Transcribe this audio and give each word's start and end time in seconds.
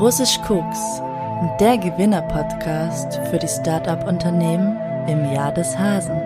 Russisch 0.00 0.38
Koks, 0.42 1.00
der 1.58 1.78
Gewinner-Podcast 1.78 3.18
für 3.30 3.38
die 3.38 3.48
Start-up-Unternehmen 3.48 4.78
im 5.08 5.32
Jahr 5.32 5.52
des 5.52 5.78
Hasen. 5.78 6.20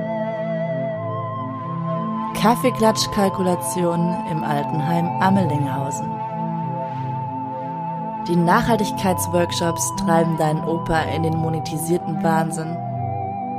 Kaffeeklatsch-Kalkulationen 2.34 4.26
im 4.28 4.42
Altenheim 4.42 5.06
Ammelinghausen. 5.20 6.10
Die 8.26 8.34
Nachhaltigkeitsworkshops 8.34 9.88
treiben 10.04 10.36
deinen 10.36 10.64
Opa 10.64 11.02
in 11.02 11.22
den 11.22 11.36
monetisierten 11.36 12.20
Wahnsinn. 12.24 12.76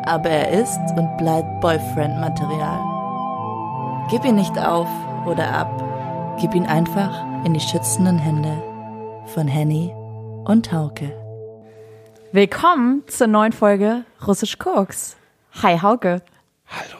Aber 0.03 0.29
er 0.29 0.49
ist 0.49 0.81
und 0.97 1.15
bleibt 1.19 1.61
Boyfriend-Material. 1.61 2.81
Gib 4.09 4.25
ihn 4.25 4.35
nicht 4.35 4.59
auf 4.59 4.89
oder 5.25 5.53
ab. 5.53 5.71
Gib 6.37 6.53
ihn 6.53 6.65
einfach 6.65 7.23
in 7.45 7.53
die 7.53 7.61
schützenden 7.61 8.19
Hände 8.19 8.61
von 9.27 9.47
Henny 9.47 9.95
und 10.45 10.71
Hauke. 10.71 11.11
Willkommen 12.31 13.03
zur 13.07 13.27
neuen 13.27 13.51
Folge 13.51 14.05
Russisch 14.25 14.57
Koks. 14.57 15.17
Hi 15.61 15.77
Hauke. 15.79 16.21
Hallo. 16.67 16.99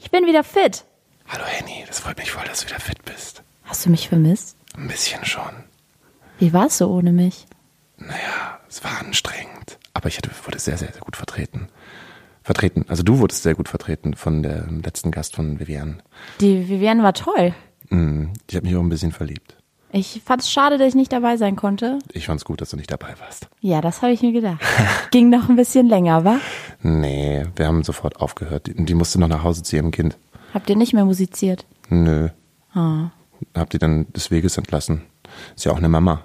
Ich 0.00 0.10
bin 0.10 0.26
wieder 0.26 0.42
fit. 0.44 0.84
Hallo 1.28 1.44
Henny, 1.46 1.84
das 1.86 2.00
freut 2.00 2.18
mich 2.18 2.30
voll, 2.30 2.44
dass 2.46 2.60
du 2.62 2.68
wieder 2.68 2.80
fit 2.80 3.04
bist. 3.04 3.42
Hast 3.64 3.86
du 3.86 3.90
mich 3.90 4.08
vermisst? 4.08 4.56
Ein 4.76 4.88
bisschen 4.88 5.24
schon. 5.24 5.64
Wie 6.38 6.52
war 6.52 6.66
es 6.66 6.78
so 6.78 6.90
ohne 6.90 7.12
mich? 7.12 7.46
Naja, 7.98 8.58
es 8.68 8.82
war 8.82 8.98
anstrengend. 9.00 9.78
Aber 9.94 10.08
ich 10.08 10.16
hatte, 10.16 10.30
wurde 10.44 10.58
sehr, 10.58 10.76
sehr, 10.76 10.92
sehr 10.92 11.02
gut 11.02 11.16
vertreten. 11.16 11.68
Vertreten. 12.42 12.84
Also 12.88 13.02
du 13.04 13.18
wurdest 13.20 13.44
sehr 13.44 13.54
gut 13.54 13.68
vertreten 13.68 14.14
von 14.14 14.42
dem 14.42 14.80
letzten 14.82 15.12
Gast 15.12 15.36
von 15.36 15.60
Viviane. 15.60 15.98
Die 16.40 16.68
Vivienne 16.68 17.02
war 17.04 17.12
toll. 17.14 17.54
Mm, 17.90 18.32
Ich 18.48 18.56
habe 18.56 18.66
mich 18.66 18.74
auch 18.74 18.80
ein 18.80 18.88
bisschen 18.88 19.12
verliebt. 19.12 19.56
Ich 19.94 20.22
fand 20.24 20.40
es 20.40 20.50
schade, 20.50 20.78
dass 20.78 20.88
ich 20.88 20.94
nicht 20.94 21.12
dabei 21.12 21.36
sein 21.36 21.54
konnte. 21.54 21.98
Ich 22.12 22.26
fand's 22.26 22.44
gut, 22.46 22.60
dass 22.62 22.70
du 22.70 22.76
nicht 22.76 22.90
dabei 22.90 23.14
warst. 23.20 23.48
Ja, 23.60 23.80
das 23.82 24.00
habe 24.00 24.12
ich 24.12 24.22
mir 24.22 24.32
gedacht. 24.32 24.58
Ging 25.10 25.28
noch 25.28 25.48
ein 25.50 25.56
bisschen 25.56 25.86
länger, 25.86 26.24
wa? 26.24 26.38
Nee, 26.82 27.44
wir 27.56 27.66
haben 27.66 27.84
sofort 27.84 28.18
aufgehört. 28.20 28.66
Die, 28.68 28.84
die 28.86 28.94
musste 28.94 29.20
noch 29.20 29.28
nach 29.28 29.44
Hause 29.44 29.62
zu 29.62 29.76
ihrem 29.76 29.90
Kind. 29.90 30.16
Habt 30.54 30.70
ihr 30.70 30.76
nicht 30.76 30.94
mehr 30.94 31.04
musiziert? 31.04 31.66
Nö. 31.90 32.28
Ah. 32.74 33.10
Hab 33.54 33.68
die 33.70 33.78
dann 33.78 34.06
des 34.14 34.30
Weges 34.30 34.56
entlassen. 34.56 35.02
Ist 35.54 35.64
ja 35.66 35.72
auch 35.72 35.76
eine 35.78 35.88
Mama. 35.90 36.22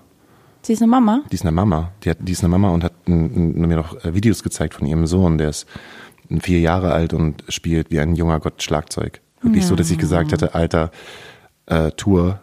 Sie 0.62 0.73
ist 0.73 0.82
eine 0.82 0.90
Mama? 0.90 1.23
Die 1.32 1.36
ist 1.36 1.44
eine 1.44 1.52
Mama. 1.52 1.92
Die, 2.04 2.10
hat, 2.10 2.18
die 2.22 2.32
ist 2.32 2.40
eine 2.44 2.50
Mama 2.50 2.70
und 2.70 2.84
hat 2.86 2.94
n- 3.06 3.54
n- 3.56 3.68
mir 3.68 3.76
noch 3.78 4.04
äh, 4.06 4.14
Videos 4.14 4.44
gezeigt 4.44 4.73
von 4.76 4.88
ihrem 4.88 5.08
Sohn. 5.08 5.38
Der 5.38 5.50
ist 5.50 5.66
vier 6.42 6.60
Jahre 6.60 6.94
alt 6.94 7.14
und 7.14 7.44
spielt 7.50 7.92
wie 7.92 8.00
ein 8.00 8.16
junger 8.16 8.40
Gott 8.40 8.64
Schlagzeug. 8.64 9.22
Wirklich 9.42 9.66
so, 9.66 9.76
dass 9.76 9.92
ich 9.92 9.98
gesagt 9.98 10.32
hätte, 10.32 10.56
Alter, 10.56 10.92
äh, 11.68 11.92
Tour, 11.92 12.40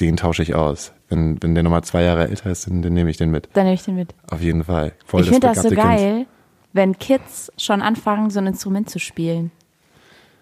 den 0.00 0.16
tausche 0.16 0.42
ich 0.42 0.54
aus. 0.54 0.92
Wenn, 1.08 1.42
wenn 1.42 1.54
der 1.54 1.62
nochmal 1.62 1.84
zwei 1.84 2.02
Jahre 2.02 2.28
älter 2.28 2.50
ist, 2.50 2.66
dann, 2.66 2.82
dann 2.82 2.92
nehme 2.92 3.10
ich 3.10 3.16
den 3.16 3.30
mit. 3.30 3.48
Dann 3.52 3.64
nehme 3.64 3.74
ich 3.74 3.82
den 3.82 3.94
mit. 3.94 4.14
Auf 4.30 4.40
jeden 4.40 4.64
Fall. 4.64 4.92
Voll 5.04 5.22
ich 5.22 5.28
finde 5.28 5.46
das 5.46 5.62
so 5.62 5.68
begabte 5.68 5.96
Kind. 5.96 6.00
geil, 6.00 6.26
wenn 6.72 6.98
Kids 6.98 7.52
schon 7.56 7.82
anfangen, 7.82 8.30
so 8.30 8.40
ein 8.40 8.46
Instrument 8.46 8.90
zu 8.90 8.98
spielen. 8.98 9.52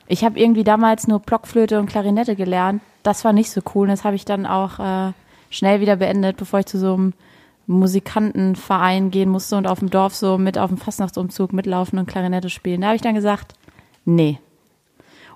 Ich 0.07 0.25
habe 0.25 0.39
irgendwie 0.39 0.65
damals 0.65 1.09
nur 1.09 1.21
Blockflöte 1.21 1.79
und 1.79 1.87
Klarinette 1.87 2.37
gelernt. 2.37 2.83
Das 3.03 3.25
war 3.25 3.33
nicht 3.33 3.51
so 3.51 3.61
cool. 3.75 3.83
Und 3.83 3.91
das 3.91 4.05
habe 4.05 4.17
ich 4.17 4.25
dann 4.25 4.47
auch 4.47 4.79
äh, 4.79 5.13
schnell 5.51 5.81
wieder 5.81 5.97
beendet, 5.97 6.37
bevor 6.37 6.61
ich 6.61 6.67
zu 6.67 6.79
so 6.79 6.95
einem 6.95 7.13
Musikantenverein 7.67 9.11
gehen 9.11 9.29
musste 9.29 9.57
und 9.57 9.67
auf 9.67 9.79
dem 9.79 9.91
Dorf 9.91 10.15
so 10.15 10.39
mit 10.39 10.59
auf 10.59 10.71
dem 10.71 10.79
Fastnachtsumzug 10.79 11.53
mitlaufen 11.53 11.99
und 11.99 12.07
Klarinette 12.07 12.51
spielen. 12.51 12.81
Da 12.81 12.89
habe 12.89 12.97
ich 12.97 13.03
dann 13.03 13.15
gesagt, 13.15 13.55
nee. 14.05 14.39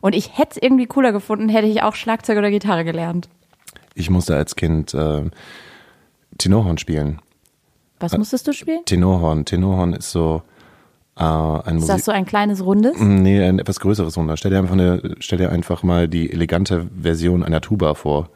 Und 0.01 0.15
ich 0.15 0.37
hätte 0.37 0.53
es 0.53 0.63
irgendwie 0.63 0.87
cooler 0.87 1.13
gefunden, 1.13 1.49
hätte 1.49 1.69
ich 1.69 1.83
auch 1.83 1.95
Schlagzeug 1.95 2.39
oder 2.39 2.51
Gitarre 2.51 2.85
gelernt. 2.85 3.29
Ich 3.97 4.11
musste 4.11 4.37
als 4.37 4.57
Kind 4.57 4.93
äh, 4.95 5.23
Tenorhorn 6.39 6.77
spielen. 6.77 7.21
Was 7.99 8.17
musstest 8.17 8.47
du 8.47 8.53
spielen? 8.53 8.85
Tenorhorn. 8.85 9.47
Tenorhorn 9.47 9.95
ist 9.95 10.13
so 10.13 10.43
äh, 11.17 11.23
ein 11.23 11.77
Ist 11.77 11.81
Musik... 11.81 11.97
das 11.97 12.05
so 12.05 12.13
ein 12.13 12.27
kleines 12.27 12.63
Rundes? 12.63 13.01
Nee, 13.01 13.43
ein 13.43 13.59
etwas 13.59 13.81
größeres 13.81 14.17
Wunder. 14.19 14.37
Stell 14.37 14.51
dir 14.51 14.59
einfach 14.59 14.75
eine, 14.75 15.17
stell 15.19 15.39
dir 15.39 15.51
einfach 15.51 15.83
mal 15.83 16.09
die 16.09 16.31
elegante 16.31 16.87
Version 17.01 17.43
einer 17.43 17.63
Tuba 17.63 17.95
vor. 17.95 18.29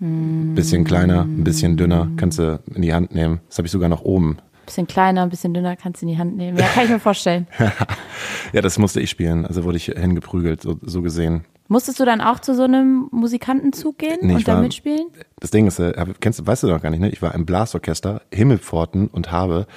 Bisschen 0.00 0.84
kleiner, 0.84 1.22
ein 1.22 1.44
bisschen 1.44 1.76
dünner, 1.76 2.08
kannst 2.16 2.38
du 2.38 2.58
in 2.74 2.82
die 2.82 2.92
Hand 2.92 3.14
nehmen. 3.14 3.40
Das 3.48 3.58
habe 3.58 3.66
ich 3.66 3.72
sogar 3.72 3.90
noch 3.90 4.02
oben. 4.02 4.38
Bisschen 4.64 4.86
kleiner, 4.86 5.22
ein 5.22 5.28
bisschen 5.28 5.52
dünner, 5.52 5.76
kannst 5.76 6.00
du 6.00 6.06
in 6.06 6.12
die 6.12 6.18
Hand 6.18 6.36
nehmen. 6.36 6.56
Ja, 6.58 6.66
kann 6.66 6.84
ich 6.84 6.90
mir 6.90 7.00
vorstellen. 7.00 7.46
Ja, 8.52 8.62
das 8.62 8.78
musste 8.78 9.00
ich 9.00 9.10
spielen. 9.10 9.46
Also 9.46 9.62
wurde 9.62 9.76
ich 9.76 9.84
hingeprügelt, 9.84 10.62
so, 10.62 10.76
so 10.82 11.02
gesehen. 11.02 11.44
Musstest 11.72 12.00
du 12.00 12.04
dann 12.04 12.20
auch 12.20 12.40
zu 12.40 12.52
so 12.52 12.64
einem 12.64 13.06
Musikantenzug 13.12 13.96
gehen 13.98 14.18
Nee, 14.22 14.34
und 14.34 14.48
da 14.48 14.54
war- 14.54 14.60
mitspielen? 14.60 15.06
Das 15.38 15.52
Ding 15.52 15.68
ist, 15.68 15.78
äh, 15.78 16.04
kennst 16.18 16.40
du, 16.40 16.46
weißt 16.46 16.64
du 16.64 16.66
noch 16.66 16.82
gar 16.82 16.90
nicht, 16.90 16.98
ne? 16.98 17.08
Ich 17.10 17.22
war 17.22 17.32
im 17.32 17.46
Blasorchester 17.46 18.22
Himmelpforten 18.32 19.06
und 19.06 19.30
habe, 19.30 19.68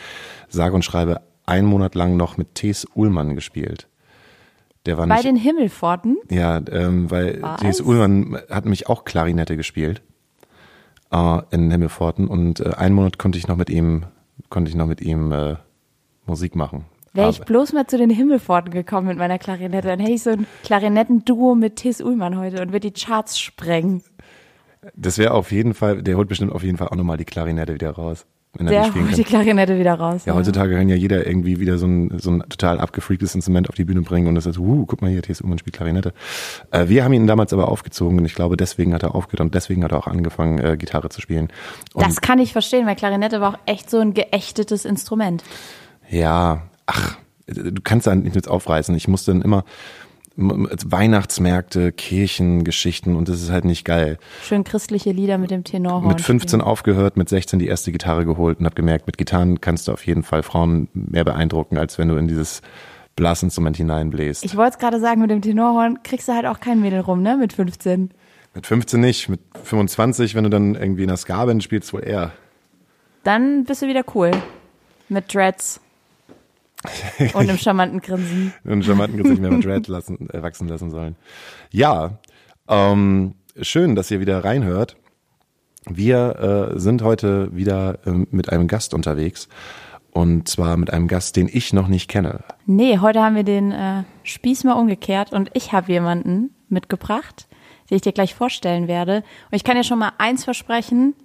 sage 0.49 0.73
und 0.73 0.83
schreibe, 0.83 1.21
einen 1.45 1.67
Monat 1.67 1.93
lang 1.93 2.17
noch 2.17 2.35
mit 2.35 2.55
T.S. 2.55 2.87
Ullmann 2.95 3.35
gespielt. 3.35 3.87
Der 4.87 4.97
war 4.97 5.05
Bei 5.05 5.15
nicht, 5.17 5.25
den 5.25 5.35
Himmelpforten? 5.35 6.17
Ja, 6.31 6.59
ähm, 6.71 7.11
weil 7.11 7.41
Was? 7.43 7.61
T.S. 7.61 7.79
Ullmann 7.81 8.39
hat 8.49 8.63
nämlich 8.65 8.89
auch 8.89 9.05
Klarinette 9.05 9.55
gespielt 9.55 10.01
äh, 11.11 11.41
in 11.51 11.69
Himmelpforten 11.69 12.27
und 12.27 12.59
äh, 12.59 12.71
einen 12.75 12.95
Monat 12.95 13.19
konnte 13.19 13.37
ich 13.37 13.47
noch 13.47 13.55
mit 13.55 13.69
ihm, 13.69 14.05
konnte 14.49 14.69
ich 14.69 14.75
noch 14.75 14.87
mit 14.87 14.99
ihm 14.99 15.31
äh, 15.31 15.57
Musik 16.25 16.55
machen. 16.55 16.85
Wäre 17.13 17.29
ich 17.29 17.41
bloß 17.41 17.74
mal 17.74 17.85
zu 17.85 17.97
den 17.97 18.09
Himmelpforten 18.09 18.72
gekommen 18.72 19.07
mit 19.07 19.18
meiner 19.18 19.38
Klarinette, 19.38 19.88
dann 19.88 20.00
hätte 20.00 20.13
ich 20.13 20.24
so 20.24 20.31
ein 20.31 20.47
Klarinettenduo 20.63 21.53
mit 21.56 21.75
T.S. 21.75 22.01
Ullmann 22.01 22.38
heute 22.38 22.62
und 22.62 22.72
würde 22.72 22.91
die 22.91 23.00
Charts 23.00 23.40
sprengen. 23.40 24.01
das 24.96 25.18
wäre 25.18 25.31
auf 25.34 25.51
jeden 25.51 25.74
Fall, 25.74 26.01
der 26.01 26.18
holt 26.18 26.28
bestimmt 26.28 26.51
auf 26.51 26.63
jeden 26.63 26.78
Fall 26.78 26.88
auch 26.90 26.96
nochmal 26.96 27.18
die 27.18 27.25
Klarinette 27.25 27.75
wieder 27.75 27.91
raus, 27.91 28.25
wenn 28.56 28.68
er 28.68 28.84
die 28.85 28.91
Der 28.91 29.03
holt 29.06 29.18
die. 29.18 29.24
Klarinette 29.24 29.78
wieder 29.79 29.94
raus. 29.94 30.25
Ja, 30.25 30.34
heutzutage 30.34 30.75
kann 30.75 30.90
ja 30.90 30.96
jeder 30.96 31.25
irgendwie 31.25 31.59
wieder 31.59 31.78
so 31.78 31.85
ein, 31.85 32.18
so 32.19 32.31
ein 32.31 32.44
total 32.50 32.79
abgefreaktes 32.79 33.35
Instrument 33.35 33.69
auf 33.69 33.75
die 33.75 33.85
Bühne 33.85 34.01
bringen 34.01 34.28
und 34.28 34.35
das 34.35 34.45
ist 34.47 34.56
so, 34.56 34.63
uh, 34.63 34.85
guck 34.88 35.01
mal 35.03 35.12
hier, 35.12 35.22
T.S. 35.22 35.41
Ullmann 35.41 35.59
spielt 35.59 35.75
Klarinette. 35.75 36.13
Äh, 36.72 36.88
wir 36.90 37.03
haben 37.03 37.13
ihn 37.13 37.28
damals 37.28 37.53
aber 37.53 37.68
aufgezogen 37.69 38.18
und 38.19 38.25
ich 38.25 38.34
glaube, 38.35 38.57
deswegen 38.57 38.94
hat 38.94 39.03
er 39.03 39.13
aufgehört 39.13 39.41
und 39.41 39.53
deswegen 39.56 39.84
hat 39.84 39.91
er 39.91 40.00
auch 40.00 40.07
angefangen, 40.07 40.57
äh, 40.59 40.78
Gitarre 40.78 41.09
zu 41.09 41.22
spielen. 41.22 41.50
Und 41.94 42.06
Das 42.06 42.22
kann 42.22 42.40
ich 42.40 42.53
verstehen, 42.53 42.85
weil 42.88 42.95
Klarinette 42.95 43.40
war 43.40 43.53
auch 43.53 43.59
echt 43.68 43.90
so 43.90 44.00
ein 44.00 44.13
geächtetes 44.16 44.84
Instrument. 44.85 45.44
Ja, 46.09 46.63
ach, 46.85 47.17
du 47.47 47.81
kannst 47.83 48.07
da 48.07 48.16
nicht 48.16 48.35
mit 48.35 48.47
aufreißen. 48.47 48.95
Ich 48.95 49.07
musste 49.07 49.31
dann 49.31 49.41
immer 49.41 49.66
m- 50.38 50.67
Weihnachtsmärkte, 50.85 51.91
Kirchen, 51.91 52.63
Geschichten 52.63 53.16
und 53.16 53.29
das 53.29 53.41
ist 53.41 53.51
halt 53.51 53.66
nicht 53.66 53.85
geil. 53.85 54.17
Schön 54.44 54.63
christliche 54.63 55.11
Lieder 55.11 55.38
mit 55.38 55.51
dem 55.51 55.63
Tenorhorn. 55.63 56.07
Mit 56.07 56.21
15 56.21 56.47
spielen. 56.59 56.61
aufgehört, 56.61 57.17
mit 57.17 57.29
16 57.29 57.59
die 57.59 57.67
erste 57.67 57.91
Gitarre 57.91 58.25
geholt 58.25 58.59
und 58.59 58.66
habe 58.66 58.75
gemerkt, 58.75 59.07
mit 59.07 59.17
Gitarren 59.17 59.61
kannst 59.61 59.88
du 59.88 59.91
auf 59.91 60.05
jeden 60.05 60.23
Fall 60.23 60.44
Frauen 60.44 60.88
mehr 60.94 61.23
beeindrucken, 61.23 61.77
als 61.77 61.97
wenn 61.97 62.07
du 62.07 62.16
in 62.16 62.27
dieses 62.27 62.61
Blasinstrument 63.15 63.77
hineinbläst. 63.77 64.44
Ich 64.44 64.55
wollte 64.57 64.71
es 64.73 64.77
gerade 64.79 65.00
sagen, 65.00 65.21
mit 65.21 65.29
dem 65.29 65.41
Tenorhorn 65.41 66.00
kriegst 66.03 66.27
du 66.27 66.33
halt 66.33 66.45
auch 66.47 66.59
kein 66.59 66.81
Mädel 66.81 67.01
rum, 67.01 67.21
ne? 67.21 67.38
Mit 67.38 67.53
15. 67.53 68.09
mit 68.55 68.65
15 68.65 69.00
nicht, 69.00 69.29
mit 69.29 69.39
25, 69.63 70.33
wenn 70.33 70.44
du 70.45 70.50
dann 70.50 70.73
irgendwie 70.73 71.03
in 71.03 71.09
der 71.09 71.17
Ska-Band 71.17 71.61
spielst, 71.63 71.94
wohl 71.94 72.03
eher. 72.03 72.31
Dann 73.23 73.65
bist 73.65 73.81
du 73.83 73.88
wieder 73.88 74.03
cool. 74.15 74.31
Mit 75.09 75.31
Dreads. 75.33 75.79
Und 77.33 77.35
einem 77.35 77.57
charmanten 77.57 78.01
Grinsen. 78.01 78.53
einen 78.66 78.83
charmanten 78.83 79.21
Gesicht 79.21 79.41
mehr 79.41 79.51
mit 79.51 79.66
Dread 79.66 79.88
lassen, 79.88 80.29
äh, 80.29 80.41
wachsen 80.41 80.67
lassen 80.67 80.89
sollen. 80.91 81.16
Ja, 81.71 82.19
ähm, 82.67 83.35
schön, 83.61 83.95
dass 83.95 84.11
ihr 84.11 84.19
wieder 84.19 84.44
reinhört. 84.44 84.97
Wir 85.89 86.71
äh, 86.75 86.79
sind 86.79 87.01
heute 87.01 87.55
wieder 87.55 87.99
ähm, 88.05 88.27
mit 88.31 88.49
einem 88.51 88.67
Gast 88.67 88.94
unterwegs. 88.94 89.49
Und 90.11 90.47
zwar 90.47 90.77
mit 90.77 90.94
einem 90.94 91.07
Gast, 91.07 91.35
den 91.35 91.49
ich 91.51 91.73
noch 91.73 91.88
nicht 91.88 92.07
kenne. 92.07 92.44
Nee, 92.67 93.00
heute 93.00 93.21
haben 93.21 93.35
wir 93.35 93.44
den 93.44 93.71
äh, 93.71 94.03
Spieß 94.21 94.63
mal 94.63 94.73
umgekehrt 94.73 95.33
und 95.33 95.50
ich 95.53 95.71
habe 95.71 95.91
jemanden 95.91 96.53
mitgebracht, 96.69 97.47
den 97.89 97.95
ich 97.95 98.03
dir 98.03 98.11
gleich 98.11 98.35
vorstellen 98.35 98.88
werde. 98.88 99.23
Und 99.50 99.55
ich 99.55 99.63
kann 99.63 99.75
dir 99.75 99.83
schon 99.83 99.97
mal 99.97 100.11
eins 100.19 100.44
versprechen, 100.44 101.15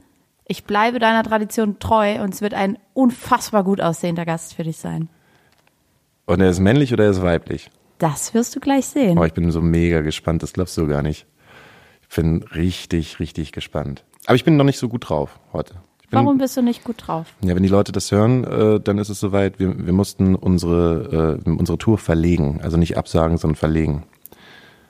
ich 0.46 0.64
bleibe 0.64 0.98
deiner 0.98 1.22
Tradition 1.22 1.78
treu 1.78 2.22
und 2.22 2.32
es 2.32 2.40
wird 2.40 2.54
ein 2.54 2.78
unfassbar 2.94 3.62
gut 3.62 3.82
aussehender 3.82 4.24
Gast 4.24 4.54
für 4.54 4.64
dich 4.64 4.78
sein. 4.78 5.10
Und 6.28 6.42
er 6.42 6.50
ist 6.50 6.60
männlich 6.60 6.92
oder 6.92 7.04
er 7.04 7.10
ist 7.10 7.22
weiblich? 7.22 7.70
Das 7.96 8.34
wirst 8.34 8.54
du 8.54 8.60
gleich 8.60 8.84
sehen. 8.84 9.16
Oh, 9.16 9.24
ich 9.24 9.32
bin 9.32 9.50
so 9.50 9.62
mega 9.62 10.02
gespannt, 10.02 10.42
das 10.42 10.52
glaubst 10.52 10.76
du 10.76 10.86
gar 10.86 11.00
nicht. 11.00 11.26
Ich 12.02 12.14
bin 12.14 12.42
richtig, 12.54 13.18
richtig 13.18 13.50
gespannt. 13.52 14.04
Aber 14.26 14.34
ich 14.34 14.44
bin 14.44 14.58
noch 14.58 14.64
nicht 14.64 14.78
so 14.78 14.90
gut 14.90 15.08
drauf 15.08 15.40
heute. 15.54 15.76
Bin, 16.10 16.20
Warum 16.20 16.36
bist 16.36 16.54
du 16.54 16.60
nicht 16.60 16.84
gut 16.84 17.06
drauf? 17.06 17.28
Ja, 17.42 17.54
wenn 17.54 17.62
die 17.62 17.70
Leute 17.70 17.92
das 17.92 18.12
hören, 18.12 18.44
äh, 18.44 18.78
dann 18.78 18.98
ist 18.98 19.08
es 19.08 19.20
soweit. 19.20 19.58
Wir, 19.58 19.86
wir 19.86 19.92
mussten 19.94 20.34
unsere, 20.34 21.40
äh, 21.46 21.50
unsere 21.50 21.78
Tour 21.78 21.96
verlegen. 21.96 22.60
Also 22.62 22.76
nicht 22.76 22.98
absagen, 22.98 23.38
sondern 23.38 23.56
verlegen. 23.56 24.04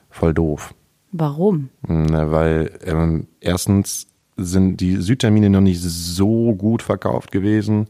Voll 0.09 0.33
doof. 0.33 0.73
Warum? 1.13 1.69
Na, 1.87 2.31
weil 2.31 2.77
ähm, 2.83 3.27
erstens 3.39 4.07
sind 4.35 4.81
die 4.81 4.97
Südtermine 4.97 5.49
noch 5.49 5.61
nicht 5.61 5.81
so 5.81 6.53
gut 6.55 6.81
verkauft 6.81 7.31
gewesen, 7.31 7.87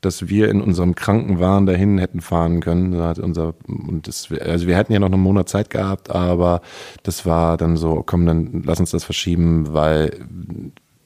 dass 0.00 0.28
wir 0.28 0.50
in 0.50 0.60
unserem 0.60 0.94
Krankenwagen 0.94 1.66
dahin 1.66 1.98
hätten 1.98 2.20
fahren 2.20 2.60
können. 2.60 2.92
Da 2.92 3.08
hat 3.08 3.18
unser, 3.18 3.54
und 3.66 4.06
das, 4.06 4.28
also 4.40 4.66
wir 4.66 4.76
hätten 4.76 4.92
ja 4.92 4.98
noch 4.98 5.12
einen 5.12 5.22
Monat 5.22 5.48
Zeit 5.48 5.70
gehabt, 5.70 6.10
aber 6.10 6.60
das 7.02 7.26
war 7.26 7.56
dann 7.56 7.76
so, 7.76 8.02
komm, 8.04 8.26
dann 8.26 8.62
lass 8.64 8.80
uns 8.80 8.90
das 8.90 9.04
verschieben, 9.04 9.72
weil 9.72 10.26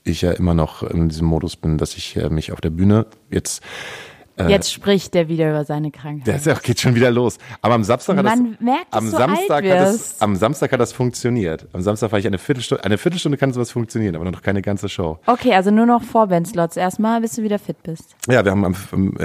ich 0.04 0.22
ja 0.22 0.32
immer 0.32 0.54
noch 0.54 0.82
in 0.82 1.08
diesem 1.08 1.26
Modus 1.26 1.56
bin, 1.56 1.78
dass 1.78 1.96
ich 1.96 2.16
äh, 2.16 2.30
mich 2.30 2.52
auf 2.52 2.60
der 2.60 2.70
Bühne 2.70 3.06
jetzt 3.30 3.62
Jetzt 4.48 4.72
spricht 4.72 5.14
er 5.14 5.28
wieder 5.28 5.50
über 5.50 5.64
seine 5.64 5.90
Krankheit. 5.90 6.26
das 6.28 6.46
ist- 6.46 6.62
geht 6.62 6.80
schon 6.80 6.94
wieder 6.94 7.10
los. 7.10 7.38
Aber 7.62 7.74
am 7.74 7.84
Samstag 7.84 8.16
hat 8.16 8.24
Man 8.24 8.52
das, 8.52 8.60
merkt, 8.60 8.86
am 8.92 9.04
du 9.04 9.10
Samstag 9.10 9.64
hat 9.64 9.70
das, 9.80 10.20
am 10.20 10.36
Samstag 10.36 10.72
hat 10.72 10.80
das 10.80 10.92
funktioniert. 10.92 11.66
Am 11.72 11.82
Samstag 11.82 12.12
war 12.12 12.18
ich 12.18 12.26
eine 12.26 12.38
Viertelstunde, 12.38 12.84
eine 12.84 12.98
Viertelstunde 12.98 13.38
kann 13.38 13.52
sowas 13.52 13.70
funktionieren, 13.70 14.16
aber 14.16 14.30
noch 14.30 14.42
keine 14.42 14.62
ganze 14.62 14.88
Show. 14.88 15.18
Okay, 15.26 15.54
also 15.54 15.70
nur 15.70 15.86
noch 15.86 16.02
Vorband-Slots 16.02 16.76
erstmal, 16.76 17.20
bis 17.20 17.32
du 17.36 17.42
wieder 17.42 17.58
fit 17.58 17.82
bist. 17.82 18.14
Ja, 18.28 18.44
wir 18.44 18.50
haben 18.52 18.64
am, 18.64 18.74
am 18.92 19.16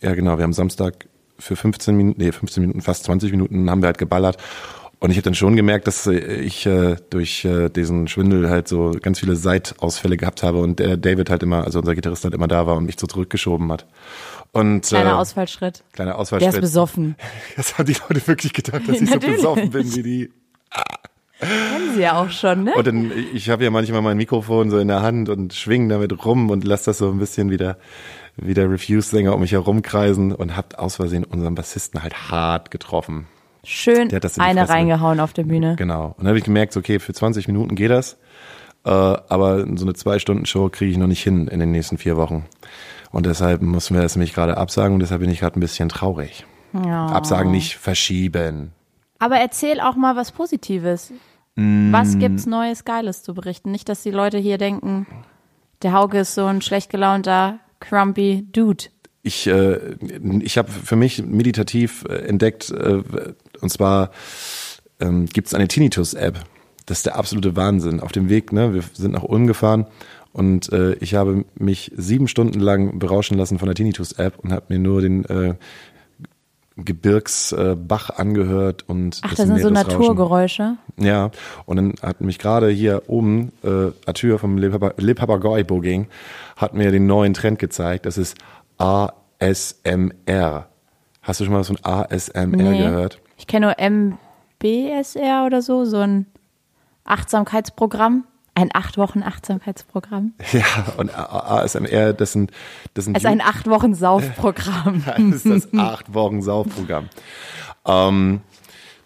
äh, 0.00 0.06
ja 0.06 0.14
genau, 0.14 0.36
wir 0.38 0.42
haben 0.44 0.52
Samstag 0.52 1.06
für 1.38 1.54
15 1.56 1.96
Minuten, 1.96 2.22
nee, 2.22 2.32
15 2.32 2.62
Minuten, 2.62 2.80
fast 2.80 3.04
20 3.04 3.30
Minuten 3.30 3.68
haben 3.70 3.82
wir 3.82 3.86
halt 3.88 3.98
geballert. 3.98 4.38
Und 4.98 5.10
ich 5.10 5.16
habe 5.18 5.24
dann 5.24 5.34
schon 5.34 5.56
gemerkt, 5.56 5.86
dass 5.86 6.06
äh, 6.06 6.16
ich 6.16 6.64
äh, 6.66 6.96
durch 7.10 7.44
äh, 7.44 7.68
diesen 7.68 8.08
Schwindel 8.08 8.48
halt 8.48 8.66
so 8.66 8.92
ganz 9.00 9.20
viele 9.20 9.36
Seitausfälle 9.36 10.16
gehabt 10.16 10.42
habe 10.42 10.60
und 10.60 10.78
der 10.78 10.96
David 10.96 11.28
halt 11.28 11.42
immer, 11.42 11.64
also 11.64 11.78
unser 11.80 11.94
Gitarrist 11.94 12.24
halt 12.24 12.34
immer 12.34 12.48
da 12.48 12.66
war 12.66 12.76
und 12.76 12.86
mich 12.86 12.96
so 12.98 13.06
zurückgeschoben 13.06 13.70
hat. 13.70 13.86
Und 14.52 14.86
Kleiner 14.86 15.10
äh, 15.10 15.14
Ausfallschritt. 15.14 15.84
kleiner 15.92 16.12
Der 16.12 16.14
ist 16.16 16.20
Ausfallschritt. 16.20 16.60
besoffen. 16.60 17.16
Das 17.56 17.76
haben 17.76 17.86
die 17.86 17.96
Leute 18.08 18.26
wirklich 18.26 18.52
gedacht, 18.54 18.82
dass 18.88 19.00
ich 19.00 19.10
so 19.10 19.18
besoffen 19.18 19.70
bin 19.70 19.94
wie 19.94 20.02
die. 20.02 20.30
Kennen 21.38 21.94
sie 21.94 22.00
ja 22.00 22.18
auch 22.18 22.30
schon, 22.30 22.64
ne? 22.64 22.72
Und 22.74 22.86
dann, 22.86 23.12
ich 23.34 23.50
habe 23.50 23.62
ja 23.64 23.70
manchmal 23.70 24.00
mein 24.00 24.16
Mikrofon 24.16 24.70
so 24.70 24.78
in 24.78 24.88
der 24.88 25.02
Hand 25.02 25.28
und 25.28 25.52
schwing 25.52 25.90
damit 25.90 26.24
rum 26.24 26.48
und 26.48 26.64
lass 26.64 26.84
das 26.84 26.96
so 26.96 27.10
ein 27.10 27.18
bisschen 27.18 27.50
wieder 27.50 27.76
wie 28.36 28.54
der 28.54 28.70
Refuse-Sänger 28.70 29.34
um 29.34 29.40
mich 29.42 29.52
herumkreisen 29.52 30.32
und 30.32 30.56
hab 30.56 30.78
aus 30.78 30.96
Versehen 30.96 31.24
unseren 31.24 31.54
Bassisten 31.54 32.02
halt 32.02 32.30
hart 32.30 32.70
getroffen. 32.70 33.26
Schön 33.68 34.08
eine 34.38 34.68
reingehauen 34.68 35.18
auf 35.18 35.32
der 35.32 35.42
Bühne. 35.42 35.74
Genau. 35.76 36.06
Und 36.06 36.18
dann 36.18 36.28
habe 36.28 36.38
ich 36.38 36.44
gemerkt, 36.44 36.76
okay, 36.76 37.00
für 37.00 37.12
20 37.12 37.48
Minuten 37.48 37.74
geht 37.74 37.90
das, 37.90 38.16
äh, 38.84 38.90
aber 38.90 39.66
so 39.76 39.84
eine 39.84 39.94
Zwei-Stunden-Show 39.94 40.68
kriege 40.68 40.92
ich 40.92 40.98
noch 40.98 41.08
nicht 41.08 41.22
hin 41.22 41.48
in 41.48 41.58
den 41.58 41.72
nächsten 41.72 41.98
vier 41.98 42.16
Wochen. 42.16 42.46
Und 43.10 43.26
deshalb 43.26 43.62
mussten 43.62 43.94
wir 43.94 44.02
das 44.02 44.14
nämlich 44.14 44.34
gerade 44.34 44.56
absagen 44.56 44.94
und 44.94 45.00
deshalb 45.00 45.20
bin 45.20 45.30
ich 45.30 45.40
gerade 45.40 45.58
ein 45.58 45.60
bisschen 45.60 45.88
traurig. 45.88 46.46
Ja. 46.72 47.06
Absagen 47.06 47.50
nicht 47.50 47.76
verschieben. 47.76 48.72
Aber 49.18 49.36
erzähl 49.36 49.80
auch 49.80 49.96
mal 49.96 50.14
was 50.14 50.30
Positives. 50.30 51.12
Mm. 51.56 51.92
Was 51.92 52.18
gibt's 52.18 52.46
Neues, 52.46 52.84
Geiles 52.84 53.22
zu 53.22 53.34
berichten? 53.34 53.70
Nicht, 53.72 53.88
dass 53.88 54.02
die 54.02 54.10
Leute 54.10 54.38
hier 54.38 54.58
denken, 54.58 55.06
der 55.82 55.92
Hauke 55.92 56.18
ist 56.18 56.34
so 56.34 56.44
ein 56.44 56.62
schlecht 56.62 56.90
gelaunter, 56.90 57.58
crumpy 57.80 58.46
Dude. 58.52 58.84
ich, 59.22 59.46
äh, 59.46 59.96
ich 60.40 60.58
habe 60.58 60.70
für 60.70 60.96
mich 60.96 61.24
meditativ 61.24 62.04
äh, 62.08 62.26
entdeckt, 62.28 62.70
äh, 62.70 63.02
und 63.60 63.70
zwar 63.70 64.10
ähm, 65.00 65.26
gibt 65.26 65.48
es 65.48 65.54
eine 65.54 65.68
Tinnitus-App. 65.68 66.38
Das 66.86 66.98
ist 66.98 67.06
der 67.06 67.16
absolute 67.16 67.56
Wahnsinn. 67.56 68.00
Auf 68.00 68.12
dem 68.12 68.28
Weg, 68.28 68.52
ne, 68.52 68.72
wir 68.74 68.82
sind 68.92 69.12
nach 69.12 69.24
Ulm 69.24 69.46
gefahren 69.46 69.86
und 70.32 70.72
äh, 70.72 70.92
ich 70.94 71.14
habe 71.14 71.44
mich 71.56 71.92
sieben 71.96 72.28
Stunden 72.28 72.60
lang 72.60 72.98
berauschen 72.98 73.36
lassen 73.36 73.58
von 73.58 73.66
der 73.66 73.74
Tinnitus-App 73.74 74.38
und 74.38 74.52
habe 74.52 74.66
mir 74.68 74.78
nur 74.78 75.00
den 75.00 75.24
äh, 75.24 75.54
Gebirgsbach 76.76 78.10
äh, 78.10 78.20
angehört 78.20 78.84
und 78.86 79.20
Ach, 79.22 79.30
das 79.30 79.38
das 79.38 79.46
sind 79.48 79.60
so. 79.60 79.70
Naturgeräusche. 79.70 80.76
Ja, 80.98 81.30
und 81.64 81.76
dann 81.76 81.94
hat 82.02 82.20
mich 82.20 82.38
gerade 82.38 82.68
hier 82.68 83.04
oben 83.06 83.52
äh, 83.64 83.92
Arthur 84.06 84.38
vom 84.38 84.58
Le, 84.58 84.70
Papa, 84.70 84.92
Le 84.98 85.14
Papagoi 85.14 85.64
hat 86.56 86.74
mir 86.74 86.90
den 86.92 87.06
neuen 87.06 87.32
Trend 87.32 87.58
gezeigt. 87.58 88.04
Das 88.04 88.18
ist 88.18 88.36
ASMR. 88.76 90.66
Hast 91.22 91.40
du 91.40 91.44
schon 91.44 91.52
mal 91.54 91.60
was 91.60 91.68
von 91.68 91.78
ASMR 91.82 92.46
Nee. 92.46 92.78
gehört? 92.78 93.20
Ich 93.46 93.48
kenne 93.48 93.66
nur 93.66 94.18
MBSR 94.60 95.44
oder 95.46 95.62
so, 95.62 95.84
so 95.84 95.98
ein 95.98 96.26
Achtsamkeitsprogramm. 97.04 98.24
Ein 98.56 98.70
acht 98.74 98.98
Wochen 98.98 99.22
Achtsamkeitsprogramm. 99.22 100.34
Ja, 100.52 100.64
und 100.96 101.16
ASMR, 101.16 102.12
das 102.12 102.32
sind, 102.32 102.50
das 102.94 103.04
sind 103.04 103.16
Es 103.16 103.22
ist 103.22 103.28
ein 103.30 103.40
acht 103.40 103.68
Wochen 103.68 103.94
Saufprogramm. 103.94 105.04
das 105.30 105.44
ist 105.44 105.46
das 105.46 105.78
acht 105.78 106.12
Wochen 106.12 106.42
Saufprogramm. 106.42 107.08
Ähm, 107.84 108.40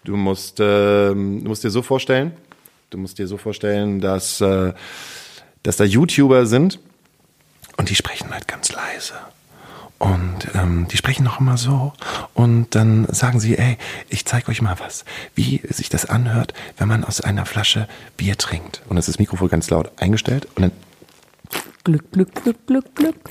du 0.05 0.17
musst, 0.17 0.59
ähm, 0.59 1.43
du 1.45 1.49
musst 1.49 1.63
dir 1.63 1.71
so 1.71 1.83
vorstellen, 1.83 2.33
du 2.89 2.97
musst 2.97 3.19
dir 3.19 3.27
so 3.27 3.37
vorstellen, 3.37 4.01
dass, 4.01 4.41
äh, 4.41 4.73
dass 5.65 5.77
da 5.77 5.85
YouTuber 5.85 6.47
sind 6.47 6.79
und 7.77 7.91
die 7.91 7.95
sprechen 7.95 8.31
halt 8.31 8.49
ganz 8.49 8.73
leise. 8.73 9.15
Und 10.01 10.49
ähm, 10.55 10.89
die 10.89 10.97
sprechen 10.97 11.25
noch 11.25 11.41
immer 11.41 11.59
so. 11.59 11.93
Und 12.33 12.75
dann 12.75 13.07
sagen 13.13 13.39
sie, 13.39 13.59
ey, 13.59 13.77
ich 14.09 14.25
zeige 14.25 14.49
euch 14.49 14.63
mal 14.63 14.81
was, 14.81 15.05
wie 15.35 15.61
sich 15.69 15.91
das 15.91 16.07
anhört, 16.07 16.55
wenn 16.79 16.89
man 16.89 17.05
aus 17.05 17.21
einer 17.21 17.45
Flasche 17.45 17.87
Bier 18.17 18.39
trinkt. 18.39 18.81
Und 18.89 18.97
das 18.97 19.09
ist 19.09 19.17
das 19.17 19.19
Mikrofon 19.19 19.51
ganz 19.51 19.69
laut 19.69 19.93
eingestellt. 20.01 20.49
Und 20.55 20.63
dann 20.63 20.73
Glück, 21.85 22.11
Glück, 22.13 22.35
Glück, 22.35 22.67
Glück, 22.67 22.95
Glück. 22.95 23.31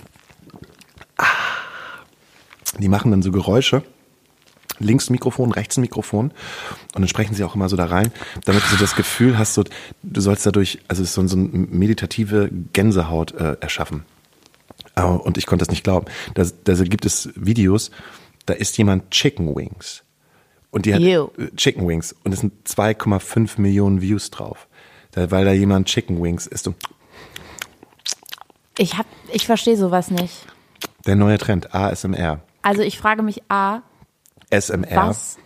Die 2.77 2.88
machen 2.88 3.10
dann 3.10 3.24
so 3.24 3.31
Geräusche. 3.31 3.81
Links 4.77 5.10
Mikrofon, 5.10 5.51
rechts 5.51 5.77
Mikrofon. 5.77 6.30
Und 6.94 7.01
dann 7.01 7.07
sprechen 7.07 7.33
sie 7.33 7.44
auch 7.44 7.56
immer 7.56 7.68
so 7.68 7.77
da 7.77 7.86
rein, 7.86 8.12
damit 8.45 8.62
du 8.62 8.68
so 8.68 8.77
das 8.77 8.95
Gefühl 8.95 9.39
hast, 9.39 9.56
so, 9.56 9.63
du 10.04 10.21
sollst 10.21 10.45
dadurch, 10.45 10.77
also 10.88 11.01
es 11.01 11.10
ist 11.10 11.16
so, 11.16 11.27
so 11.27 11.36
eine 11.36 11.48
meditative 11.48 12.51
Gänsehaut 12.74 13.31
äh, 13.31 13.57
erschaffen. 13.60 14.06
Und 15.05 15.37
ich 15.37 15.45
konnte 15.45 15.63
das 15.65 15.71
nicht 15.71 15.83
glauben. 15.83 16.05
Da, 16.33 16.45
da 16.63 16.73
gibt 16.83 17.05
es 17.05 17.29
Videos, 17.35 17.91
da 18.45 18.53
isst 18.53 18.77
jemand 18.77 19.11
Chicken 19.11 19.55
Wings. 19.55 20.03
Und 20.71 20.85
die 20.85 20.93
hat 20.93 21.01
Ew. 21.01 21.29
äh, 21.37 21.49
Chicken 21.55 21.87
Wings. 21.87 22.15
Und 22.23 22.31
es 22.33 22.39
sind 22.41 22.53
2,5 22.67 23.59
Millionen 23.59 24.01
Views 24.01 24.29
drauf. 24.31 24.67
Da, 25.11 25.31
weil 25.31 25.45
da 25.45 25.51
jemand 25.51 25.87
Chicken 25.87 26.21
Wings 26.21 26.45
isst. 26.47 26.67
Und 26.67 26.75
Ich 28.77 28.97
hab, 28.97 29.05
ich 29.33 29.45
verstehe 29.45 29.77
sowas 29.77 30.11
nicht. 30.11 30.45
der 31.05 31.15
neue 31.15 31.37
Trend, 31.37 31.73
ASMR. 31.73 32.39
Also 32.61 32.81
ich 32.81 32.99
frage 32.99 33.23
mich 33.23 33.41
A, 33.49 33.81
SMR. 34.51 35.07
was 35.07 35.37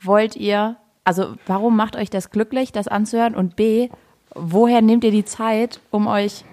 wollt 0.00 0.36
ihr, 0.36 0.76
also 1.04 1.34
warum 1.46 1.76
macht 1.76 1.96
euch 1.96 2.10
das 2.10 2.30
glücklich, 2.30 2.72
das 2.72 2.88
anzuhören? 2.88 3.34
Und 3.34 3.56
B, 3.56 3.88
woher 4.34 4.80
nehmt 4.82 5.04
ihr 5.04 5.10
die 5.10 5.24
Zeit, 5.24 5.80
um 5.90 6.06
euch 6.06 6.44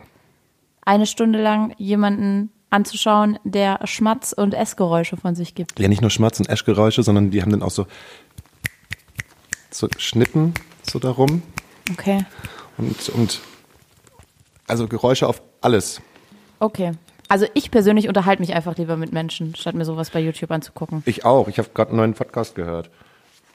eine 0.86 1.06
Stunde 1.06 1.42
lang 1.42 1.74
jemanden 1.78 2.51
anzuschauen, 2.69 3.38
der 3.44 3.80
Schmatz- 3.86 4.33
und 4.33 4.54
Essgeräusche 4.54 5.18
von 5.18 5.36
sich 5.36 5.56
gibt? 5.56 5.80
Ja, 5.80 5.88
nicht 5.88 6.01
nur 6.01 6.10
Schmatz- 6.10 6.39
und 6.39 6.50
Eschgeräusche, 6.50 7.04
sondern 7.04 7.31
die 7.31 7.42
haben 7.42 7.51
dann 7.51 7.63
auch 7.63 7.72
so, 7.72 7.86
so 9.69 9.88
Schnitten 9.98 10.54
so 10.83 11.00
darum 11.00 11.42
Okay. 11.92 12.25
und, 12.78 13.10
und 13.10 13.42
also 14.68 14.88
Geräusche 14.88 15.28
auf 15.28 15.42
alles. 15.62 16.01
Okay. 16.60 16.92
Also 17.27 17.45
ich 17.54 17.72
persönlich 17.72 18.07
unterhalte 18.07 18.42
mich 18.42 18.53
einfach 18.53 18.77
lieber 18.77 18.98
mit 18.98 19.13
Menschen, 19.13 19.55
statt 19.55 19.75
mir 19.75 19.86
sowas 19.86 20.10
bei 20.10 20.20
YouTube 20.20 20.51
anzugucken. 20.51 21.01
Ich 21.05 21.24
auch. 21.24 21.48
Ich 21.48 21.60
habe 21.60 21.70
gerade 21.74 21.91
einen 21.91 21.98
neuen 21.98 22.13
Podcast 22.13 22.55
gehört. 22.55 22.89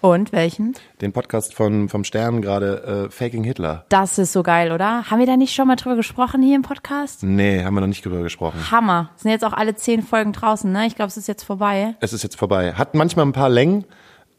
Und 0.07 0.31
welchen? 0.31 0.75
Den 1.01 1.11
Podcast 1.13 1.53
von, 1.53 1.89
vom 1.89 2.05
Stern 2.05 2.41
gerade, 2.41 3.09
äh, 3.09 3.11
Faking 3.11 3.43
Hitler. 3.43 3.87
Das 3.89 4.19
ist 4.19 4.33
so 4.33 4.45
geil, 4.45 4.71
oder? 4.71 5.11
Haben 5.11 5.19
wir 5.19 5.27
da 5.27 5.37
nicht 5.37 5.53
schon 5.53 5.67
mal 5.67 5.75
drüber 5.75 5.97
gesprochen 5.97 6.45
hier 6.45 6.55
im 6.55 6.63
Podcast? 6.63 7.25
Nee, 7.25 7.65
haben 7.65 7.75
wir 7.75 7.81
noch 7.81 7.89
nicht 7.89 8.05
drüber 8.05 8.23
gesprochen. 8.23 8.71
Hammer. 8.71 9.11
Sind 9.17 9.33
jetzt 9.33 9.45
auch 9.45 9.53
alle 9.53 9.75
zehn 9.75 10.05
Folgen 10.05 10.33
draußen, 10.33 10.71
ne? 10.71 10.87
Ich 10.87 10.95
glaube, 10.95 11.09
es 11.09 11.17
ist 11.17 11.27
jetzt 11.27 11.43
vorbei. 11.43 11.97
Es 11.99 12.13
ist 12.13 12.23
jetzt 12.23 12.37
vorbei. 12.37 12.75
Hat 12.75 12.95
manchmal 12.95 13.27
ein 13.27 13.33
paar 13.33 13.49
Längen 13.49 13.85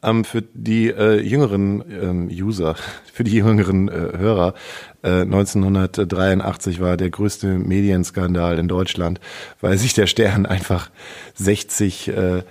ähm, 0.02 0.24
für 0.24 0.40
die 0.40 0.88
äh, 0.88 1.20
jüngeren 1.20 1.84
ähm, 1.90 2.28
User, 2.32 2.74
für 3.12 3.24
die 3.24 3.32
jüngeren 3.32 3.88
äh, 3.88 4.16
Hörer. 4.16 4.54
Äh, 5.02 5.20
1983 5.20 6.80
war 6.80 6.96
der 6.96 7.10
größte 7.10 7.46
Medienskandal 7.58 8.58
in 8.58 8.68
Deutschland, 8.68 9.20
weil 9.60 9.76
sich 9.76 9.92
der 9.92 10.06
Stern 10.06 10.46
einfach 10.46 10.88
60 11.34 12.08
äh, 12.08 12.42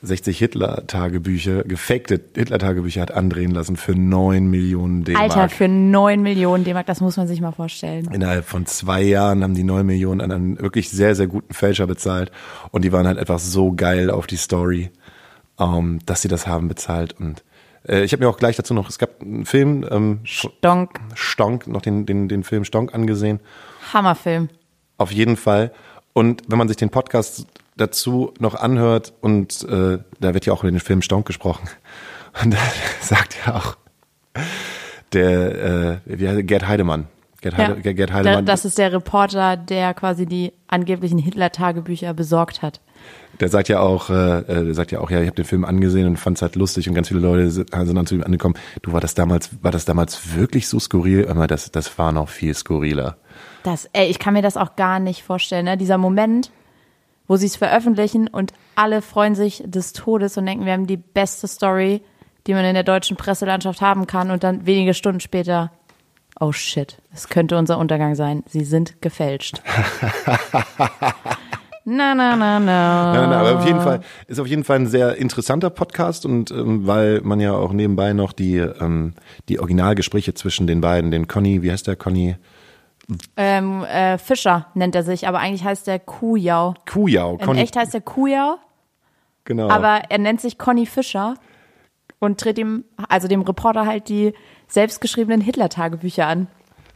60 0.00 0.38
Hitler-Tagebücher, 0.38 1.64
gefakte 1.64 2.20
Hitler-Tagebücher 2.34 3.00
hat 3.00 3.10
andrehen 3.10 3.50
lassen 3.50 3.76
für 3.76 3.94
9 3.94 4.46
Millionen 4.46 5.04
D-Mark. 5.04 5.22
Alter, 5.22 5.48
für 5.48 5.68
neun 5.68 6.22
Millionen 6.22 6.64
D-Mark, 6.64 6.86
das 6.86 7.00
muss 7.00 7.16
man 7.16 7.26
sich 7.26 7.40
mal 7.40 7.52
vorstellen. 7.52 8.08
Innerhalb 8.12 8.44
von 8.44 8.66
zwei 8.66 9.02
Jahren 9.02 9.42
haben 9.42 9.54
die 9.54 9.64
9 9.64 9.84
Millionen 9.84 10.20
an 10.20 10.30
einen 10.30 10.58
wirklich 10.60 10.90
sehr, 10.90 11.14
sehr 11.14 11.26
guten 11.26 11.52
Fälscher 11.52 11.86
bezahlt. 11.86 12.30
Und 12.70 12.84
die 12.84 12.92
waren 12.92 13.06
halt 13.06 13.18
einfach 13.18 13.38
so 13.38 13.72
geil 13.72 14.10
auf 14.10 14.26
die 14.26 14.36
Story, 14.36 14.90
ähm, 15.58 15.98
dass 16.06 16.22
sie 16.22 16.28
das 16.28 16.46
haben 16.46 16.68
bezahlt. 16.68 17.14
Und 17.18 17.42
äh, 17.88 18.04
ich 18.04 18.12
habe 18.12 18.22
mir 18.22 18.30
auch 18.30 18.38
gleich 18.38 18.56
dazu 18.56 18.74
noch, 18.74 18.88
es 18.88 18.98
gab 18.98 19.20
einen 19.20 19.46
Film, 19.46 19.84
ähm, 19.90 20.20
Donk. 20.60 21.00
Stonk, 21.14 21.66
noch 21.66 21.82
den, 21.82 22.06
den, 22.06 22.28
den 22.28 22.44
Film 22.44 22.64
Stonk 22.64 22.94
angesehen. 22.94 23.40
Hammerfilm. 23.92 24.48
Auf 24.96 25.10
jeden 25.10 25.36
Fall. 25.36 25.72
Und 26.12 26.42
wenn 26.48 26.58
man 26.58 26.68
sich 26.68 26.76
den 26.76 26.90
Podcast 26.90 27.46
dazu 27.78 28.34
noch 28.38 28.54
anhört, 28.54 29.14
und 29.20 29.62
äh, 29.64 29.98
da 30.20 30.34
wird 30.34 30.46
ja 30.46 30.52
auch 30.52 30.62
über 30.62 30.70
den 30.70 30.80
Film 30.80 31.02
Stonk 31.02 31.26
gesprochen, 31.26 31.68
und 32.44 32.52
da 32.54 32.58
sagt 33.00 33.36
ja 33.46 33.54
auch 33.56 33.76
der, 35.12 36.00
äh, 36.06 36.18
wie 36.18 36.28
heißt 36.28 36.36
er? 36.38 36.42
Gerd 36.42 36.68
Heidemann. 36.68 37.06
Gerd, 37.40 37.56
Ja. 37.56 37.68
Heide, 37.68 37.94
Gerd 37.94 38.12
Heidemann. 38.12 38.46
das 38.46 38.64
ist 38.64 38.78
der 38.78 38.92
Reporter, 38.92 39.56
der 39.56 39.94
quasi 39.94 40.26
die 40.26 40.52
angeblichen 40.66 41.18
Hitler-Tagebücher 41.18 42.12
besorgt 42.12 42.62
hat. 42.62 42.80
Der 43.38 43.48
sagt 43.48 43.68
ja 43.68 43.78
auch, 43.78 44.10
äh, 44.10 44.40
äh, 44.40 44.64
der 44.64 44.74
sagt 44.74 44.90
ja 44.90 44.98
auch, 44.98 45.10
ja, 45.10 45.20
ich 45.20 45.26
habe 45.26 45.36
den 45.36 45.44
Film 45.44 45.64
angesehen 45.64 46.08
und 46.08 46.16
fand 46.16 46.38
es 46.38 46.42
halt 46.42 46.56
lustig 46.56 46.88
und 46.88 46.94
ganz 46.96 47.08
viele 47.08 47.20
Leute 47.20 47.48
sind, 47.50 47.70
sind 47.72 47.94
dann 47.94 48.06
zu 48.06 48.16
ihm 48.16 48.24
angekommen. 48.24 48.56
Du 48.82 48.92
war 48.92 49.00
das 49.00 49.14
damals, 49.14 49.50
war 49.62 49.70
das 49.70 49.84
damals 49.84 50.34
wirklich 50.34 50.66
so 50.66 50.80
skurril? 50.80 51.32
Das, 51.46 51.70
das 51.70 51.96
war 51.96 52.10
noch 52.10 52.28
viel 52.28 52.54
skurriler. 52.54 53.16
Das, 53.62 53.88
ey, 53.92 54.08
ich 54.08 54.18
kann 54.18 54.34
mir 54.34 54.42
das 54.42 54.56
auch 54.56 54.74
gar 54.74 54.98
nicht 54.98 55.22
vorstellen, 55.22 55.66
ne? 55.66 55.76
Dieser 55.76 55.98
Moment, 55.98 56.50
wo 57.28 57.36
sie 57.36 57.46
es 57.46 57.56
veröffentlichen 57.56 58.26
und 58.26 58.52
alle 58.74 59.02
freuen 59.02 59.36
sich 59.36 59.62
des 59.64 59.92
Todes 59.92 60.36
und 60.36 60.46
denken, 60.46 60.64
wir 60.64 60.72
haben 60.72 60.86
die 60.86 60.96
beste 60.96 61.46
Story, 61.46 62.02
die 62.46 62.54
man 62.54 62.64
in 62.64 62.74
der 62.74 62.82
deutschen 62.82 63.16
Presselandschaft 63.16 63.80
haben 63.80 64.06
kann 64.06 64.30
und 64.30 64.42
dann 64.42 64.66
wenige 64.66 64.94
Stunden 64.94 65.20
später, 65.20 65.70
oh 66.40 66.52
shit, 66.52 66.96
es 67.12 67.28
könnte 67.28 67.58
unser 67.58 67.78
Untergang 67.78 68.14
sein. 68.14 68.42
Sie 68.46 68.64
sind 68.64 69.02
gefälscht. 69.02 69.60
na, 71.84 72.14
na, 72.14 72.36
na, 72.36 72.58
na. 72.58 72.58
Nein, 72.58 72.60
nein, 72.60 73.30
nein, 73.30 73.38
aber 73.38 73.58
auf 73.58 73.66
jeden 73.66 73.82
Fall 73.82 74.00
ist 74.26 74.40
auf 74.40 74.46
jeden 74.46 74.64
Fall 74.64 74.76
ein 74.76 74.86
sehr 74.86 75.16
interessanter 75.16 75.68
Podcast 75.68 76.24
und 76.24 76.50
ähm, 76.50 76.86
weil 76.86 77.20
man 77.20 77.40
ja 77.40 77.52
auch 77.52 77.74
nebenbei 77.74 78.14
noch 78.14 78.32
die 78.32 78.56
ähm, 78.56 79.12
die 79.50 79.60
Originalgespräche 79.60 80.32
zwischen 80.32 80.66
den 80.66 80.80
beiden, 80.80 81.10
den 81.10 81.28
Conny, 81.28 81.62
wie 81.62 81.70
heißt 81.70 81.86
der 81.86 81.96
Conny? 81.96 82.36
Ähm, 83.36 83.84
äh, 83.84 84.18
Fischer 84.18 84.66
nennt 84.74 84.94
er 84.94 85.02
sich, 85.02 85.26
aber 85.26 85.38
eigentlich 85.38 85.64
heißt 85.64 85.88
er 85.88 85.98
Kujau. 85.98 86.74
Kujau, 86.86 87.36
In 87.36 87.46
Conny, 87.46 87.60
echt 87.60 87.76
heißt 87.76 87.94
er 87.94 88.02
Kujau, 88.02 88.56
genau. 89.44 89.70
aber 89.70 90.02
er 90.10 90.18
nennt 90.18 90.40
sich 90.40 90.58
Conny 90.58 90.84
Fischer 90.84 91.34
und 92.18 92.38
tritt 92.38 92.58
ihm, 92.58 92.84
also 93.08 93.28
dem 93.28 93.42
Reporter 93.42 93.86
halt 93.86 94.08
die 94.08 94.34
selbstgeschriebenen 94.66 95.40
Hitler-Tagebücher 95.40 96.26
an. 96.26 96.48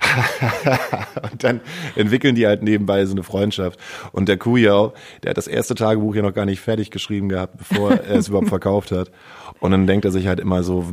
Und 1.33 1.45
dann 1.45 1.61
entwickeln 1.95 2.35
die 2.35 2.45
halt 2.47 2.63
nebenbei 2.63 3.07
so 3.07 3.13
eine 3.13 3.23
Freundschaft. 3.23 3.79
Und 4.11 4.29
der 4.29 4.37
Kujau, 4.37 4.95
der 5.23 5.31
hat 5.31 5.37
das 5.37 5.47
erste 5.47 5.77
Tagebuch 5.77 6.17
ja 6.17 6.23
noch 6.23 6.35
gar 6.35 6.45
nicht 6.45 6.61
fertig 6.61 6.91
geschrieben 6.91 7.29
gehabt, 7.29 7.57
bevor 7.59 7.93
er 7.93 8.17
es 8.17 8.27
überhaupt 8.27 8.49
verkauft 8.51 8.91
hat. 8.91 9.13
Und 9.61 9.71
dann 9.71 9.87
denkt 9.87 10.05
er 10.05 10.11
sich 10.11 10.27
halt 10.27 10.41
immer 10.41 10.65
so 10.65 10.85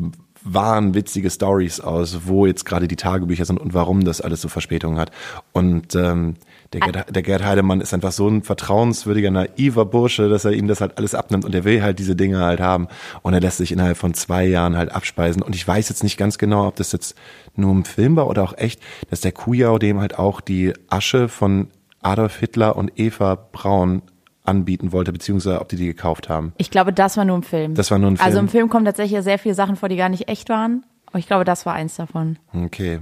wahnwitzige 0.44 1.30
Stories 1.30 1.80
aus, 1.80 2.22
wo 2.26 2.46
jetzt 2.46 2.66
gerade 2.66 2.88
die 2.88 2.96
Tagebücher 2.96 3.46
sind 3.46 3.60
und 3.60 3.74
warum 3.74 4.04
das 4.04 4.22
alles 4.22 4.42
so 4.42 4.48
Verspätungen 4.48 5.00
hat. 5.00 5.12
Und 5.52 5.96
ähm, 5.96 6.36
der, 6.74 6.82
Gerd, 6.82 7.16
der 7.16 7.24
Gerd 7.24 7.44
Heidemann 7.44 7.82
ist 7.82 7.94
einfach 7.94 8.12
so 8.12 8.28
ein 8.28 8.44
vertrauenswürdiger, 8.44 9.32
naiver 9.32 9.86
Bursche, 9.86 10.30
dass 10.30 10.46
er 10.46 10.52
ihm 10.52 10.68
das 10.68 10.82
halt 10.82 10.98
alles 10.98 11.16
abnimmt 11.16 11.46
und 11.46 11.56
er 11.56 11.64
will 11.64 11.82
halt 11.82 12.00
diese 12.00 12.16
Dinge 12.16 12.40
halt 12.40 12.60
haben. 12.60 12.88
Und 13.22 13.34
er 13.34 13.42
lässt 13.42 13.58
sich 13.58 13.72
innerhalb 13.72 13.98
von 13.98 14.14
zwei 14.14 14.46
Jahren 14.46 14.78
halt 14.78 14.92
abspeisen. 14.92 15.42
Und 15.42 15.56
ich 15.56 15.68
weiß 15.68 15.90
jetzt 15.90 16.04
nicht 16.04 16.18
ganz 16.18 16.38
genau, 16.38 16.68
ob 16.68 16.76
das 16.76 16.92
jetzt 16.92 17.16
nur 17.56 17.72
im 17.72 17.86
Film 17.86 18.16
war 18.16 18.28
oder 18.28 18.44
auch 18.44 18.58
echt, 18.58 18.82
dass 19.10 19.22
der 19.22 19.32
Kujau 19.32 19.80
dem 19.80 20.00
halt 20.00 20.18
auch 20.20 20.42
die 20.42 20.74
Asche 20.90 21.28
von 21.28 21.68
Adolf 22.02 22.38
Hitler 22.38 22.76
und 22.76 22.92
Eva 22.98 23.36
Braun 23.36 24.04
anbieten 24.50 24.92
wollte, 24.92 25.14
beziehungsweise 25.14 25.62
ob 25.62 25.70
die 25.70 25.78
die 25.78 25.86
gekauft 25.86 26.28
haben. 26.28 26.54
Ich 26.58 26.72
glaube, 26.72 26.92
das 26.92 27.16
war 27.18 27.26
nur 27.26 27.38
im 27.38 27.44
Film. 27.44 27.76
Das 27.76 27.92
war 27.92 28.00
nur 28.00 28.12
ein 28.12 28.18
Film. 28.18 28.26
Also 28.26 28.40
im 28.40 28.50
Film 28.50 28.70
kommen 28.70 28.86
tatsächlich 28.86 29.22
sehr 29.24 29.40
viele 29.40 29.56
Sachen 29.56 29.76
vor, 29.76 29.88
die 29.90 29.96
gar 29.96 30.10
nicht 30.10 30.28
echt 30.28 30.50
waren. 30.50 30.84
Aber 31.06 31.20
ich 31.20 31.28
glaube, 31.28 31.46
das 31.46 31.66
war 31.66 31.74
eins 31.74 31.96
davon. 31.96 32.38
Okay. 32.54 33.00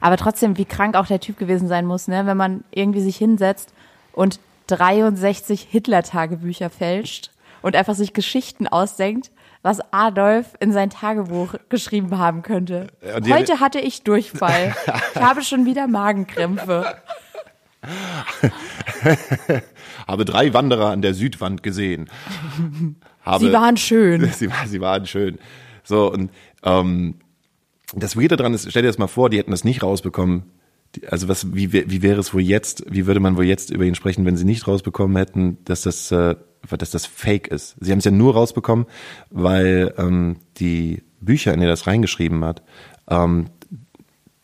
Aber 0.00 0.16
trotzdem, 0.16 0.56
wie 0.58 0.64
krank 0.64 0.94
auch 0.96 1.06
der 1.06 1.20
Typ 1.20 1.38
gewesen 1.38 1.68
sein 1.68 1.86
muss, 1.86 2.08
ne? 2.08 2.26
wenn 2.26 2.36
man 2.36 2.64
irgendwie 2.70 3.00
sich 3.00 3.16
hinsetzt 3.16 3.72
und 4.12 4.40
63 4.68 5.66
Hitler-Tagebücher 5.70 6.70
fälscht 6.70 7.30
und 7.62 7.76
einfach 7.76 7.94
sich 7.94 8.12
Geschichten 8.12 8.66
ausdenkt, 8.66 9.30
was 9.62 9.80
Adolf 9.92 10.54
in 10.60 10.72
sein 10.72 10.90
Tagebuch 10.90 11.54
geschrieben 11.68 12.16
haben 12.18 12.42
könnte. 12.42 12.86
Heute 13.28 13.58
hatte 13.60 13.80
ich 13.80 14.02
Durchfall. 14.02 14.74
Ich 15.14 15.20
habe 15.22 15.42
schon 15.42 15.64
wieder 15.64 15.88
Magenkrämpfe. 15.88 16.98
Habe 20.06 20.24
drei 20.24 20.52
Wanderer 20.54 20.90
an 20.90 21.02
der 21.02 21.14
Südwand 21.14 21.62
gesehen. 21.62 22.08
Habe, 23.22 23.46
Sie 23.46 23.52
waren 23.52 23.76
schön. 23.76 24.24
sie, 24.32 24.48
sie 24.66 24.80
waren 24.80 25.06
schön. 25.06 25.38
So, 25.84 26.12
und 26.12 26.30
ähm, 26.62 27.16
das 27.94 28.16
Weirde 28.16 28.36
daran 28.36 28.54
ist, 28.54 28.68
stell 28.68 28.82
dir 28.82 28.88
das 28.88 28.98
mal 28.98 29.06
vor, 29.06 29.30
die 29.30 29.38
hätten 29.38 29.50
das 29.50 29.64
nicht 29.64 29.82
rausbekommen. 29.82 30.44
Die, 30.94 31.06
also 31.08 31.28
was, 31.28 31.54
wie, 31.54 31.72
wie 31.72 32.02
wäre 32.02 32.20
es 32.20 32.34
wohl 32.34 32.42
jetzt, 32.42 32.84
wie 32.88 33.06
würde 33.06 33.20
man 33.20 33.36
wohl 33.36 33.44
jetzt 33.44 33.70
über 33.70 33.84
ihn 33.84 33.94
sprechen, 33.94 34.24
wenn 34.24 34.36
sie 34.36 34.44
nicht 34.44 34.66
rausbekommen 34.66 35.16
hätten, 35.16 35.58
dass 35.64 35.82
das, 35.82 36.10
äh, 36.10 36.36
dass 36.78 36.90
das 36.90 37.06
Fake 37.06 37.48
ist? 37.48 37.76
Sie 37.80 37.92
haben 37.92 37.98
es 37.98 38.04
ja 38.04 38.10
nur 38.10 38.34
rausbekommen, 38.34 38.86
weil 39.30 39.94
ähm, 39.98 40.36
die 40.58 41.02
Bücher, 41.20 41.52
in 41.54 41.60
die 41.60 41.66
er 41.66 41.70
das 41.70 41.86
reingeschrieben 41.86 42.44
hat, 42.44 42.62
ähm, 43.08 43.46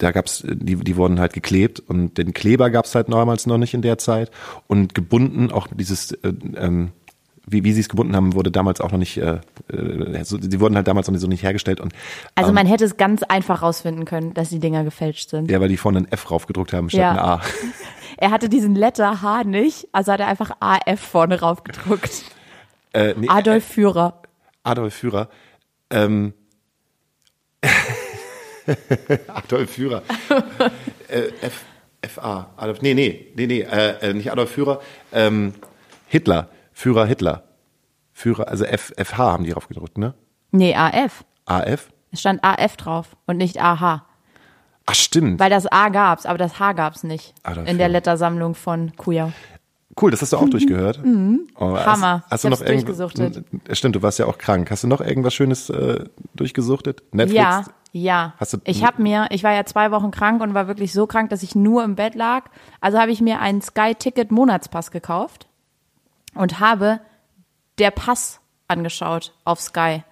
da 0.02 0.11
gab's, 0.11 0.42
die, 0.47 0.76
die 0.76 0.97
wurden 0.97 1.21
halt 1.21 1.32
geklebt 1.32 1.80
und 1.80 2.18
den 2.18 2.32
Kleber 2.35 2.71
gab's 2.71 2.94
halt 2.94 3.12
damals 3.12 3.47
noch 3.47 3.59
nicht 3.59 3.75
in 3.75 3.82
der 3.82 3.99
Zeit 3.99 4.30
und 4.66 4.94
gebunden, 4.94 5.50
auch 5.52 5.68
dieses, 5.73 6.12
äh, 6.12 6.32
ähm, 6.56 6.90
wie, 7.47 7.64
wie 7.64 7.73
sie 7.73 7.80
es 7.80 7.88
gebunden 7.88 8.14
haben, 8.14 8.35
wurde 8.35 8.50
damals 8.50 8.80
auch 8.80 8.92
noch 8.92 8.99
nicht, 8.99 9.16
äh, 9.18 9.40
äh, 9.73 10.25
so, 10.25 10.38
die 10.38 10.61
wurden 10.61 10.76
halt 10.76 10.87
damals 10.87 11.06
noch 11.09 11.12
nicht 11.12 11.21
so 11.23 11.26
nicht 11.28 11.42
hergestellt 11.42 11.80
und 11.80 11.92
Also 12.35 12.50
ähm, 12.50 12.54
man 12.54 12.66
hätte 12.66 12.85
es 12.85 12.97
ganz 12.97 13.23
einfach 13.25 13.62
rausfinden 13.62 14.04
können, 14.04 14.32
dass 14.35 14.49
die 14.50 14.59
Dinger 14.61 14.85
gefälscht 14.85 15.30
sind. 15.30 15.50
ja, 15.50 15.61
weil 15.61 15.68
die 15.68 15.76
vorne 15.76 15.99
ein 15.99 16.09
F 16.11 16.30
raufgedruckt 16.30 16.73
haben 16.73 16.88
statt 16.88 17.00
Ja. 17.00 17.11
ein 17.12 17.18
A. 17.18 17.40
Er 18.18 18.30
hatte 18.30 18.49
diesen 18.49 18.75
Letter 18.76 19.23
H 19.23 19.42
nicht, 19.44 19.88
also 19.92 20.12
hat 20.12 20.21
er 20.21 20.28
einfach 20.28 20.52
AF 20.61 21.00
vorne 21.00 21.40
raufgedruckt. 21.40 22.25
Äh, 22.92 23.14
nee, 23.16 23.26
Adolf 23.28 23.64
Führer. 23.64 24.21
Adolf 24.62 24.94
Führer. 24.94 25.28
Ähm, 25.90 26.35
Adolf 29.28 29.71
Führer. 29.71 30.02
äh, 31.09 31.31
F, 31.40 31.64
FA. 32.07 32.50
Adolf, 32.57 32.83
nee, 32.83 32.95
nee, 32.95 33.33
nee, 33.37 33.47
nee, 33.47 33.61
äh, 33.62 34.11
äh, 34.11 34.14
nicht 34.14 34.31
Adolf 34.31 34.50
Führer. 34.50 34.81
Ähm, 35.12 35.54
Hitler. 36.07 36.49
Führer 36.73 37.07
Hitler. 37.07 37.45
Führer, 38.12 38.49
also 38.49 38.64
F, 38.64 38.92
FH 38.97 39.19
haben 39.19 39.45
die 39.45 39.50
drauf 39.50 39.69
gedrückt, 39.69 39.99
ne? 39.99 40.14
Nee, 40.50 40.75
AF. 40.75 41.25
AF? 41.47 41.88
Es 42.11 42.21
stand 42.21 42.45
AF 42.45 42.76
drauf 42.76 43.16
und 43.26 43.38
nicht 43.38 43.61
AH. 43.61 44.04
Ach, 44.85 44.95
stimmt. 44.95 45.40
Weil 45.40 45.50
das 45.50 45.66
A 45.66 45.88
gab's, 45.88 46.26
aber 46.26 46.38
das 46.38 46.59
H 46.59 46.73
gab's 46.73 47.04
nicht. 47.04 47.35
Adolf 47.42 47.69
in 47.69 47.78
der 47.78 47.87
Führer. 47.87 47.92
Lettersammlung 47.92 48.54
von 48.54 48.92
Kujau. 48.97 49.33
Cool, 50.00 50.11
das 50.11 50.22
hast 50.22 50.32
du 50.32 50.38
auch 50.38 50.49
durchgehört. 50.49 51.00
Oh, 51.02 51.06
Mhm. 51.06 51.49
Hammer. 51.61 52.22
Hast, 52.25 52.30
hast 52.30 52.44
du 52.44 52.49
noch 52.49 52.61
hab's 52.61 52.68
irgend- 52.70 52.88
durchgesuchtet. 52.88 53.44
Stimmt, 53.72 53.96
du 53.96 54.02
warst 54.02 54.18
ja 54.18 54.26
auch 54.26 54.38
krank. 54.38 54.70
Hast 54.70 54.84
du 54.84 54.88
noch 54.88 55.00
irgendwas 55.02 55.34
Schönes 55.34 55.68
äh, 55.70 56.04
durchgesuchtet? 56.34 57.02
Netflix? 57.12 57.42
Ja, 57.42 57.64
ja. 57.92 58.34
Hast 58.38 58.54
du- 58.54 58.58
ich 58.64 58.84
habe 58.84 59.02
mir, 59.02 59.26
ich 59.30 59.44
war 59.44 59.52
ja 59.52 59.64
zwei 59.64 59.90
Wochen 59.90 60.11
krank 60.11 60.40
und 60.40 60.54
war 60.54 60.66
wirklich 60.66 60.92
so 60.94 61.06
krank, 61.06 61.28
dass 61.30 61.42
ich 61.42 61.54
nur 61.54 61.84
im 61.84 61.94
Bett 61.94 62.14
lag. 62.14 62.44
Also 62.80 62.99
habe 62.99 63.11
ich 63.11 63.20
mir 63.20 63.40
einen 63.40 63.61
Sky-Ticket-Monatspass 63.61 64.90
gekauft 64.90 65.46
und 66.34 66.58
habe 66.58 67.00
der 67.78 67.90
Pass 67.90 68.40
angeschaut 68.68 69.34
auf 69.44 69.61
Sky. 69.61 70.04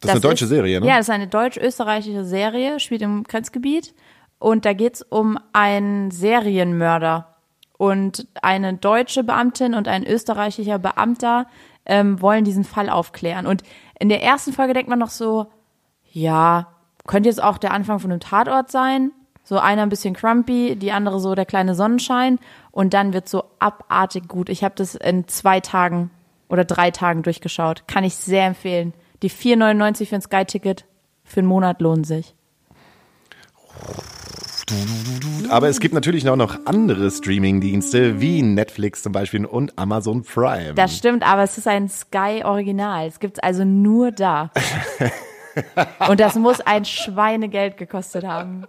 Das, 0.00 0.08
ist 0.08 0.10
eine 0.10 0.20
deutsche 0.20 0.46
Serie, 0.48 0.80
ne? 0.80 0.86
Ja, 0.88 0.96
das 0.98 1.06
ist 1.06 1.14
eine 1.14 1.28
deutsch-österreichische 1.28 2.24
Serie, 2.24 2.80
spielt 2.80 3.00
im 3.02 3.22
Grenzgebiet. 3.24 3.94
Und 4.40 4.64
da 4.66 4.72
geht's 4.74 5.00
um 5.02 5.38
einen 5.52 6.10
Serienmörder. 6.10 7.33
Und 7.84 8.26
eine 8.40 8.72
deutsche 8.72 9.22
Beamtin 9.24 9.74
und 9.74 9.88
ein 9.88 10.06
österreichischer 10.06 10.78
Beamter 10.78 11.46
ähm, 11.84 12.22
wollen 12.22 12.42
diesen 12.42 12.64
Fall 12.64 12.88
aufklären. 12.88 13.44
Und 13.44 13.62
in 14.00 14.08
der 14.08 14.22
ersten 14.22 14.54
Folge 14.54 14.72
denkt 14.72 14.88
man 14.88 14.98
noch 14.98 15.10
so, 15.10 15.48
ja, 16.10 16.68
könnte 17.06 17.28
jetzt 17.28 17.42
auch 17.42 17.58
der 17.58 17.72
Anfang 17.72 17.98
von 17.98 18.10
einem 18.10 18.20
Tatort 18.20 18.70
sein. 18.70 19.12
So 19.42 19.58
einer 19.58 19.82
ein 19.82 19.90
bisschen 19.90 20.14
crumpy, 20.14 20.76
die 20.76 20.92
andere 20.92 21.20
so 21.20 21.34
der 21.34 21.44
kleine 21.44 21.74
Sonnenschein. 21.74 22.38
Und 22.70 22.94
dann 22.94 23.12
wird 23.12 23.28
so 23.28 23.44
abartig 23.58 24.28
gut. 24.28 24.48
Ich 24.48 24.64
habe 24.64 24.74
das 24.76 24.94
in 24.94 25.28
zwei 25.28 25.60
Tagen 25.60 26.10
oder 26.48 26.64
drei 26.64 26.90
Tagen 26.90 27.22
durchgeschaut. 27.22 27.86
Kann 27.86 28.02
ich 28.02 28.14
sehr 28.14 28.46
empfehlen. 28.46 28.94
Die 29.22 29.30
4,99 29.30 30.06
für 30.06 30.14
ein 30.14 30.22
Sky-Ticket 30.22 30.86
für 31.22 31.40
einen 31.40 31.48
Monat 31.48 31.82
lohnen 31.82 32.04
sich. 32.04 32.34
Aber 35.48 35.68
es 35.68 35.80
gibt 35.80 35.94
natürlich 35.94 36.28
auch 36.28 36.36
noch 36.36 36.58
andere 36.66 37.10
Streaming-Dienste 37.10 38.20
wie 38.20 38.42
Netflix 38.42 39.02
zum 39.02 39.12
Beispiel 39.12 39.44
und 39.44 39.78
Amazon 39.78 40.22
Prime. 40.22 40.74
Das 40.74 40.96
stimmt, 40.96 41.22
aber 41.26 41.42
es 41.42 41.58
ist 41.58 41.68
ein 41.68 41.88
Sky-Original. 41.88 43.06
Es 43.06 43.20
gibt's 43.20 43.38
also 43.38 43.64
nur 43.64 44.10
da. 44.10 44.50
Und 46.08 46.18
das 46.18 46.34
muss 46.34 46.60
ein 46.60 46.84
Schweinegeld 46.84 47.76
gekostet 47.76 48.24
haben. 48.24 48.64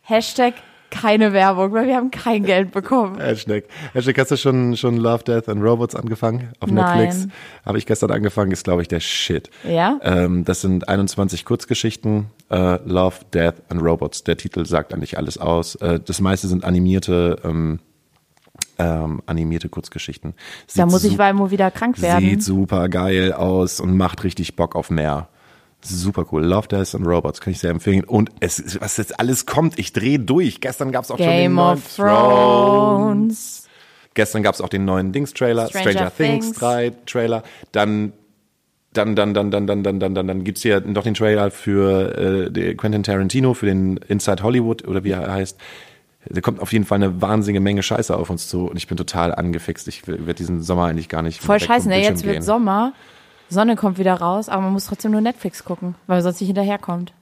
Hashtag 0.00 0.54
keine 0.90 1.32
Werbung, 1.32 1.72
weil 1.72 1.86
wir 1.86 1.96
haben 1.96 2.10
kein 2.10 2.44
Geld 2.44 2.72
bekommen. 2.72 3.20
Hashtag. 3.20 3.64
Hashtag, 3.92 4.18
hast 4.18 4.30
du 4.30 4.36
schon, 4.36 4.76
schon 4.76 4.96
Love, 4.96 5.24
Death 5.24 5.48
and 5.48 5.62
Robots 5.62 5.94
angefangen 5.94 6.50
auf 6.60 6.70
Nein. 6.70 7.04
Netflix? 7.04 7.28
Habe 7.64 7.78
ich 7.78 7.86
gestern 7.86 8.10
angefangen, 8.10 8.52
ist 8.52 8.64
glaube 8.64 8.82
ich 8.82 8.88
der 8.88 9.00
Shit. 9.00 9.50
Ja? 9.68 9.98
Ähm, 10.02 10.44
das 10.44 10.60
sind 10.60 10.88
21 10.88 11.44
Kurzgeschichten, 11.44 12.26
äh, 12.50 12.78
Love, 12.84 13.16
Death 13.32 13.62
and 13.68 13.82
Robots. 13.82 14.24
Der 14.24 14.36
Titel 14.36 14.64
sagt 14.66 14.94
eigentlich 14.94 15.18
alles 15.18 15.38
aus. 15.38 15.74
Äh, 15.76 16.00
das 16.00 16.20
meiste 16.20 16.48
sind 16.48 16.64
animierte, 16.64 17.36
ähm, 17.44 17.80
ähm, 18.78 19.22
animierte 19.26 19.68
Kurzgeschichten. 19.68 20.34
Da 20.74 20.84
Sieht 20.84 20.92
muss 20.92 21.04
ich 21.04 21.18
mal 21.18 21.50
wieder 21.50 21.70
krank 21.70 22.00
werden. 22.00 22.24
Sieht 22.24 22.42
super 22.42 22.88
geil 22.88 23.32
aus 23.32 23.80
und 23.80 23.96
macht 23.96 24.24
richtig 24.24 24.56
Bock 24.56 24.76
auf 24.76 24.90
mehr. 24.90 25.28
Super 25.80 26.26
cool. 26.32 26.44
Love, 26.44 26.68
Death 26.68 26.94
and 26.94 27.06
Robots 27.06 27.40
kann 27.40 27.52
ich 27.52 27.60
sehr 27.60 27.70
empfehlen. 27.70 28.04
Und 28.04 28.30
es, 28.40 28.80
was 28.80 28.96
jetzt 28.96 29.18
alles 29.20 29.46
kommt, 29.46 29.78
ich 29.78 29.92
drehe 29.92 30.18
durch. 30.18 30.60
Gestern 30.60 30.90
gab 30.92 31.04
es 31.04 31.10
auch 31.10 31.18
schon 31.18 31.26
den 31.26 31.36
Game 31.36 31.54
neuen 31.54 31.78
of 31.78 31.96
Thrones. 31.96 33.68
Gestern 34.14 34.42
gab 34.42 34.54
es 34.54 34.60
auch 34.60 34.68
den 34.68 34.84
neuen 34.84 35.12
Dings-Trailer, 35.12 35.68
Stranger 35.68 35.90
Stranger, 35.90 36.16
Things, 36.16 36.46
Things. 36.46 36.58
3 36.58 36.92
Trailer. 37.06 37.42
Dann, 37.70 38.12
dann, 38.92 39.14
dann, 39.14 39.34
dann, 39.34 39.52
dann, 39.52 39.66
dann, 39.68 39.84
dann, 39.84 40.00
dann, 40.00 40.14
dann, 40.14 40.26
dann 40.26 40.44
gibt's 40.44 40.62
hier 40.62 40.80
noch 40.80 41.04
den 41.04 41.14
Trailer 41.14 41.52
für 41.52 42.50
äh, 42.52 42.74
Quentin 42.74 43.04
Tarantino, 43.04 43.54
für 43.54 43.66
den 43.66 43.98
Inside 44.08 44.42
Hollywood 44.42 44.88
oder 44.88 45.04
wie 45.04 45.10
er 45.10 45.32
heißt. 45.32 45.56
Da 46.30 46.40
kommt 46.40 46.60
auf 46.60 46.72
jeden 46.72 46.84
Fall 46.84 46.96
eine 46.96 47.22
wahnsinnige 47.22 47.60
Menge 47.60 47.82
Scheiße 47.82 48.16
auf 48.16 48.28
uns 48.28 48.48
zu 48.48 48.66
und 48.68 48.76
ich 48.76 48.88
bin 48.88 48.96
total 48.96 49.34
angefixt. 49.34 49.86
Ich 49.88 50.06
werde 50.08 50.34
diesen 50.34 50.62
Sommer 50.62 50.86
eigentlich 50.86 51.08
gar 51.08 51.22
nicht 51.22 51.40
Voll 51.40 51.60
scheiße, 51.60 51.88
ne? 51.88 52.02
Jetzt 52.02 52.24
wird 52.24 52.34
gehen. 52.34 52.42
Sommer, 52.42 52.92
Sonne 53.48 53.76
kommt 53.76 53.98
wieder 53.98 54.14
raus, 54.14 54.48
aber 54.48 54.62
man 54.62 54.72
muss 54.72 54.86
trotzdem 54.86 55.12
nur 55.12 55.20
Netflix 55.20 55.64
gucken, 55.64 55.94
weil 56.06 56.16
man 56.16 56.22
sonst 56.22 56.40
nicht 56.40 56.48
hinterherkommt. 56.48 57.12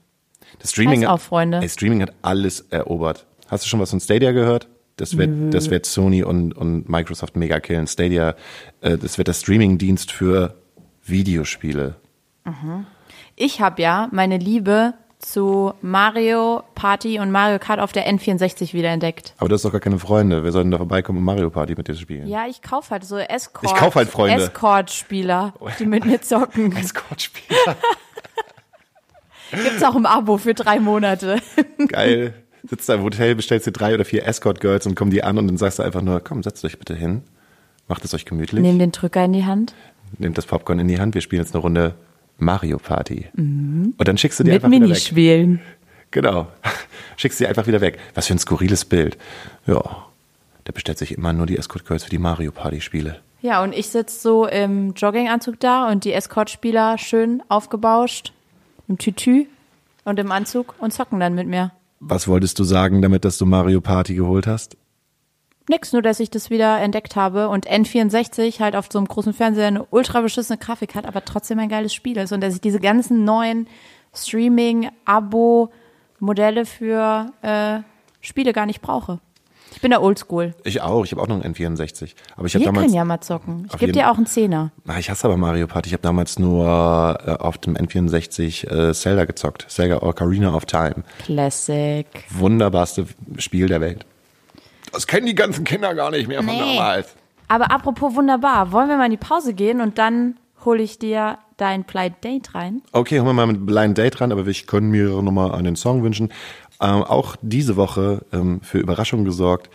Das 0.59 0.71
Streaming, 0.71 1.03
Scheiß 1.03 1.11
auf, 1.11 1.23
Freunde. 1.23 1.59
Ey, 1.59 1.69
Streaming 1.69 2.03
hat 2.03 2.13
alles 2.23 2.61
erobert. 2.71 3.27
Hast 3.49 3.65
du 3.65 3.69
schon 3.69 3.81
was 3.81 3.91
von 3.91 4.01
Stadia 4.01 4.33
gehört? 4.33 4.69
Das 4.97 5.19
wird, 5.19 5.53
das 5.53 5.69
wird 5.69 5.85
Sony 5.85 6.25
und, 6.25 6.57
und 6.57 6.89
Microsoft 6.89 7.37
mega 7.37 7.61
killen. 7.61 7.87
Stadia, 7.87 8.35
äh, 8.81 8.97
das 8.97 9.19
wird 9.19 9.29
der 9.29 9.35
Streaming-Dienst 9.35 10.11
für 10.11 10.55
Videospiele. 11.05 11.97
Ich 13.35 13.61
habe 13.61 13.83
ja 13.83 14.09
meine 14.11 14.39
Liebe 14.39 14.95
zu 15.19 15.73
Mario 15.81 16.63
Party 16.75 17.19
und 17.19 17.31
Mario 17.31 17.59
Kart 17.59 17.81
auf 17.81 17.93
der 17.93 18.07
N64 18.09 18.73
wiederentdeckt. 18.75 19.35
Aber 19.39 19.49
du 19.49 19.55
hast 19.55 19.65
doch 19.65 19.73
gar 19.73 19.81
keine 19.81 19.99
Freunde. 19.99 20.45
Wir 20.45 20.53
sollten 20.53 20.71
da 20.71 20.79
vorbeikommen 20.79 21.19
und 21.19 21.25
Mario 21.25 21.51
Party 21.51 21.75
mit 21.77 21.89
dir 21.89 21.95
spielen. 21.95 22.29
Ja, 22.29 22.47
ich 22.47 22.63
kauf 22.63 22.91
halt 22.91 23.05
so 23.05 23.19
Escort. 23.19 23.65
Ich 23.65 23.75
kauf 23.75 23.95
halt 23.95 24.09
Freunde. 24.09 24.45
Escort-Spieler, 24.45 25.55
die 25.79 25.87
mit 25.87 26.05
mir 26.05 26.21
zocken. 26.21 26.77
Escort-Spieler. 26.77 27.77
Gibt's 29.51 29.83
auch 29.83 29.97
im 29.97 30.07
Abo 30.07 30.39
für 30.39 30.55
drei 30.55 30.81
Monate. 30.81 31.41
Geil. 31.89 32.35
Sitzt 32.69 32.89
da 32.89 32.95
im 32.95 33.03
Hotel, 33.03 33.37
bestellst 33.37 33.67
dir 33.67 33.73
drei 33.73 33.95
oder 33.95 34.05
vier 34.05 34.27
Escort-Girls 34.27 34.87
und 34.87 34.97
kommen 34.97 35.13
die 35.13 35.23
an 35.23 35.39
und 35.39 35.47
dann 35.47 35.57
sagst 35.57 35.79
du 35.79 35.85
einfach 35.85 36.03
nur, 36.03 36.21
komm, 36.21 36.43
setzt 36.43 36.65
euch 36.65 36.79
bitte 36.79 36.95
hin. 36.95 37.23
Macht 37.89 38.05
es 38.05 38.13
euch 38.13 38.25
gemütlich. 38.25 38.61
Nehm 38.61 38.81
den 38.81 38.91
Drücker 38.91 39.25
in 39.25 39.33
die 39.33 39.45
Hand. 39.45 39.75
Nehmt 40.19 40.37
das 40.37 40.47
Popcorn 40.47 40.81
in 40.81 40.89
die 40.89 40.99
Hand. 40.99 41.15
Wir 41.15 41.23
spielen 41.23 41.43
jetzt 41.43 41.55
eine 41.55 41.63
Runde 41.63 41.95
Mario 42.39 42.79
Party. 42.79 43.27
Und 43.37 43.95
dann 43.99 44.19
schickst 44.19 44.41
du 44.41 44.45
die 44.45 44.51
Mit 44.51 44.57
einfach 44.57 44.71
wieder 44.71 44.83
weg. 44.83 44.89
Minispielen. 44.89 45.61
Genau. 46.11 46.49
Schickst 47.17 47.39
sie 47.39 47.47
einfach 47.47 47.67
wieder 47.67 47.81
weg. 47.81 47.99
Was 48.15 48.27
für 48.27 48.35
ein 48.35 48.39
skurriles 48.39 48.85
Bild. 48.85 49.17
Ja. 49.67 50.07
Der 50.67 50.73
bestellt 50.73 50.99
sich 50.99 51.13
immer 51.13 51.33
nur 51.33 51.47
die 51.47 51.57
Escort 51.57 51.87
Girls 51.87 52.05
für 52.05 52.11
die 52.11 52.19
Mario 52.19 52.53
Party 52.53 52.81
Spiele. 52.81 53.21
Ja, 53.43 53.63
und 53.63 53.73
ich 53.73 53.89
sitz 53.89 54.23
so 54.23 54.47
im 54.47 54.95
Jogginganzug 54.95 55.61
da 55.61 55.89
und 55.89 56.05
die 56.05 56.13
Escort-Spieler 56.13 56.99
schön 56.99 57.43
aufgebauscht, 57.49 58.33
im 58.89 58.99
Tütü 58.99 59.47
und 60.05 60.19
im 60.19 60.33
Anzug 60.33 60.75
und 60.79 60.93
zocken 60.93 61.21
dann 61.21 61.35
mit 61.35 61.47
mir. 61.47 61.71
Was 62.01 62.29
wolltest 62.29 62.59
du 62.59 62.65
sagen 62.65 63.03
damit, 63.03 63.25
dass 63.25 63.39
du 63.39 63.47
Mario 63.47 63.81
Party 63.81 64.15
geholt 64.15 64.47
hast? 64.47 64.77
Nix, 65.69 65.93
nur 65.93 66.03
dass 66.03 66.21
ich 66.21 66.31
das 66.31 66.51
wieder 66.51 66.81
entdeckt 66.81 67.17
habe 67.17 67.49
und 67.49 67.69
N64 67.69 68.61
halt 68.61 68.77
auf 68.77 68.87
so 68.91 68.99
einem 68.99 69.09
großen 69.09 69.33
Fernseher 69.33 69.67
eine 69.67 69.85
ultra 69.91 70.21
beschissene 70.21 70.59
Grafik 70.59 70.95
hat, 70.95 71.07
aber 71.07 71.25
trotzdem 71.25 71.59
ein 71.59 71.69
geiles 71.69 71.93
Spiel 71.93 72.17
ist 72.19 72.33
und 72.33 72.41
dass 72.41 72.55
ich 72.55 72.61
diese 72.61 72.79
ganzen 72.81 73.25
neuen 73.25 73.67
Streaming-Abo-Modelle 74.15 76.67
für 76.67 77.33
äh, 77.43 77.81
Spiele 78.21 78.53
gar 78.53 78.67
nicht 78.67 78.81
brauche. 78.81 79.19
Ich 79.73 79.81
bin 79.83 79.91
da 79.91 80.01
oldschool. 80.01 80.55
Ich 80.65 80.81
auch. 80.81 81.05
Ich 81.05 81.11
habe 81.13 81.21
auch 81.21 81.27
noch 81.27 81.43
einen 81.43 81.55
N64. 81.55 82.15
Aber 82.37 82.47
ich 82.47 82.55
habe 82.55 82.61
Wir 82.61 82.67
damals. 82.67 82.85
können 82.87 82.95
ja 82.95 83.05
mal 83.05 83.21
zocken. 83.21 83.69
Ich 83.71 83.79
gebe 83.79 83.93
dir 83.93 84.11
auch 84.11 84.17
einen 84.17 84.25
Zehner. 84.27 84.71
Ich 84.99 85.11
hasse 85.11 85.27
aber 85.27 85.37
Mario 85.37 85.67
Party. 85.67 85.89
Ich 85.89 85.93
habe 85.93 86.03
damals 86.03 86.39
nur 86.39 86.65
äh, 87.27 87.33
auf 87.33 87.59
dem 87.59 87.77
N64 87.77 88.71
äh, 88.71 88.95
Zelda 88.95 89.27
gezockt. 89.27 89.67
Zelda 89.69 90.03
Ocarina 90.03 90.55
of 90.55 90.65
Time. 90.65 91.03
Classic. 91.25 92.07
Wunderbarste 92.31 93.07
Spiel 93.39 93.67
der 93.67 93.81
Welt. 93.83 94.07
Das 94.97 95.07
kennen 95.07 95.27
die 95.27 95.35
ganzen 95.35 95.65
Kinder 95.65 95.95
gar 95.95 96.11
nicht 96.11 96.27
mehr 96.27 96.39
von 96.43 96.47
Nee. 96.47 96.59
damals. 96.77 97.15
Aber 97.49 97.71
apropos 97.71 98.15
wunderbar, 98.15 98.73
wollen 98.73 98.89
wir 98.89 98.97
mal 98.97 99.05
in 99.05 99.11
die 99.11 99.17
Pause 99.19 99.53
gehen 99.55 99.81
und 99.83 99.99
dann 99.99 100.37
hole 100.65 100.83
ich 100.83 100.99
dir 100.99 101.39
dein 101.59 101.85
Blind 101.85 102.17
Date 102.25 102.55
rein? 102.55 102.83
Okay, 102.93 103.19
holen 103.21 103.29
wir 103.29 103.33
mal 103.35 103.47
mit 103.47 103.65
Blind 103.67 103.99
Date 103.99 104.21
ran, 104.21 104.33
aber 104.33 104.47
ich 104.47 104.67
können 104.67 104.91
mir 104.91 105.23
nochmal 105.23 105.53
einen 105.55 105.77
Song 105.77 106.03
wünschen. 106.03 106.33
Ähm, 106.81 107.03
auch 107.05 107.37
diese 107.43 107.77
Woche 107.77 108.25
ähm, 108.33 108.61
für 108.63 108.79
Überraschung 108.79 109.25
gesorgt. 109.25 109.71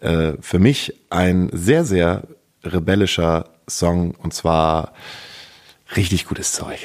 Äh, 0.00 0.32
für 0.40 0.58
mich 0.58 0.92
ein 1.10 1.48
sehr, 1.52 1.84
sehr 1.84 2.24
rebellischer 2.64 3.50
Song 3.68 4.10
und 4.22 4.34
zwar 4.34 4.92
richtig 5.96 6.26
gutes 6.26 6.52
Zeug. 6.52 6.78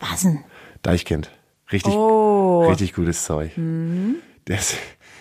Was 0.00 0.22
denn? 0.22 0.44
Deichkind. 0.82 1.30
Richtig, 1.72 1.94
Oh. 1.94 2.66
richtig 2.68 2.92
gutes 2.94 3.24
Zeug. 3.24 3.52
Der, 3.56 4.58
ist, 4.58 4.76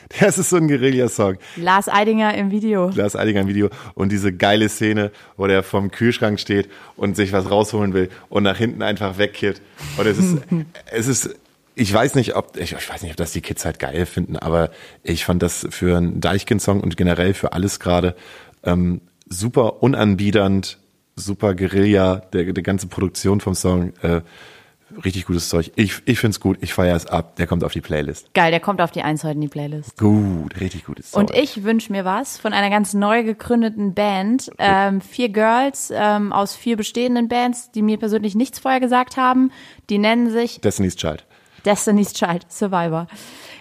der 0.20 0.30
ist 0.30 0.38
so 0.38 0.58
ein 0.58 0.68
Guerilla-Song. 0.68 1.38
Lars 1.56 1.88
Eidinger 1.88 2.34
im 2.36 2.52
Video. 2.52 2.90
Lars 2.90 3.16
Eidinger 3.16 3.42
im 3.42 3.48
Video 3.48 3.70
und 3.94 4.12
diese 4.12 4.34
geile 4.34 4.68
Szene, 4.68 5.12
wo 5.38 5.46
der 5.46 5.62
vom 5.62 5.92
Kühlschrank 5.92 6.40
steht 6.40 6.70
und 6.96 7.16
sich 7.16 7.32
was 7.32 7.50
rausholen 7.50 7.94
will 7.94 8.10
und 8.30 8.44
nach 8.44 8.58
hinten 8.58 8.82
einfach 8.82 9.18
wegkehrt. 9.18 9.62
Und 9.98 10.08
es 10.08 10.18
ist, 10.18 10.38
es 10.92 11.08
ist, 11.08 11.36
ich 11.76 11.94
weiß 11.94 12.16
nicht, 12.16 12.36
ob, 12.36 12.58
ich, 12.58 12.74
ich 12.74 12.90
weiß 12.90 13.04
nicht, 13.04 13.12
ob 13.12 13.18
das 13.18 13.34
die 13.34 13.42
Kids 13.42 13.66
halt 13.66 13.78
geil 13.78 14.06
finden, 14.06 14.36
aber 14.36 14.72
ich 15.04 15.26
fand 15.26 15.44
das 15.44 15.68
für 15.70 15.98
einen 15.98 16.22
Deichkind-Song 16.22 16.82
und 16.82 16.98
generell 16.98 17.36
für 17.36 17.54
alles 17.54 17.80
gerade 17.80 18.16
ähm, 18.64 19.02
super 19.28 19.84
unanbiedernd, 19.84 20.80
super 21.16 21.54
Guerilla, 21.54 22.24
der, 22.34 22.52
die 22.52 22.64
ganze 22.64 22.88
Produktion 22.88 23.42
vom 23.42 23.54
Song, 23.54 23.94
äh, 24.02 24.22
richtig 25.04 25.26
gutes 25.26 25.50
Zeug. 25.50 25.72
Ich, 25.76 26.02
ich 26.06 26.20
find's 26.20 26.40
gut, 26.40 26.58
ich 26.62 26.74
feiere 26.74 26.96
es 26.96 27.06
ab, 27.06 27.36
der 27.36 27.48
kommt 27.48 27.64
auf 27.64 27.74
die 27.74 27.82
Playlist. 27.82 28.34
Geil, 28.34 28.52
der 28.52 28.60
kommt 28.60 28.82
auf 28.82 28.92
die 28.92 29.02
Eins 29.02 29.24
heute 29.24 29.36
in 29.36 29.42
die 29.42 29.48
Playlist. 29.48 29.98
Gut, 29.98 30.60
richtig 30.60 30.86
gutes 30.86 31.12
Zeug. 31.12 31.22
Und 31.22 31.36
ich 31.36 31.64
wünsche 31.64 31.92
mir 31.92 32.06
was 32.06 32.38
von 32.38 32.54
einer 32.54 32.70
ganz 32.70 32.94
neu 32.94 33.24
gegründeten 33.24 33.94
Band. 33.94 34.52
Ähm, 34.58 35.02
vier 35.02 35.30
Girls 35.30 35.92
ähm, 35.94 36.34
aus 36.34 36.56
vier 36.56 36.78
bestehenden 36.78 37.28
Bands, 37.28 37.72
die 37.72 37.82
mir 37.82 37.98
persönlich 37.98 38.36
nichts 38.36 38.60
vorher 38.60 38.80
gesagt 38.80 39.18
haben. 39.18 39.52
Die 39.90 39.98
nennen 39.98 40.30
sich 40.30 40.62
Destiny's 40.62 40.96
Child. 40.96 41.26
Destiny's 41.66 42.14
Child, 42.14 42.46
Survivor. 42.50 43.08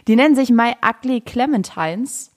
Die 0.06 0.16
nennen 0.16 0.36
sich 0.36 0.50
My 0.50 0.74
Ugly 0.86 1.20
Clementines 1.20 2.30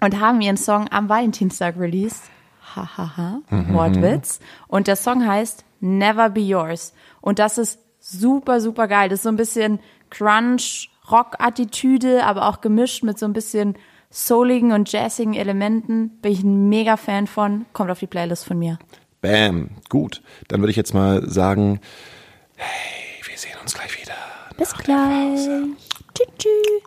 und 0.00 0.20
haben 0.20 0.40
ihren 0.40 0.56
Song 0.56 0.88
am 0.90 1.08
Valentinstag 1.08 1.78
released. 1.78 2.24
Hahaha, 2.76 3.40
Wortwitz. 3.50 4.38
Und 4.68 4.86
der 4.86 4.96
Song 4.96 5.26
heißt 5.26 5.64
Never 5.80 6.30
Be 6.30 6.40
Yours. 6.40 6.94
Und 7.20 7.38
das 7.38 7.58
ist 7.58 7.78
super, 8.10 8.60
super 8.60 8.88
geil. 8.88 9.08
Das 9.08 9.20
ist 9.20 9.24
so 9.24 9.28
ein 9.28 9.36
bisschen 9.36 9.78
Crunch-Rock-Attitüde, 10.10 12.24
aber 12.24 12.48
auch 12.48 12.60
gemischt 12.60 13.02
mit 13.02 13.18
so 13.18 13.26
ein 13.26 13.32
bisschen 13.32 13.76
souligen 14.10 14.72
und 14.72 14.90
jazzigen 14.90 15.34
Elementen. 15.34 16.18
Bin 16.20 16.32
ich 16.32 16.42
ein 16.42 16.68
mega 16.68 16.96
Fan 16.96 17.26
von. 17.26 17.66
Kommt 17.72 17.90
auf 17.90 18.00
die 18.00 18.06
Playlist 18.06 18.44
von 18.44 18.58
mir. 18.58 18.78
Bam, 19.20 19.70
gut. 19.88 20.22
Dann 20.48 20.60
würde 20.60 20.70
ich 20.70 20.76
jetzt 20.76 20.94
mal 20.94 21.28
sagen, 21.28 21.80
hey, 22.56 23.22
wir 23.24 23.38
sehen 23.38 23.56
uns 23.62 23.74
gleich 23.74 24.00
wieder. 24.00 24.14
Bis 24.56 24.74
gleich. 24.74 25.48
Tschüss. 26.14 26.28
tschüss. 26.38 26.82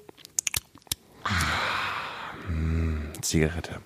Zigarette. 3.22 3.80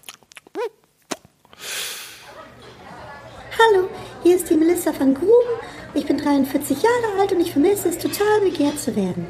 Hallo, 3.59 3.89
hier 4.23 4.35
ist 4.35 4.49
die 4.49 4.55
Melissa 4.55 4.91
van 4.99 5.13
Gruben. 5.13 5.76
Ich 5.93 6.05
bin 6.05 6.17
43 6.17 6.77
Jahre 6.81 7.19
alt 7.19 7.31
und 7.31 7.39
ich 7.39 7.51
vermisse 7.51 7.89
es 7.89 7.97
total, 7.97 8.41
begehrt 8.43 8.79
zu 8.79 8.95
werden. 8.95 9.25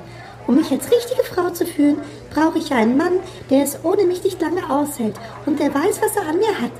Um 0.47 0.55
mich 0.55 0.71
als 0.71 0.89
richtige 0.91 1.23
Frau 1.23 1.49
zu 1.49 1.65
fühlen, 1.65 1.99
brauche 2.33 2.57
ich 2.57 2.71
einen 2.71 2.97
Mann, 2.97 3.19
der 3.49 3.63
es 3.63 3.83
ohne 3.83 4.03
mich 4.03 4.23
nicht 4.23 4.41
lange 4.41 4.69
aushält 4.69 5.15
und 5.45 5.59
der 5.59 5.73
weiß, 5.73 6.01
was 6.01 6.15
er 6.15 6.27
an 6.27 6.37
mir 6.37 6.61
hat. 6.61 6.71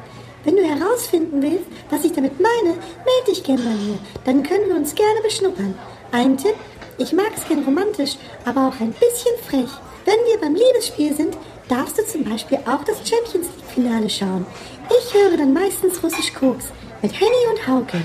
Wenn 0.43 0.55
du 0.55 0.63
herausfinden 0.63 1.41
willst, 1.41 1.65
was 1.89 2.05
ich 2.05 2.13
damit 2.13 2.39
meine, 2.39 2.69
melde 2.69 3.29
dich 3.29 3.43
gern 3.43 3.57
bei 3.57 3.71
mir. 3.71 3.97
Dann 4.23 4.43
können 4.43 4.69
wir 4.69 4.75
uns 4.75 4.95
gerne 4.95 5.21
beschnuppern. 5.21 5.77
Ein 6.11 6.37
Tipp, 6.37 6.55
ich 6.97 7.11
mag 7.11 7.31
es 7.35 7.47
gern 7.47 7.63
romantisch, 7.63 8.15
aber 8.45 8.67
auch 8.67 8.79
ein 8.79 8.93
bisschen 8.93 9.35
frech. 9.47 9.69
Wenn 10.05 10.19
wir 10.25 10.39
beim 10.39 10.55
Liebesspiel 10.55 11.13
sind, 11.13 11.37
darfst 11.67 11.97
du 11.97 12.05
zum 12.05 12.23
Beispiel 12.23 12.59
auch 12.59 12.83
das 12.85 12.97
Champions 13.07 13.47
League 13.55 13.71
Finale 13.75 14.09
schauen. 14.09 14.45
Ich 14.89 15.13
höre 15.13 15.35
dann 15.35 15.51
meistens 15.53 16.01
Russisch 16.01 16.33
Koks 16.33 16.65
mit 17.01 17.11
Henny 17.13 17.47
und 17.51 17.67
Hauke. 17.67 18.01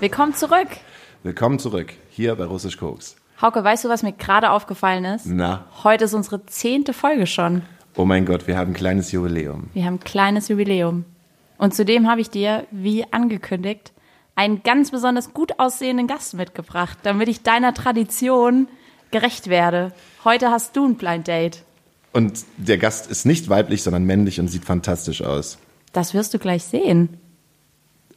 Willkommen 0.00 0.34
zurück. 0.34 0.68
Willkommen 1.22 1.58
zurück, 1.58 1.92
hier 2.10 2.34
bei 2.36 2.44
Russisch 2.44 2.76
Koks. 2.76 3.16
Hauke, 3.42 3.62
weißt 3.62 3.84
du, 3.84 3.88
was 3.88 4.02
mir 4.02 4.12
gerade 4.12 4.50
aufgefallen 4.50 5.04
ist? 5.04 5.26
Na, 5.26 5.64
Heute 5.82 6.04
ist 6.04 6.14
unsere 6.14 6.44
zehnte 6.46 6.92
Folge 6.92 7.26
schon. 7.26 7.62
oh 7.96 8.04
mein 8.04 8.24
Gott, 8.24 8.46
wir 8.46 8.56
haben 8.56 8.72
ein 8.72 8.74
kleines 8.74 9.12
Jubiläum. 9.12 9.70
Wir 9.74 9.84
haben 9.84 9.94
ein 9.94 10.00
kleines 10.00 10.48
Jubiläum. 10.48 11.04
Und 11.56 11.74
zudem 11.74 12.08
habe 12.08 12.20
ich 12.20 12.30
dir, 12.30 12.66
wie 12.70 13.04
angekündigt, 13.12 13.92
einen 14.36 14.62
ganz 14.62 14.92
besonders 14.92 15.34
gut 15.34 15.58
aussehenden 15.58 16.06
Gast 16.06 16.34
mitgebracht, 16.34 16.98
damit 17.02 17.28
ich 17.28 17.42
deiner 17.42 17.74
Tradition 17.74 18.68
gerecht 19.10 19.48
werde. 19.48 19.92
Heute 20.24 20.50
hast 20.50 20.76
du 20.76 20.86
ein 20.86 20.94
Blind 20.94 21.26
Date. 21.26 21.64
Und 22.12 22.44
der 22.56 22.78
Gast 22.78 23.10
ist 23.10 23.26
nicht 23.26 23.48
weiblich, 23.48 23.82
sondern 23.82 24.04
männlich 24.04 24.38
und 24.38 24.46
sieht 24.48 24.64
fantastisch 24.64 25.22
aus. 25.22 25.58
Das 25.92 26.14
wirst 26.14 26.34
du 26.34 26.38
gleich 26.38 26.62
sehen. 26.64 27.18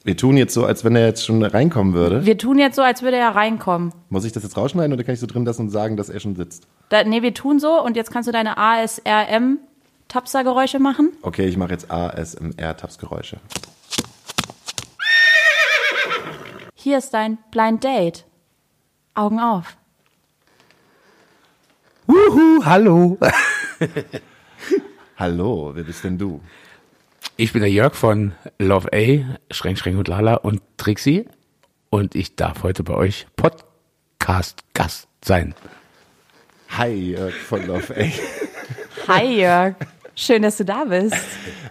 Wir 0.04 0.18
tun 0.18 0.36
jetzt 0.36 0.56
so, 0.56 0.66
als 0.66 0.84
wenn 0.84 0.96
er 0.96 1.06
jetzt 1.06 1.24
schon 1.24 1.44
reinkommen 1.44 1.94
würde. 1.94 2.26
Wir 2.26 2.36
tun 2.36 2.58
jetzt 2.58 2.76
so, 2.76 2.82
als 2.82 3.04
würde 3.04 3.18
er 3.18 3.36
reinkommen. 3.36 3.94
Muss 4.10 4.26
ich 4.26 4.32
das 4.32 4.42
jetzt 4.42 4.58
rausschneiden 4.58 4.92
oder 4.94 5.04
kann 5.04 5.14
ich 5.14 5.20
so 5.20 5.28
drin 5.28 5.46
lassen 5.46 5.62
und 5.64 5.70
sagen, 5.70 5.96
dass 5.96 6.10
er 6.10 6.20
schon 6.20 6.36
sitzt? 6.36 6.66
Da, 6.90 7.04
nee, 7.04 7.22
wir 7.22 7.36
tun 7.36 7.60
so 7.60 7.80
und 7.84 7.96
jetzt 7.96 8.10
kannst 8.12 8.28
du 8.28 8.32
deine 8.32 8.58
ASRM-Tapser-Geräusche 8.58 10.80
machen. 10.80 11.12
Okay, 11.22 11.46
ich 11.46 11.56
mache 11.56 11.74
jetzt 11.74 11.92
ASMR-Tapsgeräusche. 11.92 13.38
Hier 16.74 16.98
ist 16.98 17.14
dein 17.14 17.38
Blind 17.52 17.84
Date. 17.84 18.26
Augen 19.14 19.40
auf. 19.40 19.78
Wuhu, 22.08 22.66
hallo. 22.66 23.20
Hallo, 25.18 25.72
wer 25.76 25.84
bist 25.84 26.04
denn 26.04 26.18
du? 26.18 26.42
Ich 27.42 27.54
bin 27.54 27.64
der 27.64 27.72
Jörg 27.72 27.96
von 27.96 28.34
Love 28.60 28.90
A, 28.94 29.40
Schränk, 29.52 29.80
Schränk 29.80 29.98
und 29.98 30.08
Lala 30.08 30.36
und 30.36 30.62
Trixie. 30.78 31.26
Und 31.90 32.14
ich 32.14 32.36
darf 32.36 32.62
heute 32.62 32.84
bei 32.84 32.94
euch 32.94 33.26
Podcast-Gast 33.36 35.08
sein. 35.26 35.56
Hi, 36.70 37.14
Jörg 37.14 37.34
von 37.34 37.66
Love 37.66 37.96
A. 37.98 38.04
Hi 39.08 39.40
Jörg, 39.42 39.74
schön, 40.14 40.44
dass 40.44 40.58
du 40.58 40.66
da 40.66 40.84
bist. 40.84 41.16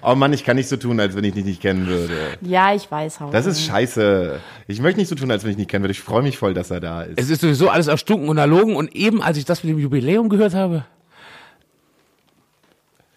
Oh 0.02 0.16
Mann, 0.16 0.33
ich 0.33 0.42
kann 0.42 0.56
nicht 0.56 0.68
so 0.68 0.76
tun, 0.76 0.98
als 0.98 1.14
wenn 1.14 1.22
ich 1.22 1.35
dich 1.35 1.44
nicht 1.44 1.62
kennen 1.62 1.87
würde. 1.87 2.37
Ja, 2.40 2.74
ich 2.74 2.90
weiß, 2.90 3.20
Hauke. 3.20 3.33
Das 3.33 3.46
ist 3.46 3.62
scheiße. 3.62 4.40
Ich 4.66 4.80
möchte 4.80 4.98
nicht 4.98 5.09
so 5.09 5.14
tun, 5.14 5.30
als 5.30 5.44
wenn 5.44 5.52
ich 5.52 5.56
nicht 5.56 5.70
kennen 5.70 5.85
würde. 5.85 5.92
Ich 5.92 6.00
freue 6.00 6.22
mich 6.22 6.37
voll, 6.37 6.52
dass 6.52 6.72
er 6.72 6.80
da 6.80 7.02
ist. 7.02 7.20
Es 7.20 7.30
ist 7.30 7.42
sowieso 7.42 7.68
alles 7.68 7.87
erstunken 7.87 8.28
und 8.28 8.38
erlogen 8.38 8.74
und 8.74 8.92
eben, 8.96 9.22
als 9.22 9.38
ich 9.38 9.44
das 9.44 9.62
mit 9.62 9.72
dem 9.72 9.78
Jubiläum 9.78 10.30
gehört 10.30 10.52
habe, 10.54 10.85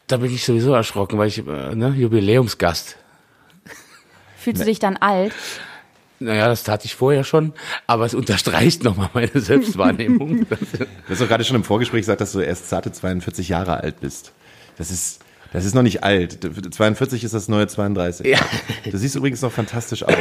da 0.07 0.17
bin 0.17 0.33
ich 0.33 0.43
sowieso 0.43 0.73
erschrocken, 0.73 1.17
weil 1.17 1.27
ich, 1.27 1.39
äh, 1.39 1.75
ne, 1.75 1.89
Jubiläumsgast. 1.89 2.97
Fühlst 4.37 4.61
du 4.61 4.65
dich 4.65 4.79
dann 4.79 4.97
alt? 4.97 5.33
Naja, 6.19 6.47
das 6.47 6.63
tat 6.63 6.85
ich 6.85 6.95
vorher 6.95 7.23
schon, 7.23 7.53
aber 7.85 8.05
es 8.05 8.13
unterstreicht 8.13 8.83
nochmal 8.83 9.09
meine 9.13 9.39
Selbstwahrnehmung. 9.39 10.45
Du 10.77 10.87
hast 11.09 11.21
doch 11.21 11.27
gerade 11.27 11.43
schon 11.43 11.55
im 11.55 11.63
Vorgespräch 11.63 12.01
gesagt, 12.01 12.21
dass 12.21 12.31
du 12.31 12.39
erst 12.39 12.69
zarte 12.69 12.91
42 12.91 13.49
Jahre 13.49 13.77
alt 13.77 13.99
bist. 13.99 14.31
Das 14.77 14.89
ist, 14.89 15.19
das 15.51 15.65
ist 15.65 15.75
noch 15.75 15.83
nicht 15.83 16.03
alt. 16.03 16.39
42 16.41 17.23
ist 17.23 17.33
das 17.33 17.47
neue 17.49 17.67
32. 17.67 18.25
Ja. 18.25 18.39
Du 18.89 18.97
siehst 18.97 19.15
übrigens 19.15 19.41
noch 19.41 19.51
fantastisch 19.51 20.03
aus. 20.03 20.15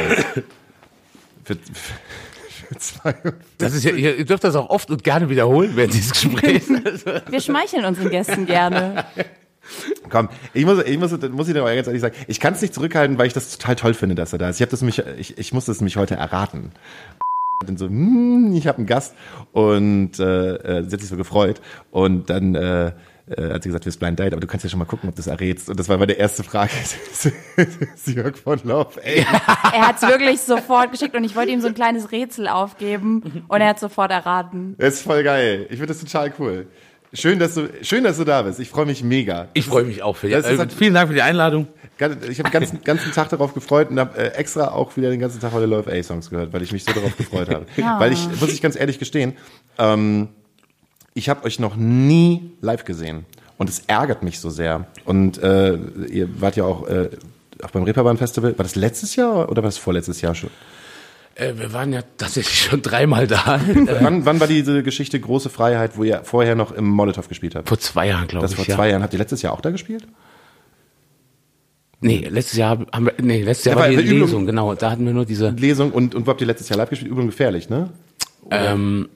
Für, 1.45 1.55
für 1.55 2.77
42. 2.77 3.33
Das 3.57 3.73
ist 3.73 3.83
ja, 3.83 3.91
ihr 3.91 4.25
dürft 4.25 4.43
das 4.43 4.55
auch 4.55 4.69
oft 4.69 4.91
und 4.91 5.03
gerne 5.03 5.29
wiederholen 5.29 5.71
während 5.75 5.93
dieses 5.93 6.11
Gesprächs. 6.11 6.67
Wir 6.69 7.41
schmeicheln 7.41 7.85
unseren 7.85 8.09
Gästen 8.09 8.45
gerne. 8.45 9.05
Komm, 10.09 10.29
ich 10.53 10.65
muss, 10.65 10.83
ich 10.83 10.97
muss, 10.97 11.11
muss 11.11 11.47
ich 11.47 11.53
dir 11.53 11.61
aber 11.61 11.73
ganz 11.73 11.87
ehrlich 11.87 12.01
sagen, 12.01 12.15
ich 12.27 12.39
kann 12.39 12.53
es 12.53 12.61
nicht 12.61 12.73
zurückhalten, 12.73 13.17
weil 13.17 13.27
ich 13.27 13.33
das 13.33 13.57
total 13.57 13.75
toll 13.75 13.93
finde, 13.93 14.15
dass 14.15 14.33
er 14.33 14.39
da 14.39 14.49
ist. 14.49 14.57
Ich 14.57 14.61
habe 14.61 14.71
das 14.71 14.81
mich, 14.81 14.99
ich, 15.17 15.37
ich 15.37 15.53
muss 15.53 15.65
das 15.65 15.79
nämlich 15.79 15.97
heute 15.97 16.15
erraten. 16.15 16.71
Dann 17.65 17.77
so, 17.77 17.87
hm, 17.87 18.53
ich 18.55 18.67
habe 18.67 18.79
einen 18.79 18.87
Gast 18.87 19.15
und 19.53 20.19
äh, 20.19 20.55
äh, 20.55 20.83
sie 20.83 20.93
hat 20.93 20.99
sich 20.99 21.09
so 21.09 21.15
gefreut 21.15 21.61
und 21.91 22.29
dann 22.29 22.55
äh, 22.55 22.91
äh, 23.27 23.53
hat 23.53 23.63
sie 23.63 23.69
gesagt, 23.69 23.85
wir 23.85 23.91
sind 23.91 23.99
Blind 23.99 24.19
Date, 24.19 24.33
aber 24.33 24.41
du 24.41 24.47
kannst 24.47 24.63
ja 24.65 24.69
schon 24.69 24.79
mal 24.79 24.85
gucken, 24.85 25.07
ob 25.09 25.15
du 25.15 25.21
es 25.21 25.27
errätst. 25.27 25.69
Und 25.69 25.79
das 25.79 25.87
war 25.87 25.97
meine 25.97 26.13
erste 26.13 26.43
Frage. 26.43 26.71
Jörg 28.05 28.37
von 28.37 28.59
Love, 28.63 29.01
ey. 29.03 29.25
Er 29.73 29.87
hat 29.87 29.95
es 29.95 30.01
wirklich 30.01 30.41
sofort 30.41 30.91
geschickt 30.91 31.15
und 31.15 31.23
ich 31.23 31.35
wollte 31.35 31.51
ihm 31.51 31.61
so 31.61 31.67
ein 31.67 31.73
kleines 31.73 32.11
Rätsel 32.11 32.47
aufgeben 32.47 33.45
und 33.47 33.61
er 33.61 33.69
hat 33.69 33.79
sofort 33.79 34.11
erraten. 34.11 34.75
Das 34.77 34.95
ist 34.95 35.03
voll 35.03 35.23
geil. 35.23 35.67
Ich 35.69 35.77
finde 35.77 35.87
das 35.87 35.99
total 35.99 36.33
cool. 36.39 36.67
Schön, 37.13 37.37
dass 37.37 37.53
du, 37.53 37.69
schön, 37.83 38.03
dass 38.03 38.17
du 38.17 38.23
da 38.23 38.41
bist. 38.41 38.59
Ich 38.59 38.69
freue 38.69 38.87
mich 38.87 39.03
mega. 39.03 39.47
ich 39.53 39.67
freue 39.67 39.83
mich 39.83 40.01
auch 40.01 40.15
für 40.15 40.27
die, 40.27 40.33
äh, 40.33 40.67
Vielen 40.69 40.95
Dank 40.95 41.09
für 41.09 41.13
die 41.13 41.21
Einladung. 41.21 41.67
Ich 41.97 42.39
habe 42.39 42.49
den 42.49 42.51
ganzen, 42.51 42.83
ganzen 42.83 43.11
Tag 43.11 43.29
darauf 43.29 43.53
gefreut 43.53 43.91
und 43.91 43.99
habe 43.99 44.17
äh, 44.17 44.29
extra 44.29 44.69
auch 44.69 44.97
wieder 44.97 45.11
den 45.11 45.19
ganzen 45.19 45.39
Tag 45.39 45.53
heute 45.53 45.67
Love 45.67 45.91
A-Songs 45.91 46.31
gehört, 46.31 46.51
weil 46.51 46.63
ich 46.63 46.71
mich 46.71 46.83
so 46.83 46.91
darauf 46.91 47.15
gefreut 47.15 47.49
habe. 47.49 47.65
Ja. 47.77 47.99
Weil 47.99 48.13
ich, 48.13 48.27
muss 48.41 48.51
ich 48.51 48.61
ganz 48.61 48.75
ehrlich 48.75 48.97
gestehen, 48.97 49.33
ähm, 49.77 50.29
ich 51.13 51.29
habe 51.29 51.43
euch 51.45 51.59
noch 51.59 51.75
nie 51.75 52.51
live 52.61 52.83
gesehen. 52.83 53.25
Und 53.57 53.69
es 53.69 53.83
ärgert 53.85 54.23
mich 54.23 54.39
so 54.39 54.49
sehr. 54.49 54.87
Und 55.05 55.37
äh, 55.41 55.75
ihr 56.09 56.41
wart 56.41 56.55
ja 56.55 56.63
auch, 56.63 56.87
äh, 56.87 57.09
auch 57.61 57.69
beim 57.69 57.83
Reeperbahn 57.83 58.17
Festival. 58.17 58.57
War 58.57 58.63
das 58.63 58.75
letztes 58.75 59.15
Jahr 59.15 59.49
oder 59.49 59.61
war 59.61 59.69
das 59.69 59.77
vorletztes 59.77 60.21
Jahr 60.21 60.33
schon? 60.33 60.49
Äh, 61.35 61.53
wir 61.57 61.73
waren 61.73 61.91
ja 61.93 62.01
tatsächlich 62.17 62.61
schon 62.61 62.81
dreimal 62.81 63.25
da. 63.27 63.59
Wann, 64.01 64.25
wann 64.25 64.39
war 64.39 64.47
diese 64.47 64.83
Geschichte 64.83 65.19
Große 65.19 65.49
Freiheit, 65.49 65.97
wo 65.97 66.03
ihr 66.03 66.21
vorher 66.23 66.53
noch 66.55 66.71
im 66.71 66.87
Molotow 66.87 67.27
gespielt 67.27 67.55
habt? 67.55 67.67
vor 67.67 67.79
zwei 67.79 68.07
Jahren, 68.09 68.27
glaube 68.27 68.43
Das 68.43 68.51
ich. 68.51 68.57
vor 68.57 68.65
ja. 68.67 68.75
zwei 68.75 68.89
Jahren. 68.89 69.01
Habt 69.01 69.13
ihr 69.13 69.19
letztes 69.19 69.41
Jahr 69.41 69.53
auch 69.53 69.61
da 69.61 69.71
gespielt? 69.71 70.05
Nee, 72.01 72.27
letztes 72.29 72.57
Jahr 72.57 72.85
haben 72.91 73.05
wir, 73.05 73.13
nee, 73.21 73.41
letztes 73.41 73.65
Jahr 73.65 73.75
Ja, 73.77 73.81
war 73.81 73.89
die 73.89 73.95
Übung- 73.95 74.19
Lesung, 74.19 74.45
genau. 74.45 74.75
Da 74.75 74.91
hatten 74.91 75.05
wir 75.05 75.13
nur 75.13 75.25
diese, 75.25 75.49
Lesung 75.51 75.91
und, 75.91 76.13
und 76.15 76.27
wo 76.27 76.31
habt 76.31 76.41
ihr 76.41 76.47
letztes 76.47 76.67
Jahr 76.69 76.77
live 76.77 76.89
gespielt? 76.89 77.09
Übung 77.09 77.27
gefährlich, 77.27 77.69
ne? 77.69 77.89
ähm, 78.51 79.07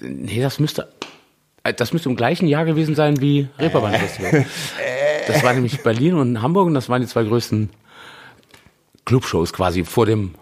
nee, 0.00 0.40
das 0.40 0.60
müsste, 0.60 0.88
äh, 1.64 1.74
das 1.74 1.92
müsste 1.92 2.08
im 2.08 2.14
gleichen 2.16 2.46
Jahr 2.46 2.64
gewesen 2.64 2.94
sein 2.94 3.20
wie 3.20 3.48
Reeperbahn 3.58 3.94
Festival. 3.94 4.46
Das 5.26 5.42
war 5.42 5.52
nämlich 5.52 5.82
Berlin 5.82 6.14
und 6.14 6.40
Hamburg 6.40 6.68
und 6.68 6.74
das 6.74 6.88
waren 6.88 7.02
die 7.02 7.08
zwei 7.08 7.24
größten 7.24 7.68
Clubshows 9.04 9.52
quasi 9.52 9.84
vor 9.84 10.06
dem, 10.06 10.34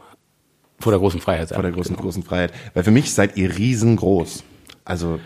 vor 0.79 0.93
der 0.93 1.01
großen 1.01 1.21
Freiheit. 1.21 1.49
vor 1.51 1.63
der 1.63 1.73
großen, 1.73 1.97
großen 1.97 2.23
Freiheit. 2.23 2.53
Weil 2.75 2.85
für 2.85 2.91
mich 2.91 3.13
seid 3.13 3.37
ihr 3.37 3.57
riesengroß. 3.57 4.45
Also, 4.85 5.19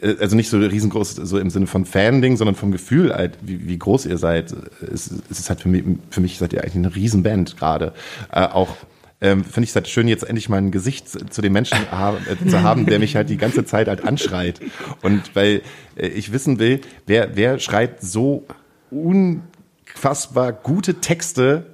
äh, 0.00 0.16
also 0.20 0.36
nicht 0.36 0.48
so 0.48 0.58
riesengroß, 0.58 1.16
so 1.16 1.38
im 1.38 1.50
Sinne 1.50 1.66
von 1.66 1.84
Fan-Ding, 1.84 2.36
sondern 2.36 2.54
vom 2.54 2.70
Gefühl, 2.70 3.12
halt, 3.12 3.38
wie, 3.42 3.66
wie 3.66 3.78
groß 3.78 4.06
ihr 4.06 4.18
seid. 4.18 4.54
Es, 4.80 5.10
es 5.30 5.40
ist 5.40 5.48
halt 5.48 5.60
für 5.60 5.68
mich, 5.68 5.84
für 6.10 6.20
mich 6.20 6.38
seid 6.38 6.52
ihr 6.52 6.62
eigentlich 6.62 6.76
eine 6.76 6.94
Riesenband 6.94 7.56
gerade. 7.56 7.92
Äh, 8.30 8.46
auch 8.46 8.76
ähm, 9.20 9.44
finde 9.44 9.64
ich 9.64 9.70
es 9.70 9.76
halt 9.76 9.88
schön, 9.88 10.08
jetzt 10.08 10.24
endlich 10.24 10.48
mal 10.48 10.58
ein 10.58 10.70
Gesicht 10.70 11.08
zu 11.08 11.24
zu 11.26 11.40
dem 11.40 11.54
Menschen 11.54 11.78
ha 11.90 12.16
äh, 12.16 12.48
zu 12.48 12.62
haben, 12.62 12.84
der 12.84 12.98
mich 12.98 13.16
halt 13.16 13.30
die 13.30 13.38
ganze 13.38 13.64
Zeit 13.64 13.88
halt 13.88 14.04
anschreit. 14.04 14.60
Und 15.02 15.34
weil 15.34 15.62
äh, 15.96 16.08
ich 16.08 16.32
wissen 16.32 16.58
will, 16.58 16.80
wer, 17.06 17.34
wer 17.34 17.58
schreit 17.58 18.02
so 18.02 18.44
unfassbar 18.90 20.52
gute 20.52 21.00
Texte 21.00 21.66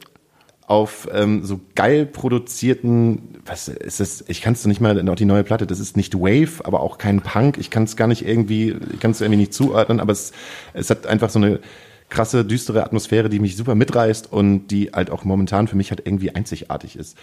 auf 0.72 1.06
ähm, 1.12 1.44
so 1.44 1.60
geil 1.74 2.06
produzierten, 2.06 3.40
was 3.44 3.68
ist 3.68 4.00
das? 4.00 4.24
Ich 4.26 4.40
kann 4.40 4.54
es 4.54 4.64
nicht 4.64 4.80
mal 4.80 5.02
noch 5.02 5.16
die 5.16 5.26
neue 5.26 5.44
Platte. 5.44 5.66
Das 5.66 5.78
ist 5.78 5.98
nicht 5.98 6.14
Wave, 6.14 6.64
aber 6.64 6.80
auch 6.80 6.96
kein 6.96 7.20
Punk. 7.20 7.58
Ich 7.58 7.68
kann 7.68 7.82
es 7.82 7.94
gar 7.94 8.06
nicht 8.06 8.26
irgendwie, 8.26 8.74
ich 8.94 8.98
kann 8.98 9.10
es 9.10 9.20
irgendwie 9.20 9.40
nicht 9.40 9.52
zuordnen. 9.52 10.00
Aber 10.00 10.12
es, 10.12 10.32
es 10.72 10.88
hat 10.88 11.06
einfach 11.06 11.28
so 11.28 11.38
eine 11.38 11.60
krasse 12.08 12.46
düstere 12.46 12.84
Atmosphäre, 12.84 13.28
die 13.28 13.38
mich 13.38 13.54
super 13.54 13.74
mitreißt 13.74 14.32
und 14.32 14.68
die 14.68 14.92
halt 14.92 15.10
auch 15.10 15.24
momentan 15.24 15.68
für 15.68 15.76
mich 15.76 15.90
halt 15.90 16.06
irgendwie 16.06 16.34
einzigartig 16.34 16.96
ist. 16.96 17.18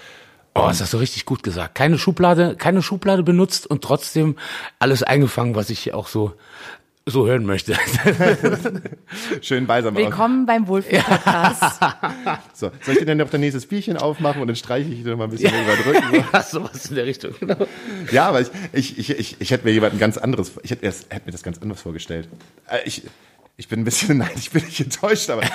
Oh, 0.53 0.67
das 0.67 0.79
hast 0.81 0.93
du 0.93 0.97
richtig 0.97 1.25
gut 1.25 1.41
gesagt. 1.41 1.73
Keine 1.73 1.97
Schublade, 1.97 2.55
keine 2.55 2.83
Schublade 2.83 3.23
benutzt 3.23 3.65
und 3.65 3.83
trotzdem 3.83 4.35
alles 4.77 5.01
eingefangen, 5.01 5.55
was 5.55 5.71
ich 5.71 5.95
auch 5.95 6.07
so, 6.07 6.33
so 7.05 7.25
hören 7.27 7.45
möchte. 7.45 7.73
Schön 9.41 9.69
aus. 9.69 9.83
Willkommen 9.95 10.45
beim 10.45 10.67
Wohlfühl-Podcast. 10.67 11.79
So, 12.53 12.71
soll 12.81 12.93
ich 12.93 12.99
dir 12.99 13.05
dann 13.05 13.17
noch 13.17 13.29
dein 13.29 13.39
nächstes 13.41 13.65
Bierchen 13.65 13.95
aufmachen 13.97 14.41
und 14.41 14.47
dann 14.47 14.55
streiche 14.55 14.89
ich 14.89 15.03
dir 15.03 15.12
noch 15.12 15.17
mal 15.17 15.23
ein 15.25 15.29
bisschen 15.29 15.53
überdrücken? 15.63 16.25
ja, 16.33 16.43
sowas 16.43 16.85
in 16.88 16.95
der 16.95 17.05
Richtung, 17.05 17.33
genau. 17.39 17.55
Ja, 18.12 18.27
aber 18.27 18.41
ich, 18.41 18.49
ich, 18.73 18.97
ich, 18.99 19.09
ich, 19.12 19.35
ich 19.39 19.51
hätte 19.51 19.65
mir 19.65 19.71
jemanden 19.71 19.97
ganz 19.97 20.17
anderes, 20.17 20.51
ich 20.62 20.71
hätte, 20.71 20.85
erst, 20.85 21.12
hätte 21.13 21.25
mir 21.25 21.31
das 21.31 21.41
ganz 21.41 21.57
anders 21.59 21.81
vorgestellt. 21.81 22.27
Äh, 22.67 22.79
Ich, 22.85 23.03
ich 23.55 23.67
bin 23.69 23.79
ein 23.81 23.85
bisschen, 23.85 24.17
nein, 24.17 24.29
ich 24.35 24.51
bin 24.51 24.63
nicht 24.65 24.79
enttäuscht, 24.79 25.29
aber 25.29 25.43
ich, 25.43 25.49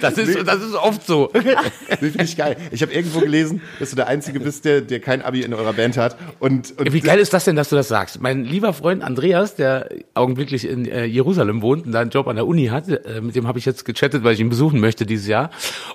Das 0.00 0.18
ist, 0.18 0.46
das 0.46 0.62
ist 0.62 0.74
oft 0.74 1.06
so. 1.06 1.30
nee, 1.34 1.96
finde 1.96 2.24
ich 2.24 2.36
geil. 2.36 2.56
Ich 2.70 2.82
habe 2.82 2.92
irgendwo 2.92 3.20
gelesen, 3.20 3.60
dass 3.78 3.90
du 3.90 3.96
der 3.96 4.08
Einzige 4.08 4.40
bist, 4.40 4.64
der, 4.64 4.80
der 4.80 5.00
kein 5.00 5.22
Abi 5.22 5.42
in 5.42 5.54
eurer 5.54 5.72
Band 5.72 5.96
hat. 5.96 6.16
Und, 6.38 6.78
und 6.78 6.92
Wie 6.92 7.00
geil 7.00 7.18
ist 7.18 7.32
das 7.32 7.44
denn, 7.44 7.56
dass 7.56 7.68
du 7.68 7.76
das 7.76 7.88
sagst? 7.88 8.20
Mein 8.20 8.44
lieber 8.44 8.72
Freund 8.72 9.02
Andreas, 9.02 9.54
der 9.54 9.88
augenblicklich 10.14 10.66
in 10.68 10.86
äh, 10.86 11.04
Jerusalem 11.04 11.62
wohnt 11.62 11.86
und 11.86 11.92
da 11.92 12.00
einen 12.00 12.10
Job 12.10 12.26
an 12.28 12.36
der 12.36 12.46
Uni 12.46 12.66
hat, 12.66 12.88
äh, 12.88 13.20
mit 13.20 13.34
dem 13.36 13.46
habe 13.46 13.58
ich 13.58 13.64
jetzt 13.64 13.84
gechattet, 13.84 14.24
weil 14.24 14.34
ich 14.34 14.40
ihn 14.40 14.48
besuchen 14.48 14.80
möchte 14.80 15.06
dieses 15.06 15.26
Jahr. 15.26 15.50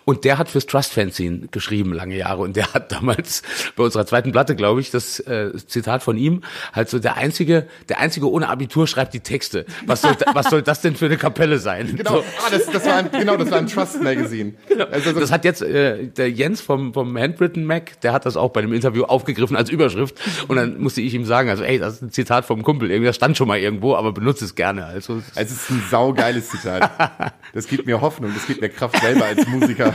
Und 0.05 0.23
der 0.23 0.37
hat 0.37 0.49
fürs 0.49 0.65
Trust 0.65 0.93
Fanzine 0.93 1.47
geschrieben 1.51 1.93
lange 1.93 2.15
Jahre 2.17 2.41
und 2.41 2.55
der 2.55 2.73
hat 2.73 2.91
damals 2.91 3.41
bei 3.75 3.83
unserer 3.83 4.05
zweiten 4.05 4.31
Platte, 4.31 4.55
glaube 4.55 4.81
ich, 4.81 4.91
das 4.91 5.19
äh, 5.21 5.51
Zitat 5.67 6.03
von 6.03 6.17
ihm, 6.17 6.41
halt 6.73 6.89
so 6.89 6.99
der 6.99 7.17
einzige, 7.17 7.67
der 7.89 7.99
einzige 7.99 8.29
ohne 8.31 8.49
Abitur 8.49 8.87
schreibt 8.87 9.13
die 9.13 9.19
Texte. 9.19 9.65
Was 9.85 10.01
soll, 10.01 10.15
was 10.33 10.49
soll 10.49 10.61
das 10.61 10.81
denn 10.81 10.95
für 10.95 11.05
eine 11.05 11.17
Kapelle 11.17 11.59
sein? 11.59 11.95
Genau, 11.95 12.17
So. 12.17 12.23
ah, 12.45 12.49
das, 12.51 12.65
das 12.67 12.85
war 12.85 12.95
ein, 12.95 13.11
genau, 13.11 13.37
das 13.37 13.51
war 13.51 13.57
ein 13.57 13.67
Trust 13.77 14.01
Magazine. 14.03 14.53
Also, 14.91 15.11
Das 15.19 15.31
hat 15.31 15.43
jetzt 15.45 15.61
äh, 15.61 16.07
der 16.07 16.29
Jens 16.29 16.61
vom, 16.61 16.93
vom 16.93 17.17
Handwritten 17.17 17.63
Mac, 17.65 17.99
der 18.01 18.13
hat 18.13 18.25
das 18.25 18.37
auch 18.37 18.49
bei 18.51 18.61
dem 18.61 18.73
Interview 18.73 19.03
aufgegriffen 19.03 19.55
als 19.57 19.69
Überschrift. 19.69 20.15
Und 20.47 20.55
dann 20.57 20.79
musste 20.79 21.01
ich 21.01 21.13
ihm 21.13 21.25
sagen, 21.25 21.49
also 21.49 21.63
ey, 21.63 21.79
das 21.79 21.95
ist 21.95 22.01
ein 22.03 22.11
Zitat 22.11 22.45
vom 22.45 22.63
Kumpel. 22.63 22.89
Irgendwie, 22.91 23.07
das 23.07 23.15
stand 23.15 23.37
schon 23.37 23.47
mal 23.47 23.57
irgendwo, 23.57 23.95
aber 23.95 24.11
benutze 24.11 24.45
es 24.45 24.55
gerne. 24.55 24.85
Also 24.85 25.21
es- 25.35 25.51
ist 25.51 25.69
ein 25.71 25.83
saugeiles 25.89 26.49
Zitat. 26.49 26.89
Das 27.53 27.67
gibt 27.67 27.85
mir 27.87 28.01
Hoffnung, 28.01 28.31
das 28.35 28.45
gibt 28.45 28.61
mir 28.61 28.69
Kraft 28.69 28.99
selber 29.01 29.25
als 29.25 29.47
Musiker 29.47 29.93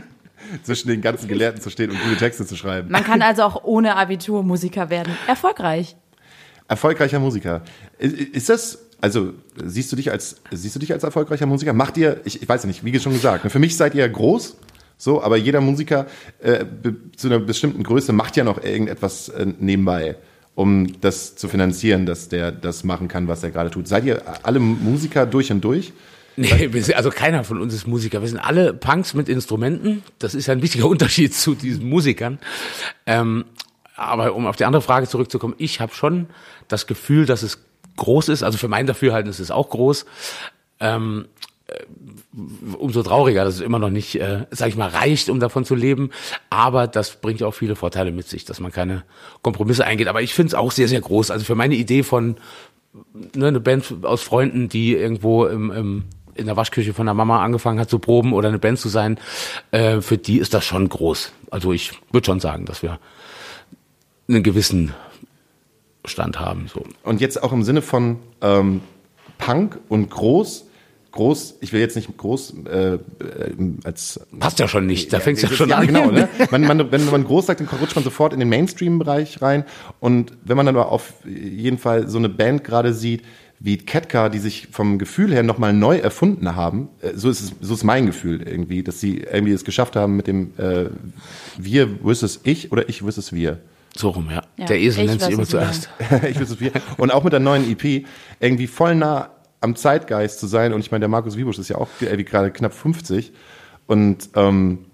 zwischen 0.62 0.88
den 0.88 1.00
ganzen 1.00 1.28
Gelehrten 1.28 1.60
zu 1.60 1.70
stehen 1.70 1.90
und 1.90 2.00
gute 2.02 2.16
Texte 2.16 2.44
zu 2.44 2.56
schreiben. 2.56 2.90
Man 2.90 3.04
kann 3.04 3.22
also 3.22 3.42
auch 3.42 3.64
ohne 3.64 3.96
Abitur 3.96 4.42
Musiker 4.42 4.90
werden. 4.90 5.14
Erfolgreich. 5.26 5.96
Erfolgreicher 6.68 7.18
Musiker. 7.18 7.62
Ist 7.98 8.48
das, 8.48 8.78
also 9.00 9.32
siehst 9.62 9.90
du 9.92 9.96
dich 9.96 10.10
als, 10.10 10.36
siehst 10.50 10.74
du 10.74 10.78
dich 10.78 10.92
als 10.92 11.04
erfolgreicher 11.04 11.46
Musiker? 11.46 11.72
Macht 11.72 11.96
ihr, 11.96 12.20
ich, 12.24 12.42
ich 12.42 12.48
weiß 12.48 12.62
ja 12.62 12.66
nicht, 12.66 12.84
wie 12.84 12.98
schon 13.00 13.12
gesagt, 13.12 13.44
ne, 13.44 13.50
für 13.50 13.58
mich 13.58 13.76
seid 13.76 13.94
ihr 13.94 14.08
groß, 14.08 14.56
so, 14.98 15.22
aber 15.22 15.36
jeder 15.38 15.60
Musiker 15.60 16.06
äh, 16.40 16.64
zu 17.16 17.28
einer 17.28 17.38
bestimmten 17.38 17.82
Größe 17.82 18.12
macht 18.12 18.36
ja 18.36 18.44
noch 18.44 18.62
irgendetwas 18.62 19.30
äh, 19.30 19.46
nebenbei, 19.58 20.16
um 20.54 21.00
das 21.00 21.36
zu 21.36 21.48
finanzieren, 21.48 22.04
dass 22.04 22.28
der 22.28 22.52
das 22.52 22.84
machen 22.84 23.08
kann, 23.08 23.26
was 23.26 23.42
er 23.42 23.50
gerade 23.50 23.70
tut. 23.70 23.88
Seid 23.88 24.04
ihr 24.04 24.22
alle 24.42 24.60
Musiker 24.60 25.24
durch 25.24 25.50
und 25.50 25.62
durch? 25.62 25.94
Nee, 26.36 26.68
sind, 26.80 26.94
also 26.96 27.10
keiner 27.10 27.44
von 27.44 27.60
uns 27.60 27.74
ist 27.74 27.86
Musiker. 27.86 28.20
Wir 28.20 28.28
sind 28.28 28.38
alle 28.38 28.74
Punks 28.74 29.14
mit 29.14 29.28
Instrumenten. 29.28 30.02
Das 30.18 30.34
ist 30.34 30.46
ja 30.46 30.52
ein 30.52 30.62
wichtiger 30.62 30.86
Unterschied 30.88 31.34
zu 31.34 31.54
diesen 31.54 31.88
Musikern. 31.88 32.38
Ähm, 33.06 33.46
aber 33.96 34.34
um 34.34 34.46
auf 34.46 34.56
die 34.56 34.64
andere 34.64 34.82
Frage 34.82 35.08
zurückzukommen, 35.08 35.54
ich 35.58 35.80
habe 35.80 35.94
schon 35.94 36.26
das 36.68 36.86
Gefühl, 36.86 37.26
dass 37.26 37.42
es 37.42 37.58
groß 38.00 38.28
ist. 38.28 38.42
Also 38.42 38.58
für 38.58 38.68
mein 38.68 38.86
Dafürhalten 38.86 39.30
ist 39.30 39.38
es 39.38 39.50
auch 39.50 39.70
groß. 39.70 40.04
Ähm, 40.80 41.26
umso 42.78 43.02
trauriger, 43.02 43.44
dass 43.44 43.54
es 43.54 43.60
immer 43.60 43.78
noch 43.78 43.90
nicht, 43.90 44.16
äh, 44.16 44.46
sag 44.50 44.68
ich 44.68 44.76
mal, 44.76 44.88
reicht, 44.88 45.28
um 45.28 45.40
davon 45.40 45.64
zu 45.64 45.74
leben. 45.74 46.10
Aber 46.48 46.86
das 46.86 47.16
bringt 47.16 47.40
ja 47.40 47.46
auch 47.46 47.54
viele 47.54 47.76
Vorteile 47.76 48.12
mit 48.12 48.28
sich, 48.28 48.44
dass 48.44 48.60
man 48.60 48.72
keine 48.72 49.04
Kompromisse 49.42 49.84
eingeht. 49.84 50.08
Aber 50.08 50.22
ich 50.22 50.34
finde 50.34 50.48
es 50.48 50.54
auch 50.54 50.72
sehr, 50.72 50.88
sehr 50.88 51.00
groß. 51.00 51.30
Also 51.30 51.44
für 51.44 51.54
meine 51.54 51.76
Idee 51.76 52.02
von 52.02 52.36
ne, 53.34 53.46
eine 53.46 53.60
Band 53.60 54.04
aus 54.04 54.22
Freunden, 54.22 54.68
die 54.68 54.94
irgendwo 54.94 55.46
im, 55.46 55.70
im 55.70 56.04
in 56.34 56.46
der 56.46 56.56
Waschküche 56.56 56.94
von 56.94 57.06
der 57.06 57.14
Mama 57.14 57.42
angefangen 57.42 57.78
hat 57.78 57.90
zu 57.90 57.98
proben 57.98 58.32
oder 58.32 58.48
eine 58.48 58.58
Band 58.58 58.78
zu 58.78 58.88
sein, 58.88 59.18
äh, 59.72 60.00
für 60.00 60.16
die 60.16 60.38
ist 60.38 60.54
das 60.54 60.64
schon 60.64 60.88
groß. 60.88 61.32
Also 61.50 61.72
ich 61.72 61.92
würde 62.12 62.24
schon 62.24 62.40
sagen, 62.40 62.64
dass 62.64 62.82
wir 62.82 62.98
einen 64.28 64.42
gewissen 64.42 64.94
Stand 66.10 66.38
haben. 66.38 66.66
So. 66.72 66.84
Und 67.02 67.20
jetzt 67.20 67.42
auch 67.42 67.52
im 67.52 67.62
Sinne 67.62 67.82
von 67.82 68.18
ähm, 68.42 68.80
Punk 69.38 69.78
und 69.88 70.10
groß, 70.10 70.66
groß, 71.12 71.56
ich 71.60 71.72
will 71.72 71.80
jetzt 71.80 71.96
nicht 71.96 72.16
groß 72.16 72.54
äh, 72.66 72.94
äh, 72.94 72.98
als 73.84 74.20
passt 74.38 74.58
ja 74.58 74.68
schon 74.68 74.86
nicht, 74.86 75.12
da 75.12 75.18
ja, 75.18 75.22
fängt's 75.22 75.42
ja, 75.42 75.48
schon 75.48 75.70
ja, 75.70 75.78
an. 75.78 75.86
Genau, 75.86 76.10
ne? 76.10 76.28
man, 76.50 76.62
man, 76.62 76.92
wenn 76.92 77.10
man 77.10 77.24
groß 77.24 77.46
sagt, 77.46 77.60
dann 77.60 77.68
rutscht 77.68 77.96
man 77.96 78.04
sofort 78.04 78.32
in 78.32 78.40
den 78.40 78.48
Mainstream-Bereich 78.48 79.42
rein 79.42 79.64
und 79.98 80.32
wenn 80.44 80.56
man 80.56 80.66
dann 80.66 80.76
aber 80.76 80.92
auf 80.92 81.14
jeden 81.24 81.78
Fall 81.78 82.08
so 82.08 82.18
eine 82.18 82.28
Band 82.28 82.64
gerade 82.64 82.94
sieht, 82.94 83.22
wie 83.62 83.76
Ketka, 83.76 84.30
die 84.30 84.38
sich 84.38 84.68
vom 84.72 84.98
Gefühl 84.98 85.32
her 85.32 85.42
nochmal 85.42 85.74
neu 85.74 85.98
erfunden 85.98 86.56
haben, 86.56 86.88
äh, 87.02 87.12
so 87.14 87.28
ist 87.28 87.40
es, 87.40 87.52
so 87.60 87.74
ist 87.74 87.84
mein 87.84 88.06
Gefühl 88.06 88.42
irgendwie, 88.42 88.82
dass 88.82 89.00
sie 89.00 89.18
irgendwie 89.18 89.52
es 89.52 89.64
geschafft 89.64 89.96
haben 89.96 90.16
mit 90.16 90.26
dem 90.26 90.52
äh, 90.56 90.86
Wir 91.58 91.88
versus 92.02 92.40
ich 92.44 92.72
oder 92.72 92.88
ich 92.88 93.02
versus 93.02 93.32
wir. 93.32 93.58
So 93.96 94.10
rum, 94.10 94.28
ja. 94.30 94.42
ja 94.56 94.66
der 94.66 94.78
Esel 94.78 95.06
nennt 95.06 95.20
sich 95.20 95.32
immer 95.32 95.46
zuerst. 95.46 95.90
ich 96.28 96.36
versus 96.36 96.60
wir. 96.60 96.72
Und 96.96 97.12
auch 97.12 97.24
mit 97.24 97.32
der 97.32 97.40
neuen 97.40 97.70
EP 97.70 98.06
irgendwie 98.38 98.66
voll 98.66 98.94
nah 98.94 99.30
am 99.60 99.76
Zeitgeist 99.76 100.40
zu 100.40 100.46
sein. 100.46 100.72
Und 100.72 100.80
ich 100.80 100.90
meine, 100.90 101.00
der 101.00 101.08
Markus 101.08 101.36
Wiebusch 101.36 101.58
ist 101.58 101.68
ja 101.68 101.76
auch 101.76 101.88
wie 101.98 102.24
gerade 102.24 102.50
knapp 102.50 102.72
50. 102.72 103.32
Und 103.86 104.30
ähm, 104.36 104.86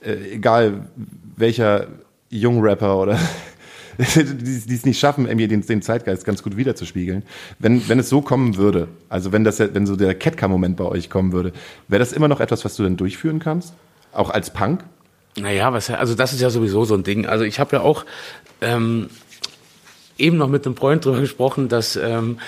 äh, 0.00 0.34
egal 0.34 0.88
welcher 1.36 1.88
Jungrapper 2.30 2.98
oder 2.98 3.18
die 3.98 4.74
es 4.74 4.84
nicht 4.84 4.98
schaffen, 4.98 5.26
irgendwie 5.26 5.48
den, 5.48 5.64
den, 5.64 5.82
Zeitgeist 5.82 6.24
ganz 6.24 6.42
gut 6.42 6.56
wiederzuspiegeln. 6.56 7.22
Wenn, 7.58 7.88
wenn 7.88 7.98
es 7.98 8.08
so 8.08 8.22
kommen 8.22 8.56
würde, 8.56 8.88
also 9.08 9.32
wenn 9.32 9.44
das 9.44 9.60
wenn 9.60 9.86
so 9.86 9.96
der 9.96 10.14
Ketka-Moment 10.14 10.76
bei 10.76 10.84
euch 10.84 11.10
kommen 11.10 11.32
würde, 11.32 11.52
wäre 11.88 12.00
das 12.00 12.12
immer 12.12 12.28
noch 12.28 12.40
etwas, 12.40 12.64
was 12.64 12.76
du 12.76 12.82
dann 12.82 12.96
durchführen 12.96 13.38
kannst? 13.38 13.74
Auch 14.12 14.30
als 14.30 14.52
Punk? 14.52 14.84
Naja, 15.36 15.72
was, 15.72 15.90
also 15.90 16.14
das 16.14 16.32
ist 16.32 16.40
ja 16.40 16.50
sowieso 16.50 16.84
so 16.84 16.94
ein 16.94 17.02
Ding. 17.02 17.26
Also 17.26 17.44
ich 17.44 17.58
habe 17.58 17.76
ja 17.76 17.82
auch 17.82 18.04
ähm, 18.60 19.08
eben 20.16 20.36
noch 20.36 20.48
mit 20.48 20.66
einem 20.66 20.76
Freund 20.76 21.04
drüber 21.04 21.20
gesprochen, 21.20 21.68
dass 21.68 21.96
ähm, 21.96 22.38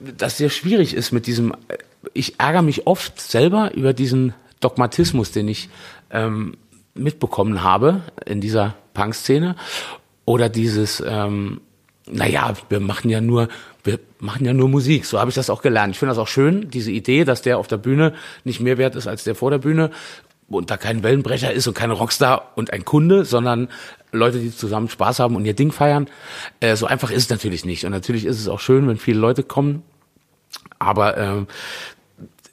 das 0.00 0.36
sehr 0.36 0.50
schwierig 0.50 0.94
ist 0.94 1.12
mit 1.12 1.26
diesem, 1.26 1.54
ich 2.12 2.38
ärgere 2.38 2.62
mich 2.62 2.86
oft 2.86 3.20
selber 3.20 3.72
über 3.74 3.92
diesen 3.92 4.34
Dogmatismus, 4.60 5.32
den 5.32 5.48
ich 5.48 5.68
ähm, 6.10 6.56
mitbekommen 6.94 7.62
habe 7.62 8.02
in 8.26 8.40
dieser 8.40 8.74
Punk-Szene. 8.94 9.56
Oder 10.24 10.48
dieses, 10.48 11.02
ähm, 11.04 11.60
naja, 12.06 12.54
wir 12.68 12.80
machen 12.80 13.10
ja 13.10 13.20
nur, 13.20 13.48
wir 13.84 13.98
machen 14.20 14.44
ja 14.44 14.52
nur 14.52 14.68
Musik. 14.68 15.04
So 15.04 15.18
habe 15.18 15.30
ich 15.30 15.34
das 15.34 15.50
auch 15.50 15.62
gelernt. 15.62 15.94
Ich 15.94 15.98
finde 15.98 16.10
das 16.10 16.18
auch 16.18 16.28
schön, 16.28 16.70
diese 16.70 16.92
Idee, 16.92 17.24
dass 17.24 17.42
der 17.42 17.58
auf 17.58 17.66
der 17.66 17.78
Bühne 17.78 18.12
nicht 18.44 18.60
mehr 18.60 18.78
wert 18.78 18.94
ist 18.94 19.06
als 19.06 19.24
der 19.24 19.34
vor 19.34 19.50
der 19.50 19.58
Bühne 19.58 19.90
und 20.54 20.70
da 20.70 20.76
kein 20.76 21.02
Wellenbrecher 21.02 21.52
ist 21.52 21.66
und 21.66 21.74
kein 21.74 21.90
Rockstar 21.90 22.52
und 22.54 22.72
ein 22.72 22.84
Kunde, 22.84 23.24
sondern 23.24 23.68
Leute, 24.12 24.38
die 24.38 24.54
zusammen 24.54 24.88
Spaß 24.88 25.20
haben 25.20 25.36
und 25.36 25.44
ihr 25.44 25.54
Ding 25.54 25.72
feiern. 25.72 26.08
Äh, 26.60 26.76
so 26.76 26.86
einfach 26.86 27.10
ist 27.10 27.24
es 27.24 27.30
natürlich 27.30 27.64
nicht. 27.64 27.84
Und 27.84 27.92
natürlich 27.92 28.24
ist 28.24 28.38
es 28.38 28.48
auch 28.48 28.60
schön, 28.60 28.86
wenn 28.88 28.98
viele 28.98 29.18
Leute 29.18 29.42
kommen 29.42 29.82
aber 30.78 31.16
ähm, 31.16 31.46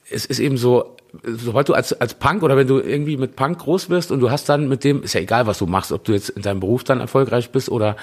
es 0.10 0.26
ist 0.26 0.40
eben 0.40 0.58
so, 0.58 0.96
sobald 1.24 1.70
du 1.70 1.74
als, 1.74 1.94
als 1.94 2.14
Punk 2.14 2.44
oder 2.44 2.58
wenn 2.58 2.68
du 2.68 2.80
irgendwie 2.80 3.18
mit 3.18 3.36
Punk 3.36 3.60
groß 3.60 3.90
wirst 3.90 4.12
und 4.12 4.20
du 4.20 4.32
hast 4.32 4.50
dann 4.50 4.68
mit 4.68 4.84
dem, 4.84 5.04
ist 5.04 5.14
ja 5.14 5.22
egal, 5.22 5.48
was 5.48 5.60
du 5.60 5.66
machst, 5.66 5.92
ob 5.92 6.04
du 6.04 6.14
jetzt 6.14 6.30
in 6.30 6.42
deinem 6.42 6.60
Beruf 6.60 6.84
dann 6.84 7.00
erfolgreich 7.00 7.52
bist 7.52 7.70
oder 7.70 7.96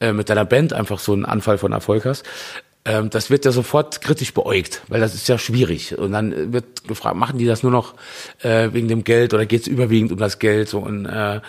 äh, 0.00 0.12
mit 0.12 0.28
deiner 0.28 0.44
Band 0.44 0.72
einfach 0.72 0.98
so 0.98 1.12
einen 1.12 1.24
Anfall 1.24 1.58
von 1.58 1.72
Erfolg 1.72 2.04
hast, 2.04 2.24
ähm, 2.84 3.10
das 3.10 3.30
wird 3.30 3.44
ja 3.44 3.52
sofort 3.52 4.00
kritisch 4.00 4.34
beäugt, 4.34 4.82
weil 4.88 5.00
das 5.00 5.14
ist 5.14 5.28
ja 5.28 5.38
schwierig. 5.38 5.96
Und 5.96 6.12
dann 6.12 6.52
wird 6.52 6.86
gefragt, 6.86 7.16
machen 7.16 7.38
die 7.38 7.46
das 7.46 7.62
nur 7.62 7.72
noch 7.72 7.94
äh, 8.42 8.70
wegen 8.72 8.88
dem 8.88 9.04
Geld 9.04 9.32
oder 9.32 9.46
geht 9.46 9.62
es 9.62 9.66
überwiegend 9.66 10.12
um 10.12 10.18
das 10.18 10.38
Geld? 10.38 10.68
So, 10.68 10.80
und 10.80 11.06
äh, 11.06 11.40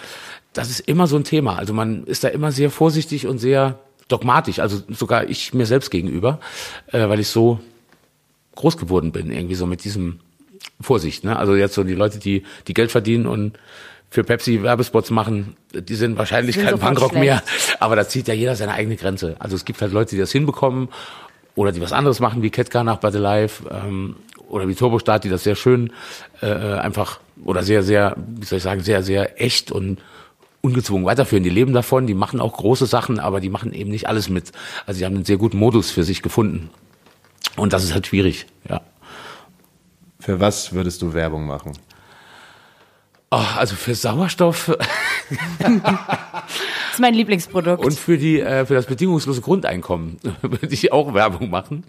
das 0.54 0.70
ist 0.70 0.82
immer 0.82 1.08
so 1.08 1.18
ein 1.18 1.26
Thema. 1.26 1.58
Also 1.58 1.74
man 1.74 2.06
ist 2.06 2.24
da 2.24 2.30
immer 2.30 2.52
sehr 2.52 2.72
vorsichtig 2.72 3.28
und 3.28 3.40
sehr 3.40 3.80
dogmatisch, 4.08 4.60
also 4.60 4.82
sogar 4.90 5.28
ich 5.28 5.54
mir 5.54 5.66
selbst 5.66 5.92
gegenüber, 5.92 6.40
äh, 6.92 7.10
weil 7.10 7.20
ich 7.20 7.28
so 7.28 7.60
groß 8.56 8.78
geworden 8.78 9.12
bin, 9.12 9.32
irgendwie 9.32 9.56
so 9.56 9.66
mit 9.66 9.84
diesem 9.84 10.20
Vorsicht. 10.80 11.24
Ne? 11.26 11.38
Also 11.38 11.56
jetzt 11.56 11.74
so 11.74 11.84
die 11.84 11.96
Leute, 11.96 12.20
die, 12.20 12.44
die 12.68 12.74
Geld 12.74 12.92
verdienen 12.92 13.26
und 13.26 13.58
für 14.10 14.24
Pepsi 14.24 14.64
Werbespots 14.64 15.10
machen, 15.10 15.58
die 15.74 15.96
sind 15.96 16.18
wahrscheinlich 16.18 16.58
kein 16.58 16.80
Punkrock 16.80 17.14
mehr. 17.14 17.44
Aber 17.82 17.98
da 17.98 18.08
zieht 18.08 18.30
ja 18.30 18.34
jeder 18.34 18.56
seine 18.56 18.74
eigene 18.74 18.96
Grenze. 18.96 19.36
Also 19.40 19.58
es 19.58 19.66
gibt 19.66 19.82
halt 19.82 19.92
Leute, 19.92 20.12
die 20.12 20.20
das 20.20 20.32
hinbekommen 20.32 20.90
oder 21.56 21.72
die 21.72 21.82
was 21.82 21.94
anderes 21.94 22.20
machen, 22.20 22.42
wie 22.42 22.50
Ketka 22.50 22.84
nach 22.84 22.98
Battle 22.98 23.22
Life 23.22 23.64
ähm, 23.70 24.18
oder 24.48 24.68
wie 24.68 24.76
Turbostart, 24.76 25.24
die 25.24 25.30
das 25.30 25.44
sehr 25.44 25.56
schön 25.56 25.92
äh, 26.42 26.48
einfach 26.48 27.20
oder 27.44 27.64
sehr, 27.64 27.84
sehr, 27.84 28.16
wie 28.18 28.46
soll 28.46 28.58
ich 28.58 28.64
sagen, 28.64 28.82
sehr, 28.82 29.04
sehr 29.04 29.42
echt 29.42 29.72
und 29.72 30.00
ungezwungen 30.62 31.06
weiterführen. 31.06 31.44
Die 31.44 31.50
leben 31.50 31.74
davon, 31.74 32.08
die 32.08 32.14
machen 32.14 32.40
auch 32.40 32.54
große 32.54 32.86
Sachen, 32.86 33.20
aber 33.20 33.40
die 33.40 33.50
machen 33.50 33.74
eben 33.74 33.90
nicht 33.90 34.08
alles 34.08 34.30
mit. 34.30 34.52
Also 34.86 35.00
die 35.00 35.06
haben 35.06 35.16
einen 35.16 35.26
sehr 35.26 35.38
guten 35.38 35.58
Modus 35.58 35.92
für 35.92 36.04
sich 36.04 36.22
gefunden. 36.22 36.70
Und 37.56 37.74
das 37.74 37.84
ist 37.84 37.94
halt 37.94 38.08
schwierig, 38.08 38.48
ja. 38.68 38.82
Für 40.20 40.40
was 40.40 40.74
würdest 40.74 41.02
du 41.02 41.14
Werbung 41.14 41.46
machen? 41.46 41.74
Oh, 43.32 43.44
also 43.58 43.76
für 43.76 43.94
Sauerstoff. 43.94 44.76
das 46.96 47.00
ist 47.00 47.02
mein 47.02 47.14
Lieblingsprodukt. 47.14 47.84
Und 47.84 48.00
für 48.00 48.18
die 48.18 48.40
äh, 48.40 48.66
für 48.66 48.74
das 48.74 48.86
bedingungslose 48.86 49.42
Grundeinkommen 49.42 50.18
würde 50.42 50.74
ich 50.74 50.94
auch 50.94 51.14
Werbung 51.14 51.50
machen. 51.50 51.84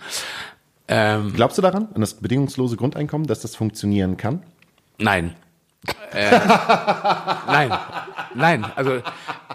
Ähm, 0.88 1.32
Glaubst 1.32 1.58
du 1.58 1.62
daran, 1.62 1.86
an 1.94 2.00
das 2.00 2.14
bedingungslose 2.14 2.76
Grundeinkommen, 2.76 3.28
dass 3.28 3.40
das 3.40 3.54
funktionieren 3.54 4.16
kann? 4.16 4.42
Nein. 4.98 5.36
äh, 6.12 6.30
nein, 7.46 7.78
nein. 8.34 8.64
Also 8.74 9.00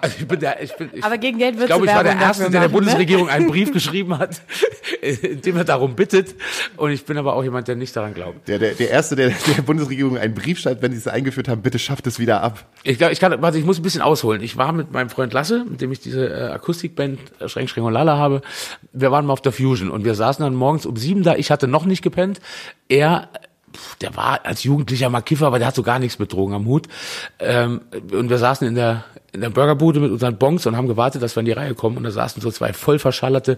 also 0.01 0.15
ich 0.19 0.27
bin 0.27 0.39
der, 0.39 0.61
ich 0.61 0.75
bin, 0.75 0.89
ich, 0.93 1.03
Aber 1.03 1.17
gegen 1.17 1.37
Geld 1.37 1.55
wird 1.55 1.63
Ich 1.63 1.67
glaube, 1.67 1.85
ich 1.85 1.93
war 1.93 2.03
der 2.03 2.19
Erste, 2.19 2.43
der 2.43 2.51
der 2.51 2.61
ne? 2.61 2.69
Bundesregierung 2.69 3.29
einen 3.29 3.47
Brief 3.47 3.71
geschrieben 3.73 4.17
hat, 4.17 4.41
in 5.01 5.41
dem 5.41 5.57
er 5.57 5.63
darum 5.63 5.95
bittet. 5.95 6.35
Und 6.77 6.91
ich 6.91 7.05
bin 7.05 7.17
aber 7.17 7.35
auch 7.35 7.43
jemand, 7.43 7.67
der 7.67 7.75
nicht 7.75 7.95
daran 7.95 8.13
glaubt. 8.13 8.47
Der, 8.47 8.59
der, 8.59 8.73
der 8.73 8.89
Erste, 8.89 9.15
der 9.15 9.29
der 9.29 9.61
Bundesregierung 9.61 10.17
einen 10.17 10.33
Brief 10.33 10.59
schreibt, 10.59 10.81
wenn 10.81 10.91
sie 10.91 10.97
es 10.97 11.07
eingeführt 11.07 11.47
haben, 11.47 11.61
bitte 11.61 11.79
schafft 11.79 12.07
es 12.07 12.19
wieder 12.19 12.41
ab. 12.41 12.65
Ich 12.83 12.97
glaube, 12.97 13.13
ich 13.13 13.19
kann, 13.19 13.39
warte, 13.41 13.57
ich 13.57 13.65
muss 13.65 13.79
ein 13.79 13.83
bisschen 13.83 14.01
ausholen. 14.01 14.41
Ich 14.41 14.57
war 14.57 14.71
mit 14.73 14.91
meinem 14.91 15.09
Freund 15.09 15.33
Lasse, 15.33 15.65
mit 15.69 15.81
dem 15.81 15.91
ich 15.91 15.99
diese 15.99 16.27
äh, 16.27 16.51
Akustikband 16.51 17.19
äh, 17.39 17.47
Schränk, 17.47 17.69
Schränk 17.69 17.85
und 17.85 17.93
Lala 17.93 18.17
habe. 18.17 18.41
Wir 18.93 19.11
waren 19.11 19.25
mal 19.25 19.33
auf 19.33 19.41
der 19.41 19.51
Fusion 19.51 19.91
und 19.91 20.03
wir 20.03 20.15
saßen 20.15 20.43
dann 20.43 20.55
morgens 20.55 20.85
um 20.85 20.95
sieben 20.95 21.23
da. 21.23 21.35
Ich 21.35 21.51
hatte 21.51 21.67
noch 21.67 21.85
nicht 21.85 22.01
gepennt. 22.01 22.39
Er 22.89 23.29
der 24.01 24.15
war 24.15 24.45
als 24.45 24.63
Jugendlicher 24.63 25.09
mal 25.09 25.21
Kiffer, 25.21 25.47
aber 25.47 25.59
der 25.59 25.67
hat 25.67 25.75
so 25.75 25.83
gar 25.83 25.99
nichts 25.99 26.19
mit 26.19 26.33
Drogen 26.33 26.53
am 26.53 26.65
Hut. 26.65 26.87
Ähm, 27.39 27.81
und 28.11 28.29
wir 28.29 28.37
saßen 28.37 28.67
in 28.67 28.75
der, 28.75 29.05
in 29.31 29.41
der 29.41 29.49
Burgerbude 29.49 29.99
mit 29.99 30.11
unseren 30.11 30.37
Bonks 30.37 30.65
und 30.65 30.75
haben 30.75 30.87
gewartet, 30.87 31.21
dass 31.21 31.35
wir 31.35 31.41
in 31.41 31.45
die 31.45 31.51
Reihe 31.51 31.75
kommen. 31.75 31.97
Und 31.97 32.03
da 32.03 32.11
saßen 32.11 32.41
so 32.41 32.51
zwei 32.51 32.73
voll 32.73 32.99
verschallerte 32.99 33.57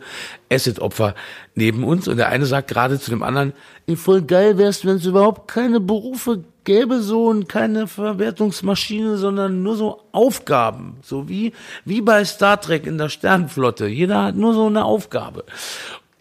Acid-Opfer 0.52 1.16
neben 1.56 1.84
uns. 1.84 2.08
Und 2.08 2.18
der 2.18 2.30
eine 2.30 2.46
sagt 2.46 2.70
gerade 2.70 3.00
zu 3.00 3.10
dem 3.10 3.24
anderen, 3.24 3.54
voll 3.96 4.22
geil 4.22 4.58
wär's, 4.58 4.86
wenn 4.86 4.98
es 4.98 5.06
überhaupt 5.06 5.50
keine 5.50 5.80
Berufe 5.80 6.44
gäbe 6.64 7.02
so 7.02 7.28
und 7.28 7.50
keine 7.50 7.88
Verwertungsmaschine, 7.88 9.18
sondern 9.18 9.64
nur 9.64 9.76
so 9.76 10.02
Aufgaben. 10.12 10.98
So 11.02 11.28
wie, 11.28 11.54
wie 11.86 12.02
bei 12.02 12.24
Star 12.26 12.60
Trek 12.62 12.86
in 12.86 12.98
der 12.98 13.10
Sternenflotte. 13.10 13.88
Jeder 13.88 14.24
hat 14.24 14.36
nur 14.36 14.54
so 14.54 14.68
eine 14.68 14.86
Aufgabe. 14.86 15.44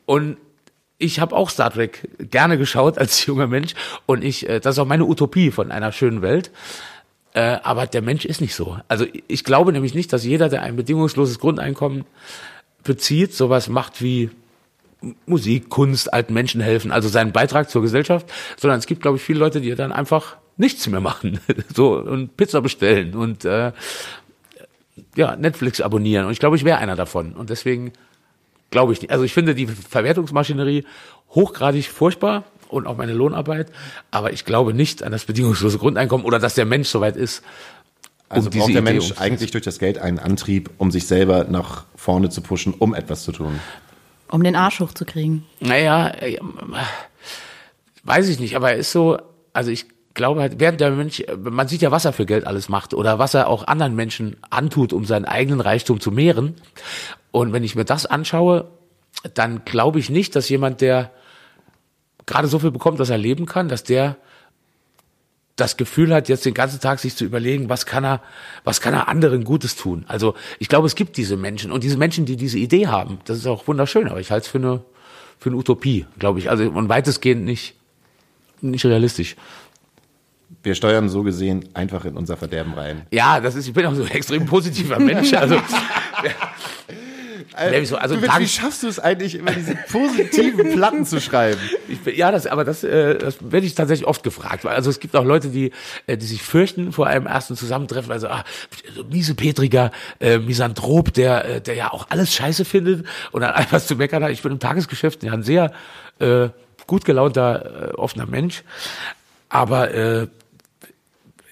Und 0.07 0.37
ich 1.02 1.20
habe 1.20 1.34
auch 1.34 1.50
Star 1.50 1.72
Trek 1.72 2.08
gerne 2.18 2.56
geschaut 2.56 2.98
als 2.98 3.26
junger 3.26 3.46
Mensch 3.46 3.74
und 4.06 4.24
ich, 4.24 4.48
äh, 4.48 4.60
das 4.60 4.76
ist 4.76 4.78
auch 4.78 4.86
meine 4.86 5.04
Utopie 5.04 5.50
von 5.50 5.70
einer 5.70 5.92
schönen 5.92 6.22
Welt. 6.22 6.50
Äh, 7.34 7.58
aber 7.62 7.86
der 7.86 8.02
Mensch 8.02 8.24
ist 8.26 8.40
nicht 8.40 8.54
so. 8.54 8.78
Also 8.88 9.06
ich 9.26 9.44
glaube 9.44 9.72
nämlich 9.72 9.94
nicht, 9.94 10.12
dass 10.12 10.24
jeder, 10.24 10.48
der 10.48 10.62
ein 10.62 10.76
bedingungsloses 10.76 11.38
Grundeinkommen 11.38 12.04
bezieht, 12.84 13.34
sowas 13.34 13.68
macht 13.68 14.02
wie 14.02 14.30
Musik, 15.26 15.68
Kunst, 15.70 16.12
alten 16.12 16.34
Menschen 16.34 16.60
helfen, 16.60 16.92
also 16.92 17.08
seinen 17.08 17.32
Beitrag 17.32 17.70
zur 17.70 17.82
Gesellschaft, 17.82 18.30
sondern 18.56 18.78
es 18.78 18.86
gibt, 18.86 19.02
glaube 19.02 19.16
ich, 19.16 19.22
viele 19.22 19.38
Leute, 19.38 19.60
die 19.60 19.74
dann 19.74 19.92
einfach 19.92 20.36
nichts 20.58 20.86
mehr 20.86 21.00
machen, 21.00 21.40
so 21.74 21.96
und 21.96 22.36
Pizza 22.36 22.60
bestellen 22.60 23.14
und 23.14 23.44
äh, 23.46 23.72
ja 25.16 25.36
Netflix 25.36 25.80
abonnieren. 25.80 26.26
Und 26.26 26.32
ich 26.32 26.38
glaube, 26.38 26.56
ich 26.56 26.64
wäre 26.64 26.78
einer 26.78 26.96
davon. 26.96 27.32
Und 27.32 27.50
deswegen 27.50 27.92
Glaube 28.72 28.94
ich 28.94 29.02
nicht. 29.02 29.12
Also 29.12 29.22
ich 29.22 29.35
finde 29.35 29.54
die 29.54 29.66
Verwertungsmaschinerie 29.66 30.85
hochgradig 31.30 31.88
furchtbar 31.88 32.44
und 32.68 32.87
auch 32.87 32.96
meine 32.96 33.12
Lohnarbeit, 33.12 33.70
aber 34.11 34.32
ich 34.32 34.46
glaube 34.46 34.72
nicht 34.72 35.02
an 35.02 35.12
das 35.12 35.26
bedingungslose 35.26 35.76
Grundeinkommen 35.76 36.24
oder 36.26 36.38
dass 36.38 36.54
der 36.54 36.64
Mensch 36.64 36.88
soweit 36.88 37.14
ist. 37.16 37.42
Um 38.30 38.37
also 38.37 38.50
braucht 38.50 38.68
der 38.70 38.80
Idee 38.80 38.80
Mensch 38.80 39.12
eigentlich 39.18 39.50
durch 39.50 39.62
das 39.62 39.78
Geld 39.78 39.98
einen 39.98 40.18
Antrieb, 40.18 40.70
um 40.78 40.90
sich 40.90 41.06
selber 41.06 41.44
nach 41.44 41.85
vorne 41.96 42.30
zu 42.30 42.40
pushen, 42.40 42.72
um 42.72 42.94
etwas 42.94 43.24
zu 43.24 43.32
tun. 43.32 43.61
Um 44.30 44.42
den 44.42 44.56
Arsch 44.56 44.80
hochzukriegen. 44.80 45.44
Naja, 45.61 46.08
äh, 46.08 46.38
weiß 48.04 48.26
ich 48.30 48.40
nicht, 48.40 48.56
aber 48.56 48.70
er 48.70 48.78
ist 48.78 48.90
so, 48.90 49.18
also 49.52 49.70
ich 49.70 49.85
glaube 50.14 50.40
halt, 50.40 50.61
während 50.61 50.80
der 50.80 50.92
Mensch, 50.92 51.22
man 51.38 51.68
sieht 51.68 51.82
ja, 51.82 51.90
was 51.90 52.06
er 52.06 52.14
für 52.14 52.24
Geld 52.24 52.46
alles 52.46 52.70
macht 52.70 52.94
oder 52.94 53.18
was 53.18 53.35
er 53.35 53.48
auch 53.48 53.66
anderen 53.66 53.94
Menschen 53.94 54.37
antut, 54.48 54.94
um 54.94 55.04
seinen 55.04 55.26
eigenen 55.26 55.61
Reichtum 55.61 56.00
zu 56.00 56.11
mehren. 56.11 56.54
Und 57.32 57.52
wenn 57.52 57.64
ich 57.64 57.74
mir 57.74 57.84
das 57.84 58.06
anschaue, 58.06 58.70
dann 59.34 59.64
glaube 59.64 59.98
ich 59.98 60.10
nicht, 60.10 60.36
dass 60.36 60.48
jemand, 60.48 60.80
der 60.80 61.10
gerade 62.26 62.46
so 62.46 62.58
viel 62.58 62.70
bekommt, 62.70 63.00
dass 63.00 63.10
er 63.10 63.18
leben 63.18 63.46
kann, 63.46 63.68
dass 63.68 63.82
der 63.82 64.16
das 65.56 65.76
Gefühl 65.76 66.14
hat, 66.14 66.28
jetzt 66.28 66.46
den 66.46 66.54
ganzen 66.54 66.80
Tag 66.80 66.98
sich 66.98 67.14
zu 67.14 67.24
überlegen, 67.24 67.68
was 67.68 67.84
kann 67.84 68.04
er, 68.04 68.22
was 68.64 68.80
kann 68.80 68.94
er 68.94 69.08
anderen 69.08 69.44
Gutes 69.44 69.76
tun. 69.76 70.04
Also 70.08 70.34
ich 70.58 70.68
glaube, 70.68 70.86
es 70.86 70.94
gibt 70.94 71.16
diese 71.16 71.36
Menschen 71.36 71.72
und 71.72 71.84
diese 71.84 71.98
Menschen, 71.98 72.24
die 72.24 72.36
diese 72.36 72.58
Idee 72.58 72.86
haben, 72.86 73.18
das 73.24 73.38
ist 73.38 73.46
auch 73.46 73.66
wunderschön, 73.66 74.08
aber 74.08 74.20
ich 74.20 74.30
halte 74.30 74.46
es 74.46 74.50
für 74.50 74.58
eine, 74.58 74.82
für 75.38 75.50
eine 75.50 75.58
Utopie, 75.58 76.06
glaube 76.18 76.38
ich. 76.38 76.48
Also 76.48 76.64
und 76.64 76.88
weitestgehend 76.88 77.44
nicht, 77.44 77.74
nicht 78.60 78.84
realistisch. 78.86 79.36
Wir 80.62 80.74
steuern 80.74 81.08
so 81.08 81.22
gesehen 81.22 81.68
einfach 81.74 82.04
in 82.04 82.16
unser 82.16 82.36
Verderben 82.36 82.74
rein. 82.74 83.02
Ja, 83.10 83.40
das 83.40 83.54
ist, 83.54 83.66
ich 83.66 83.74
bin 83.74 83.84
auch 83.84 83.94
so 83.94 84.02
ein 84.02 84.10
extrem 84.10 84.46
positiver 84.46 84.98
Mensch. 84.98 85.32
Also, 85.34 85.56
Also, 87.54 87.96
also 87.96 88.16
du, 88.16 88.22
wie 88.22 88.48
schaffst 88.48 88.82
du 88.82 88.88
es 88.88 88.98
eigentlich, 88.98 89.34
immer 89.34 89.52
diese 89.52 89.74
positiven 89.90 90.70
Platten 90.74 91.04
zu 91.04 91.20
schreiben? 91.20 91.60
Bin, 92.04 92.16
ja, 92.16 92.30
das, 92.30 92.46
aber 92.46 92.64
das, 92.64 92.82
äh, 92.84 93.18
das 93.18 93.36
werde 93.40 93.66
ich 93.66 93.74
tatsächlich 93.74 94.06
oft 94.06 94.22
gefragt. 94.22 94.64
Also 94.66 94.90
es 94.90 95.00
gibt 95.00 95.14
auch 95.16 95.24
Leute, 95.24 95.48
die, 95.48 95.72
äh, 96.06 96.16
die 96.16 96.26
sich 96.26 96.42
fürchten 96.42 96.92
vor 96.92 97.06
einem 97.06 97.26
ersten 97.26 97.56
Zusammentreffen. 97.56 98.10
Also 98.10 98.28
ah, 98.28 98.44
so 98.94 99.04
miesepetriger 99.04 99.90
äh, 100.20 100.38
Misanthrop, 100.38 101.12
der, 101.12 101.44
äh, 101.44 101.60
der 101.60 101.74
ja 101.74 101.92
auch 101.92 102.06
alles 102.10 102.34
Scheiße 102.34 102.64
findet 102.64 103.06
und 103.32 103.42
dann 103.42 103.50
einfach 103.54 103.80
zu 103.80 103.96
meckern 103.96 104.24
hat. 104.24 104.30
Ich 104.30 104.42
bin 104.42 104.52
im 104.52 104.58
Tagesgeschäft 104.58 105.22
ja 105.22 105.32
ein 105.32 105.42
sehr 105.42 105.72
äh, 106.18 106.48
gut 106.86 107.04
gelaunter, 107.04 107.90
äh, 107.90 107.94
offener 107.94 108.26
Mensch. 108.26 108.62
Aber 109.48 109.92
äh, 109.92 110.28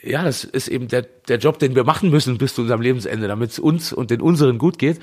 ja, 0.02 0.24
das 0.24 0.44
ist 0.44 0.68
eben 0.68 0.88
der, 0.88 1.02
der 1.02 1.38
Job, 1.38 1.58
den 1.58 1.74
wir 1.74 1.84
machen 1.84 2.10
müssen 2.10 2.38
bis 2.38 2.54
zu 2.54 2.62
unserem 2.62 2.80
Lebensende, 2.80 3.28
damit 3.28 3.50
es 3.50 3.58
uns 3.58 3.92
und 3.92 4.10
den 4.10 4.20
unseren 4.20 4.58
gut 4.58 4.78
geht. 4.78 4.98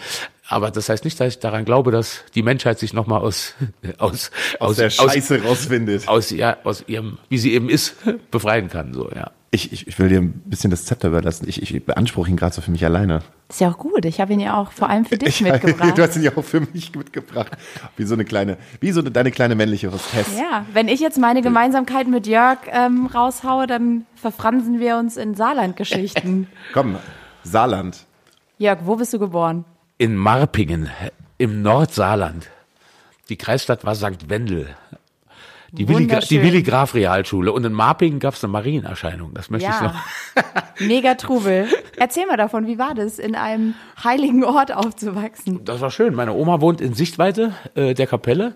Aber 0.47 0.71
das 0.71 0.89
heißt 0.89 1.05
nicht, 1.05 1.19
dass 1.19 1.33
ich 1.33 1.39
daran 1.39 1.65
glaube, 1.65 1.91
dass 1.91 2.23
die 2.35 2.41
Menschheit 2.41 2.79
sich 2.79 2.93
nochmal 2.93 3.21
aus, 3.21 3.53
aus, 3.97 4.31
Aus, 4.59 4.77
der 4.77 4.89
Scheiße 4.89 5.43
rausfindet. 5.43 6.07
aus, 6.07 6.31
ja, 6.31 6.57
aus 6.63 6.83
ihrem, 6.87 7.17
wie 7.29 7.37
sie 7.37 7.53
eben 7.53 7.69
ist, 7.69 7.95
befreien 8.31 8.69
kann. 8.69 8.93
So, 8.93 9.09
ja. 9.13 9.31
Ich, 9.49 9.71
ich, 9.71 9.87
ich 9.87 9.97
will 9.97 10.09
dir 10.09 10.19
ein 10.19 10.33
bisschen 10.45 10.71
das 10.71 10.83
Zepter 10.85 11.07
überlassen. 11.07 11.47
Ich, 11.47 11.61
ich 11.61 11.85
beanspruche 11.85 12.29
ihn 12.29 12.35
gerade 12.35 12.53
so 12.53 12.61
für 12.61 12.69
mich 12.71 12.83
alleine. 12.83 13.21
Ist 13.47 13.61
ja 13.61 13.69
auch 13.71 13.77
gut. 13.77 14.03
Ich 14.03 14.19
habe 14.19 14.33
ihn 14.33 14.41
ja 14.41 14.57
auch 14.57 14.71
vor 14.73 14.89
allem 14.89 15.05
für 15.05 15.17
dich 15.17 15.29
Ich, 15.39 15.41
mitgebracht. 15.41 15.97
du 15.97 16.01
hast 16.03 16.17
ihn 16.17 16.23
ja 16.23 16.31
auch 16.35 16.43
für 16.43 16.59
mich 16.59 16.93
mitgebracht. 16.93 17.51
Wie 17.95 18.03
so 18.03 18.13
eine 18.13 18.25
kleine, 18.25 18.57
wie 18.81 18.91
so 18.91 18.99
eine, 18.99 19.09
deine 19.09 19.31
kleine 19.31 19.55
männliche 19.55 19.89
Hostess. 19.91 20.37
Ja, 20.37 20.65
wenn 20.73 20.89
ich 20.89 20.99
jetzt 20.99 21.17
meine 21.17 21.41
Gemeinsamkeit 21.41 22.07
mit 22.09 22.27
Jörg 22.27 22.57
ähm, 22.69 23.05
raushaue, 23.05 23.67
dann 23.67 24.05
verfransen 24.15 24.81
wir 24.81 24.97
uns 24.97 25.15
in 25.15 25.33
Saarland-Geschichten. 25.33 26.47
Komm, 26.73 26.97
Saarland. 27.43 28.05
Jörg, 28.57 28.79
wo 28.83 28.97
bist 28.97 29.13
du 29.13 29.19
geboren? 29.19 29.63
In 29.97 30.17
Marpingen, 30.17 30.89
im 31.37 31.61
Nordsaarland. 31.61 32.49
Die 33.29 33.37
Kreisstadt 33.37 33.85
war 33.85 33.95
St. 33.95 34.29
Wendel. 34.29 34.75
Die 35.71 35.87
Willi, 35.87 36.07
die. 36.07 36.41
Willi 36.41 36.63
Graf 36.63 36.93
Realschule. 36.93 37.51
Und 37.51 37.65
in 37.65 37.73
Marpingen 37.73 38.19
gab 38.19 38.35
es 38.35 38.43
eine 38.43 38.51
Marienerscheinung. 38.53 39.33
Das 39.33 39.49
möchte 39.49 39.69
ich 39.69 39.75
Ja. 39.75 39.93
noch. 40.35 40.79
Mega 40.79 41.15
Trubel. 41.15 41.67
Erzähl 41.97 42.25
mal 42.25 42.37
davon, 42.37 42.67
wie 42.67 42.77
war 42.79 42.93
das, 42.95 43.19
in 43.19 43.35
einem 43.35 43.73
heiligen 44.03 44.43
Ort 44.43 44.73
aufzuwachsen? 44.73 45.65
Das 45.65 45.81
war 45.81 45.91
schön. 45.91 46.13
Meine 46.15 46.33
Oma 46.33 46.61
wohnt 46.61 46.79
in 46.81 46.93
Sichtweite 46.93 47.53
äh, 47.75 47.93
der 47.93 48.07
Kapelle. 48.07 48.53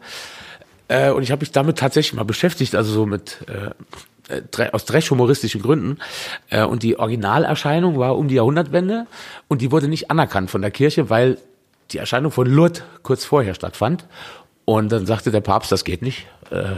Äh, 0.88 1.12
und 1.12 1.24
ich 1.24 1.32
habe 1.32 1.42
mich 1.42 1.52
damit 1.52 1.78
tatsächlich 1.80 2.14
mal 2.14 2.24
beschäftigt, 2.26 2.76
also 2.76 2.92
so 2.92 3.06
mit 3.06 3.40
äh, 4.30 4.34
äh, 4.34 4.70
aus 4.72 4.86
dresch-humoristischen 4.86 5.62
Gründen. 5.62 5.98
Äh, 6.50 6.64
und 6.64 6.84
die 6.84 6.98
Originalerscheinung 7.00 7.98
war 7.98 8.18
um 8.18 8.28
die 8.28 8.36
Jahrhundertwende 8.36 9.08
und 9.48 9.62
die 9.62 9.72
wurde 9.72 9.88
nicht 9.88 10.12
anerkannt 10.12 10.50
von 10.52 10.62
der 10.62 10.72
Kirche, 10.72 11.10
weil 11.10 11.38
die 11.92 11.98
Erscheinung 11.98 12.32
von 12.32 12.48
Lourdes 12.48 12.84
kurz 13.04 13.26
vorher 13.26 13.54
stattfand. 13.54 14.06
Und 14.66 14.92
dann 14.92 15.06
sagte 15.06 15.32
der 15.32 15.42
Papst, 15.42 15.72
das 15.72 15.84
geht 15.84 16.02
nicht, 16.02 16.28
äh, 16.52 16.76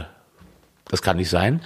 das 0.88 1.02
kann 1.02 1.16
nicht 1.16 1.30
sein. 1.30 1.62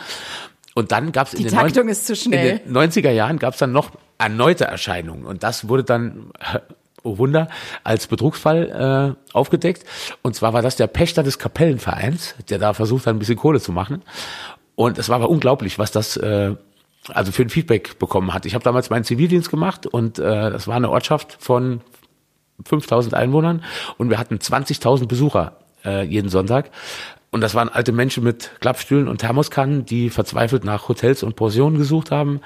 Und 0.74 0.92
dann 0.92 1.12
gab 1.12 1.26
es 1.26 1.35
in 1.35 1.38
Die 1.38 1.44
den 1.44 1.54
Taktung 1.54 1.87
90 1.87 1.90
ist 1.90 2.07
zu 2.07 2.16
schnell. 2.16 2.61
In 2.64 2.72
den 2.72 2.90
90er 2.90 3.11
Jahren 3.11 3.38
gab 3.38 3.54
es 3.54 3.59
dann 3.59 3.72
noch 3.72 3.90
erneute 4.18 4.64
Erscheinungen 4.64 5.24
und 5.24 5.42
das 5.42 5.68
wurde 5.68 5.85
dann, 5.85 6.31
oh 7.02 7.18
Wunder, 7.18 7.48
als 7.85 8.07
Betrugsfall 8.07 9.16
äh, 9.16 9.35
aufgedeckt. 9.35 9.85
Und 10.22 10.35
zwar 10.35 10.52
war 10.52 10.62
das 10.62 10.76
der 10.76 10.87
Pächter 10.87 11.22
des 11.22 11.38
Kapellenvereins, 11.38 12.35
der 12.48 12.59
da 12.59 12.74
versucht 12.74 13.07
hat, 13.07 13.14
ein 13.14 13.18
bisschen 13.18 13.37
Kohle 13.37 13.61
zu 13.61 13.72
machen. 13.72 14.02
Und 14.74 14.98
es 14.98 15.09
war 15.09 15.16
aber 15.16 15.31
unglaublich, 15.31 15.78
was 15.78 15.90
das 15.90 16.16
äh, 16.16 16.54
also 17.09 17.33
für 17.33 17.42
ein 17.42 17.50
Feedback 17.50 17.98
bekommen 17.98 18.35
hat. 18.35 18.46
Ich 18.46 18.54
habe 18.54 18.64
damals 18.64 18.90
meinen 18.90 19.04
Zivildienst 19.04 19.50
gemacht 19.50 19.87
und 19.87 20.18
äh, 20.18 20.22
das 20.50 20.68
war 20.68 20.76
eine 20.76 20.90
Ortschaft 20.90 21.37
von 21.40 21.81
5000 22.64 23.14
Einwohnern 23.14 23.64
und 23.96 24.11
wir 24.11 24.18
hatten 24.18 24.37
20.000 24.37 25.07
Besucher 25.07 25.57
äh, 25.84 26.04
jeden 26.04 26.28
Sonntag. 26.28 26.70
Und 27.30 27.42
das 27.42 27.54
waren 27.54 27.68
alte 27.68 27.92
Menschen 27.92 28.24
mit 28.24 28.52
Klappstühlen 28.60 29.08
und 29.08 29.18
Thermoskannen, 29.18 29.84
die 29.84 30.10
verzweifelt 30.10 30.64
nach 30.64 30.88
Hotels 30.88 31.22
und 31.22 31.36
Pensionen 31.36 31.78
gesucht 31.78 32.10
haben. 32.10 32.40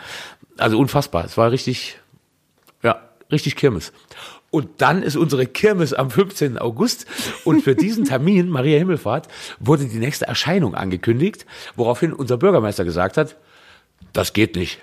Also 0.58 0.78
unfassbar. 0.78 1.24
Es 1.24 1.36
war 1.36 1.50
richtig, 1.52 1.98
ja, 2.82 3.00
richtig 3.30 3.56
Kirmes. 3.56 3.92
Und 4.50 4.82
dann 4.82 5.02
ist 5.02 5.16
unsere 5.16 5.46
Kirmes 5.46 5.94
am 5.94 6.10
15. 6.10 6.58
August 6.58 7.06
und 7.44 7.62
für 7.62 7.74
diesen 7.74 8.04
Termin, 8.04 8.50
Maria 8.50 8.76
Himmelfahrt, 8.78 9.28
wurde 9.58 9.86
die 9.86 9.98
nächste 9.98 10.26
Erscheinung 10.26 10.74
angekündigt, 10.74 11.46
woraufhin 11.74 12.12
unser 12.12 12.36
Bürgermeister 12.36 12.84
gesagt 12.84 13.16
hat, 13.16 13.36
das 14.12 14.34
geht 14.34 14.56
nicht. 14.56 14.82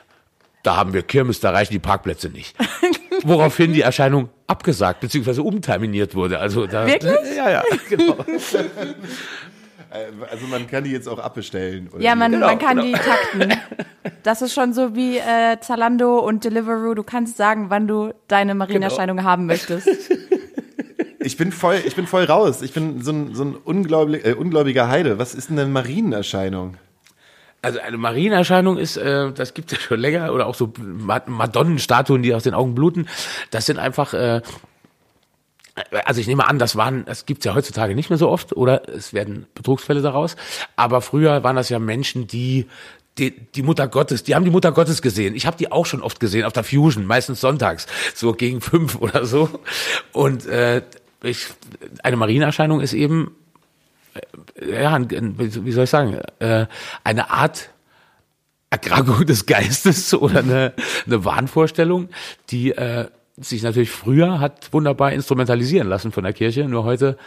Da 0.63 0.75
haben 0.75 0.93
wir 0.93 1.01
Kirmes, 1.03 1.39
da 1.39 1.51
reichen 1.51 1.73
die 1.73 1.79
Parkplätze 1.79 2.29
nicht. 2.29 2.55
Woraufhin 3.23 3.73
die 3.73 3.81
Erscheinung 3.81 4.29
abgesagt 4.47 5.01
bzw. 5.01 5.41
umterminiert 5.41 6.15
wurde. 6.15 6.39
Also 6.39 6.67
da, 6.67 6.85
Wirklich? 6.85 7.13
Ja, 7.35 7.49
ja, 7.49 7.63
genau. 7.89 8.17
Also 10.31 10.45
man 10.47 10.67
kann 10.67 10.83
die 10.83 10.91
jetzt 10.91 11.07
auch 11.09 11.17
abbestellen. 11.19 11.89
Oder 11.93 12.03
Ja, 12.03 12.15
man, 12.15 12.31
Genau, 12.31 12.45
man 12.47 12.59
kann 12.59 12.77
genau. 12.77 12.87
die 12.87 12.93
takten. 12.93 13.53
Das 14.23 14.41
ist 14.41 14.53
schon 14.53 14.73
so 14.73 14.95
wie 14.95 15.17
äh, 15.17 15.59
Zalando 15.61 16.19
und 16.19 16.43
Deliveroo. 16.43 16.93
Du 16.93 17.03
kannst 17.03 17.37
sagen, 17.37 17.67
wann 17.69 17.87
du 17.87 18.13
deine 18.27 18.53
Marienerscheinung 18.53 19.17
Genau. 19.17 19.29
haben 19.29 19.45
möchtest. 19.45 19.87
Ich 21.21 21.35
bin 21.35 21.51
voll, 21.51 21.75
ich 21.85 21.95
bin 21.97 22.07
voll 22.07 22.23
raus. 22.23 22.61
Ich 22.61 22.71
bin 22.73 23.01
so 23.01 23.11
ein, 23.11 23.35
so 23.35 23.43
ein 23.43 23.55
ungläubig, 23.57 24.25
äh, 24.25 24.33
ungläubiger 24.35 24.87
Heide. 24.87 25.19
Was 25.19 25.35
ist 25.35 25.49
denn 25.49 25.59
eine 25.59 25.67
Marienerscheinung? 25.69 26.77
Also 27.61 27.79
eine 27.79 27.97
Marienerscheinung 27.97 28.77
ist, 28.77 28.95
äh, 28.97 29.31
das 29.33 29.53
gibt 29.53 29.71
es 29.71 29.77
ja 29.77 29.83
schon 29.83 29.99
länger, 29.99 30.33
oder 30.33 30.45
auch 30.47 30.55
so 30.55 30.71
Ma- 30.77 31.21
Madonnenstatuen, 31.25 32.21
die 32.23 32.33
aus 32.33 32.43
den 32.43 32.53
Augen 32.53 32.73
bluten. 32.73 33.07
Das 33.51 33.65
sind 33.65 33.79
einfach, 33.79 34.13
äh, 34.13 34.41
also 36.05 36.21
ich 36.21 36.27
nehme 36.27 36.47
an, 36.47 36.59
das 36.59 36.75
waren, 36.75 37.05
das 37.05 37.25
gibt's 37.25 37.45
ja 37.45 37.55
heutzutage 37.55 37.95
nicht 37.95 38.09
mehr 38.09 38.17
so 38.17 38.29
oft, 38.29 38.55
oder 38.55 38.87
es 38.89 39.13
werden 39.13 39.45
Betrugsfälle 39.55 40.01
daraus. 40.01 40.35
Aber 40.75 41.01
früher 41.01 41.43
waren 41.43 41.55
das 41.55 41.69
ja 41.69 41.79
Menschen, 41.79 42.27
die 42.27 42.65
die, 43.17 43.31
die 43.31 43.63
Mutter 43.63 43.89
Gottes, 43.89 44.23
die 44.23 44.33
haben 44.35 44.45
die 44.45 44.51
Mutter 44.51 44.71
Gottes 44.71 45.01
gesehen. 45.01 45.35
Ich 45.35 45.45
habe 45.45 45.57
die 45.57 45.71
auch 45.71 45.85
schon 45.85 46.01
oft 46.01 46.21
gesehen 46.21 46.45
auf 46.45 46.53
der 46.53 46.63
Fusion, 46.63 47.05
meistens 47.05 47.41
sonntags, 47.41 47.85
so 48.15 48.31
gegen 48.31 48.61
fünf 48.61 48.95
oder 49.01 49.25
so. 49.25 49.49
Und 50.13 50.45
äh, 50.45 50.83
ich, 51.21 51.47
eine 52.03 52.15
Marienerscheinung 52.15 52.79
ist 52.79 52.93
eben 52.93 53.35
ja, 54.69 54.99
wie 55.09 55.71
soll 55.71 55.83
ich 55.83 55.89
sagen, 55.89 56.19
äh, 56.39 56.65
eine 57.03 57.29
Art 57.29 57.69
Erkrankung 58.69 59.25
des 59.25 59.45
Geistes 59.45 60.13
oder 60.13 60.39
eine, 60.39 60.73
eine 61.05 61.25
Wahnvorstellung, 61.25 62.09
die 62.49 62.71
äh, 62.71 63.07
sich 63.37 63.63
natürlich 63.63 63.91
früher 63.91 64.39
hat 64.39 64.73
wunderbar 64.73 65.11
instrumentalisieren 65.13 65.87
lassen 65.87 66.11
von 66.11 66.23
der 66.23 66.33
Kirche. 66.33 66.65
Nur 66.65 66.83
heute 66.83 67.17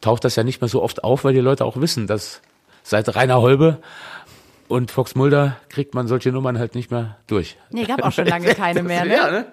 taucht 0.00 0.24
das 0.24 0.36
ja 0.36 0.44
nicht 0.44 0.60
mehr 0.60 0.68
so 0.68 0.82
oft 0.82 1.04
auf, 1.04 1.24
weil 1.24 1.34
die 1.34 1.40
Leute 1.40 1.64
auch 1.64 1.76
wissen, 1.80 2.06
dass 2.06 2.40
seit 2.82 3.14
Rainer 3.14 3.40
Holbe 3.40 3.78
und 4.68 4.90
Fox 4.90 5.14
Mulder 5.14 5.56
kriegt 5.68 5.94
man 5.94 6.06
solche 6.06 6.30
Nummern 6.32 6.58
halt 6.58 6.74
nicht 6.74 6.90
mehr 6.90 7.16
durch. 7.26 7.56
Nee, 7.70 7.84
gab 7.84 8.02
auch 8.02 8.12
schon 8.12 8.26
lange 8.26 8.54
keine 8.54 8.82
mehr, 8.82 9.04
ne? 9.04 9.14
Ja, 9.14 9.30
ne? 9.30 9.46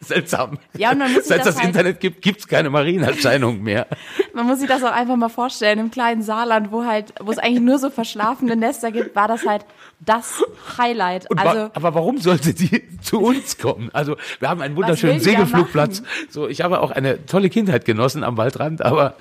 Seltsam. 0.00 0.58
Ja, 0.76 0.92
und 0.92 0.98
man 0.98 1.12
muss 1.12 1.24
sich 1.24 1.28
Seit 1.28 1.40
das 1.40 1.46
das 1.46 1.56
halt- 1.56 1.66
Internet 1.68 2.00
gibt, 2.00 2.22
gibt's 2.22 2.46
keine 2.48 2.70
Marienerscheinung 2.70 3.62
mehr. 3.62 3.86
Man 4.34 4.46
muss 4.46 4.58
sich 4.60 4.68
das 4.68 4.82
auch 4.84 4.92
einfach 4.92 5.16
mal 5.16 5.28
vorstellen, 5.30 5.78
im 5.78 5.90
kleinen 5.90 6.22
Saarland, 6.22 6.70
wo 6.70 6.84
halt, 6.84 7.14
wo 7.20 7.30
es 7.30 7.38
eigentlich 7.38 7.62
nur 7.62 7.78
so 7.78 7.88
verschlafene 7.90 8.54
Nester 8.56 8.92
gibt, 8.92 9.16
war 9.16 9.26
das 9.28 9.46
halt 9.46 9.64
das 10.00 10.44
Highlight. 10.78 11.28
Und 11.30 11.38
wa 11.42 11.50
Also, 11.50 11.70
aber 11.72 11.94
warum 11.94 12.18
sollte 12.18 12.52
die 12.52 12.82
zu 13.00 13.20
uns 13.20 13.56
kommen? 13.58 13.88
Also 13.92 14.16
wir 14.38 14.48
haben 14.48 14.60
einen 14.60 14.76
wunderschönen 14.76 15.20
Segelflugplatz. 15.20 16.02
So, 16.28 16.46
ich 16.48 16.60
habe 16.60 16.80
auch 16.80 16.90
eine 16.90 17.24
tolle 17.26 17.48
Kindheit 17.50 17.84
genossen 17.86 18.22
am 18.22 18.36
Waldrand, 18.36 18.82
aber 18.82 19.14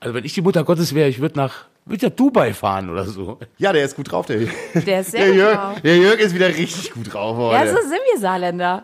also 0.00 0.14
wenn 0.14 0.24
ich 0.24 0.34
die 0.34 0.42
Mutter 0.42 0.62
Gottes 0.64 0.94
wäre, 0.94 1.08
ich 1.08 1.20
würde 1.20 1.38
nach 1.38 1.64
würde 1.86 2.02
ja 2.06 2.10
Dubai 2.10 2.54
fahren 2.54 2.88
oder 2.90 3.04
so. 3.04 3.38
Ja, 3.58 3.72
der 3.72 3.84
ist 3.84 3.96
gut 3.96 4.10
drauf, 4.10 4.26
der, 4.26 4.40
der 4.74 5.00
ist 5.00 5.10
sehr 5.10 5.20
der, 5.20 5.28
gut 5.30 5.36
Jörg, 5.38 5.54
drauf. 5.56 5.80
der 5.82 5.96
Jörg 5.98 6.18
ist 6.20 6.34
wieder 6.34 6.48
richtig 6.48 6.92
gut 6.92 7.12
drauf 7.12 7.36
heute. 7.36 7.54
Ja, 7.66 7.66
so 7.72 7.80
sind 7.82 8.00
wir 8.12 8.18
Saarländer. 8.20 8.82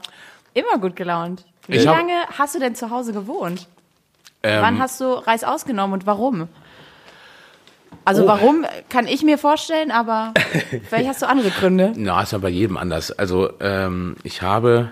Immer 0.55 0.79
gut 0.79 0.97
gelaunt. 0.97 1.45
Wie 1.67 1.77
Ich 1.77 1.87
hab- 1.87 1.97
lange 1.97 2.13
hast 2.37 2.55
du 2.55 2.59
denn 2.59 2.75
zu 2.75 2.91
Hause 2.91 3.13
gewohnt? 3.13 3.69
Ähm, 4.43 4.63
Wann 4.63 4.79
hast 4.79 5.01
du 5.01 5.13
Reis 5.13 5.45
ausgenommen 5.45 5.93
und 5.95 6.07
warum? 6.07 6.49
Also 8.05 8.27
warum, 8.27 8.65
kann 8.89 9.07
ich 9.07 9.23
mir 9.23 9.37
vorstellen, 9.37 9.91
aber 9.91 10.33
vielleicht 10.89 11.09
hast 11.09 11.23
du 11.23 11.29
andere 11.29 11.51
Gründe. 11.51 11.93
Na, 11.97 12.23
ist 12.23 12.33
ja 12.33 12.39
bei 12.39 12.49
jedem 12.49 12.77
anders. 12.77 13.13
Also 13.13 13.51
ähm, 13.61 14.17
ich 14.23 14.43
habe 14.43 14.91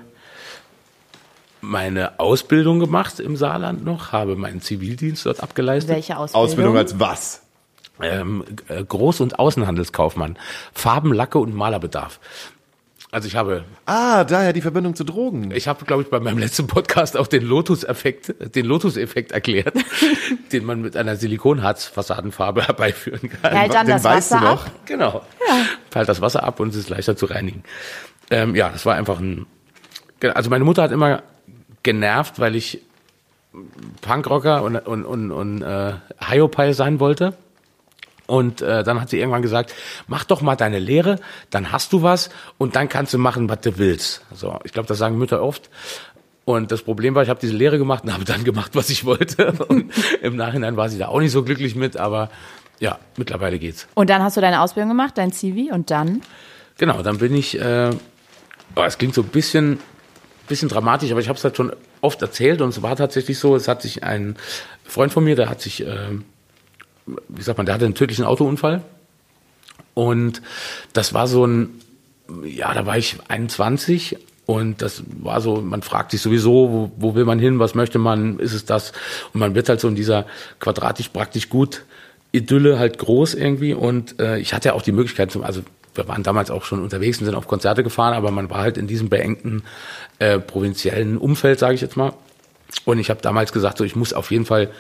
meine 1.61 2.21
Ausbildung 2.21 2.79
gemacht 2.79 3.19
im 3.21 3.37
Saarland 3.37 3.85
noch, 3.85 4.13
habe 4.13 4.37
meinen 4.37 4.61
Zivildienst 4.61 5.27
dort 5.27 5.43
abgeleistet. 5.43 5.95
Welche 5.95 6.17
Ausbildung? 6.17 6.45
Ausbildung 6.47 6.77
als 6.77 7.01
was? 7.01 7.43
Ähm, 8.03 8.45
äh, 8.69 8.83
Groß- 8.83 9.23
und 9.23 9.39
Außenhandelskaufmann. 9.39 10.37
Farben, 10.73 11.13
Lacke 11.13 11.39
und 11.39 11.55
Malerbedarf. 11.55 12.21
Also 13.11 13.27
ich 13.27 13.37
habe, 13.37 13.65
Ah, 13.87 14.25
daher 14.25 14.53
die 14.53 14.61
Verbindung 14.61 14.95
zu 14.95 15.03
Drogen. 15.03 15.51
ich 15.51 15.67
habe, 15.67 15.87
glaube 15.87 16.03
ich, 16.03 16.11
bei 16.11 16.21
meinem 16.21 16.37
letzten 16.37 16.67
Podcast 16.67 17.17
auch 17.17 17.27
den 17.27 17.43
Lotus-Effekt, 17.43 18.55
den 18.55 18.67
Lotus-Effekt 18.67 19.33
erklärt, 19.33 19.73
den 20.53 20.67
man 20.67 20.83
mit 20.83 20.95
einer 20.95 21.17
Silikonharz-Fassadenfarbe 21.17 22.67
herbeiführen 22.67 23.31
kann. 23.31 23.53
Hält 23.57 23.73
dann 23.73 23.87
Den 23.87 23.95
das 23.95 24.05
weißt 24.05 24.33
du 24.33 24.35
Wasser 24.37 24.45
noch? 24.45 24.67
ab. 24.67 24.73
Genau. 24.85 25.23
Fällt 25.91 26.09
das 26.11 26.21
Wasser 26.21 26.43
ab 26.45 26.61
und 26.61 26.69
es 26.69 26.77
ist 26.77 26.91
leichter 26.91 27.17
zu 27.17 27.25
reinigen. 27.27 27.63
Ähm, 28.31 28.55
ja, 28.55 28.69
das 28.69 28.85
war 28.85 28.95
einfach 28.97 29.19
ein. 29.21 29.47
Also 30.35 30.51
meine 30.51 30.65
Mutter 30.65 30.83
hat 30.83 30.93
immer 30.93 31.23
genervt, 31.83 32.39
weil 32.39 32.57
ich 32.57 32.83
Punkrocker 34.03 34.63
und, 34.63 34.77
und, 34.77 35.05
und, 35.05 35.31
und 35.33 35.63
äh, 35.63 35.95
Hiopai 36.29 36.73
sein 36.75 37.01
wollte. 37.01 37.35
Und 38.29 38.61
äh, 38.61 38.85
dann 38.85 39.01
hat 39.01 39.09
sie 39.09 39.19
irgendwann 39.19 39.41
gesagt, 39.41 39.75
mach 40.07 40.25
doch 40.25 40.43
mal 40.43 40.55
deine 40.55 40.79
Lehre, 40.79 41.19
dann 41.49 41.73
hast 41.73 41.95
du 41.95 42.03
was 42.03 42.29
und 42.59 42.77
dann 42.77 42.91
kannst 42.91 43.15
du 43.15 43.19
machen, 43.19 43.49
was 43.49 43.63
du 43.63 43.79
willst. 43.79 44.23
So, 44.35 44.59
ich 44.65 44.73
glaube, 44.73 44.87
das 44.87 44.99
sagen 44.99 45.17
Mütter 45.17 45.43
oft. 45.43 45.71
Und 46.45 46.71
das 46.71 46.83
Problem 46.83 47.15
war, 47.15 47.23
ich 47.23 47.31
habe 47.31 47.41
diese 47.41 47.57
Lehre 47.57 47.79
gemacht 47.79 48.05
und 48.05 48.13
habe 48.15 48.27
dann 48.27 48.45
gemacht, 48.45 48.73
was 48.75 48.91
ich 48.91 49.07
wollte. 49.07 49.53
Und 49.69 49.93
im 50.21 50.37
Nachhinein 50.37 50.77
war 50.77 50.91
sie 50.91 50.99
da 50.99 51.09
auch 51.09 51.21
nicht 51.21 51.33
so 51.33 51.43
glücklich 51.43 51.75
mit, 51.75 51.97
aber 51.97 52.29
ja, 52.81 52.99
mittlerweile 53.17 53.59
geht's. 53.59 53.89
Und 53.95 54.11
dann 54.11 54.23
hast 54.23 54.37
du 54.37 54.43
deine 54.43 54.61
Ausbildung 54.61 54.91
gemacht, 54.91 55.17
dein 55.17 55.33
CV 55.33 55.75
und 55.75 55.91
dann? 55.91 56.21
Genau, 56.77 57.03
dann 57.03 57.17
bin 57.17 57.35
ich, 57.35 57.59
äh, 57.59 57.91
oh, 58.77 58.83
es 58.83 58.99
klingt 58.99 59.15
so 59.15 59.23
ein 59.23 59.29
bisschen, 59.29 59.81
bisschen 60.49 60.69
dramatisch, 60.69 61.11
aber 61.11 61.21
ich 61.21 61.29
habe 61.29 61.39
es 61.39 61.45
halt 61.45 61.57
schon 61.57 61.73
oft 62.03 62.21
erzählt 62.21 62.61
und 62.61 62.69
es 62.69 62.83
war 62.83 62.95
tatsächlich 62.95 63.39
so, 63.39 63.57
es 63.57 63.69
hat 63.69 63.81
sich 63.81 64.05
ein 64.05 64.37
Freund 64.85 65.15
von 65.15 65.25
mir, 65.25 65.35
der 65.35 65.49
hat 65.49 65.63
sich, 65.63 65.87
äh, 65.87 66.11
wie 67.29 67.43
sagt 67.43 67.59
man, 67.59 67.67
der 67.67 67.75
hatte 67.75 67.85
einen 67.85 67.95
tödlichen 67.95 68.25
Autounfall 68.25 68.83
und 69.95 70.43
das 70.93 71.15
war 71.15 71.27
so 71.27 71.47
ein, 71.47 71.81
ja, 72.45 72.73
da 72.75 72.87
war 72.87 72.99
ich 72.99 73.17
21 73.29 74.17
und 74.47 74.81
das 74.81 75.03
war 75.21 75.41
so, 75.41 75.61
man 75.61 75.83
fragt 75.83 76.13
sich 76.13 76.23
sowieso, 76.23 76.71
wo, 76.71 76.93
wo 76.97 77.15
will 77.15 77.25
man 77.25 77.39
hin, 77.39 77.59
was 77.59 77.75
möchte 77.75 77.99
man, 77.99 78.39
ist 78.39 78.55
es 78.55 78.65
das? 78.65 78.93
Und 79.35 79.41
man 79.41 79.55
wird 79.55 79.69
halt 79.69 79.81
so 79.81 79.89
in 79.89 79.95
dieser 79.95 80.27
quadratisch 80.61 81.09
praktisch 81.09 81.49
gut 81.49 81.85
Idylle 82.33 82.79
halt 82.79 82.99
groß 82.99 83.35
irgendwie 83.35 83.75
und 83.75 84.21
äh, 84.21 84.39
ich 84.39 84.55
hatte 84.55 84.69
ja 84.69 84.75
auch 84.75 84.83
die 84.83 84.93
Möglichkeit 84.93 85.31
zum, 85.31 85.43
also 85.43 85.63
wir 85.95 86.09
waren 86.09 86.23
damals 86.23 86.51
auch 86.51 86.65
schon 86.65 86.83
unterwegs 86.83 87.19
und 87.19 87.27
sind 87.27 87.35
auf 87.35 87.49
Konzerte 87.49 87.83
gefahren, 87.83 88.15
aber 88.15 88.31
man 88.31 88.49
war 88.51 88.61
halt 88.61 88.79
in 88.79 88.87
diesem 88.87 89.09
beengten 89.09 89.65
äh, 90.19 90.39
provinziellen 90.39 91.19
Umfeld, 91.19 91.59
sage 91.59 91.75
ich 91.75 91.81
jetzt 91.81 91.97
mal. 91.97 92.13
Und 92.85 92.99
ich 92.99 93.11
habe 93.11 93.21
damals 93.21 93.53
gesagt, 93.53 93.79
so 93.79 93.85
ich 93.85 93.97
muss 93.97 94.13
auf 94.13 94.31
jeden 94.31 94.45
Fall, 94.45 94.71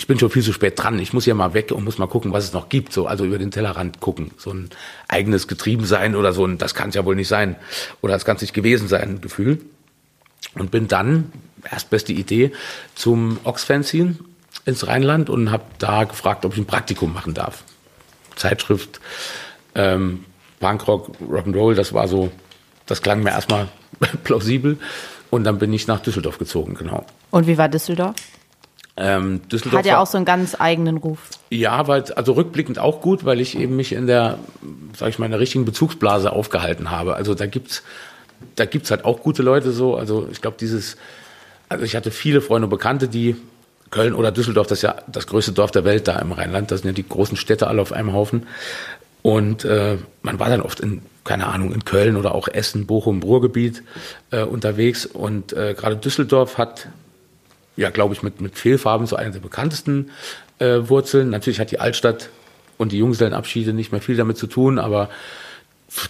ich 0.00 0.06
bin 0.06 0.18
schon 0.18 0.30
viel 0.30 0.42
zu 0.42 0.54
spät 0.54 0.78
dran, 0.78 0.98
ich 0.98 1.12
muss 1.12 1.26
ja 1.26 1.34
mal 1.34 1.52
weg 1.52 1.72
und 1.72 1.84
muss 1.84 1.98
mal 1.98 2.06
gucken, 2.06 2.32
was 2.32 2.44
es 2.44 2.54
noch 2.54 2.70
gibt, 2.70 2.90
so 2.90 3.06
also 3.06 3.26
über 3.26 3.36
den 3.36 3.50
Tellerrand 3.50 4.00
gucken, 4.00 4.30
so 4.38 4.50
ein 4.50 4.70
eigenes 5.08 5.46
Getriebensein 5.46 6.16
oder 6.16 6.32
so, 6.32 6.44
und 6.44 6.56
das 6.56 6.74
kann 6.74 6.88
es 6.88 6.94
ja 6.94 7.04
wohl 7.04 7.16
nicht 7.16 7.28
sein 7.28 7.56
oder 8.00 8.14
das 8.14 8.24
kann 8.24 8.36
es 8.36 8.40
nicht 8.40 8.54
gewesen 8.54 8.88
sein, 8.88 9.20
Gefühl. 9.20 9.58
Und 10.54 10.70
bin 10.70 10.88
dann 10.88 11.30
erstbeste 11.70 12.14
Idee 12.14 12.52
zum 12.94 13.40
Oxfanzine 13.44 14.16
ins 14.64 14.86
Rheinland 14.86 15.28
und 15.28 15.50
habe 15.50 15.64
da 15.78 16.04
gefragt, 16.04 16.46
ob 16.46 16.54
ich 16.54 16.58
ein 16.58 16.66
Praktikum 16.66 17.12
machen 17.12 17.34
darf. 17.34 17.62
Zeitschrift, 18.36 19.02
ähm, 19.74 20.24
Punkrock, 20.60 21.10
Rock'n'Roll, 21.20 21.74
das 21.74 21.92
war 21.92 22.08
so, 22.08 22.32
das 22.86 23.02
klang 23.02 23.22
mir 23.22 23.32
erstmal 23.32 23.68
plausibel. 24.24 24.78
Und 25.28 25.44
dann 25.44 25.58
bin 25.58 25.74
ich 25.74 25.86
nach 25.86 26.00
Düsseldorf 26.00 26.38
gezogen, 26.38 26.74
genau. 26.74 27.04
Und 27.30 27.46
wie 27.46 27.58
war 27.58 27.68
Düsseldorf? 27.68 28.16
Ähm, 28.96 29.40
Düsseldorf 29.48 29.78
Hat 29.78 29.86
ja 29.86 29.98
auch 29.98 30.06
so 30.06 30.18
einen 30.18 30.26
ganz 30.26 30.56
eigenen 30.58 30.98
Ruf. 30.98 31.18
ja, 31.50 31.86
weil 31.86 32.04
also 32.14 32.32
rückblickend 32.32 32.78
auch 32.78 33.00
gut, 33.00 33.24
weil 33.24 33.40
ich 33.40 33.56
eben 33.56 33.76
mich 33.76 33.92
in 33.92 34.06
der, 34.06 34.38
sag 34.96 35.08
ich 35.08 35.18
mal, 35.18 35.26
in 35.26 35.32
der 35.32 35.40
richtigen 35.40 35.64
Bezugsblase 35.64 36.32
aufgehalten 36.32 36.90
habe. 36.90 37.14
Also 37.14 37.34
da 37.34 37.46
gibt's, 37.46 37.82
da 38.56 38.64
gibt's 38.64 38.90
halt 38.90 39.04
auch 39.04 39.20
gute 39.22 39.42
Leute 39.42 39.72
so. 39.72 39.96
Also 39.96 40.28
ich 40.30 40.42
glaube 40.42 40.56
dieses, 40.60 40.96
also 41.68 41.84
ich 41.84 41.96
hatte 41.96 42.10
viele 42.10 42.40
Freunde 42.40 42.66
und 42.66 42.70
Bekannte, 42.70 43.08
die 43.08 43.36
Köln 43.90 44.14
oder 44.14 44.32
Düsseldorf, 44.32 44.66
das 44.66 44.78
ist 44.78 44.82
ja 44.82 44.96
das 45.08 45.26
größte 45.26 45.52
Dorf 45.52 45.70
der 45.70 45.84
Welt 45.84 46.06
da 46.06 46.18
im 46.18 46.32
Rheinland. 46.32 46.70
Das 46.70 46.80
sind 46.82 46.88
ja 46.88 46.94
die 46.94 47.08
großen 47.08 47.36
Städte 47.36 47.66
alle 47.66 47.82
auf 47.82 47.92
einem 47.92 48.12
Haufen. 48.12 48.46
Und 49.22 49.64
äh, 49.64 49.98
man 50.22 50.38
war 50.38 50.48
dann 50.48 50.62
oft 50.62 50.80
in, 50.80 51.02
keine 51.24 51.46
Ahnung, 51.48 51.72
in 51.72 51.84
Köln 51.84 52.16
oder 52.16 52.34
auch 52.34 52.48
Essen, 52.48 52.86
Bochum, 52.86 53.22
Ruhrgebiet 53.22 53.82
äh, 54.30 54.42
unterwegs. 54.42 55.06
Und 55.06 55.52
äh, 55.52 55.74
gerade 55.74 55.96
Düsseldorf 55.96 56.56
hat 56.56 56.88
ja, 57.80 57.88
glaube 57.88 58.12
ich, 58.12 58.22
mit, 58.22 58.42
mit 58.42 58.58
Fehlfarben 58.58 59.06
so 59.06 59.16
eine 59.16 59.30
der 59.30 59.40
bekanntesten 59.40 60.10
äh, 60.58 60.80
Wurzeln. 60.82 61.30
Natürlich 61.30 61.60
hat 61.60 61.70
die 61.70 61.80
Altstadt 61.80 62.28
und 62.76 62.92
die 62.92 62.98
Junggesellenabschiede 62.98 63.72
nicht 63.72 63.90
mehr 63.90 64.02
viel 64.02 64.16
damit 64.16 64.36
zu 64.36 64.46
tun, 64.46 64.78
aber 64.78 65.08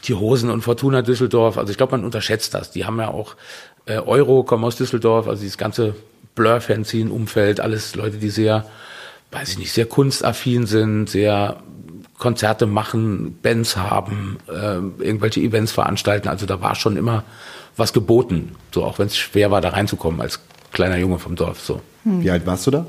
die 0.04 0.14
Hosen 0.14 0.50
und 0.50 0.62
Fortuna 0.62 1.00
Düsseldorf, 1.02 1.56
also 1.56 1.70
ich 1.70 1.76
glaube, 1.76 1.92
man 1.92 2.04
unterschätzt 2.04 2.54
das. 2.54 2.72
Die 2.72 2.84
haben 2.84 2.98
ja 2.98 3.08
auch 3.08 3.36
äh, 3.86 3.98
Euro, 3.98 4.42
kommen 4.42 4.64
aus 4.64 4.76
Düsseldorf, 4.76 5.28
also 5.28 5.42
dieses 5.42 5.58
ganze 5.58 5.94
Blur-Fanzine-Umfeld, 6.34 7.60
alles 7.60 7.94
Leute, 7.94 8.16
die 8.18 8.30
sehr, 8.30 8.66
weiß 9.30 9.50
ich 9.50 9.58
nicht, 9.58 9.72
sehr 9.72 9.86
kunstaffin 9.86 10.66
sind, 10.66 11.08
sehr 11.08 11.62
Konzerte 12.18 12.66
machen, 12.66 13.38
Bands 13.42 13.76
haben, 13.76 14.38
äh, 14.48 15.04
irgendwelche 15.04 15.40
Events 15.40 15.70
veranstalten. 15.70 16.28
Also 16.28 16.46
da 16.46 16.60
war 16.60 16.74
schon 16.74 16.96
immer 16.96 17.22
was 17.76 17.92
geboten, 17.92 18.56
so 18.74 18.84
auch 18.84 18.98
wenn 18.98 19.06
es 19.06 19.16
schwer 19.16 19.52
war, 19.52 19.60
da 19.60 19.70
reinzukommen 19.70 20.20
als 20.20 20.40
kleiner 20.72 20.96
Junge 20.98 21.18
vom 21.18 21.36
Dorf. 21.36 21.60
So 21.60 21.80
Wie 22.04 22.30
alt 22.30 22.46
warst 22.46 22.66
du 22.66 22.70
da? 22.70 22.86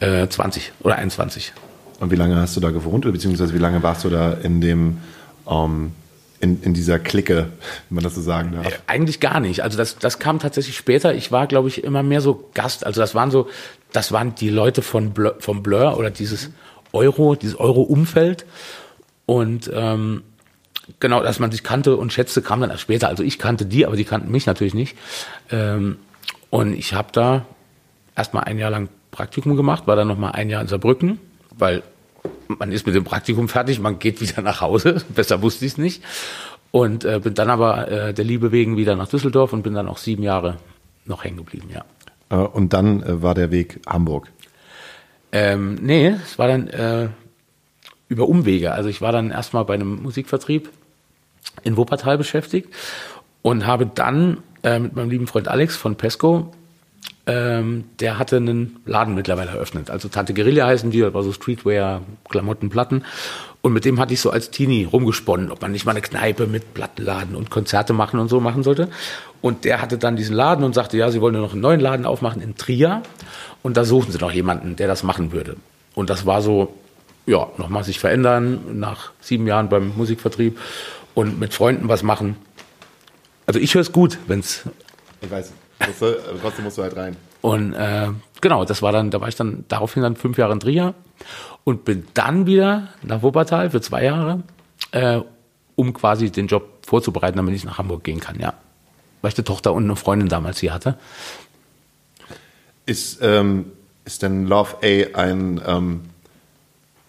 äh, 0.00 0.28
20 0.28 0.72
oder 0.80 0.96
21. 0.96 1.52
Und 2.00 2.10
wie 2.10 2.16
lange 2.16 2.36
hast 2.36 2.56
du 2.56 2.60
da 2.60 2.70
gewohnt? 2.70 3.04
Oder 3.06 3.12
beziehungsweise 3.12 3.54
wie 3.54 3.58
lange 3.58 3.82
warst 3.82 4.04
du 4.04 4.10
da 4.10 4.32
in 4.32 4.60
dem, 4.60 4.98
ähm, 5.48 5.92
in, 6.40 6.60
in 6.62 6.74
dieser 6.74 6.98
Clique, 6.98 7.46
wenn 7.88 7.94
man 7.94 8.04
das 8.04 8.14
so 8.16 8.20
sagen 8.20 8.52
darf? 8.52 8.66
Äh, 8.66 8.78
Eigentlich 8.86 9.20
gar 9.20 9.40
nicht. 9.40 9.62
Also 9.62 9.78
das, 9.78 9.98
das 9.98 10.18
kam 10.18 10.38
tatsächlich 10.40 10.76
später. 10.76 11.14
Ich 11.14 11.32
war, 11.32 11.46
glaube 11.46 11.68
ich, 11.68 11.84
immer 11.84 12.02
mehr 12.02 12.20
so 12.20 12.50
Gast. 12.54 12.84
Also 12.84 13.00
das 13.00 13.14
waren 13.14 13.30
so, 13.30 13.48
das 13.92 14.12
waren 14.12 14.34
die 14.34 14.50
Leute 14.50 14.82
von 14.82 15.12
Blur, 15.12 15.36
vom 15.38 15.62
Blur 15.62 15.96
oder 15.96 16.10
dieses 16.10 16.50
Euro, 16.92 17.34
dieses 17.36 17.58
Euro-Umfeld. 17.58 18.44
Und 19.26 19.70
ähm, 19.72 20.22
genau, 21.00 21.22
dass 21.22 21.38
man 21.38 21.50
sich 21.50 21.62
kannte 21.62 21.96
und 21.96 22.12
schätzte, 22.12 22.42
kam 22.42 22.60
dann 22.60 22.70
erst 22.70 22.82
später. 22.82 23.08
Also 23.08 23.22
ich 23.22 23.38
kannte 23.38 23.64
die, 23.64 23.86
aber 23.86 23.96
die 23.96 24.04
kannten 24.04 24.30
mich 24.30 24.46
natürlich 24.46 24.74
nicht. 24.74 24.96
Ähm, 25.50 25.96
und 26.54 26.72
ich 26.72 26.94
habe 26.94 27.08
da 27.10 27.46
erstmal 28.14 28.44
ein 28.44 28.60
Jahr 28.60 28.70
lang 28.70 28.88
Praktikum 29.10 29.56
gemacht, 29.56 29.88
war 29.88 29.96
dann 29.96 30.06
noch 30.06 30.16
mal 30.16 30.30
ein 30.30 30.48
Jahr 30.48 30.62
in 30.62 30.68
Saarbrücken, 30.68 31.18
weil 31.58 31.82
man 32.46 32.70
ist 32.70 32.86
mit 32.86 32.94
dem 32.94 33.02
Praktikum 33.02 33.48
fertig, 33.48 33.80
man 33.80 33.98
geht 33.98 34.20
wieder 34.20 34.40
nach 34.40 34.60
Hause. 34.60 35.02
Besser 35.08 35.42
wusste 35.42 35.64
ich 35.64 35.72
es 35.72 35.78
nicht. 35.78 36.04
Und 36.70 37.04
äh, 37.04 37.18
bin 37.18 37.34
dann 37.34 37.50
aber 37.50 37.90
äh, 37.90 38.14
der 38.14 38.24
Liebe 38.24 38.52
wegen 38.52 38.76
wieder 38.76 38.94
nach 38.94 39.08
Düsseldorf 39.08 39.52
und 39.52 39.64
bin 39.64 39.74
dann 39.74 39.88
auch 39.88 39.98
sieben 39.98 40.22
Jahre 40.22 40.58
noch 41.06 41.24
hängen 41.24 41.38
geblieben, 41.38 41.70
ja. 41.74 41.84
Äh, 42.30 42.46
und 42.46 42.72
dann 42.72 43.02
äh, 43.02 43.20
war 43.20 43.34
der 43.34 43.50
Weg 43.50 43.80
Hamburg. 43.88 44.30
Ähm, 45.32 45.74
nee, 45.82 46.06
es 46.06 46.38
war 46.38 46.46
dann 46.46 46.68
äh, 46.68 47.08
über 48.06 48.28
Umwege. 48.28 48.70
Also 48.70 48.88
ich 48.88 49.00
war 49.00 49.10
dann 49.10 49.32
erstmal 49.32 49.64
bei 49.64 49.74
einem 49.74 50.00
Musikvertrieb 50.04 50.70
in 51.64 51.76
Wuppertal 51.76 52.16
beschäftigt 52.16 52.68
und 53.42 53.66
habe 53.66 53.86
dann 53.86 54.38
äh, 54.64 54.80
mit 54.80 54.96
meinem 54.96 55.10
lieben 55.10 55.26
Freund 55.28 55.46
Alex 55.46 55.76
von 55.76 55.94
Pesco, 55.94 56.52
ähm, 57.26 57.84
der 58.00 58.18
hatte 58.18 58.36
einen 58.36 58.80
Laden 58.84 59.14
mittlerweile 59.14 59.50
eröffnet. 59.50 59.90
Also 59.90 60.08
Tante 60.08 60.34
Guerilla 60.34 60.66
heißen 60.66 60.90
die, 60.90 61.00
das 61.00 61.14
war 61.14 61.22
so 61.22 61.32
Streetwear, 61.32 62.02
Klamotten, 62.28 62.68
Platten. 62.68 63.04
Und 63.62 63.72
mit 63.72 63.86
dem 63.86 63.98
hatte 63.98 64.12
ich 64.12 64.20
so 64.20 64.30
als 64.30 64.50
Teenie 64.50 64.84
rumgesponnen, 64.84 65.50
ob 65.50 65.62
man 65.62 65.72
nicht 65.72 65.86
mal 65.86 65.92
eine 65.92 66.02
Kneipe 66.02 66.46
mit 66.46 66.74
Plattenladen 66.74 67.34
und 67.34 67.50
Konzerte 67.50 67.94
machen 67.94 68.20
und 68.20 68.28
so 68.28 68.40
machen 68.40 68.62
sollte. 68.62 68.88
Und 69.40 69.64
der 69.64 69.80
hatte 69.80 69.96
dann 69.96 70.16
diesen 70.16 70.34
Laden 70.34 70.64
und 70.64 70.74
sagte, 70.74 70.98
ja, 70.98 71.10
sie 71.10 71.20
wollen 71.22 71.32
nur 71.32 71.42
noch 71.42 71.52
einen 71.52 71.62
neuen 71.62 71.80
Laden 71.80 72.04
aufmachen 72.04 72.42
in 72.42 72.56
Trier. 72.56 73.02
Und 73.62 73.78
da 73.78 73.84
suchen 73.84 74.12
sie 74.12 74.18
noch 74.18 74.32
jemanden, 74.32 74.76
der 74.76 74.86
das 74.86 75.02
machen 75.02 75.32
würde. 75.32 75.56
Und 75.94 76.10
das 76.10 76.26
war 76.26 76.42
so, 76.42 76.74
ja, 77.24 77.48
nochmal 77.56 77.84
sich 77.84 77.98
verändern 77.98 78.78
nach 78.78 79.12
sieben 79.20 79.46
Jahren 79.46 79.70
beim 79.70 79.96
Musikvertrieb 79.96 80.58
und 81.14 81.40
mit 81.40 81.54
Freunden 81.54 81.88
was 81.88 82.02
machen. 82.02 82.36
Also 83.46 83.60
ich 83.60 83.74
höre 83.74 83.82
es 83.82 83.92
gut, 83.92 84.18
wenn's 84.26 84.62
Ich 85.20 85.30
weiß, 85.30 85.52
aber 85.80 86.40
trotzdem 86.40 86.64
musst 86.64 86.78
du 86.78 86.82
halt 86.82 86.96
rein. 86.96 87.16
und 87.42 87.72
äh, 87.74 88.08
genau, 88.40 88.64
das 88.64 88.80
war 88.82 88.92
dann, 88.92 89.10
da 89.10 89.20
war 89.20 89.28
ich 89.28 89.36
dann 89.36 89.64
daraufhin 89.68 90.02
dann 90.02 90.16
fünf 90.16 90.38
Jahre 90.38 90.52
in 90.52 90.60
Trier 90.60 90.94
und 91.64 91.84
bin 91.84 92.06
dann 92.14 92.46
wieder 92.46 92.88
nach 93.02 93.22
Wuppertal 93.22 93.70
für 93.70 93.80
zwei 93.80 94.04
Jahre, 94.04 94.42
äh, 94.92 95.20
um 95.76 95.92
quasi 95.92 96.30
den 96.30 96.46
Job 96.46 96.68
vorzubereiten, 96.86 97.36
damit 97.36 97.54
ich 97.54 97.64
nach 97.64 97.78
Hamburg 97.78 98.04
gehen 98.04 98.20
kann, 98.20 98.38
ja. 98.40 98.54
Weil 99.22 99.32
ich 99.32 99.38
eine 99.38 99.44
Tochter 99.44 99.72
und 99.72 99.84
eine 99.84 99.96
Freundin 99.96 100.28
damals 100.28 100.58
hier 100.60 100.72
hatte. 100.74 100.96
Ist, 102.86 103.18
ähm, 103.22 103.72
ist 104.04 104.22
denn 104.22 104.46
Love 104.46 104.76
A 104.82 105.18
ein, 105.18 105.60
ähm, 105.66 106.00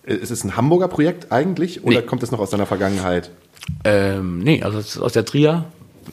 Ist 0.04 0.32
es 0.32 0.44
ein 0.44 0.56
Hamburger 0.56 0.88
Projekt 0.88 1.32
eigentlich 1.32 1.84
oder 1.84 2.00
Nee. 2.02 2.06
kommt 2.06 2.22
es 2.24 2.32
noch 2.32 2.40
aus 2.40 2.52
deiner 2.52 2.66
Vergangenheit? 2.68 3.32
Ähm, 3.84 4.40
nee, 4.40 4.62
also 4.64 4.78
es 4.78 4.96
ist 4.96 5.02
aus 5.02 5.14
der 5.14 5.26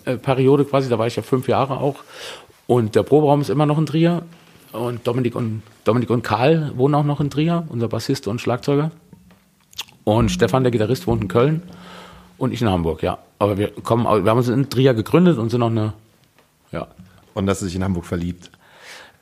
Trier-Periode 0.05 0.65
quasi, 0.65 0.89
da 0.89 0.99
war 0.99 1.07
ich 1.07 1.17
ja 1.17 1.23
fünf 1.23 1.49
Jahre 1.49 1.79
auch. 1.79 1.97
Und 2.67 2.95
der 2.95 3.03
Proberaum 3.03 3.41
ist 3.41 3.51
immer 3.51 3.67
noch 3.67 3.79
in 3.79 3.87
Trier. 3.87 4.23
Und 4.73 5.07
Dominik 5.07 5.35
und, 5.35 5.63
Dominik 5.85 6.11
und 6.11 6.23
Karl 6.23 6.73
wohnen 6.77 6.95
auch 6.95 7.05
noch 7.05 7.21
in 7.21 7.31
Trier, 7.31 7.65
unser 7.69 7.89
Bassist 7.89 8.27
und 8.27 8.41
Schlagzeuger. 8.41 8.91
Und 10.05 10.31
Stefan, 10.31 10.65
der 10.65 10.73
Gitarrist, 10.73 11.07
wohnt 11.07 11.23
in 11.23 11.29
Köln. 11.29 11.63
Und 12.39 12.53
ich 12.53 12.63
in 12.63 12.69
Hamburg, 12.69 13.03
ja. 13.03 13.19
Aber 13.39 13.59
wir 13.59 13.71
kommen, 13.71 14.05
wir 14.05 14.31
haben 14.31 14.39
uns 14.39 14.49
in 14.49 14.71
Trier 14.71 14.95
gegründet 14.95 15.39
und 15.39 15.51
sind 15.51 15.61
noch 15.61 15.71
eine, 15.71 15.93
ja. 16.71 16.89
Und 17.35 17.47
dass 17.47 17.61
du 17.61 17.67
dich 17.67 17.77
in 17.77 17.85
Hamburg 17.85 18.05
verliebt. 18.05 18.51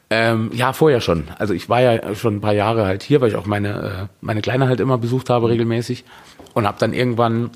Ähm, 0.09 0.51
ja, 0.53 0.73
vorher 0.73 1.01
schon. 1.01 1.29
Also 1.39 1.55
ich 1.55 1.69
war 1.69 1.81
ja 1.81 2.15
schon 2.15 2.37
ein 2.37 2.41
paar 2.41 2.53
Jahre 2.53 2.85
halt 2.85 3.03
hier, 3.03 3.21
weil 3.21 3.29
ich 3.29 3.37
auch 3.37 3.47
meine, 3.47 4.09
äh, 4.09 4.15
meine 4.21 4.41
Kleine 4.41 4.67
halt 4.67 4.81
immer 4.81 4.99
besucht 4.99 5.31
habe 5.31 5.49
regelmäßig. 5.49 6.05
Und 6.55 6.67
habe 6.67 6.79
dann 6.81 6.93
irgendwann, 6.93 7.51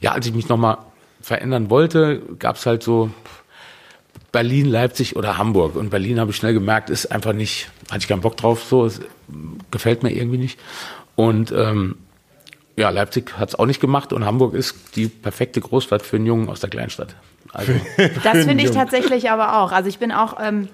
ja, 0.00 0.12
als 0.12 0.26
ich 0.26 0.34
mich 0.34 0.48
nochmal 0.48 0.78
verändern 1.24 1.70
wollte, 1.70 2.20
gab's 2.38 2.66
halt 2.66 2.82
so 2.82 3.10
Berlin, 4.30 4.66
Leipzig 4.66 5.16
oder 5.16 5.38
Hamburg. 5.38 5.74
Und 5.74 5.88
Berlin 5.90 6.20
habe 6.20 6.32
ich 6.32 6.36
schnell 6.36 6.52
gemerkt, 6.52 6.90
ist 6.90 7.06
einfach 7.06 7.32
nicht, 7.32 7.70
hatte 7.88 8.00
ich 8.00 8.08
keinen 8.08 8.20
Bock 8.20 8.36
drauf, 8.36 8.62
so, 8.62 8.84
es 8.84 9.00
gefällt 9.70 10.02
mir 10.02 10.10
irgendwie 10.10 10.36
nicht. 10.36 10.58
Und 11.16 11.50
ähm, 11.50 11.96
ja, 12.76 12.90
Leipzig 12.90 13.38
hat's 13.38 13.54
auch 13.54 13.64
nicht 13.64 13.80
gemacht 13.80 14.12
und 14.12 14.26
Hamburg 14.26 14.52
ist 14.52 14.96
die 14.96 15.08
perfekte 15.08 15.60
Großstadt 15.60 16.02
für 16.02 16.16
einen 16.16 16.26
Jungen 16.26 16.48
aus 16.48 16.60
der 16.60 16.68
Kleinstadt. 16.68 17.16
Also, 17.52 17.72
Das 18.22 18.44
finde 18.44 18.64
ich 18.64 18.72
tatsächlich 18.72 19.30
aber 19.30 19.58
auch. 19.58 19.72
Also 19.72 19.88
ich 19.88 19.98
bin 19.98 20.12
auch 20.12 20.36
ähm, 20.40 20.68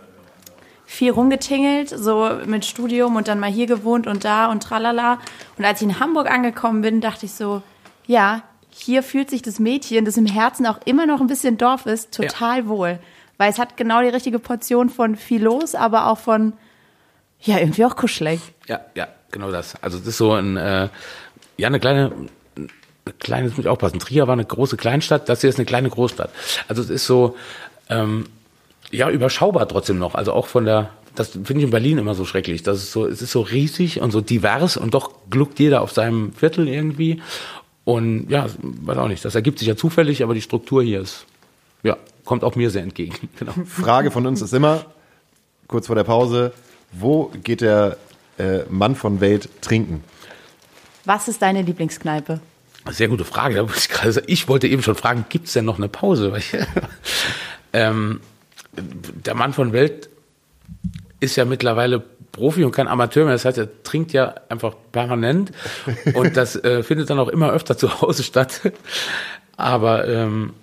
viel 0.85 1.13
rumgetingelt, 1.13 1.91
so 1.91 2.29
mit 2.47 2.65
Studium 2.65 3.15
und 3.15 3.29
dann 3.29 3.39
mal 3.39 3.51
hier 3.51 3.67
gewohnt 3.67 4.09
und 4.09 4.25
da 4.25 4.47
und 4.47 4.63
tralala. 4.65 5.19
Und 5.59 5.65
als 5.65 5.81
ich 5.81 5.89
in 5.89 6.01
Hamburg 6.01 6.29
angekommen 6.29 6.81
bin, 6.81 7.01
dachte 7.01 7.27
ich 7.27 7.33
so, 7.33 7.63
ja, 8.07 8.43
hier 8.71 9.03
fühlt 9.03 9.31
sich 9.31 9.43
das 9.43 9.59
Mädchen, 9.59 10.05
das 10.05 10.17
im 10.17 10.27
Herzen 10.27 10.67
auch 10.67 10.79
immer 10.85 11.07
noch 11.07 11.21
ein 11.21 11.27
bisschen 11.27 11.59
Dorf 11.59 11.87
ist, 11.87 12.13
total 12.15 12.69
wohl. 12.69 12.99
Weil 13.39 13.51
es 13.51 13.59
hat 13.59 13.77
genau 13.77 14.03
die 14.03 14.09
richtige 14.09 14.39
Portion 14.39 14.91
von 14.91 15.17
viel 15.17 15.43
los, 15.43 15.75
aber 15.75 16.07
auch 16.09 16.19
von, 16.19 16.53
ja, 17.41 17.59
irgendwie 17.59 17.85
auch 17.85 17.97
kuschelig. 17.97 18.41
Ja, 18.67 18.81
ja, 18.95 19.09
genau 19.31 19.51
das. 19.51 19.83
Also 19.83 19.99
das 19.99 20.09
ist 20.09 20.19
so 20.19 20.33
ein, 20.33 20.57
äh, 20.57 20.89
ja, 21.57 21.69
eine 21.69 21.81
kleine, 21.81 22.13
eine 22.57 22.69
kleine, 23.19 23.49
das 23.49 23.57
muss 23.57 23.65
ich 23.65 23.71
aufpassen. 23.71 23.99
Trier 23.99 24.27
war 24.27 24.35
eine 24.35 24.45
große 24.45 24.77
Kleinstadt, 24.77 25.29
das 25.29 25.41
hier 25.41 25.51
ist 25.51 25.59
eine 25.59 25.67
kleine 25.67 25.89
Großstadt. 25.89 26.31
Also 26.69 26.83
es 26.83 26.91
ist 26.91 27.07
so, 27.07 27.37
ähm, 27.89 28.27
ja, 28.91 29.09
überschaubar 29.11 29.69
trotzdem 29.69 29.99
noch. 29.99 30.15
Also 30.15 30.33
auch 30.33 30.47
von 30.47 30.65
der, 30.65 30.91
das 31.15 31.31
finde 31.31 31.55
ich 31.55 31.65
in 31.65 31.71
Berlin 31.71 31.99
immer 31.99 32.15
so 32.15 32.25
schrecklich. 32.25 32.63
Das 32.63 32.79
ist 32.79 32.93
so, 32.93 33.07
es 33.07 33.23
ist 33.23 33.33
so 33.33 33.41
riesig 33.41 34.01
und 34.01 34.11
so 34.11 34.21
divers 34.21 34.77
und 34.77 34.95
doch 34.95 35.13
gluckt 35.31 35.59
jeder 35.59 35.83
auf 35.83 35.93
seinem 35.93 36.33
Viertel 36.33 36.69
irgendwie. 36.69 37.23
Und 37.85 38.29
ja, 38.29 38.47
weiß 38.63 38.99
auch 38.99 39.09
nicht, 39.09 39.25
das 39.25 39.35
ergibt 39.35 39.59
sich 39.59 39.69
ja 39.69 39.77
zufällig, 39.77 40.23
aber 40.23 40.35
die 40.35 40.43
Struktur 40.43 40.83
hier 40.83 41.01
ist, 41.01 41.27
ja, 41.83 41.97
kommt 42.25 42.45
auch 42.45 42.55
mir 42.55 42.71
sehr 42.71 42.83
entgegen. 42.83 43.15
Genau. 43.39 43.53
Frage 43.67 44.11
von 44.11 44.27
uns 44.27 44.43
ist 44.43 44.53
immer, 44.53 44.85
kurz 45.67 45.87
vor 45.87 45.97
der 45.97 46.05
Pause, 46.05 46.53
wo 46.93 47.33
geht 47.43 47.61
der 47.63 47.97
äh, 48.39 48.61
Mann 48.69 48.95
von 48.95 49.21
Welt 49.21 49.49
trinken? 49.61 50.05
Was 51.05 51.29
ist 51.29 51.41
deine 51.43 51.63
Lieblingskneipe? 51.63 52.41
Sehr 52.91 53.09
gute 53.09 53.25
Frage. 53.25 53.67
Ich, 54.27 54.49
wollte 54.49 54.67
eben 54.67 54.83
schon 54.83 54.95
fragen, 54.95 55.27
gibt 55.29 55.47
es 55.47 55.53
denn 55.53 55.65
noch 55.65 55.79
eine 55.79 55.89
Pause? 55.89 56.33
Ähm, 57.73 58.19
der 58.75 59.35
Mann 59.35 59.53
von 59.53 59.73
Welt 59.73 60.11
ist 61.21 61.37
ja 61.37 61.45
mittlerweile 61.45 62.03
Profi 62.33 62.65
und 62.65 62.73
kein 62.73 62.89
Amateur 62.89 63.25
mehr. 63.25 63.35
Das 63.35 63.45
heißt, 63.45 63.59
er 63.59 63.83
trinkt 63.83 64.13
ja 64.13 64.35
einfach 64.49 64.75
permanent 64.93 65.53
und 66.15 66.37
das 66.37 66.57
äh, 66.57 66.83
findet 66.83 67.11
dann 67.11 67.19
auch 67.19 67.29
immer 67.29 67.51
öfter 67.53 67.77
zu 67.77 68.01
Hause 68.01 68.23
statt. 68.23 68.61
Aber 69.57 70.09
ähm, 70.09 70.55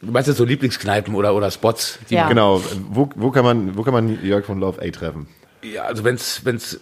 du 0.00 0.12
meinst 0.12 0.28
jetzt 0.28 0.36
so 0.36 0.44
Lieblingskneipen 0.44 1.14
oder, 1.14 1.34
oder 1.34 1.50
Spots? 1.50 1.98
Die 2.10 2.14
Ja. 2.14 2.28
Genau, 2.28 2.62
wo, 2.90 3.08
wo, 3.16 3.30
kann 3.30 3.44
man, 3.44 3.76
wo 3.76 3.82
kann 3.82 3.94
man 3.94 4.22
Jörg 4.24 4.44
von 4.44 4.60
Love 4.60 4.80
A 4.82 4.90
treffen? 4.90 5.26
Ja, 5.62 5.84
also 5.84 6.04
wenn's 6.04 6.44
wenn's 6.44 6.78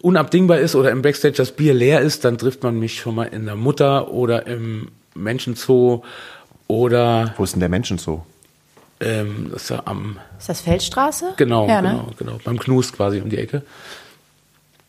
unabdingbar 0.00 0.58
ist 0.58 0.74
oder 0.74 0.90
im 0.90 1.02
Backstage 1.02 1.34
das 1.34 1.52
Bier 1.52 1.74
leer 1.74 2.00
ist, 2.00 2.24
dann 2.24 2.38
trifft 2.38 2.62
man 2.62 2.78
mich 2.78 3.00
schon 3.00 3.14
mal 3.14 3.24
in 3.24 3.44
der 3.44 3.56
Mutter 3.56 4.10
oder 4.10 4.46
im 4.46 4.88
Menschenzoo 5.14 6.02
oder 6.68 7.34
Wo 7.36 7.44
ist 7.44 7.52
denn 7.52 7.60
der 7.60 7.68
Menschenzoo? 7.68 8.24
Ähm, 9.00 9.48
das 9.52 9.64
ist 9.64 9.68
ja 9.70 9.82
am 9.84 10.18
Ist 10.38 10.48
das 10.48 10.60
Feldstraße? 10.60 11.34
genau 11.36 11.68
ja, 11.68 11.82
ne? 11.82 11.90
genau 11.90 12.10
genau 12.18 12.38
beim 12.44 12.58
Knust 12.58 12.94
quasi 12.94 13.20
um 13.20 13.28
die 13.28 13.38
Ecke. 13.38 13.62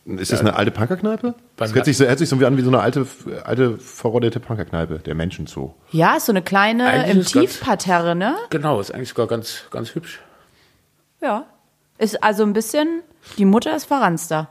Ist 0.06 0.32
das 0.32 0.40
eine 0.40 0.56
alte 0.56 0.72
Punkerkneipe? 0.72 1.34
Das 1.58 1.74
hört 1.76 1.84
sich, 1.84 1.98
so, 1.98 2.06
hört 2.06 2.18
sich 2.18 2.30
so 2.30 2.40
wie 2.40 2.46
an 2.46 2.56
wie 2.56 2.62
so 2.62 2.70
eine 2.70 2.80
alte, 2.80 3.06
alte 3.44 3.78
verrottete 3.78 4.40
Punkerkneipe, 4.40 5.00
der 5.00 5.16
Menschenzoo. 5.16 5.74
Ja, 5.92 6.16
ist 6.16 6.28
so 6.28 6.32
eine 6.32 6.42
kleine 6.42 6.88
Eigentlich 6.88 7.36
im 7.36 7.42
Tiefparterre, 7.42 8.16
ne? 8.16 8.34
Genau, 8.50 8.80
ist 8.80 8.94
eigentlich 8.94 9.10
sogar 9.10 9.28
ganz 9.28 9.64
ganz 9.70 9.96
hübsch. 9.96 10.22
Ja. 11.22 11.46
Ist 11.98 12.24
also 12.24 12.44
ein 12.44 12.54
bisschen, 12.54 13.02
die 13.38 13.44
Mutter 13.44 13.76
ist 13.76 13.86
verranster. 13.86 14.48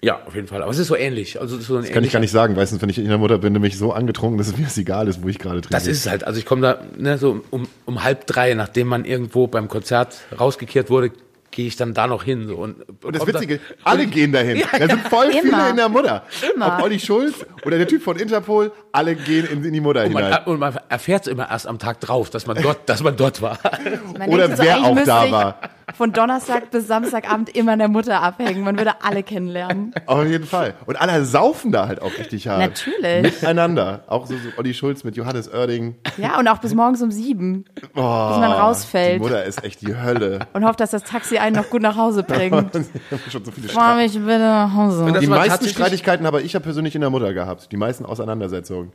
Ja, 0.00 0.20
auf 0.26 0.34
jeden 0.34 0.46
Fall. 0.46 0.62
Aber 0.62 0.70
es 0.70 0.78
ist 0.78 0.86
so 0.86 0.96
ähnlich. 0.96 1.40
Also 1.40 1.56
ist 1.56 1.66
so 1.66 1.80
Das 1.80 1.90
kann 1.90 2.04
ich 2.04 2.12
gar 2.12 2.20
nicht 2.20 2.30
sagen. 2.30 2.54
Meistens, 2.54 2.80
wenn 2.80 2.88
ich 2.88 2.98
in 2.98 3.08
der 3.08 3.18
Mutter 3.18 3.38
bin, 3.38 3.52
nämlich 3.52 3.76
so 3.76 3.92
angetrunken, 3.92 4.38
dass 4.38 4.46
es 4.46 4.56
mir 4.56 4.64
das 4.64 4.78
egal 4.78 5.08
ist, 5.08 5.22
wo 5.22 5.28
ich 5.28 5.38
gerade 5.38 5.60
trinke. 5.60 5.74
Das 5.74 5.88
ist 5.88 6.08
halt. 6.08 6.24
Also 6.24 6.38
ich 6.38 6.46
komme 6.46 6.62
da 6.62 6.80
ne, 6.96 7.18
so 7.18 7.42
um, 7.50 7.66
um 7.84 8.04
halb 8.04 8.26
drei, 8.26 8.54
nachdem 8.54 8.86
man 8.86 9.04
irgendwo 9.04 9.48
beim 9.48 9.66
Konzert 9.66 10.20
rausgekehrt 10.38 10.88
wurde, 10.88 11.10
gehe 11.58 11.66
ich 11.66 11.74
dann 11.74 11.92
da 11.92 12.06
noch 12.06 12.22
hin. 12.22 12.46
So, 12.46 12.54
und 12.54 12.76
Und 13.04 13.16
das 13.16 13.26
Witzige, 13.26 13.58
alle 13.82 14.06
gehen 14.06 14.30
dahin. 14.30 14.58
Ja, 14.72 14.78
da 14.78 14.86
sind 14.88 15.08
voll 15.08 15.32
viele 15.32 15.48
Immer. 15.48 15.70
in 15.70 15.76
der 15.76 15.88
Mutter. 15.88 16.22
Immer. 16.54 16.76
Ob 16.78 16.84
Olli 16.84 17.00
Schulz 17.00 17.44
oder 17.66 17.78
der 17.78 17.88
Typ 17.88 18.00
von 18.00 18.16
Interpol, 18.16 18.70
alle 18.92 19.16
gehen 19.16 19.44
in, 19.46 19.64
in 19.64 19.72
die 19.72 19.80
Mutter 19.80 20.04
Und 20.04 20.12
man, 20.12 20.24
hinein. 20.24 20.44
und 20.46 20.60
man 20.60 20.78
erfährt 20.88 21.22
es 21.22 21.32
immer 21.32 21.50
erst 21.50 21.66
am 21.66 21.80
Tag 21.80 21.98
drauf, 22.00 22.30
dass 22.30 22.46
man 22.46 22.62
dort, 22.62 22.88
dass 22.88 23.02
man 23.02 23.16
dort 23.16 23.42
war. 23.42 23.58
Man 24.18 24.28
Oder 24.28 24.56
so, 24.56 24.62
wer 24.62 24.82
auch 24.84 24.96
da 25.04 25.30
war. 25.32 25.58
Von 25.96 26.12
Donnerstag 26.12 26.70
bis 26.70 26.86
Samstagabend 26.86 27.48
immer 27.56 27.72
in 27.72 27.78
der 27.78 27.88
Mutter 27.88 28.22
abhängen. 28.22 28.62
Man 28.62 28.76
würde 28.76 29.02
alle 29.02 29.22
kennenlernen. 29.22 29.94
Auf 30.06 30.26
jeden 30.26 30.44
Fall. 30.46 30.74
Und 30.84 30.96
alle 31.00 31.24
saufen 31.24 31.72
da 31.72 31.88
halt 31.88 32.02
auch 32.02 32.12
richtig 32.18 32.46
hart. 32.46 32.58
Natürlich. 32.60 33.22
Miteinander. 33.22 34.04
Auch 34.06 34.26
so, 34.26 34.34
so 34.34 34.50
Olli 34.58 34.74
Schulz 34.74 35.02
mit 35.02 35.16
Johannes 35.16 35.50
Oerding. 35.52 35.96
Ja, 36.18 36.38
und 36.38 36.46
auch 36.46 36.58
bis 36.58 36.74
morgens 36.74 37.00
um 37.02 37.10
sieben, 37.10 37.64
Oh, 37.94 38.28
bis 38.28 38.38
man 38.38 38.50
die 38.50 38.56
rausfällt 38.58 39.20
Mutter 39.22 39.44
ist 39.44 39.64
echt 39.64 39.80
die 39.80 39.96
Hölle. 39.96 40.40
und 40.52 40.64
hofft, 40.66 40.80
dass 40.80 40.90
das 40.90 41.04
Taxi 41.04 41.38
einen 41.48 41.56
noch 41.56 41.70
gut 41.70 41.82
nach 41.82 41.96
Hause 41.96 42.22
bringt. 42.22 42.72
Schon 43.30 43.44
so 43.44 43.50
viele 43.50 43.68
Fahr 43.68 43.96
mich 43.96 44.12
bitte 44.12 44.38
nach 44.38 44.74
Hause. 44.74 45.12
Die 45.20 45.26
meisten 45.26 45.68
Streitigkeiten 45.68 46.26
habe 46.26 46.42
ich 46.42 46.52
ja 46.52 46.60
persönlich 46.60 46.94
in 46.94 47.00
der 47.00 47.10
Mutter 47.10 47.34
gehabt. 47.34 47.72
Die 47.72 47.76
meisten 47.76 48.04
Auseinandersetzungen. 48.04 48.92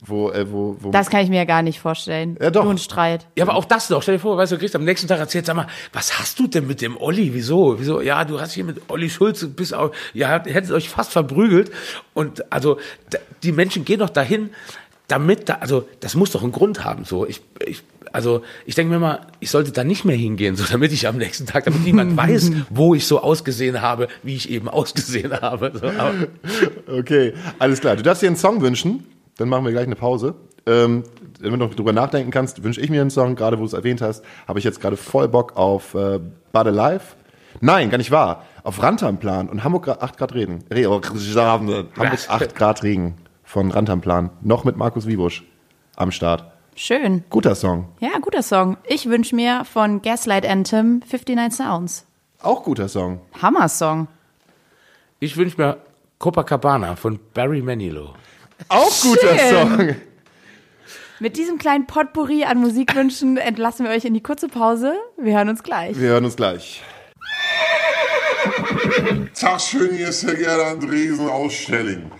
Wo, 0.00 0.30
äh, 0.30 0.50
wo, 0.50 0.76
wo 0.80 0.90
Das 0.90 1.08
kann 1.08 1.20
ich 1.20 1.28
mir 1.28 1.36
ja 1.36 1.44
gar 1.44 1.62
nicht 1.62 1.80
vorstellen. 1.80 2.36
Ja, 2.40 2.50
doch. 2.50 2.64
Du 2.64 2.70
ein 2.70 2.78
Streit. 2.78 3.26
Ja, 3.36 3.44
aber 3.44 3.54
auch 3.54 3.64
das 3.64 3.90
noch. 3.90 4.02
Stell 4.02 4.16
dir 4.16 4.20
vor, 4.20 4.36
weißt 4.36 4.52
du, 4.52 4.56
du 4.56 4.60
kriegst 4.60 4.74
am 4.74 4.84
nächsten 4.84 5.08
Tag 5.08 5.18
erzählt, 5.18 5.46
sag 5.46 5.56
mal, 5.56 5.66
was 5.92 6.18
hast 6.18 6.38
du 6.38 6.46
denn 6.46 6.66
mit 6.66 6.80
dem 6.80 6.96
Olli? 6.96 7.32
Wieso? 7.32 7.78
Wieso? 7.78 8.00
Ja, 8.00 8.24
du 8.24 8.40
hast 8.40 8.52
hier 8.52 8.64
mit 8.64 8.82
Olli 8.88 9.08
Schulz 9.08 9.46
bis 9.46 9.72
auf, 9.72 9.94
ja, 10.12 10.42
ihr 10.44 10.54
hättet 10.54 10.72
euch 10.72 10.88
fast 10.88 11.12
verprügelt. 11.12 11.70
Und 12.12 12.52
also, 12.52 12.78
die 13.42 13.52
Menschen 13.52 13.84
gehen 13.84 14.00
doch 14.00 14.10
dahin, 14.10 14.50
damit 15.08 15.48
da, 15.48 15.54
also, 15.60 15.86
das 16.00 16.14
muss 16.14 16.30
doch 16.30 16.42
einen 16.42 16.52
Grund 16.52 16.84
haben, 16.84 17.04
so. 17.04 17.26
Ich, 17.26 17.40
ich, 17.66 17.82
also, 18.12 18.42
ich 18.64 18.74
denke 18.74 18.92
mir 18.92 18.98
mal, 18.98 19.26
ich 19.40 19.50
sollte 19.50 19.72
da 19.72 19.84
nicht 19.84 20.04
mehr 20.04 20.16
hingehen, 20.16 20.56
so, 20.56 20.64
damit 20.70 20.92
ich 20.92 21.06
am 21.06 21.16
nächsten 21.18 21.46
Tag, 21.46 21.64
damit 21.64 21.82
niemand 21.84 22.16
weiß, 22.16 22.52
wo 22.70 22.94
ich 22.94 23.06
so 23.06 23.20
ausgesehen 23.20 23.82
habe, 23.82 24.08
wie 24.22 24.36
ich 24.36 24.48
eben 24.50 24.68
ausgesehen 24.68 25.32
habe. 25.40 25.72
So, 25.74 25.90
Okay, 26.92 27.34
alles 27.58 27.80
klar. 27.80 27.96
Du 27.96 28.02
darfst 28.02 28.22
dir 28.22 28.28
einen 28.28 28.36
Song 28.36 28.60
wünschen, 28.60 29.04
dann 29.36 29.48
machen 29.48 29.64
wir 29.64 29.72
gleich 29.72 29.86
eine 29.86 29.96
Pause. 29.96 30.34
Ähm, 30.66 31.04
wenn 31.40 31.50
du 31.50 31.56
noch 31.58 31.74
drüber 31.74 31.92
nachdenken 31.92 32.30
kannst, 32.30 32.62
wünsche 32.62 32.80
ich 32.80 32.88
mir 32.88 33.00
einen 33.02 33.10
Song, 33.10 33.34
gerade 33.36 33.58
wo 33.58 33.62
du 33.62 33.66
es 33.66 33.72
erwähnt 33.74 34.00
hast, 34.00 34.24
habe 34.48 34.58
ich 34.58 34.64
jetzt 34.64 34.80
gerade 34.80 34.96
voll 34.96 35.28
Bock 35.28 35.56
auf 35.56 35.94
äh, 35.94 36.18
Bud 36.52 36.66
Alive. 36.66 37.02
Nein, 37.60 37.90
gar 37.90 37.98
nicht 37.98 38.10
wahr. 38.10 38.44
Auf 38.62 38.82
Rantanplan 38.82 39.48
und 39.50 39.62
Hamburg 39.62 39.88
gra- 39.88 40.00
8 40.00 40.16
Grad 40.16 40.34
Regen. 40.34 40.64
Re 40.72 40.88
oh, 40.88 41.00
Hamburg 41.36 41.86
Was? 41.96 42.30
8 42.30 42.54
Grad 42.54 42.82
Regen 42.82 43.14
von 43.54 43.70
Rantanplan. 43.70 44.30
Noch 44.42 44.64
mit 44.64 44.76
Markus 44.76 45.06
Wiebusch 45.06 45.44
am 45.94 46.10
Start. 46.10 46.44
Schön. 46.74 47.22
Guter 47.30 47.54
Song. 47.54 47.86
Ja, 48.00 48.18
guter 48.20 48.42
Song. 48.42 48.76
Ich 48.84 49.08
wünsche 49.08 49.36
mir 49.36 49.64
von 49.64 50.02
Gaslight 50.02 50.44
Anthem 50.44 51.00
59 51.08 51.52
Sounds. 51.56 52.04
Auch 52.42 52.64
guter 52.64 52.88
Song. 52.88 53.20
Hammer-Song. 53.40 54.08
ich 55.20 55.36
wünsche 55.36 55.56
mir 55.56 55.76
Copacabana 56.18 56.96
von 56.96 57.20
Barry 57.32 57.62
Manilow. 57.62 58.14
Auch 58.68 59.00
guter 59.02 59.38
Schön. 59.38 59.68
Song. 59.68 59.96
Mit 61.20 61.36
diesem 61.36 61.56
kleinen 61.58 61.86
Potpourri 61.86 62.42
an 62.44 62.58
Musikwünschen 62.58 63.36
entlassen 63.50 63.86
wir 63.86 63.92
euch 63.92 64.04
in 64.04 64.14
die 64.14 64.22
kurze 64.22 64.48
Pause. 64.48 64.94
Wir 65.16 65.36
hören 65.36 65.48
uns 65.48 65.62
gleich. 65.62 65.96
Wir 65.96 66.08
hören 66.08 66.24
uns 66.24 66.34
gleich. 66.34 66.82
Tag 69.38 69.60
schön, 69.60 69.94
hier 69.94 70.08
ist 70.08 70.26
der 70.26 70.34
Gerda 70.34 70.72
Andresen 70.72 71.28
aus 71.28 71.52
Stelling. 71.52 72.10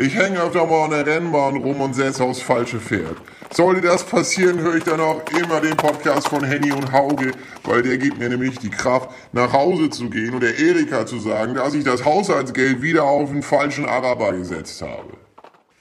Ich 0.00 0.14
hänge 0.14 0.40
öfter 0.40 0.64
mal 0.64 0.84
an 0.84 0.90
der 0.90 1.04
Rennbahn 1.04 1.56
rum 1.56 1.80
und 1.80 1.92
setze 1.92 2.22
aufs 2.22 2.40
falsche 2.40 2.78
Pferd. 2.78 3.16
Sollte 3.50 3.80
das 3.80 4.04
passieren, 4.04 4.60
höre 4.60 4.76
ich 4.76 4.84
dann 4.84 5.00
auch 5.00 5.22
immer 5.32 5.60
den 5.60 5.76
Podcast 5.76 6.28
von 6.28 6.44
Henny 6.44 6.70
und 6.70 6.92
Hauge, 6.92 7.32
weil 7.64 7.82
der 7.82 7.98
gibt 7.98 8.16
mir 8.16 8.28
nämlich 8.28 8.60
die 8.60 8.70
Kraft, 8.70 9.10
nach 9.32 9.52
Hause 9.52 9.90
zu 9.90 10.08
gehen 10.08 10.34
und 10.34 10.44
der 10.44 10.56
Erika 10.56 11.04
zu 11.04 11.18
sagen, 11.18 11.54
dass 11.54 11.74
ich 11.74 11.82
das 11.82 12.04
Haushaltsgeld 12.04 12.80
wieder 12.80 13.02
auf 13.02 13.30
den 13.30 13.42
falschen 13.42 13.86
Araber 13.86 14.34
gesetzt 14.34 14.80
habe. 14.82 15.14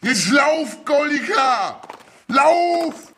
Jetzt 0.01 0.32
lauf, 0.32 0.80
Golika! 0.84 1.80
Lauf! 2.28 3.13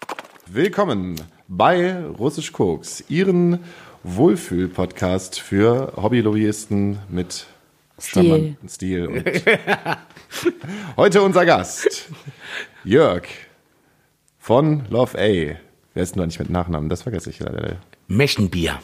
Willkommen 0.47 1.15
bei 1.47 1.97
Russisch 2.19 2.51
Koks, 2.51 3.05
Ihren 3.07 3.59
Wohlfühl-Podcast 4.03 5.39
für 5.39 5.93
Hobbylobbyisten 5.95 6.99
mit 7.07 7.45
Stil. 8.01 8.55
Stil. 8.67 9.07
Und 9.07 9.25
Heute 10.95 11.21
unser 11.21 11.45
Gast, 11.45 12.09
Jörg 12.83 13.23
von 14.37 14.85
Love 14.89 15.17
A. 15.17 15.57
Wer 15.93 16.03
ist 16.03 16.15
denn 16.15 16.19
da 16.19 16.25
nicht 16.25 16.39
mit 16.39 16.49
Nachnamen? 16.49 16.89
Das 16.89 17.01
vergesse 17.03 17.29
ich 17.29 17.39
leider. 17.39 17.77
Meschenbier. 18.07 18.79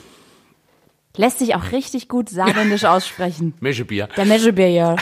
Lässt 1.18 1.40
sich 1.40 1.56
auch 1.56 1.72
richtig 1.72 2.10
gut 2.10 2.30
saarländisch 2.30 2.84
aussprechen. 2.86 3.54
Meschebier. 3.60 4.08
Der 4.18 4.26
Meschebier. 4.26 4.96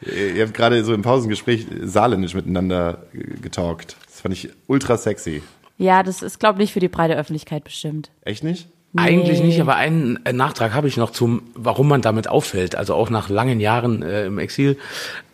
Ihr 0.00 0.34
ihr 0.36 0.44
habt 0.44 0.54
gerade 0.54 0.82
so 0.84 0.94
im 0.94 1.02
Pausengespräch 1.02 1.66
saarländisch 1.82 2.34
miteinander 2.34 3.06
äh, 3.12 3.18
getalkt. 3.40 3.96
Das 4.06 4.20
fand 4.20 4.34
ich 4.34 4.50
ultra 4.66 4.96
sexy. 4.96 5.42
Ja, 5.76 6.02
das 6.02 6.22
ist, 6.22 6.40
glaube 6.40 6.54
ich, 6.58 6.60
nicht 6.60 6.72
für 6.72 6.80
die 6.80 6.88
breite 6.88 7.16
Öffentlichkeit 7.16 7.64
bestimmt. 7.64 8.10
Echt 8.22 8.42
nicht? 8.44 8.68
Eigentlich 8.96 9.40
Nee. 9.40 9.46
nicht, 9.48 9.60
aber 9.60 9.76
einen 9.76 10.18
äh, 10.24 10.32
Nachtrag 10.32 10.72
habe 10.72 10.88
ich 10.88 10.96
noch 10.96 11.10
zum, 11.10 11.42
warum 11.54 11.88
man 11.88 12.00
damit 12.00 12.28
auffällt. 12.28 12.74
Also 12.74 12.94
auch 12.94 13.10
nach 13.10 13.28
langen 13.28 13.60
Jahren 13.60 14.02
äh, 14.02 14.26
im 14.26 14.38
Exil. 14.38 14.78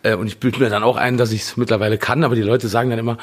Äh, 0.03 0.15
und 0.15 0.27
ich 0.27 0.39
bilde 0.39 0.59
mir 0.59 0.69
dann 0.69 0.83
auch 0.83 0.97
ein, 0.97 1.17
dass 1.17 1.31
ich 1.31 1.41
es 1.43 1.57
mittlerweile 1.57 1.97
kann, 1.97 2.23
aber 2.25 2.35
die 2.35 2.41
Leute 2.41 2.67
sagen 2.67 2.89
dann 2.89 2.99
immer, 2.99 3.17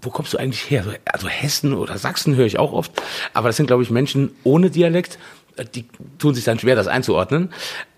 wo 0.00 0.10
kommst 0.10 0.32
du 0.32 0.38
eigentlich 0.38 0.70
her? 0.70 0.84
Also 1.04 1.28
Hessen 1.28 1.74
oder 1.74 1.98
Sachsen 1.98 2.36
höre 2.36 2.46
ich 2.46 2.58
auch 2.58 2.72
oft. 2.72 2.90
Aber 3.34 3.48
das 3.48 3.56
sind, 3.56 3.66
glaube 3.66 3.82
ich, 3.82 3.90
Menschen 3.90 4.30
ohne 4.44 4.70
Dialekt. 4.70 5.18
Äh, 5.56 5.66
Die 5.74 5.84
tun 6.18 6.34
sich 6.34 6.44
dann 6.44 6.58
schwer, 6.58 6.74
das 6.74 6.86
einzuordnen. 6.88 7.50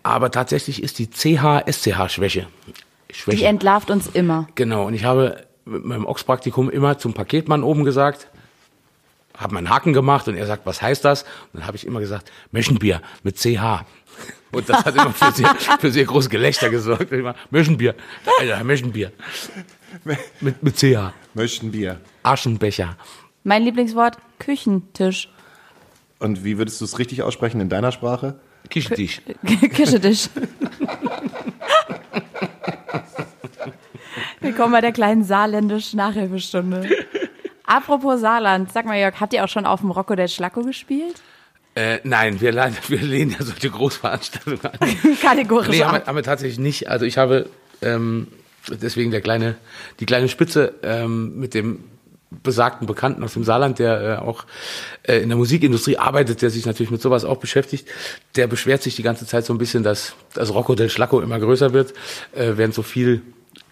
Aber 0.03 0.31
tatsächlich 0.33 0.83
ist 0.83 0.99
die 0.99 1.09
CH-SCH-Schwäche. 1.09 2.47
Die 3.11 3.15
Schwäche. 3.15 3.47
entlarvt 3.47 3.91
uns 3.91 4.09
immer. 4.09 4.49
Genau, 4.57 4.85
und 4.87 4.95
ich 4.95 5.05
habe 5.05 5.45
mit 5.65 5.85
meinem 5.85 6.07
Ochs-Praktikum 6.07 6.71
immer 6.71 6.99
zum 6.99 7.15
Paketmann 7.15 7.63
oben 7.63 7.85
gesagt, 7.85 8.27
habe 9.39 9.55
meinen 9.55 9.71
Haken 9.71 9.93
gemacht 9.93 10.29
und 10.29 10.37
er 10.37 10.47
sagt, 10.47 10.67
was 10.67 10.83
heißt 10.83 11.05
das? 11.05 11.23
Und 11.23 11.61
dann 11.61 11.67
habe 11.67 11.77
ich 11.77 11.87
immer 11.87 12.01
gesagt, 12.01 12.31
Meschenbier 12.51 13.01
mit 13.23 13.39
CH. 13.39 13.85
Und 14.51 14.67
das 14.69 14.85
hat 14.85 14.95
immer 14.95 15.13
für 15.13 15.31
sehr, 15.31 15.55
für 15.79 15.91
sehr 15.93 16.07
großes 16.07 16.31
Gelächter 16.31 16.71
gesorgt. 16.71 17.13
Immer, 17.13 17.35
Meschenbier, 17.51 17.95
Alter, 18.41 18.65
Meschenbier. 18.65 19.13
Mit, 20.41 20.63
mit 20.63 20.77
CH. 20.77 21.13
Möchten 21.35 21.71
Bier. 21.71 22.01
Aschenbecher. 22.23 22.97
Mein 23.45 23.63
Lieblingswort, 23.63 24.17
Küchentisch. 24.39 25.29
Und 26.19 26.45
wie 26.45 26.57
würdest 26.57 26.81
du 26.81 26.87
es 26.87 26.99
richtig 26.99 27.23
aussprechen 27.23 27.61
in 27.61 27.69
deiner 27.69 27.93
Sprache? 27.93 28.41
Kischtisch. 28.71 29.21
Küchentisch. 29.75 30.31
Willkommen 34.41 34.73
bei 34.73 34.81
der 34.81 34.93
kleinen 34.93 35.25
saarländisch-Nachhilfestunde. 35.25 36.89
Apropos 37.69 38.19
Saarland, 38.19 38.73
sag 38.73 38.87
mal 38.87 38.99
Jörg, 38.99 39.21
habt 39.21 39.35
ihr 39.35 39.45
auch 39.45 39.49
schon 39.49 39.67
auf 39.67 39.81
dem 39.81 39.91
Rocco 39.91 40.15
del 40.15 40.29
Schlacco 40.29 40.63
gespielt? 40.63 41.21
Äh, 41.75 41.99
nein, 42.03 42.41
wir, 42.41 42.55
wir 42.89 43.03
lehnen 43.03 43.37
ja 43.39 43.45
solche 43.45 43.69
Großveranstaltungen 43.69 44.61
an. 44.65 45.17
Kategorisch 45.23 45.69
Nee, 45.69 45.85
haben 45.85 46.03
haben 46.03 46.17
wir 46.17 46.23
tatsächlich 46.23 46.59
nicht. 46.59 46.89
Also 46.89 47.05
ich 47.05 47.19
habe 47.19 47.51
ähm, 47.83 48.29
deswegen 48.69 49.11
der 49.11 49.21
kleine, 49.21 49.57
die 50.01 50.07
kleine 50.07 50.31
Spitze 50.31 50.77
ähm, 50.83 51.39
mit 51.39 51.53
dem 51.53 51.85
besagten 52.43 52.87
Bekannten 52.87 53.23
aus 53.23 53.35
dem 53.35 53.45
Saarland, 53.45 53.79
der 53.79 54.01
äh, 54.01 54.17
auch 54.17 54.47
äh, 55.03 55.19
in 55.19 55.29
der 55.29 55.37
Musikindustrie 55.37 55.99
arbeitet, 55.99 56.41
der 56.41 56.49
sich 56.49 56.65
natürlich 56.65 56.91
mit 56.91 57.03
sowas 57.03 57.27
auch 57.27 57.37
beschäftigt, 57.37 57.87
der 58.35 58.47
beschwert 58.47 58.83
sich 58.83 58.97
die 58.97 59.03
ganze 59.03 59.27
Zeit 59.27 59.45
so 59.45 59.53
ein 59.53 59.59
bisschen, 59.59 59.83
dass 59.83 60.15
das 60.33 60.55
Rocco 60.55 60.75
del 60.75 60.89
Schlacco 60.89 61.21
immer 61.21 61.39
größer 61.39 61.75
wird, 61.75 61.93
äh, 62.35 62.53
während 62.57 62.73
so 62.73 62.83
viel 62.83 63.23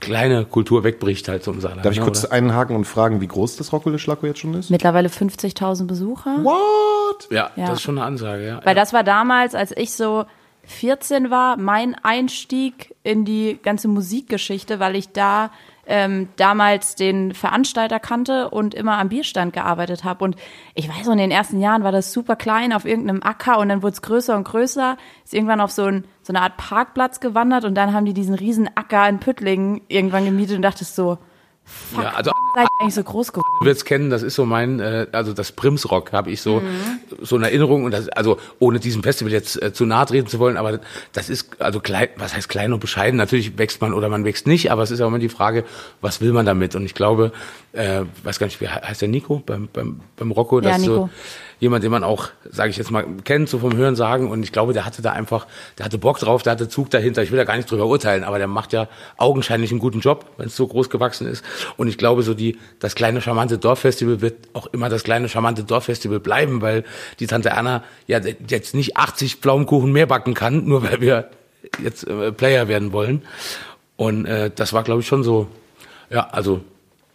kleine 0.00 0.44
Kultur 0.44 0.84
wegbricht 0.84 1.28
halt 1.28 1.42
so 1.44 1.52
im 1.52 1.60
Saarland. 1.60 1.84
Darf 1.84 1.92
ich 1.92 1.98
ne, 1.98 2.04
kurz 2.04 2.24
oder? 2.24 2.32
einhaken 2.32 2.76
und 2.76 2.84
fragen, 2.84 3.20
wie 3.20 3.26
groß 3.28 3.56
das 3.56 3.72
Rockole 3.72 3.98
Schlacko 3.98 4.26
jetzt 4.26 4.40
schon 4.40 4.54
ist? 4.54 4.70
Mittlerweile 4.70 5.08
50.000 5.08 5.86
Besucher. 5.86 6.38
What? 6.42 7.28
Ja, 7.30 7.50
Ja. 7.56 7.66
das 7.66 7.74
ist 7.78 7.82
schon 7.82 7.98
eine 7.98 8.06
Ansage, 8.06 8.46
ja. 8.46 8.60
Weil 8.64 8.74
das 8.74 8.92
war 8.92 9.04
damals, 9.04 9.54
als 9.54 9.72
ich 9.76 9.92
so 9.92 10.24
14 10.64 11.30
war, 11.30 11.56
mein 11.56 11.94
Einstieg 12.02 12.94
in 13.02 13.24
die 13.24 13.58
ganze 13.62 13.88
Musikgeschichte, 13.88 14.80
weil 14.80 14.96
ich 14.96 15.10
da 15.12 15.50
ähm, 15.86 16.28
damals 16.36 16.94
den 16.94 17.32
Veranstalter 17.32 18.00
kannte 18.00 18.50
und 18.50 18.74
immer 18.74 18.98
am 18.98 19.08
Bierstand 19.08 19.52
gearbeitet 19.52 20.04
habe. 20.04 20.24
Und 20.24 20.36
ich 20.74 20.88
weiß 20.88 21.06
in 21.06 21.18
den 21.18 21.30
ersten 21.30 21.60
Jahren 21.60 21.84
war 21.84 21.92
das 21.92 22.12
super 22.12 22.36
klein 22.36 22.72
auf 22.72 22.84
irgendeinem 22.84 23.22
Acker 23.22 23.58
und 23.58 23.68
dann 23.68 23.82
wurde 23.82 23.94
es 23.94 24.02
größer 24.02 24.36
und 24.36 24.44
größer, 24.44 24.96
ist 25.24 25.34
irgendwann 25.34 25.60
auf 25.60 25.70
so, 25.70 25.84
ein, 25.84 26.04
so 26.22 26.32
eine 26.32 26.42
Art 26.42 26.56
Parkplatz 26.56 27.20
gewandert 27.20 27.64
und 27.64 27.74
dann 27.74 27.92
haben 27.92 28.04
die 28.04 28.14
diesen 28.14 28.34
riesen 28.34 28.68
Acker 28.74 29.08
in 29.08 29.20
Püttlingen 29.20 29.80
irgendwann 29.88 30.24
gemietet 30.24 30.56
und 30.56 30.62
dachtest 30.62 30.96
so, 30.96 31.18
fuck, 31.66 32.02
Ja, 32.04 32.10
also- 32.10 32.30
seid 32.54 32.66
eigentlich 32.80 32.94
so 32.94 33.02
groß 33.02 33.32
geworden? 33.32 33.46
Du 33.60 33.66
wirst 33.66 33.84
kennen, 33.84 34.08
das 34.10 34.22
ist 34.22 34.34
so 34.34 34.46
mein, 34.46 34.80
äh, 34.80 35.06
also 35.12 35.32
das 35.32 35.52
Primsrock 35.52 36.12
habe 36.12 36.30
ich 36.30 36.40
so 36.40 36.62
so 37.20 37.36
in 37.36 37.42
Erinnerung 37.42 37.84
und 37.84 37.90
das, 37.90 38.08
also 38.08 38.38
ohne 38.58 38.78
diesem 38.80 39.02
Festival 39.02 39.32
jetzt 39.32 39.60
äh, 39.62 39.72
zu 39.72 39.84
nahe 39.86 40.06
treten 40.06 40.26
zu 40.28 40.38
wollen, 40.38 40.56
aber 40.56 40.80
das 41.12 41.28
ist 41.28 41.60
also 41.60 41.80
klein, 41.80 42.08
was 42.16 42.34
heißt 42.34 42.48
klein 42.48 42.72
und 42.72 42.80
bescheiden? 42.80 43.16
Natürlich 43.18 43.58
wächst 43.58 43.80
man 43.80 43.92
oder 43.92 44.08
man 44.08 44.24
wächst 44.24 44.46
nicht, 44.46 44.70
aber 44.70 44.82
es 44.82 44.90
ist 44.90 45.00
auch 45.00 45.08
immer 45.08 45.18
die 45.18 45.28
Frage, 45.28 45.64
was 46.00 46.20
will 46.20 46.32
man 46.32 46.46
damit? 46.46 46.74
Und 46.74 46.84
ich 46.84 46.94
glaube, 46.94 47.32
äh, 47.72 48.02
weiß 48.22 48.38
gar 48.38 48.46
nicht, 48.46 48.60
wie 48.60 48.66
he- 48.68 48.80
heißt 48.82 49.02
der 49.02 49.08
Nico 49.08 49.42
beim 49.44 49.68
beim 49.72 50.00
beim 50.16 50.30
Rocco, 50.30 50.60
Ja, 50.60 50.70
das 50.70 50.78
ist 50.78 50.84
so 50.86 50.92
Nico. 50.92 51.10
Jemand, 51.58 51.82
den 51.84 51.90
man 51.90 52.04
auch, 52.04 52.28
sage 52.50 52.70
ich 52.70 52.76
jetzt 52.76 52.90
mal, 52.90 53.04
kennt, 53.24 53.48
so 53.48 53.58
vom 53.58 53.76
Hören 53.76 53.96
sagen. 53.96 54.30
Und 54.30 54.42
ich 54.42 54.52
glaube, 54.52 54.72
der 54.72 54.84
hatte 54.84 55.02
da 55.02 55.12
einfach, 55.12 55.46
der 55.78 55.86
hatte 55.86 55.98
Bock 55.98 56.18
drauf, 56.18 56.42
der 56.42 56.52
hatte 56.52 56.68
Zug 56.68 56.90
dahinter. 56.90 57.22
Ich 57.22 57.30
will 57.30 57.38
da 57.38 57.44
gar 57.44 57.56
nicht 57.56 57.70
drüber 57.70 57.86
urteilen, 57.86 58.24
aber 58.24 58.38
der 58.38 58.46
macht 58.46 58.72
ja 58.72 58.88
augenscheinlich 59.16 59.70
einen 59.70 59.80
guten 59.80 60.00
Job, 60.00 60.26
wenn 60.36 60.46
es 60.46 60.56
so 60.56 60.66
groß 60.66 60.90
gewachsen 60.90 61.26
ist. 61.26 61.44
Und 61.76 61.88
ich 61.88 61.98
glaube, 61.98 62.22
so 62.22 62.34
die, 62.34 62.58
das 62.78 62.94
kleine 62.94 63.20
charmante 63.20 63.58
Dorffestival 63.58 64.20
wird 64.20 64.48
auch 64.52 64.66
immer 64.68 64.88
das 64.88 65.02
kleine 65.02 65.28
charmante 65.28 65.64
Dorffestival 65.64 66.20
bleiben, 66.20 66.60
weil 66.60 66.84
die 67.20 67.26
Tante 67.26 67.54
Anna 67.54 67.82
ja 68.06 68.20
jetzt 68.48 68.74
nicht 68.74 68.96
80 68.96 69.36
Pflaumenkuchen 69.36 69.90
mehr 69.92 70.06
backen 70.06 70.34
kann, 70.34 70.66
nur 70.66 70.82
weil 70.82 71.00
wir 71.00 71.30
jetzt 71.82 72.06
äh, 72.06 72.32
Player 72.32 72.68
werden 72.68 72.92
wollen. 72.92 73.22
Und 73.96 74.26
äh, 74.26 74.50
das 74.54 74.72
war, 74.72 74.82
glaube 74.82 75.00
ich, 75.00 75.06
schon 75.06 75.24
so, 75.24 75.46
ja, 76.10 76.28
also 76.30 76.60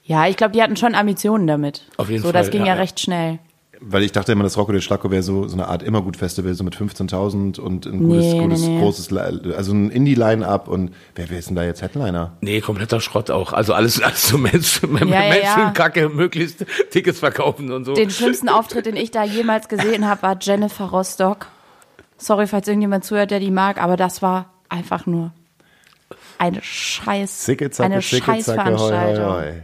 Ja, 0.03 0.27
ich 0.27 0.35
glaube, 0.35 0.53
die 0.53 0.61
hatten 0.61 0.75
schon 0.75 0.95
Ambitionen 0.95 1.45
damit. 1.45 1.83
Auf 1.97 2.09
jeden 2.09 2.23
so, 2.23 2.31
das 2.31 2.47
Fall, 2.47 2.51
ging 2.51 2.61
ja, 2.61 2.67
ja, 2.69 2.73
ja. 2.73 2.79
recht 2.79 2.99
schnell. 2.99 3.39
Weil 3.83 4.03
ich 4.03 4.11
dachte 4.11 4.31
immer, 4.31 4.43
das 4.43 4.57
Rocco 4.57 4.71
del 4.71 4.81
Schlacko 4.81 5.09
wäre 5.09 5.23
so, 5.23 5.47
so 5.47 5.55
eine 5.55 5.67
Art 5.67 5.81
Immergut-Festival, 5.81 6.53
so 6.53 6.63
mit 6.63 6.75
15.000 6.75 7.59
und 7.59 7.87
ein 7.87 7.99
gutes, 7.99 8.25
Nee, 8.25 8.39
gutes 8.39 8.61
nee. 8.61 8.79
großes, 8.79 9.11
also 9.11 9.73
ein 9.73 9.89
Indie-Line-Up 9.89 10.67
und 10.67 10.93
wer, 11.15 11.31
wer 11.31 11.39
ist 11.39 11.49
denn 11.49 11.55
da 11.55 11.63
jetzt 11.63 11.81
Headliner? 11.81 12.33
Nee, 12.41 12.61
kompletter 12.61 13.01
Schrott 13.01 13.31
auch. 13.31 13.53
Also 13.53 13.73
alles, 13.73 13.99
alles 14.01 14.27
so 14.27 14.37
Mainstream, 14.37 14.97
Ja, 15.09 15.23
ja, 15.33 15.73
ja. 15.95 16.09
Möglichst 16.09 16.63
Tickets 16.91 17.17
verkaufen 17.19 17.71
und 17.71 17.85
so. 17.85 17.93
Den 17.93 18.11
schlimmsten 18.11 18.49
Auftritt, 18.49 18.85
den 18.85 18.95
ich 18.95 19.09
da 19.09 19.23
jemals 19.23 19.67
gesehen 19.67 20.07
habe, 20.07 20.21
war 20.21 20.37
Jennifer 20.39 20.85
Rostock. 20.85 21.47
Sorry, 22.17 22.45
falls 22.45 22.67
irgendjemand 22.67 23.03
zuhört, 23.03 23.31
der 23.31 23.39
die 23.39 23.49
mag, 23.49 23.81
aber 23.81 23.97
das 23.97 24.21
war 24.21 24.53
einfach 24.69 25.07
nur 25.07 25.31
eine 26.37 26.61
Scheiß, 26.61 27.39
Zicke, 27.39 27.71
zacke, 27.71 27.91
eine 27.91 28.01
Scheißveranstaltung. 28.01 29.63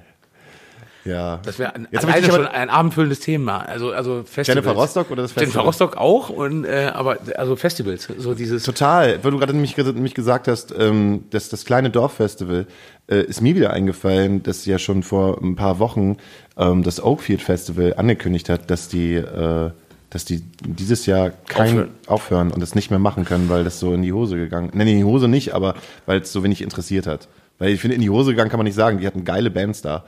Ja. 1.08 1.39
Das 1.43 1.58
wäre 1.58 1.74
alleine 1.76 2.26
schon 2.26 2.45
aber- 2.45 2.51
ein 2.53 2.70
abendfüllendes 2.70 3.20
Thema. 3.20 3.60
Also, 3.60 3.91
also 3.91 4.24
Festivals. 4.24 4.47
Jennifer 4.47 4.72
Rostock 4.72 5.12
oder 5.12 5.22
das 5.24 5.32
Festival? 5.32 5.43
Jennifer 5.45 5.66
Rostock 5.66 5.97
auch 5.97 6.30
und 6.30 6.66
äh, 6.66 6.91
aber 6.93 7.18
also 7.36 7.55
Festivals, 7.55 8.08
so 8.18 8.34
dieses. 8.34 8.64
Total, 8.64 9.24
weil 9.24 9.32
du 9.32 9.39
gerade 9.39 9.53
nämlich, 9.53 9.78
nämlich 9.78 10.14
gesagt 10.14 10.47
hast, 10.47 10.74
ähm, 10.78 11.24
dass 11.30 11.49
das 11.49 11.66
kleine 11.66 11.89
Dorffestival 11.89 12.68
äh, 13.10 13.22
ist 13.22 13.41
mir 13.41 13.55
wieder 13.55 13.72
eingefallen, 13.72 14.43
dass 14.43 14.66
ja 14.66 14.78
schon 14.80 15.03
vor 15.03 15.41
ein 15.41 15.55
paar 15.55 15.80
Wochen 15.80 16.18
ähm, 16.58 16.84
das 16.84 17.01
Oakfield 17.01 17.41
Festival 17.41 17.93
angekündigt 17.97 18.49
hat, 18.49 18.70
dass 18.70 18.89
die, 18.89 19.16
äh, 19.16 19.72
dass 20.10 20.26
die 20.26 20.43
dieses 20.62 21.05
Jahr 21.05 21.32
kein 21.47 21.70
Aufhören. 21.70 21.89
aufhören. 22.08 22.51
und 22.51 22.60
das 22.62 22.76
nicht 22.76 22.89
mehr 22.89 22.99
machen 22.99 23.24
können, 23.26 23.49
weil 23.49 23.64
das 23.64 23.80
so 23.80 23.93
in 23.93 24.01
die 24.01 24.14
Hose 24.14 24.36
gegangen. 24.36 24.72
Nein, 24.74 24.88
in 24.88 24.97
die 24.97 25.03
Hose 25.03 25.28
nicht, 25.28 25.53
aber 25.53 25.76
weil 26.05 26.22
es 26.22 26.32
so 26.34 26.43
wenig 26.43 26.62
interessiert 26.62 27.08
hat. 27.08 27.28
Weil 27.60 27.72
ich 27.72 27.82
finde, 27.82 27.95
in 27.95 28.01
die 28.01 28.10
Hose 28.10 28.32
gegangen 28.32 28.49
kann 28.49 28.60
man 28.60 28.66
nicht 28.66 28.76
sagen. 28.76 28.99
Die 28.99 29.08
hatten 29.08 29.26
geile 29.26 29.49
Bands 29.49 29.82
da. 29.82 30.03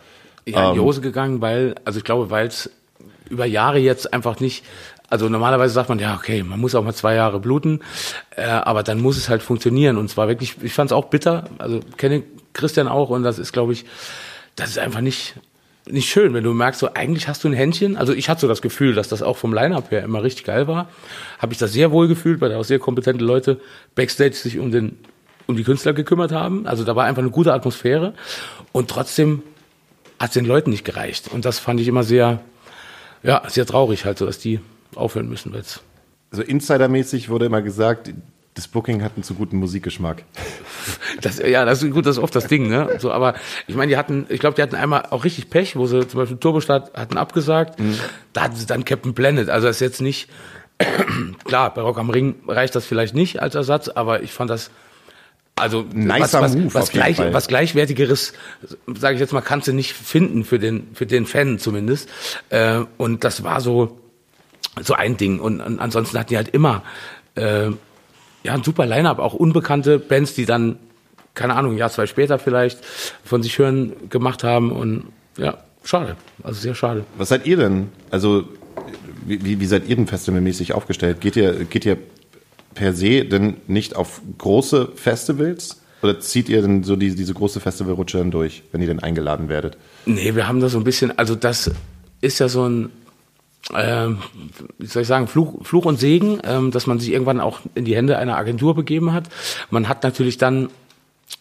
Ja, 0.52 0.70
in 0.70 0.74
die 0.74 0.80
Ähm, 0.80 0.86
Hose 0.86 1.02
gegangen, 1.02 1.42
weil, 1.42 1.76
also 1.86 2.00
ich 2.00 2.04
glaube, 2.04 2.30
weil 2.30 2.48
es 2.48 2.70
über 3.30 3.46
Jahre 3.46 3.80
jetzt 3.80 4.14
einfach 4.14 4.40
nicht, 4.40 4.64
also 5.10 5.30
normalerweise 5.30 5.74
sagt 5.74 5.90
man, 5.90 6.00
ja, 6.00 6.16
okay, 6.16 6.44
man 6.44 6.60
muss 6.60 6.76
auch 6.76 6.84
mal 6.84 6.94
zwei 6.94 7.16
Jahre 7.16 7.40
bluten, 7.40 7.82
äh, 8.36 8.44
aber 8.44 8.84
dann 8.84 9.00
muss 9.02 9.18
es 9.18 9.30
halt 9.30 9.42
funktionieren. 9.44 9.98
Und 9.98 10.10
zwar 10.10 10.28
wirklich, 10.28 10.56
ich 10.62 10.74
fand 10.74 10.92
es 10.92 10.94
auch 10.94 11.06
bitter, 11.06 11.46
also 11.58 11.80
kenne 11.98 12.24
Christian 12.54 12.88
auch 12.88 13.10
und 13.10 13.24
das 13.24 13.40
ist, 13.40 13.54
glaube 13.54 13.74
ich, 13.74 13.86
das 14.56 14.70
ist 14.70 14.80
einfach 14.80 15.02
nicht, 15.02 15.36
nicht 15.88 16.10
schön, 16.10 16.34
wenn 16.34 16.44
du 16.44 16.54
merkst, 16.54 16.80
so 16.80 16.94
eigentlich 16.94 17.28
hast 17.28 17.44
du 17.44 17.48
ein 17.48 17.54
Händchen. 17.54 17.98
Also 17.98 18.14
ich 18.14 18.30
hatte 18.30 18.42
so 18.42 18.48
das 18.48 18.62
Gefühl, 18.62 18.94
dass 18.94 19.08
das 19.08 19.24
auch 19.24 19.38
vom 19.38 19.54
Line-Up 19.54 19.90
her 19.92 20.04
immer 20.04 20.22
richtig 20.22 20.46
geil 20.46 20.68
war. 20.68 20.90
Habe 21.40 21.54
ich 21.54 21.60
das 21.60 21.72
sehr 21.74 21.92
wohl 21.92 22.08
gefühlt, 22.08 22.42
weil 22.42 22.50
da 22.50 22.58
auch 22.58 22.64
sehr 22.64 22.80
kompetente 22.80 23.24
Leute 23.24 23.60
backstage 23.96 24.36
sich 24.36 24.60
um 24.60 24.72
den 24.72 24.98
um 25.48 25.56
die 25.56 25.64
Künstler 25.64 25.94
gekümmert 25.94 26.32
haben. 26.32 26.68
Also 26.68 26.84
da 26.84 26.96
war 26.96 27.06
einfach 27.06 27.24
eine 27.24 27.32
gute 27.32 27.54
Atmosphäre 27.54 28.14
und 28.72 28.88
trotzdem 28.88 29.42
hat 30.20 30.30
es 30.30 30.34
den 30.34 30.46
Leuten 30.46 30.70
nicht 30.70 30.86
gereicht. 30.86 31.30
Und 31.32 31.46
das 31.46 31.60
fand 31.60 31.80
ich 31.80 31.88
immer 31.88 32.04
sehr, 32.04 32.42
ja, 33.24 33.42
sehr 33.48 33.66
traurig 33.66 34.06
halt 34.06 34.18
so, 34.18 34.26
dass 34.26 34.40
die 34.40 34.60
aufhören 34.96 35.30
müssen 35.30 35.54
jetzt. 35.54 35.82
Also 36.32 36.44
insidermäßig 36.44 37.30
wurde 37.30 37.46
immer 37.46 37.62
gesagt, 37.62 38.12
das 38.54 38.68
Booking 38.68 39.02
hat 39.04 39.14
einen 39.16 39.24
zu 39.24 39.36
guten 39.36 39.58
Musikgeschmack. 39.58 40.24
Das, 41.22 41.40
ja, 41.40 41.66
das 41.66 41.84
ist 41.84 41.92
gut, 41.92 42.06
das 42.06 42.16
ist 42.16 42.24
oft 42.24 42.34
das 42.34 42.48
Ding, 42.48 42.70
ne? 42.70 42.98
So, 43.00 43.12
aber 43.12 43.34
ich 43.68 43.76
meine, 43.76 43.90
die 43.90 43.98
hatten, 43.98 44.26
ich 44.30 44.40
glaube, 44.40 44.56
die 44.56 44.62
hatten 44.62 44.76
einmal 44.76 45.08
auch 45.10 45.26
richtig 45.26 45.50
Pech, 45.50 45.76
wo 45.76 45.86
sie 45.86 46.08
zum 46.08 46.20
Beispiel 46.20 46.38
Turbostadt 46.38 46.94
hatten 46.94 47.18
abgesagt. 47.18 47.78
Mhm. 47.78 48.00
Da 48.32 48.44
hatten 48.44 48.56
sie 48.56 48.66
dann 48.66 48.86
Captain 48.86 49.14
Planet. 49.14 49.50
Also 49.50 49.68
das 49.68 49.78
ist 49.78 49.82
jetzt 49.82 50.02
nicht, 50.02 50.30
klar, 51.44 51.74
bei 51.74 51.82
Rock 51.82 51.98
am 51.98 52.10
Ring 52.10 52.36
reicht 52.48 52.74
das 52.76 52.86
vielleicht 52.86 53.16
nicht 53.16 53.42
als 53.42 53.56
Ersatz, 53.56 53.90
aber 53.90 54.24
ich 54.24 54.32
fand 54.32 54.50
das 54.50 54.72
also 55.60 55.86
Nicer 55.94 56.20
was, 56.20 56.34
was, 56.34 56.56
Move 56.56 56.74
was, 56.74 56.90
gleich, 56.92 57.18
was 57.20 57.48
gleichwertigeres, 57.48 58.34
sage 58.96 59.16
ich 59.16 59.20
jetzt 59.20 59.34
mal, 59.34 59.42
kannst 59.42 59.68
du 59.68 59.74
nicht 59.74 59.94
finden 59.94 60.44
für 60.46 60.60
den 60.60 60.88
für 60.94 61.06
den 61.06 61.26
Fan 61.26 61.60
zumindest. 61.60 62.10
Äh, 62.50 62.82
und 62.98 63.24
das 63.24 63.44
war 63.44 63.62
so 63.62 64.00
so 64.82 64.94
ein 64.94 65.18
Ding. 65.18 65.40
Und, 65.40 65.62
und 65.62 65.80
ansonsten 65.80 66.18
hatten 66.18 66.30
die 66.30 66.38
halt 66.38 66.50
immer 66.50 66.84
äh, 67.36 67.66
ja 68.44 68.54
ein 68.54 68.64
super 68.64 68.86
Line-up, 68.86 69.20
auch 69.20 69.34
unbekannte 69.34 70.00
Bands, 70.00 70.34
die 70.36 70.46
dann 70.46 70.78
keine 71.36 71.56
Ahnung, 71.56 71.74
ein 71.74 71.78
Jahr 71.78 71.90
zwei 71.92 72.06
später 72.08 72.40
vielleicht 72.40 72.80
von 73.24 73.42
sich 73.44 73.58
hören 73.60 73.94
gemacht 74.10 74.44
haben. 74.44 74.72
Und 74.72 75.06
ja, 75.38 75.58
schade, 75.84 76.16
also 76.44 76.60
sehr 76.60 76.76
schade. 76.76 77.06
Was 77.18 77.30
seid 77.30 77.46
ihr 77.46 77.58
denn? 77.58 77.90
Also 78.12 78.46
wie, 79.26 79.44
wie- 79.46 79.60
wie 79.60 79.66
seid 79.66 79.88
ihr 79.88 79.96
denn 79.96 80.08
festivalmäßig 80.08 80.74
aufgestellt? 80.74 81.22
Geht 81.22 81.36
ihr 81.36 81.66
geht 81.66 81.86
ihr 81.86 81.98
per 82.74 82.94
se 82.94 83.26
denn 83.26 83.58
nicht 83.68 83.96
auf 83.96 84.22
große 84.38 84.90
Festivals? 84.96 85.82
Oder 86.02 86.20
zieht 86.20 86.48
ihr 86.48 86.62
denn 86.62 86.84
so 86.84 86.96
die, 86.96 87.14
diese 87.16 87.34
große 87.34 87.60
Festivalrutsche 87.60 88.20
dann 88.20 88.32
durch, 88.32 88.64
wenn 88.72 88.82
ihr 88.82 88.88
denn 88.88 89.02
eingeladen 89.02 89.50
werdet? 89.50 89.78
Nee, 90.06 90.34
wir 90.36 90.48
haben 90.48 90.62
da 90.62 90.70
so 90.70 90.78
ein 90.78 90.86
bisschen, 90.86 91.18
also 91.18 91.36
das 91.36 91.72
ist 92.22 92.40
ja 92.40 92.48
so 92.48 92.68
ein, 92.68 92.90
ähm, 93.74 94.20
wie 94.78 94.86
soll 94.86 95.02
ich 95.02 95.08
sagen, 95.08 95.28
Fluch, 95.28 95.66
Fluch 95.66 95.86
und 95.86 96.00
Segen, 96.00 96.40
ähm, 96.44 96.72
dass 96.72 96.88
man 96.88 97.00
sich 97.00 97.12
irgendwann 97.12 97.42
auch 97.42 97.60
in 97.76 97.84
die 97.84 97.96
Hände 97.96 98.18
einer 98.18 98.38
Agentur 98.38 98.76
begeben 98.76 99.12
hat. 99.12 99.26
Man 99.70 99.90
hat 99.90 100.04
natürlich 100.04 100.38
dann 100.38 100.70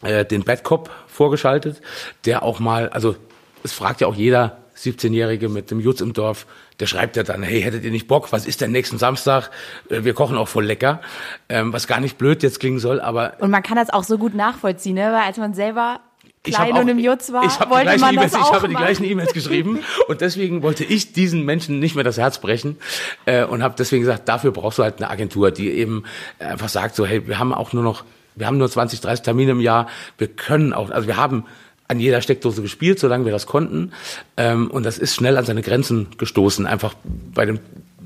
äh, 0.02 0.24
den 0.24 0.42
Bad 0.42 0.64
Cop 0.64 0.90
vorgeschaltet, 1.06 1.80
der 2.24 2.42
auch 2.42 2.58
mal, 2.58 2.88
also 2.88 3.14
es 3.62 3.72
fragt 3.72 4.00
ja 4.00 4.08
auch 4.08 4.16
jeder 4.16 4.58
17-Jährige 4.78 5.48
mit 5.48 5.70
dem 5.70 5.80
Jutz 5.80 6.00
im 6.00 6.12
Dorf, 6.12 6.46
der 6.80 6.86
schreibt 6.86 7.16
ja 7.16 7.22
dann, 7.22 7.42
hey, 7.42 7.62
hättet 7.62 7.84
ihr 7.84 7.90
nicht 7.90 8.08
Bock, 8.08 8.32
was 8.32 8.46
ist 8.46 8.60
denn 8.60 8.72
nächsten 8.72 8.98
Samstag? 8.98 9.50
Äh, 9.90 10.04
Wir 10.04 10.14
kochen 10.14 10.36
auch 10.36 10.48
voll 10.48 10.64
lecker. 10.64 11.00
Ähm, 11.48 11.72
was 11.72 11.86
gar 11.86 12.00
nicht 12.00 12.18
blöd 12.18 12.42
jetzt 12.42 12.60
klingen 12.60 12.78
soll, 12.78 13.00
aber 13.00 13.34
Und 13.40 13.50
man 13.50 13.62
kann 13.62 13.76
das 13.76 13.90
auch 13.90 14.04
so 14.04 14.18
gut 14.18 14.34
nachvollziehen, 14.34 14.94
ne? 14.94 15.12
weil 15.12 15.22
als 15.22 15.36
man 15.36 15.54
selber 15.54 16.00
klein 16.42 16.72
auch- 16.72 16.80
und 16.80 16.88
im 16.88 16.98
Jutz 16.98 17.32
war, 17.32 17.44
ich 17.44 17.58
wollte 17.68 17.98
man 17.98 18.14
das 18.14 18.32
E-Mails, 18.32 18.34
auch 18.34 18.48
Ich 18.48 18.54
habe 18.54 18.68
die 18.68 18.74
gleichen 18.74 19.04
E-Mails 19.04 19.32
geschrieben 19.32 19.80
und 20.08 20.20
deswegen 20.20 20.62
wollte 20.62 20.84
ich 20.84 21.12
diesen 21.12 21.44
Menschen 21.44 21.78
nicht 21.78 21.94
mehr 21.94 22.04
das 22.04 22.18
Herz 22.18 22.40
brechen 22.40 22.78
äh, 23.26 23.44
und 23.44 23.62
habe 23.62 23.74
deswegen 23.76 24.02
gesagt, 24.02 24.28
dafür 24.28 24.52
brauchst 24.52 24.78
du 24.78 24.82
halt 24.82 24.98
eine 24.98 25.10
Agentur, 25.10 25.50
die 25.50 25.70
eben 25.70 26.04
einfach 26.38 26.68
sagt 26.68 26.94
so, 26.94 27.06
hey, 27.06 27.26
wir 27.26 27.38
haben 27.38 27.52
auch 27.52 27.72
nur 27.72 27.82
noch, 27.82 28.04
wir 28.36 28.46
haben 28.46 28.58
nur 28.58 28.70
20, 28.70 29.00
30 29.00 29.24
Termine 29.24 29.52
im 29.52 29.60
Jahr, 29.60 29.88
wir 30.16 30.28
können 30.28 30.72
auch, 30.72 30.90
also 30.90 31.06
wir 31.08 31.16
haben 31.16 31.44
an 31.88 32.00
jeder 32.00 32.20
Steckdose 32.20 32.62
gespielt, 32.62 32.98
solange 32.98 33.24
wir 33.24 33.32
das 33.32 33.46
konnten. 33.46 33.92
Ähm, 34.36 34.70
und 34.70 34.84
das 34.84 34.98
ist 34.98 35.14
schnell 35.14 35.36
an 35.36 35.46
seine 35.46 35.62
Grenzen 35.62 36.08
gestoßen, 36.18 36.66
einfach 36.66 36.94
bei 37.34 37.46
dem, 37.46 37.58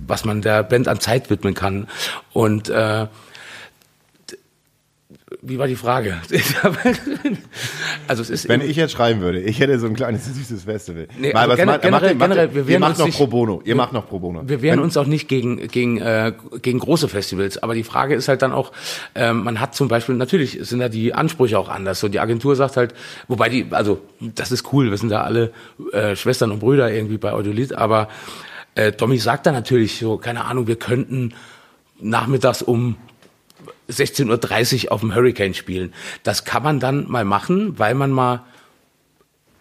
was 0.06 0.24
man 0.24 0.40
der 0.40 0.62
Band 0.62 0.88
an 0.88 1.00
Zeit 1.00 1.30
widmen 1.30 1.54
kann. 1.54 1.88
Und 2.32 2.68
äh, 2.68 3.06
wie 5.40 5.58
war 5.58 5.66
die 5.66 5.76
Frage? 5.76 6.20
also 8.08 8.22
es 8.22 8.30
ist 8.30 8.48
Wenn 8.48 8.60
ich 8.60 8.76
jetzt 8.76 8.92
schreiben 8.92 9.20
würde, 9.20 9.40
ich 9.40 9.60
hätte 9.60 9.78
so 9.78 9.86
ein 9.86 9.94
kleines 9.94 10.26
süßes 10.26 10.64
Festival. 10.64 11.08
Nee, 11.18 11.32
Mal, 11.32 11.50
also 11.50 11.52
was 11.52 11.58
gener- 11.60 11.66
macht- 11.72 11.82
generell- 11.82 12.10
ihr- 12.10 12.14
macht 12.16 12.30
generell, 12.30 12.54
wir 12.54 12.68
ihr 12.68 12.78
macht 12.80 12.98
noch 12.98 13.06
nicht- 13.06 13.16
pro 13.16 13.26
bono. 13.26 13.62
Ihr 13.64 13.74
macht 13.74 13.92
noch 13.92 14.08
pro 14.08 14.18
bono. 14.18 14.42
Wir 14.48 14.62
wehren 14.62 14.80
uns 14.80 14.96
auch 14.96 15.06
nicht 15.06 15.28
gegen, 15.28 15.68
gegen, 15.68 15.98
äh, 15.98 16.32
gegen 16.60 16.78
große 16.78 17.08
Festivals, 17.08 17.62
aber 17.62 17.74
die 17.74 17.84
Frage 17.84 18.14
ist 18.14 18.28
halt 18.28 18.42
dann 18.42 18.52
auch, 18.52 18.72
ähm, 19.14 19.44
man 19.44 19.60
hat 19.60 19.74
zum 19.74 19.88
Beispiel, 19.88 20.14
natürlich 20.14 20.58
sind 20.62 20.80
da 20.80 20.88
die 20.88 21.14
Ansprüche 21.14 21.58
auch 21.58 21.68
anders. 21.68 22.00
So 22.00 22.08
die 22.08 22.20
Agentur 22.20 22.56
sagt 22.56 22.76
halt, 22.76 22.94
wobei 23.28 23.48
die, 23.48 23.66
also 23.70 24.00
das 24.20 24.52
ist 24.52 24.72
cool, 24.72 24.90
wir 24.90 24.98
sind 24.98 25.08
da 25.10 25.22
alle 25.22 25.52
äh, 25.92 26.16
Schwestern 26.16 26.50
und 26.50 26.58
Brüder 26.60 26.92
irgendwie 26.92 27.18
bei 27.18 27.32
Audiolit, 27.32 27.72
aber 27.74 28.08
äh, 28.74 28.92
Tommy 28.92 29.18
sagt 29.18 29.46
da 29.46 29.52
natürlich 29.52 29.98
so, 29.98 30.16
keine 30.16 30.44
Ahnung, 30.44 30.66
wir 30.66 30.76
könnten 30.76 31.34
nachmittags 32.00 32.62
um 32.62 32.96
16.30 33.92 34.86
Uhr 34.86 34.92
auf 34.92 35.00
dem 35.00 35.14
Hurricane 35.14 35.54
spielen. 35.54 35.92
Das 36.22 36.44
kann 36.44 36.62
man 36.62 36.80
dann 36.80 37.10
mal 37.10 37.24
machen, 37.24 37.78
weil 37.78 37.94
man 37.94 38.10
mal 38.10 38.42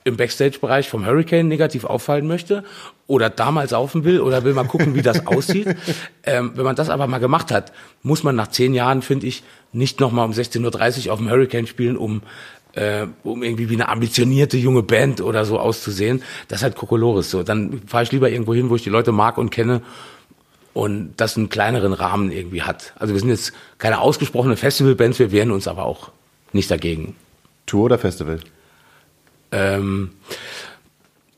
im 0.04 0.18
Backstage-Bereich 0.18 0.90
vom 0.90 1.06
Hurricane 1.06 1.48
negativ 1.48 1.86
auffallen 1.86 2.28
möchte 2.28 2.64
oder 3.08 3.30
damals 3.30 3.72
saufen 3.72 4.04
will 4.04 4.22
oder 4.22 4.44
will 4.44 4.54
mal 4.54 4.66
gucken, 4.66 4.96
wie 4.96 5.02
das 5.02 5.28
aussieht. 5.28 5.68
Ähm, 6.24 6.52
wenn 6.56 6.66
man 6.66 6.76
das 6.76 6.90
aber 6.90 7.08
mal 7.08 7.20
gemacht 7.20 7.52
hat, 7.52 7.72
muss 8.02 8.24
man 8.24 8.36
nach 8.36 8.48
zehn 8.48 8.74
Jahren, 8.74 9.02
finde 9.02 9.28
ich, 9.28 9.44
nicht 9.74 10.00
nochmal 10.00 10.26
um 10.26 10.32
16.30 10.32 11.08
Uhr 11.08 11.14
auf 11.14 11.20
dem 11.20 11.30
Hurricane 11.30 11.68
spielen, 11.68 11.98
um, 11.98 12.22
äh, 12.74 13.06
um 13.24 13.44
irgendwie 13.44 13.70
wie 13.70 13.76
eine 13.76 13.90
ambitionierte 13.90 14.58
junge 14.58 14.82
Band 14.82 15.22
oder 15.22 15.46
so 15.46 15.60
auszusehen. 15.60 16.24
Das 16.48 16.60
ist 16.60 16.64
halt 16.64 16.76
Kokolores 16.76 17.30
so. 17.30 17.44
Dann 17.44 17.82
fahre 17.86 18.04
ich 18.04 18.12
lieber 18.12 18.30
irgendwo 18.30 18.54
hin, 18.54 18.70
wo 18.70 18.76
ich 18.76 18.84
die 18.84 18.90
Leute 18.90 19.12
mag 19.12 19.38
und 19.38 19.52
kenne 19.52 19.82
und 20.74 21.14
das 21.18 21.38
einen 21.38 21.50
kleineren 21.50 21.94
Rahmen 21.94 22.32
irgendwie 22.32 22.62
hat. 22.62 22.94
Also 22.98 23.14
wir 23.14 23.20
sind 23.20 23.30
jetzt 23.30 23.54
keine 23.78 24.00
ausgesprochene 24.00 24.58
Festivalbands, 24.58 25.20
wir 25.20 25.32
wehren 25.32 25.52
uns 25.52 25.68
aber 25.68 25.86
auch 25.86 26.12
nicht 26.54 26.72
dagegen. 26.72 27.16
Tour 27.66 27.86
oder 27.86 27.98
Festival? 27.98 28.40
Ähm, 29.52 30.12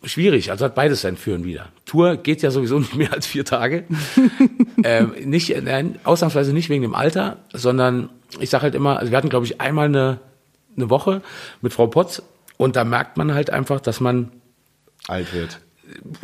schwierig, 0.03 0.51
also 0.51 0.65
hat 0.65 0.75
beides 0.75 1.01
sein 1.01 1.17
Führen 1.17 1.43
wieder. 1.43 1.69
Tour 1.85 2.17
geht 2.17 2.41
ja 2.41 2.51
sowieso 2.51 2.79
nicht 2.79 2.95
mehr 2.95 3.13
als 3.13 3.25
vier 3.25 3.45
Tage. 3.45 3.85
ähm, 4.83 5.13
nicht, 5.23 5.55
nein, 5.63 5.99
ausnahmsweise 6.03 6.53
nicht 6.53 6.69
wegen 6.69 6.83
dem 6.83 6.95
Alter, 6.95 7.37
sondern 7.53 8.09
ich 8.39 8.49
sage 8.49 8.63
halt 8.63 8.75
immer, 8.75 8.99
also 8.99 9.11
wir 9.11 9.17
hatten, 9.17 9.29
glaube 9.29 9.45
ich, 9.45 9.61
einmal 9.61 9.85
eine, 9.85 10.19
eine 10.75 10.89
Woche 10.89 11.21
mit 11.61 11.73
Frau 11.73 11.87
Potz 11.87 12.21
und 12.57 12.75
da 12.75 12.83
merkt 12.83 13.17
man 13.17 13.33
halt 13.33 13.49
einfach, 13.49 13.79
dass 13.79 13.99
man, 13.99 14.31
Alt 15.07 15.33
wird. 15.33 15.59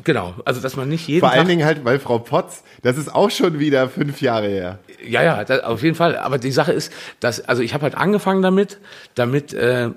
Genau, 0.04 0.36
also 0.46 0.62
dass 0.62 0.76
man 0.76 0.90
nicht 0.90 1.08
jeden 1.08 1.22
Vor 1.22 1.30
Tag... 1.30 1.40
allen 1.40 1.48
Dingen 1.48 1.66
halt, 1.66 1.86
weil 1.86 2.00
Frau 2.00 2.20
Potz, 2.20 2.64
das 2.82 2.98
ist 2.98 3.14
auch 3.14 3.32
schon 3.32 3.60
wieder 3.60 3.90
fünf 3.90 4.22
Jahre 4.22 4.48
her. 4.48 4.80
Ja, 5.06 5.24
ja, 5.24 5.44
das, 5.44 5.64
auf 5.64 5.84
jeden 5.84 5.96
Fall. 5.96 6.18
Aber 6.18 6.38
die 6.38 6.52
Sache 6.52 6.72
ist, 6.72 6.92
dass, 7.20 7.42
also 7.42 7.62
ich 7.62 7.74
habe 7.74 7.84
halt 7.84 7.96
angefangen 7.96 8.42
damit, 8.42 8.80
damit, 9.16 9.54
äh, 9.54 9.90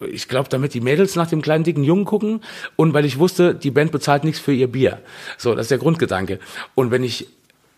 ich 0.00 0.28
glaube, 0.28 0.48
damit 0.48 0.74
die 0.74 0.80
Mädels 0.80 1.16
nach 1.16 1.28
dem 1.28 1.42
kleinen 1.42 1.64
dicken 1.64 1.84
Jungen 1.84 2.04
gucken 2.04 2.42
und 2.76 2.94
weil 2.94 3.04
ich 3.04 3.18
wusste, 3.18 3.54
die 3.54 3.70
Band 3.70 3.92
bezahlt 3.92 4.24
nichts 4.24 4.40
für 4.40 4.52
ihr 4.52 4.68
Bier. 4.68 5.00
So, 5.36 5.54
das 5.54 5.66
ist 5.66 5.70
der 5.70 5.78
Grundgedanke. 5.78 6.38
Und 6.74 6.90
wenn 6.90 7.02
ich 7.04 7.26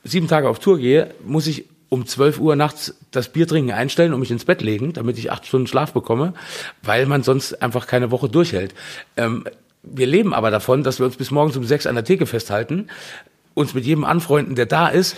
sieben 0.05 0.29
Tage 0.29 0.49
auf 0.49 0.59
Tour 0.59 0.79
gehe, 0.79 1.15
muss 1.25 1.47
ich 1.47 1.67
um 1.89 2.07
12 2.07 2.39
Uhr 2.39 2.57
nachts 2.57 2.95
das 3.11 3.31
Bier 3.31 3.47
trinken 3.47 3.73
einstellen 3.73 4.15
und 4.15 4.21
mich 4.21 4.31
ins 4.31 4.45
Bett 4.45 4.63
legen, 4.63 4.93
damit 4.93 5.19
ich 5.19 5.33
acht 5.33 5.47
Stunden 5.47 5.67
Schlaf 5.67 5.93
bekomme, 5.93 6.35
weil 6.83 7.05
man 7.07 7.23
sonst 7.23 7.61
einfach 7.63 7.87
keine 7.87 8.11
Woche 8.11 8.29
durchhält. 8.29 8.75
Ähm, 9.17 9.45
wir 9.83 10.07
leben 10.07 10.35
aber 10.35 10.51
davon, 10.51 10.83
dass 10.83 10.99
wir 10.99 11.07
uns 11.07 11.17
bis 11.17 11.31
morgens 11.31 11.57
um 11.57 11.65
sechs 11.65 11.87
an 11.87 11.95
der 11.95 12.05
Theke 12.05 12.27
festhalten, 12.27 12.89
uns 13.55 13.75
mit 13.75 13.85
jedem 13.85 14.05
anfreunden, 14.05 14.55
der 14.55 14.67
da 14.67 14.89
ist, 14.89 15.17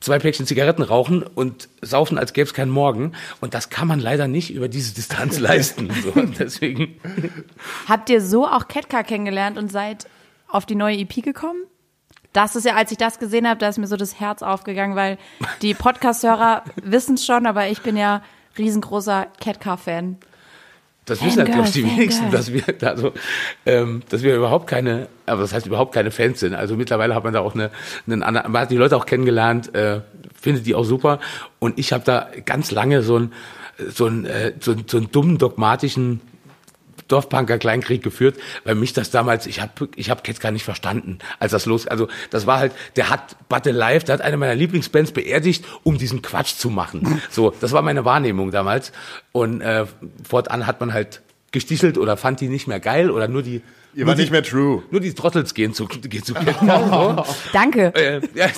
zwei 0.00 0.18
Päckchen 0.18 0.46
Zigaretten 0.46 0.82
rauchen 0.82 1.22
und 1.22 1.68
saufen, 1.82 2.18
als 2.18 2.32
gäbe 2.32 2.46
es 2.46 2.54
keinen 2.54 2.70
Morgen. 2.70 3.12
Und 3.40 3.54
das 3.54 3.70
kann 3.70 3.88
man 3.88 4.00
leider 4.00 4.28
nicht 4.28 4.52
über 4.52 4.68
diese 4.68 4.94
Distanz 4.94 5.38
leisten. 5.38 5.90
So, 6.02 6.12
deswegen, 6.38 7.00
Habt 7.88 8.10
ihr 8.10 8.20
so 8.20 8.46
auch 8.46 8.68
Ketka 8.68 9.02
kennengelernt 9.02 9.58
und 9.58 9.70
seid 9.70 10.06
auf 10.48 10.66
die 10.66 10.74
neue 10.74 10.98
EP 10.98 11.22
gekommen? 11.22 11.60
Das 12.32 12.54
ist 12.54 12.66
ja, 12.66 12.74
als 12.74 12.92
ich 12.92 12.98
das 12.98 13.18
gesehen 13.18 13.48
habe, 13.48 13.58
da 13.58 13.68
ist 13.68 13.78
mir 13.78 13.86
so 13.86 13.96
das 13.96 14.20
Herz 14.20 14.42
aufgegangen, 14.42 14.94
weil 14.94 15.16
die 15.62 15.72
Podcast-Hörer 15.72 16.64
wissen 16.82 17.14
es 17.14 17.24
schon, 17.24 17.46
aber 17.46 17.68
ich 17.68 17.80
bin 17.80 17.96
ja 17.96 18.22
riesengroßer 18.58 19.26
Ketka-Fan. 19.40 20.18
Das 21.06 21.24
wissen 21.24 21.38
ja, 21.38 21.44
glaube 21.44 21.62
ich, 21.66 21.72
die 21.72 21.84
wenigsten, 21.84 22.30
dass 22.30 22.52
wir 22.52 22.62
da 22.78 22.96
so, 22.96 23.12
ähm, 23.64 24.02
dass 24.08 24.22
wir 24.22 24.36
überhaupt 24.36 24.66
keine, 24.66 25.08
aber 25.24 25.40
das 25.40 25.54
heißt 25.54 25.66
überhaupt 25.66 25.94
keine 25.94 26.10
Fans 26.10 26.40
sind. 26.40 26.54
Also 26.54 26.76
mittlerweile 26.76 27.14
hat 27.14 27.24
man 27.24 27.32
da 27.32 27.40
auch 27.40 27.54
eine, 27.54 27.70
einen 28.06 28.22
anderen, 28.22 28.52
man 28.52 28.62
hat 28.62 28.70
die 28.70 28.76
Leute 28.76 28.96
auch 28.96 29.06
kennengelernt, 29.06 29.74
äh, 29.74 30.00
findet 30.40 30.66
die 30.66 30.74
auch 30.74 30.84
super. 30.84 31.18
Und 31.58 31.78
ich 31.78 31.92
habe 31.92 32.04
da 32.04 32.28
ganz 32.44 32.70
lange 32.72 33.02
so 33.02 33.16
einen, 33.16 33.32
so 33.88 34.06
einen, 34.06 34.24
äh, 34.26 34.52
so, 34.60 34.72
einen- 34.72 34.84
so 34.88 34.96
einen 34.98 35.10
dummen 35.10 35.38
dogmatischen 35.38 36.20
Dorfpunker 37.08 37.58
Kleinkrieg 37.58 38.02
geführt, 38.02 38.36
weil 38.64 38.74
mich 38.74 38.92
das 38.92 39.10
damals, 39.10 39.46
ich 39.46 39.60
habe 39.60 39.88
ich 39.96 40.10
hab 40.10 40.24
Ketka 40.24 40.50
nicht 40.50 40.64
verstanden, 40.64 41.18
als 41.38 41.52
das 41.52 41.66
los, 41.66 41.86
also 41.86 42.08
das 42.30 42.46
war 42.46 42.58
halt, 42.58 42.72
der 42.96 43.10
hat 43.10 43.36
Battle 43.48 43.72
Live, 43.72 44.04
der 44.04 44.14
hat 44.14 44.20
eine 44.22 44.36
meiner 44.36 44.54
Lieblingsbands 44.54 45.12
beerdigt, 45.12 45.64
um 45.82 45.98
diesen 45.98 46.22
Quatsch 46.22 46.54
zu 46.54 46.70
machen. 46.70 47.20
So, 47.30 47.54
das 47.60 47.72
war 47.72 47.82
meine 47.82 48.04
Wahrnehmung 48.04 48.50
damals 48.50 48.92
und 49.32 49.60
äh, 49.60 49.86
fortan 50.28 50.66
hat 50.66 50.80
man 50.80 50.92
halt 50.92 51.22
gestichelt 51.52 51.96
oder 51.98 52.16
fand 52.16 52.40
die 52.40 52.48
nicht 52.48 52.66
mehr 52.66 52.80
geil 52.80 53.10
oder 53.10 53.28
nur 53.28 53.42
die 53.42 53.62
Ihr 53.96 54.06
wart 54.06 54.18
nicht 54.18 54.30
mehr 54.30 54.42
true. 54.42 54.82
Nur 54.90 55.00
die 55.00 55.14
Trottels 55.14 55.54
gehen 55.54 55.72
zu, 55.72 55.86
gehen 55.86 56.22
zu 56.22 56.34
Ketka. 56.34 57.24
So. 57.24 57.34
Danke. 57.54 57.94
Äh, 57.94 58.20
ja, 58.34 58.48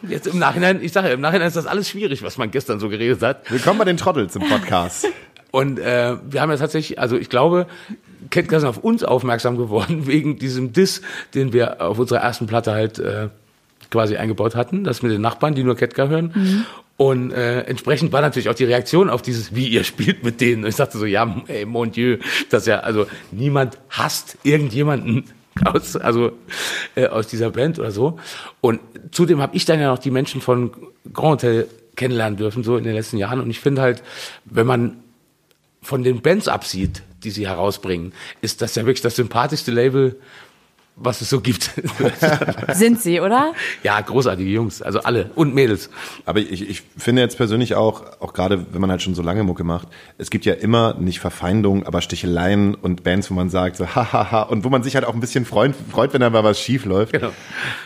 jetzt 0.00 0.26
im 0.26 0.38
Nachhinein, 0.38 0.82
ich 0.82 0.92
sage 0.92 1.08
ja, 1.08 1.14
im 1.14 1.20
Nachhinein 1.20 1.48
ist 1.48 1.56
das 1.56 1.66
alles 1.66 1.90
schwierig, 1.90 2.22
was 2.22 2.38
man 2.38 2.50
gestern 2.50 2.80
so 2.80 2.88
geredet 2.88 3.20
hat. 3.20 3.50
Willkommen 3.50 3.78
bei 3.78 3.84
den 3.84 3.98
Trottels 3.98 4.36
im 4.36 4.48
Podcast. 4.48 5.06
Und 5.50 5.78
äh, 5.78 6.16
wir 6.28 6.40
haben 6.40 6.50
ja 6.50 6.56
tatsächlich, 6.56 6.98
also 6.98 7.16
ich 7.16 7.28
glaube, 7.28 7.66
Ketka 8.30 8.60
sind 8.60 8.68
auf 8.68 8.78
uns 8.78 9.02
aufmerksam 9.02 9.56
geworden 9.56 10.06
wegen 10.06 10.38
diesem 10.38 10.72
Diss, 10.72 11.02
den 11.34 11.52
wir 11.52 11.80
auf 11.80 11.98
unserer 11.98 12.20
ersten 12.20 12.46
Platte 12.46 12.72
halt 12.72 12.98
äh, 12.98 13.28
quasi 13.90 14.16
eingebaut 14.16 14.54
hatten, 14.54 14.84
das 14.84 15.02
mit 15.02 15.12
den 15.12 15.20
Nachbarn, 15.20 15.54
die 15.54 15.64
nur 15.64 15.76
Ketka 15.76 16.08
hören. 16.08 16.64
Und 16.96 17.32
äh, 17.32 17.62
entsprechend 17.62 18.12
war 18.12 18.20
natürlich 18.20 18.48
auch 18.50 18.54
die 18.54 18.64
Reaktion 18.64 19.08
auf 19.08 19.22
dieses, 19.22 19.54
wie 19.54 19.66
ihr 19.66 19.84
spielt 19.84 20.22
mit 20.22 20.40
denen. 20.40 20.64
Und 20.64 20.68
ich 20.68 20.76
sagte 20.76 20.98
so, 20.98 21.06
ja, 21.06 21.42
ey, 21.46 21.64
mon 21.64 21.90
Dieu, 21.90 22.18
das 22.50 22.66
ja, 22.66 22.80
also 22.80 23.06
niemand 23.32 23.78
hasst 23.88 24.36
irgendjemanden 24.42 25.24
aus, 25.64 25.96
also 25.96 26.32
äh, 26.94 27.06
aus 27.06 27.26
dieser 27.26 27.50
Band 27.50 27.78
oder 27.78 27.90
so. 27.90 28.18
Und 28.60 28.80
zudem 29.12 29.40
habe 29.40 29.56
ich 29.56 29.64
dann 29.64 29.80
ja 29.80 29.88
noch 29.88 29.98
die 29.98 30.10
Menschen 30.10 30.40
von 30.40 30.72
Grand 31.12 31.42
Hotel 31.42 31.68
kennenlernen 31.96 32.36
dürfen, 32.36 32.62
so 32.62 32.76
in 32.76 32.84
den 32.84 32.94
letzten 32.94 33.16
Jahren. 33.16 33.40
Und 33.40 33.50
ich 33.50 33.60
finde 33.60 33.82
halt, 33.82 34.02
wenn 34.44 34.66
man 34.66 34.98
von 35.82 36.02
den 36.02 36.22
Bands 36.22 36.48
absieht, 36.48 37.02
die 37.24 37.30
sie 37.30 37.46
herausbringen, 37.46 38.12
ist 38.40 38.62
das 38.62 38.74
ja 38.74 38.84
wirklich 38.84 39.02
das 39.02 39.16
sympathischste 39.16 39.70
Label, 39.70 40.18
was 41.02 41.20
es 41.22 41.30
so 41.30 41.40
gibt. 41.40 41.70
Sind 42.74 43.00
sie, 43.00 43.20
oder? 43.20 43.52
ja, 43.82 44.00
großartige 44.00 44.50
Jungs, 44.50 44.82
also 44.82 45.00
alle 45.00 45.30
und 45.34 45.54
Mädels. 45.54 45.90
Aber 46.26 46.40
ich, 46.40 46.68
ich 46.68 46.82
finde 46.96 47.22
jetzt 47.22 47.36
persönlich 47.36 47.74
auch, 47.74 48.02
auch 48.20 48.32
gerade 48.32 48.66
wenn 48.72 48.80
man 48.80 48.90
halt 48.90 49.00
schon 49.02 49.14
so 49.14 49.22
lange 49.22 49.42
Mucke 49.42 49.64
macht, 49.64 49.88
es 50.18 50.30
gibt 50.30 50.44
ja 50.44 50.54
immer 50.54 50.94
nicht 50.98 51.20
Verfeindungen, 51.20 51.86
aber 51.86 52.00
Sticheleien 52.02 52.74
und 52.74 53.02
Bands, 53.02 53.30
wo 53.30 53.34
man 53.34 53.48
sagt 53.50 53.76
so 53.76 53.86
hahaha 53.94 54.42
und 54.42 54.64
wo 54.64 54.68
man 54.68 54.82
sich 54.82 54.94
halt 54.94 55.04
auch 55.04 55.14
ein 55.14 55.20
bisschen 55.20 55.44
freut, 55.44 55.74
freut 55.90 56.12
wenn 56.12 56.20
da 56.20 56.30
mal 56.30 56.44
was 56.44 56.60
schief 56.60 56.84
läuft 56.84 57.12
Genau. 57.12 57.30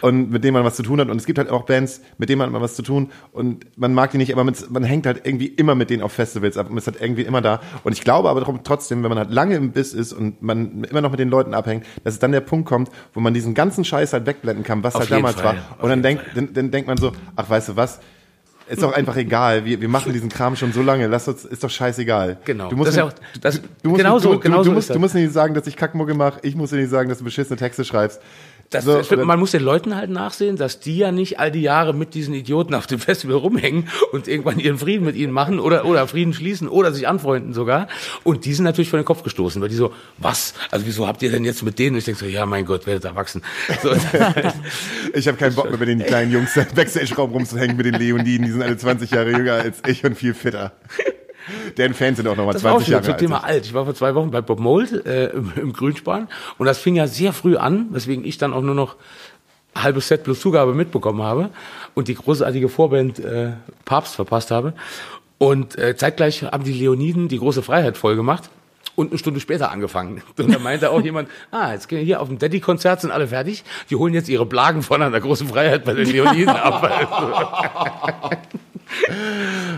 und 0.03 0.31
mit 0.31 0.43
denen 0.45 0.55
man 0.55 0.65
was 0.65 0.77
zu 0.77 0.83
tun 0.83 1.01
hat. 1.01 1.09
Und 1.09 1.17
es 1.17 1.27
gibt 1.27 1.39
halt 1.39 1.51
auch 1.51 1.62
Bands, 1.65 2.01
mit 2.19 2.29
denen 2.29 2.39
man 2.41 2.51
mal 2.53 2.61
was 2.61 2.75
zu 2.75 2.83
tun 2.83 3.11
und 3.33 3.65
man 3.79 3.95
mag 3.95 4.11
die 4.11 4.19
nicht, 4.19 4.33
aber 4.33 4.45
mit, 4.45 4.71
man 4.71 4.83
hängt 4.85 5.07
halt 5.07 5.23
irgendwie 5.25 5.47
immer 5.47 5.75
mit 5.75 5.91
denen 5.91 6.03
auf 6.03 6.12
Festivals 6.12 6.57
ab 6.59 6.69
und 6.71 6.77
ist 6.77 6.87
halt 6.87 7.01
irgendwie 7.01 7.23
immer 7.23 7.41
da. 7.41 7.61
Und 7.85 7.93
ich 7.93 8.03
glaube 8.03 8.29
aber 8.29 8.41
darum- 8.41 8.61
trotzdem, 8.65 9.03
wenn 9.03 9.09
man 9.11 9.19
halt 9.19 9.31
lange 9.31 9.55
im 9.57 9.71
Biss 9.73 9.95
ist 9.95 10.12
und 10.12 10.43
man 10.43 10.85
immer 10.85 11.01
noch 11.01 11.11
mit 11.11 11.21
den 11.21 11.29
Leuten 11.31 11.55
abhängt, 11.55 11.87
dass 12.03 12.15
es 12.15 12.21
dann 12.21 12.33
der 12.33 12.41
Punkt 12.41 12.69
kommt, 12.69 12.91
wo 13.13 13.21
man 13.21 13.35
diesen 13.35 13.55
ganzen 13.55 13.85
Scheiß 13.85 14.13
halt 14.13 14.27
wegblenden 14.27 14.65
kann, 14.65 14.83
was 14.83 14.95
Auf 14.95 15.03
halt 15.03 15.11
damals 15.13 15.37
Fall, 15.37 15.57
war. 15.57 15.83
Und 15.85 15.91
dann 15.91 16.03
denkt, 16.03 16.25
dann, 16.35 16.53
dann 16.55 16.71
denkt 16.71 16.89
man 16.89 16.97
so, 16.97 17.13
ach 17.37 17.49
weißt 17.51 17.69
du 17.71 17.77
was, 17.77 18.01
ist 18.67 18.83
doch 18.83 18.95
einfach 18.95 19.17
egal. 19.17 19.67
Wir, 19.67 19.79
wir 19.83 19.91
machen 19.91 20.13
diesen 20.15 20.31
Kram 20.31 20.57
schon 20.57 20.73
so 20.73 20.81
lange. 20.81 21.07
Lass 21.07 21.29
uns, 21.29 21.45
ist 21.45 21.63
doch 21.63 21.69
scheißegal. 21.69 22.39
Genau. 22.47 22.71
Du 22.71 22.77
musst, 22.77 22.89
Das 22.89 22.97
ist 22.97 23.05
nicht- 23.05 23.19
ja 23.19 23.29
auch- 23.35 23.41
das- 23.43 23.61
du 23.83 23.89
musst, 23.91 23.99
genau 24.01 24.15
nicht- 24.15 24.23
so, 24.23 24.33
du, 24.33 24.41
genau 24.41 24.57
du, 24.59 24.65
so 24.65 24.71
du, 24.71 24.71
ist 24.71 24.75
musst, 24.77 24.91
das. 24.91 24.95
du 24.95 25.01
musst 25.01 25.15
nicht 25.15 25.33
sagen, 25.35 25.53
dass 25.53 25.67
ich 25.67 25.77
Kackmucke 25.77 26.15
mache. 26.15 26.39
Ich 26.43 26.57
muss 26.57 26.71
dir 26.71 26.77
nicht 26.77 26.89
sagen, 26.89 27.11
dass 27.11 27.19
du 27.19 27.25
beschissene 27.25 27.59
Texte 27.59 27.85
schreibst. 27.85 28.23
Das, 28.71 28.85
So, 28.85 28.99
oder- 28.99 29.25
man 29.25 29.39
muss 29.39 29.53
den 29.53 29.62
Leuten 29.62 29.95
halt 29.95 30.11
nachsehen, 30.11 30.57
dass 30.57 30.81
die 30.81 30.97
ja 30.99 31.12
nicht 31.12 31.39
all 31.39 31.53
die 31.53 31.62
Jahre 31.62 31.93
mit 31.95 32.15
diesen 32.15 32.35
Idioten 32.35 32.75
auf 32.75 32.87
dem 32.87 32.99
Festival 33.01 33.37
rumhängen 33.37 33.89
und 34.12 34.27
irgendwann 34.27 34.59
ihren 34.59 34.79
Frieden 34.79 35.05
mit 35.05 35.15
ihnen 35.17 35.33
machen 35.33 35.61
oder, 35.61 35.85
oder 35.85 36.07
Frieden 36.09 36.33
schließen 36.35 36.69
oder 36.69 36.93
sich 36.93 37.07
anfreunden 37.07 37.53
sogar. 37.55 37.87
Und 38.25 38.45
die 38.45 38.55
sind 38.55 38.65
natürlich 38.65 38.89
vor 38.91 38.99
den 38.99 39.05
Kopf 39.05 39.23
gestoßen, 39.23 39.62
weil 39.62 39.69
die 39.69 39.77
so, 39.77 39.93
was? 40.19 40.55
Also 40.71 40.87
wieso 40.87 41.07
habt 41.07 41.23
ihr 41.23 41.31
denn 41.31 41.45
jetzt 41.45 41.62
mit 41.62 41.79
denen? 41.79 41.95
Und 41.95 41.99
ich 41.99 42.05
denke 42.05 42.21
so, 42.21 42.27
ja 42.27 42.47
mein 42.47 42.65
Gott, 42.65 42.87
werdet 42.87 43.05
erwachsen. 43.05 43.43
So, 43.83 43.91
Ich 45.15 45.29
habe 45.29 45.37
keinen 45.39 45.55
Bock 45.55 45.69
mehr, 45.71 45.79
mit 45.79 45.89
den 45.89 46.05
kleinen 46.05 46.33
Jungs 46.33 46.57
im 46.57 46.67
Backstage-Raum 46.75 47.31
rumzuhängen, 47.33 47.77
mit 47.77 47.87
den 47.87 47.95
Leoniden. 47.95 48.47
Die 48.47 48.53
sind 48.53 48.62
alle 48.62 48.77
20 48.77 49.11
Jahre 49.11 49.31
jünger 49.31 49.55
als 49.55 49.79
ich 49.87 50.05
und 50.05 50.17
viel 50.17 50.35
fitter. 50.35 50.73
Deren 51.77 51.95
Fans 51.95 52.17
sind 52.17 52.29
auch 52.29 52.37
nochmal 52.37 52.55
Das 52.55 52.65
war 52.65 52.73
auch 52.73 52.77
20 52.77 52.87
schon 52.87 53.03
Jahre 53.03 53.13
alt. 53.13 53.21
Thema 53.21 53.45
alt. 53.45 53.67
Ich 53.67 53.75
war 53.75 53.85
vor 53.85 53.95
zwei 53.95 54.15
Wochen 54.15 54.31
bei 54.31 54.41
Bob 54.41 54.61
Mold 54.61 55.07
äh, 55.07 55.27
im, 55.27 55.53
im 55.57 55.73
Grünspan 55.73 56.29
und 56.59 56.67
das 56.67 56.79
fing 56.79 56.97
ja 56.97 57.07
sehr 57.07 57.33
früh 57.33 57.57
an, 57.57 57.87
weswegen 57.91 58.25
ich 58.25 58.39
dann 58.39 58.53
auch 58.53 58.63
nur 58.63 58.75
noch 58.75 58.97
halbes 59.75 60.09
Set 60.09 60.25
plus 60.25 60.41
Zugabe 60.41 60.75
mitbekommen 60.75 61.23
habe 61.23 61.51
und 61.95 62.09
die 62.09 62.15
großartige 62.15 62.69
Vorband 62.69 63.19
äh, 63.19 63.53
Papst 63.85 64.15
verpasst 64.15 64.51
habe. 64.51 64.75
Und 65.39 65.77
äh, 65.77 65.97
zeitgleich 65.97 66.43
haben 66.43 66.65
die 66.65 66.73
Leoniden 66.73 67.29
die 67.29 67.39
große 67.39 67.63
Freiheit 67.63 67.97
voll 67.97 68.17
gemacht 68.17 68.51
und 68.97 69.11
eine 69.11 69.19
Stunde 69.19 69.41
später 69.41 69.71
angefangen. 69.71 70.23
Und 70.39 70.53
da 70.53 70.59
meinte 70.59 70.91
auch 70.91 71.01
jemand, 71.01 71.29
ah, 71.51 71.73
jetzt 71.73 71.89
gehen 71.89 71.99
wir 71.99 72.05
hier 72.05 72.21
auf 72.21 72.29
dem 72.29 72.39
Daddy-Konzert, 72.39 73.01
sind 73.01 73.11
alle 73.11 73.29
fertig. 73.29 73.65
Die 73.91 73.97
holen 73.97 74.15
jetzt 74.15 74.29
ihre 74.29 74.47
Blagen 74.47 74.83
von 74.83 75.03
einer 75.03 75.21
großen 75.21 75.49
Freiheit 75.49 75.85
bei 75.85 75.95
den 75.95 76.07
Leoniden 76.11 76.55
ab. 76.55 78.41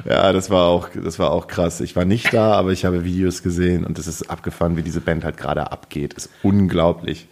Ja, 0.05 0.33
das 0.33 0.51
war 0.51 0.67
auch, 0.67 0.89
das 0.95 1.19
war 1.19 1.31
auch 1.31 1.47
krass. 1.47 1.81
Ich 1.81 1.97
war 1.97 2.05
nicht 2.05 2.35
da, 2.35 2.53
aber 2.53 2.73
ich 2.73 2.85
habe 2.85 3.05
Videos 3.05 3.43
gesehen 3.43 3.85
und 3.85 3.99
es 3.99 4.07
ist 4.07 4.29
abgefahren, 4.31 4.77
wie 4.77 4.83
diese 4.83 5.01
Band 5.01 5.25
halt 5.25 5.37
gerade 5.37 5.73
abgeht. 5.73 6.15
Ist 6.15 6.29
unglaublich. 6.43 7.27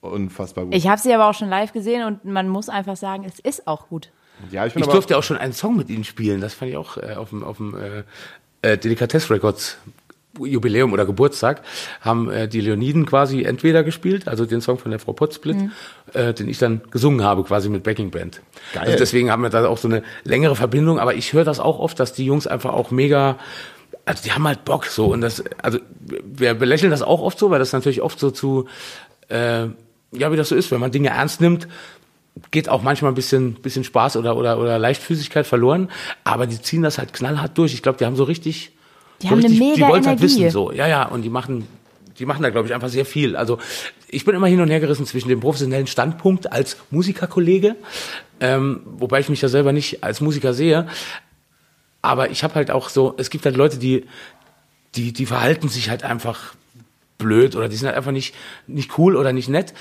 Unfassbar 0.00 0.64
gut. 0.64 0.74
Ich 0.74 0.86
habe 0.86 1.00
sie 1.00 1.12
aber 1.12 1.28
auch 1.28 1.34
schon 1.34 1.48
live 1.48 1.72
gesehen 1.72 2.04
und 2.04 2.24
man 2.24 2.48
muss 2.48 2.68
einfach 2.68 2.96
sagen, 2.96 3.24
es 3.24 3.38
ist 3.38 3.66
auch 3.66 3.88
gut. 3.88 4.10
ja, 4.50 4.66
ich 4.66 4.76
Ich 4.76 4.86
durfte 4.86 5.16
auch 5.16 5.22
schon 5.22 5.38
einen 5.38 5.52
Song 5.52 5.76
mit 5.76 5.88
ihnen 5.88 6.04
spielen. 6.04 6.40
Das 6.40 6.54
fand 6.54 6.70
ich 6.70 6.76
auch 6.76 6.96
äh, 6.96 7.14
auf 7.14 7.30
dem, 7.30 7.42
auf 7.42 7.56
dem 7.56 7.74
äh, 7.74 8.04
äh, 8.62 8.78
Delikatess 8.78 9.30
Records 9.30 9.78
Jubiläum 10.38 10.92
oder 10.92 11.06
Geburtstag 11.06 11.62
haben 12.00 12.30
äh, 12.30 12.48
die 12.48 12.60
Leoniden 12.60 13.06
quasi 13.06 13.42
entweder 13.42 13.84
gespielt, 13.84 14.28
also 14.28 14.46
den 14.46 14.60
Song 14.60 14.78
von 14.78 14.90
der 14.90 15.00
Frau 15.00 15.12
Potzsplit, 15.12 15.56
äh, 16.12 16.34
den 16.34 16.48
ich 16.48 16.58
dann 16.58 16.82
gesungen 16.90 17.24
habe, 17.24 17.44
quasi 17.44 17.68
mit 17.68 17.82
Backing 17.82 18.10
Band. 18.10 18.40
Geil. 18.72 18.84
Also 18.84 18.98
deswegen 18.98 19.30
haben 19.30 19.42
wir 19.42 19.50
da 19.50 19.66
auch 19.66 19.78
so 19.78 19.88
eine 19.88 20.02
längere 20.24 20.56
Verbindung, 20.56 20.98
aber 20.98 21.14
ich 21.14 21.32
höre 21.32 21.44
das 21.44 21.60
auch 21.60 21.78
oft, 21.78 21.98
dass 22.00 22.12
die 22.12 22.24
Jungs 22.24 22.46
einfach 22.46 22.72
auch 22.72 22.90
mega 22.90 23.38
also 24.06 24.22
die 24.22 24.32
haben 24.32 24.46
halt 24.46 24.66
Bock 24.66 24.84
so 24.84 25.06
und 25.06 25.22
das 25.22 25.42
also 25.62 25.78
wir 26.24 26.52
belächeln 26.52 26.90
das 26.90 27.00
auch 27.00 27.22
oft 27.22 27.38
so, 27.38 27.50
weil 27.50 27.58
das 27.58 27.72
natürlich 27.72 28.02
oft 28.02 28.18
so 28.18 28.30
zu 28.30 28.66
äh, 29.28 29.68
ja, 30.16 30.32
wie 30.32 30.36
das 30.36 30.48
so 30.48 30.54
ist, 30.54 30.70
wenn 30.70 30.80
man 30.80 30.92
Dinge 30.92 31.08
ernst 31.08 31.40
nimmt, 31.40 31.68
geht 32.50 32.68
auch 32.68 32.82
manchmal 32.82 33.12
ein 33.12 33.14
bisschen, 33.14 33.54
bisschen 33.54 33.84
Spaß 33.84 34.16
oder, 34.16 34.36
oder, 34.36 34.58
oder 34.58 34.78
Leichtfüßigkeit 34.78 35.46
verloren, 35.46 35.90
aber 36.24 36.46
die 36.46 36.60
ziehen 36.60 36.82
das 36.82 36.98
halt 36.98 37.12
knallhart 37.12 37.56
durch. 37.58 37.74
Ich 37.74 37.82
glaube, 37.82 37.98
die 37.98 38.04
haben 38.04 38.16
so 38.16 38.24
richtig, 38.24 38.72
Die 39.24 39.30
haben 39.30 39.38
eine 39.38 39.48
richtig, 39.48 39.60
mega 39.60 39.74
die 39.74 39.92
wollen 39.92 40.06
halt 40.06 40.20
Energie. 40.20 40.44
wissen, 40.44 40.50
so. 40.50 40.72
Ja, 40.72 40.86
ja, 40.86 41.06
und 41.06 41.22
die 41.22 41.30
machen, 41.30 41.66
die 42.18 42.26
machen 42.26 42.42
da, 42.42 42.50
glaube 42.50 42.68
ich, 42.68 42.74
einfach 42.74 42.88
sehr 42.88 43.04
viel. 43.04 43.36
Also, 43.36 43.58
ich 44.08 44.24
bin 44.24 44.34
immer 44.34 44.46
hin 44.46 44.60
und 44.60 44.68
her 44.68 44.80
gerissen 44.80 45.06
zwischen 45.06 45.28
dem 45.28 45.40
professionellen 45.40 45.86
Standpunkt 45.86 46.52
als 46.52 46.76
Musikerkollege, 46.90 47.76
ähm, 48.40 48.82
wobei 48.84 49.20
ich 49.20 49.28
mich 49.28 49.42
ja 49.42 49.48
selber 49.48 49.72
nicht 49.72 50.04
als 50.04 50.20
Musiker 50.20 50.54
sehe, 50.54 50.86
aber 52.04 52.30
ich 52.30 52.44
habe 52.44 52.54
halt 52.56 52.70
auch 52.70 52.90
so, 52.90 53.14
es 53.16 53.30
gibt 53.30 53.46
halt 53.46 53.56
Leute, 53.56 53.78
die, 53.78 54.04
die, 54.94 55.14
die 55.14 55.24
verhalten 55.24 55.70
sich 55.70 55.88
halt 55.88 56.04
einfach 56.04 56.54
blöd 57.16 57.56
oder 57.56 57.66
die 57.66 57.76
sind 57.76 57.86
halt 57.86 57.96
einfach 57.96 58.12
nicht, 58.12 58.34
nicht 58.66 58.98
cool 58.98 59.16
oder 59.16 59.32
nicht 59.32 59.48
nett. 59.48 59.72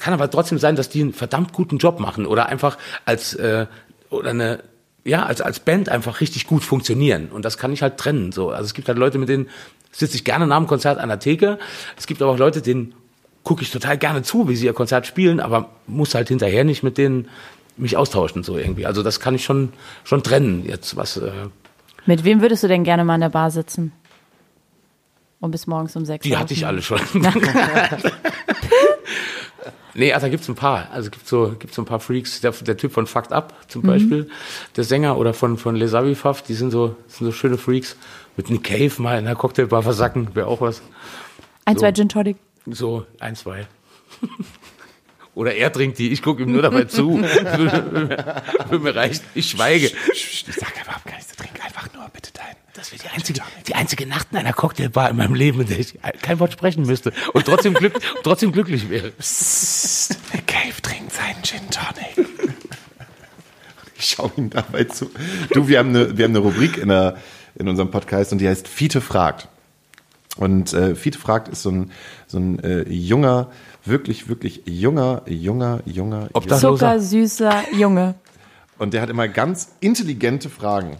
Kann 0.00 0.12
aber 0.12 0.28
trotzdem 0.30 0.58
sein, 0.58 0.74
dass 0.74 0.88
die 0.88 1.00
einen 1.00 1.12
verdammt 1.12 1.52
guten 1.52 1.78
Job 1.78 2.00
machen 2.00 2.26
oder 2.26 2.46
einfach 2.46 2.76
als 3.04 3.34
äh, 3.34 3.66
oder 4.10 4.30
eine 4.30 4.64
ja 5.08 5.24
als 5.24 5.40
als 5.40 5.60
Band 5.60 5.88
einfach 5.88 6.20
richtig 6.20 6.46
gut 6.46 6.62
funktionieren 6.62 7.28
und 7.28 7.44
das 7.44 7.58
kann 7.58 7.72
ich 7.72 7.82
halt 7.82 7.96
trennen 7.96 8.32
so. 8.32 8.50
Also 8.50 8.64
es 8.64 8.74
gibt 8.74 8.88
halt 8.88 8.98
Leute, 8.98 9.18
mit 9.18 9.28
denen 9.28 9.48
sitze 9.90 10.16
ich 10.16 10.24
gerne 10.24 10.46
nach 10.46 10.58
dem 10.58 10.66
Konzert 10.66 10.98
an 10.98 11.08
der 11.08 11.18
Theke. 11.18 11.58
Es 11.96 12.06
gibt 12.06 12.22
aber 12.22 12.32
auch 12.32 12.38
Leute, 12.38 12.62
denen 12.62 12.94
gucke 13.42 13.62
ich 13.62 13.70
total 13.70 13.96
gerne 13.96 14.22
zu, 14.22 14.48
wie 14.48 14.56
sie 14.56 14.66
ihr 14.66 14.74
Konzert 14.74 15.06
spielen, 15.06 15.40
aber 15.40 15.70
muss 15.86 16.14
halt 16.14 16.28
hinterher 16.28 16.64
nicht 16.64 16.82
mit 16.82 16.98
denen 16.98 17.28
mich 17.76 17.96
austauschen 17.96 18.42
so 18.42 18.58
irgendwie. 18.58 18.86
Also 18.86 19.02
das 19.02 19.20
kann 19.20 19.34
ich 19.34 19.44
schon 19.44 19.72
schon 20.04 20.22
trennen 20.22 20.64
jetzt 20.66 20.96
was. 20.96 21.16
Äh, 21.16 21.30
Mit 22.06 22.24
wem 22.24 22.40
würdest 22.42 22.62
du 22.62 22.68
denn 22.68 22.84
gerne 22.84 23.04
mal 23.04 23.14
in 23.14 23.22
der 23.22 23.28
Bar 23.30 23.50
sitzen? 23.50 23.92
Und 25.40 25.52
bis 25.52 25.68
morgens 25.68 25.94
um 25.94 26.04
sechs. 26.04 26.24
Die 26.24 26.36
hatte 26.36 26.52
ich 26.52 26.66
alle 26.66 26.82
schon. 26.82 26.98
nee, 29.98 30.12
also 30.12 30.26
da 30.26 30.30
gibt's 30.30 30.48
ein 30.48 30.54
paar. 30.54 30.88
Also 30.92 31.10
gibt 31.10 31.28
so 31.28 31.54
gibt's 31.58 31.76
so 31.76 31.82
ein 31.82 31.84
paar 31.84 32.00
Freaks. 32.00 32.40
Der, 32.40 32.52
der 32.52 32.76
Typ 32.76 32.92
von 32.92 33.06
Fucked 33.06 33.32
Up 33.32 33.54
zum 33.68 33.82
Beispiel, 33.82 34.30
der 34.76 34.84
Sänger 34.84 35.18
oder 35.18 35.34
von 35.34 35.58
von 35.58 35.76
Les 35.76 35.94
Avifaf, 35.94 36.42
die 36.42 36.54
sind 36.54 36.70
so 36.70 36.96
sind 37.06 37.26
so 37.26 37.32
schöne 37.32 37.58
Freaks. 37.58 37.96
Mit 38.36 38.50
Nick 38.50 38.64
Cave 38.64 38.92
mal 39.02 39.18
in 39.18 39.26
einer 39.26 39.34
Cocktailbar 39.36 39.82
versacken, 39.82 40.34
wäre 40.34 40.46
auch 40.46 40.60
was. 40.60 40.80
Ein, 41.64 41.74
So. 41.74 41.80
zwei 41.80 41.92
Gin 41.92 42.08
Tonic. 42.08 42.36
So 42.66 43.04
ein, 43.18 43.34
zwei. 43.36 43.66
Oder 45.34 45.54
er 45.54 45.72
trinkt 45.72 45.98
die, 45.98 46.10
ich 46.10 46.22
gucke 46.22 46.42
ihm 46.42 46.52
nur 46.52 46.62
dabei 46.62 46.84
zu. 46.84 47.18
Für 48.68 48.78
mir 48.80 48.94
reicht, 48.94 49.22
ich 49.34 49.50
schweige. 49.50 49.90
ich 50.12 50.44
sag 50.48 50.72
überhaupt 50.82 51.04
gar 51.04 51.14
nichts. 51.14 51.36
Trink 51.36 51.64
einfach 51.64 51.88
nur 51.94 52.08
bitte 52.12 52.30
dein. 52.32 52.56
Das 52.78 52.92
wäre 52.92 53.02
die 53.02 53.08
einzige, 53.08 53.40
die 53.66 53.74
einzige 53.74 54.06
Nacht 54.06 54.28
in 54.30 54.38
einer 54.38 54.52
Cocktailbar 54.52 55.10
in 55.10 55.16
meinem 55.16 55.34
Leben, 55.34 55.60
in 55.60 55.66
der 55.66 55.80
ich 55.80 55.98
kein 56.22 56.38
Wort 56.38 56.52
sprechen 56.52 56.86
müsste 56.86 57.12
und 57.32 57.44
trotzdem, 57.44 57.74
glück, 57.74 57.98
trotzdem 58.22 58.52
glücklich 58.52 58.88
wäre. 58.88 59.12
Der 60.32 60.42
Cave 60.42 60.80
trinkt 60.80 61.12
seinen 61.12 61.42
Gin 61.42 61.68
Tonic. 61.70 62.28
Ich 63.96 64.10
schaue 64.10 64.30
ihm 64.36 64.48
dabei 64.50 64.84
zu. 64.84 65.10
Du, 65.52 65.66
wir 65.66 65.80
haben 65.80 65.88
eine, 65.88 66.16
wir 66.16 66.24
haben 66.24 66.36
eine 66.36 66.38
Rubrik 66.38 66.78
in, 66.78 66.88
der, 66.88 67.16
in 67.56 67.66
unserem 67.66 67.90
Podcast 67.90 68.30
und 68.30 68.38
die 68.38 68.46
heißt 68.46 68.68
Fiete 68.68 69.00
fragt. 69.00 69.48
Und 70.36 70.72
äh, 70.72 70.94
Fiete 70.94 71.18
fragt 71.18 71.48
ist 71.48 71.64
so 71.64 71.72
ein, 71.72 71.90
so 72.28 72.38
ein 72.38 72.62
äh, 72.62 72.88
junger, 72.88 73.50
wirklich, 73.84 74.28
wirklich 74.28 74.62
junger, 74.66 75.22
junger, 75.26 75.80
junger 75.84 76.28
Zuckersüßer 76.32 77.64
Junge. 77.76 78.14
und 78.78 78.94
der 78.94 79.02
hat 79.02 79.10
immer 79.10 79.26
ganz 79.26 79.72
intelligente 79.80 80.48
Fragen. 80.48 80.98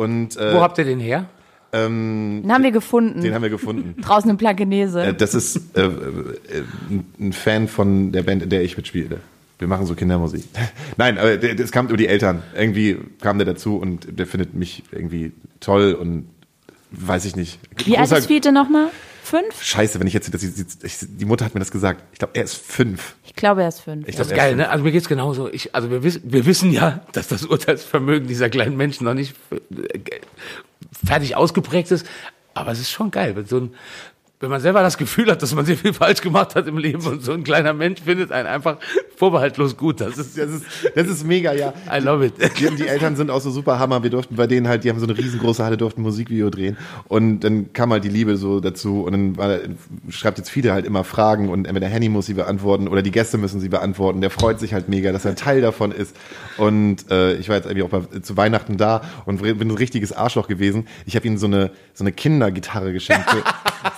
Und 0.00 0.34
äh, 0.38 0.54
Wo 0.54 0.62
habt 0.62 0.78
ihr 0.78 0.84
den 0.84 0.98
her? 0.98 1.26
ähm, 1.74 2.40
Den 2.42 2.52
haben 2.52 2.62
wir 2.64 2.70
gefunden. 2.70 3.20
den 3.20 3.34
haben 3.34 3.42
wir 3.42 3.50
gefunden. 3.50 4.00
Draußen 4.00 4.30
in 4.30 4.38
Blankenese. 4.38 5.02
Äh, 5.02 5.14
das 5.14 5.34
ist 5.34 5.76
äh, 5.76 5.82
äh, 5.82 5.90
ein 7.20 7.34
Fan 7.34 7.68
von 7.68 8.10
der 8.10 8.22
Band, 8.22 8.42
in 8.42 8.48
der 8.48 8.62
ich 8.62 8.78
mitspiele. 8.78 9.20
Wir 9.58 9.68
machen 9.68 9.84
so 9.84 9.94
Kindermusik. 9.94 10.44
Nein, 10.96 11.18
aber 11.18 11.36
das 11.36 11.70
kam 11.70 11.88
über 11.88 11.98
die 11.98 12.06
Eltern. 12.06 12.42
Irgendwie 12.56 12.96
kam 13.20 13.36
der 13.36 13.44
dazu 13.44 13.76
und 13.76 14.18
der 14.18 14.26
findet 14.26 14.54
mich 14.54 14.84
irgendwie 14.90 15.32
toll 15.60 15.92
und 15.92 16.30
weiß 16.92 17.26
ich 17.26 17.36
nicht. 17.36 17.58
Wie 17.84 17.98
alt 17.98 18.10
ist 18.10 18.26
Fiete 18.26 18.52
nochmal? 18.52 18.86
Fünf? 19.30 19.62
Scheiße, 19.62 20.00
wenn 20.00 20.08
ich 20.08 20.12
jetzt, 20.12 20.34
das, 20.34 20.42
ich, 20.42 20.98
die 21.02 21.24
Mutter 21.24 21.44
hat 21.44 21.54
mir 21.54 21.60
das 21.60 21.70
gesagt. 21.70 22.02
Ich 22.12 22.18
glaube, 22.18 22.34
er 22.34 22.42
ist 22.42 22.56
fünf. 22.56 23.14
Ich 23.24 23.36
glaube, 23.36 23.62
er 23.62 23.68
ist 23.68 23.78
fünf. 23.78 24.08
Ich 24.08 24.16
Das 24.16 24.26
ist 24.26 24.34
geil, 24.34 24.56
ne? 24.56 24.68
Also 24.68 24.82
mir 24.82 24.90
geht's 24.90 25.06
genauso. 25.06 25.48
Ich, 25.52 25.72
also 25.72 25.88
wir 25.88 26.02
wissen, 26.02 26.22
wir 26.24 26.46
wissen 26.46 26.72
ja, 26.72 27.06
dass 27.12 27.28
das 27.28 27.44
Urteilsvermögen 27.44 28.26
dieser 28.26 28.50
kleinen 28.50 28.76
Menschen 28.76 29.04
noch 29.04 29.14
nicht 29.14 29.36
äh, 29.52 30.00
fertig 31.06 31.36
ausgeprägt 31.36 31.92
ist. 31.92 32.04
Aber 32.54 32.72
es 32.72 32.80
ist 32.80 32.90
schon 32.90 33.12
geil, 33.12 33.36
wenn 33.36 33.46
so 33.46 33.58
ein, 33.58 33.74
wenn 34.40 34.48
man 34.48 34.60
selber 34.62 34.80
das 34.80 34.96
Gefühl 34.96 35.30
hat, 35.30 35.42
dass 35.42 35.54
man 35.54 35.66
sehr 35.66 35.76
viel 35.76 35.92
falsch 35.92 36.22
gemacht 36.22 36.54
hat 36.54 36.66
im 36.66 36.78
Leben 36.78 37.02
und 37.06 37.22
so 37.22 37.32
ein 37.32 37.44
kleiner 37.44 37.74
Mensch 37.74 38.00
findet 38.00 38.32
einen 38.32 38.48
einfach 38.48 38.78
vorbehaltlos 39.16 39.76
gut. 39.76 40.00
Das 40.00 40.16
ist, 40.16 40.38
Das 40.38 40.50
ist, 40.50 40.64
das 40.94 41.06
ist 41.08 41.26
mega, 41.26 41.52
ja. 41.52 41.74
I 41.94 42.00
love 42.00 42.24
it. 42.24 42.32
Die, 42.58 42.74
die 42.74 42.86
Eltern 42.86 43.16
sind 43.16 43.30
auch 43.30 43.42
so 43.42 43.50
super 43.50 43.78
Hammer. 43.78 44.02
Wir 44.02 44.08
durften 44.08 44.36
bei 44.36 44.46
denen 44.46 44.66
halt, 44.66 44.82
die 44.82 44.88
haben 44.88 44.98
so 44.98 45.04
eine 45.04 45.16
riesengroße 45.16 45.62
Halle, 45.62 45.76
durften 45.76 46.00
ein 46.00 46.04
Musikvideo 46.04 46.48
drehen. 46.48 46.78
Und 47.06 47.40
dann 47.40 47.74
kam 47.74 47.92
halt 47.92 48.02
die 48.02 48.08
Liebe 48.08 48.38
so 48.38 48.60
dazu. 48.60 49.02
Und 49.02 49.12
dann 49.12 49.36
war, 49.36 49.58
schreibt 50.08 50.38
jetzt 50.38 50.48
viele 50.48 50.72
halt 50.72 50.86
immer 50.86 51.04
Fragen 51.04 51.50
und 51.50 51.66
entweder 51.66 51.88
Henny 51.88 52.08
muss 52.08 52.24
sie 52.24 52.34
beantworten 52.34 52.88
oder 52.88 53.02
die 53.02 53.10
Gäste 53.10 53.36
müssen 53.36 53.60
sie 53.60 53.68
beantworten. 53.68 54.22
Der 54.22 54.30
freut 54.30 54.58
sich 54.58 54.72
halt 54.72 54.88
mega, 54.88 55.12
dass 55.12 55.26
er 55.26 55.32
ein 55.32 55.36
Teil 55.36 55.60
davon 55.60 55.92
ist. 55.92 56.16
Und 56.56 57.10
äh, 57.10 57.34
ich 57.34 57.50
war 57.50 57.56
jetzt 57.56 57.66
irgendwie 57.66 57.82
auch 57.82 57.90
bei, 57.90 58.20
zu 58.20 58.38
Weihnachten 58.38 58.78
da 58.78 59.02
und 59.26 59.42
bin 59.42 59.60
ein 59.60 59.70
richtiges 59.72 60.14
Arschloch 60.14 60.48
gewesen. 60.48 60.86
Ich 61.04 61.14
habe 61.14 61.26
ihm 61.26 61.36
so 61.36 61.46
eine, 61.46 61.72
so 61.92 62.04
eine 62.04 62.12
Kindergitarre 62.12 62.94
geschenkt. 62.94 63.26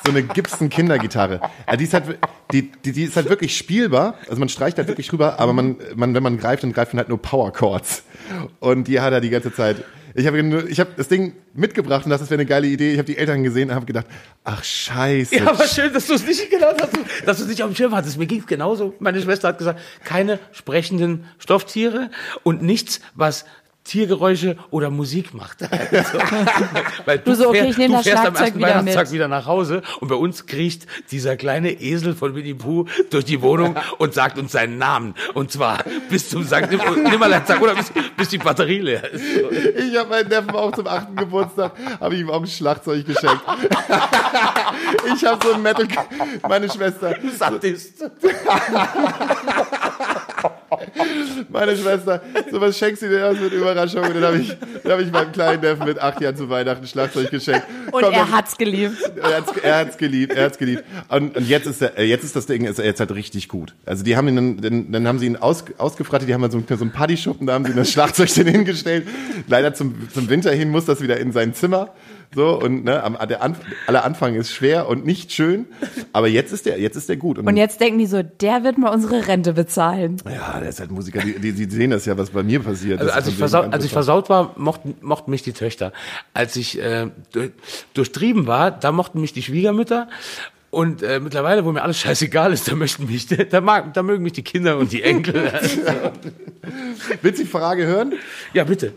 so 0.05 0.11
eine 0.11 0.24
Gibson 0.34 0.68
Kindergitarre. 0.68 1.40
Ja, 1.68 1.76
die 1.76 1.84
ist 1.84 1.94
halt, 1.94 2.18
die, 2.52 2.70
die, 2.70 2.92
die 2.92 3.04
ist 3.04 3.16
halt 3.16 3.28
wirklich 3.28 3.56
spielbar. 3.56 4.16
Also 4.28 4.38
man 4.38 4.48
streicht 4.48 4.78
halt 4.78 4.88
wirklich 4.88 5.12
rüber, 5.12 5.38
aber 5.40 5.52
man, 5.52 5.76
man, 5.94 6.14
wenn 6.14 6.22
man 6.22 6.38
greift, 6.38 6.62
dann 6.62 6.72
greift 6.72 6.92
man 6.94 6.98
halt 6.98 7.08
nur 7.08 7.20
Power 7.20 7.52
Chords. 7.52 8.04
Und 8.60 8.88
die 8.88 9.00
hat 9.00 9.12
er 9.12 9.20
die 9.20 9.30
ganze 9.30 9.52
Zeit. 9.52 9.84
Ich 10.14 10.26
habe 10.26 10.66
ich 10.68 10.78
hab 10.78 10.94
das 10.96 11.08
Ding 11.08 11.34
mitgebracht 11.54 12.04
und 12.04 12.10
das 12.10 12.20
wäre 12.22 12.34
eine 12.34 12.46
geile 12.46 12.66
Idee. 12.66 12.92
Ich 12.92 12.98
habe 12.98 13.06
die 13.06 13.16
Eltern 13.16 13.42
gesehen 13.42 13.70
und 13.70 13.74
habe 13.74 13.86
gedacht, 13.86 14.06
ach 14.44 14.62
scheiße. 14.62 15.36
Ja, 15.36 15.46
aber 15.48 15.66
schön, 15.66 15.92
dass 15.92 16.06
du 16.06 16.14
es 16.14 16.26
nicht 16.26 16.50
genau, 16.50 16.72
du, 16.72 16.86
dass 17.24 17.38
du 17.38 17.44
es 17.44 17.48
nicht 17.48 17.62
auf 17.62 17.70
dem 17.70 17.76
Schirm 17.76 17.94
hattest. 17.94 18.18
Mir 18.18 18.26
ging 18.26 18.40
es 18.40 18.46
genauso. 18.46 18.94
Meine 18.98 19.22
Schwester 19.22 19.48
hat 19.48 19.58
gesagt, 19.58 19.80
keine 20.04 20.38
sprechenden 20.52 21.24
Stofftiere 21.38 22.10
und 22.42 22.62
nichts, 22.62 23.00
was 23.14 23.46
Tiergeräusche 23.84 24.56
oder 24.70 24.90
Musik 24.90 25.34
macht. 25.34 25.58
Also, 25.92 26.18
weil 27.04 27.18
du, 27.18 27.24
Du 27.30 27.34
so, 27.36 27.48
okay, 27.48 27.62
fähr- 27.62 27.68
ich 27.70 27.76
nehm 27.78 27.90
du 27.90 27.96
das 27.96 28.04
fährst 28.04 28.18
am 28.18 28.34
Schlagzeug 28.36 28.44
ersten 28.46 28.58
wieder 28.60 28.68
Weihnachtstag 28.68 29.04
mit. 29.06 29.12
wieder 29.12 29.28
nach 29.28 29.46
Hause 29.46 29.82
und 30.00 30.08
bei 30.08 30.14
uns 30.14 30.46
kriecht 30.46 30.86
dieser 31.10 31.36
kleine 31.36 31.72
Esel 31.80 32.14
von 32.14 32.34
Winnie 32.34 32.54
Pooh 32.54 32.86
durch 33.10 33.24
die 33.24 33.42
Wohnung 33.42 33.76
und 33.98 34.14
sagt 34.14 34.38
uns 34.38 34.52
seinen 34.52 34.78
Namen. 34.78 35.14
Und 35.34 35.50
zwar 35.52 35.78
bis 36.08 36.28
zum 36.30 36.44
Sankt 36.44 36.70
Nimmerleinstag 36.96 37.60
oder 37.60 37.74
bis, 37.74 37.92
bis 38.16 38.28
die 38.28 38.38
Batterie 38.38 38.78
leer 38.80 39.10
ist. 39.10 39.24
Ich 39.76 39.96
habe 39.96 40.08
meinen 40.10 40.28
Neffen 40.28 40.50
auch 40.50 40.72
zum 40.72 40.86
achten 40.86 41.16
Geburtstag, 41.16 41.72
habe 42.00 42.14
ich 42.14 42.20
ihm 42.20 42.30
auch 42.30 42.40
ein 42.40 42.46
Schlagzeug 42.46 43.04
geschenkt. 43.04 43.42
ich 45.14 45.24
habe 45.24 45.46
so 45.46 45.54
ein 45.54 45.62
Metal, 45.62 45.86
meine 46.48 46.70
Schwester, 46.70 47.14
Sadist. 47.36 48.04
meine 51.51 51.76
Schwester, 51.76 52.20
so 52.51 52.61
was 52.61 52.78
schenkst 52.78 53.03
du 53.03 53.09
dir 53.09 53.28
aus 53.28 53.38
mit 53.38 53.53
Überraschung? 53.53 54.03
Und 54.05 54.14
dann 54.14 54.22
habe 54.24 54.38
ich, 54.38 54.57
dann 54.82 54.93
hab 54.93 55.01
ich 55.01 55.11
meinem 55.11 55.32
kleinen 55.32 55.61
Neffen 55.61 55.84
mit 55.86 55.99
acht 56.01 56.20
Jahren 56.20 56.36
zu 56.36 56.49
Weihnachten 56.49 56.84
ein 56.84 56.86
Schlagzeug 56.86 57.30
geschenkt. 57.30 57.66
Und 57.93 58.03
Komm, 58.03 58.12
er 58.12 58.20
dann- 58.20 58.32
hat's 58.32 58.57
geliebt. 58.57 58.97
Er 59.22 59.36
hat's, 59.36 59.53
er 59.62 59.76
hat's 59.78 59.97
geliebt, 59.97 60.32
er 60.34 60.45
hat's 60.47 60.59
geliebt. 60.59 60.84
Und, 61.09 61.36
und 61.36 61.49
jetzt 61.49 61.66
ist 61.66 61.80
der, 61.80 61.99
äh, 61.99 62.05
jetzt 62.05 62.24
ist 62.24 62.36
das 62.36 62.47
Ding 62.47 62.64
ist 62.64 62.78
jetzt 62.78 63.01
halt 63.01 63.12
richtig 63.14 63.49
gut. 63.49 63.74
Also 63.86 64.05
die 64.05 64.16
haben 64.16 64.28
ihn 64.28 64.36
dann, 64.36 64.57
dann, 64.61 64.93
dann 64.93 65.09
haben 65.09 65.18
sie 65.18 65.26
ihn 65.26 65.36
aus, 65.36 65.64
ausgefrattet, 65.78 66.28
die 66.28 66.34
haben 66.34 66.43
dann 66.43 66.51
so, 66.51 66.59
einen- 66.59 66.66
so 66.68 66.84
einen 66.84 66.93
Partyschuppen, 66.93 67.47
da 67.47 67.55
haben 67.55 67.64
sie 67.64 67.74
das 67.74 67.90
Schlagzeug 67.90 68.32
dann 68.36 68.47
hingestellt. 68.47 69.07
Leider 69.49 69.74
zum, 69.74 70.09
zum 70.12 70.28
Winter 70.28 70.53
hin 70.53 70.70
muss 70.70 70.84
das 70.86 71.01
wieder 71.03 71.18
in 71.18 71.32
sein 71.32 71.55
Zimmer. 71.55 71.90
So, 72.34 72.58
und 72.58 72.84
ne, 72.84 73.02
am, 73.02 73.16
der 73.28 73.42
Anf 73.42 73.60
aller 73.86 74.04
Anfang 74.04 74.34
ist 74.34 74.52
schwer 74.52 74.88
und 74.88 75.04
nicht 75.04 75.32
schön. 75.32 75.66
Aber 76.12 76.28
jetzt 76.28 76.52
ist 76.52 76.66
der, 76.66 76.80
jetzt 76.80 76.96
ist 76.96 77.08
der 77.08 77.16
gut. 77.16 77.38
Und 77.38 77.56
jetzt 77.56 77.80
denken 77.80 77.98
die 77.98 78.06
so, 78.06 78.22
der 78.22 78.64
wird 78.64 78.78
mal 78.78 78.88
unsere 78.88 79.26
Rente 79.28 79.52
bezahlen. 79.52 80.16
ja, 80.24 80.58
der 80.58 80.70
ist 80.70 80.80
halt 80.80 80.90
Musiker, 80.90 81.20
die, 81.20 81.38
die, 81.38 81.52
die 81.52 81.74
sehen 81.74 81.90
das 81.90 82.06
ja, 82.06 82.16
was 82.16 82.30
bei 82.30 82.42
mir 82.42 82.60
passiert. 82.60 83.00
Also 83.00 83.12
als 83.12 83.26
ist 83.26 83.32
ich, 83.34 83.38
versaut, 83.38 83.72
als 83.72 83.84
ich 83.84 83.92
versaut 83.92 84.30
war, 84.30 84.54
mochten, 84.56 84.94
mochten 85.02 85.30
mich 85.30 85.42
die 85.42 85.52
Töchter. 85.52 85.92
Als 86.32 86.56
ich 86.56 86.80
äh, 86.80 87.08
durch, 87.32 87.50
durchtrieben 87.94 88.46
war, 88.46 88.70
da 88.70 88.92
mochten 88.92 89.20
mich 89.20 89.32
die 89.32 89.42
Schwiegermütter. 89.42 90.08
Und 90.70 91.02
äh, 91.02 91.20
mittlerweile, 91.20 91.66
wo 91.66 91.72
mir 91.72 91.82
alles 91.82 91.98
scheißegal 91.98 92.50
ist, 92.50 92.66
da 92.66 92.74
möchten 92.74 93.04
mich, 93.04 93.26
da, 93.26 93.60
mag, 93.60 93.92
da 93.92 94.02
mögen 94.02 94.22
mich 94.22 94.32
die 94.32 94.42
Kinder 94.42 94.78
und 94.78 94.90
die 94.90 95.02
Enkel. 95.02 95.50
Also, 95.50 95.80
Willst 97.20 97.40
du 97.40 97.44
die 97.44 97.50
Frage 97.50 97.84
hören? 97.84 98.14
ja, 98.54 98.64
bitte. 98.64 98.94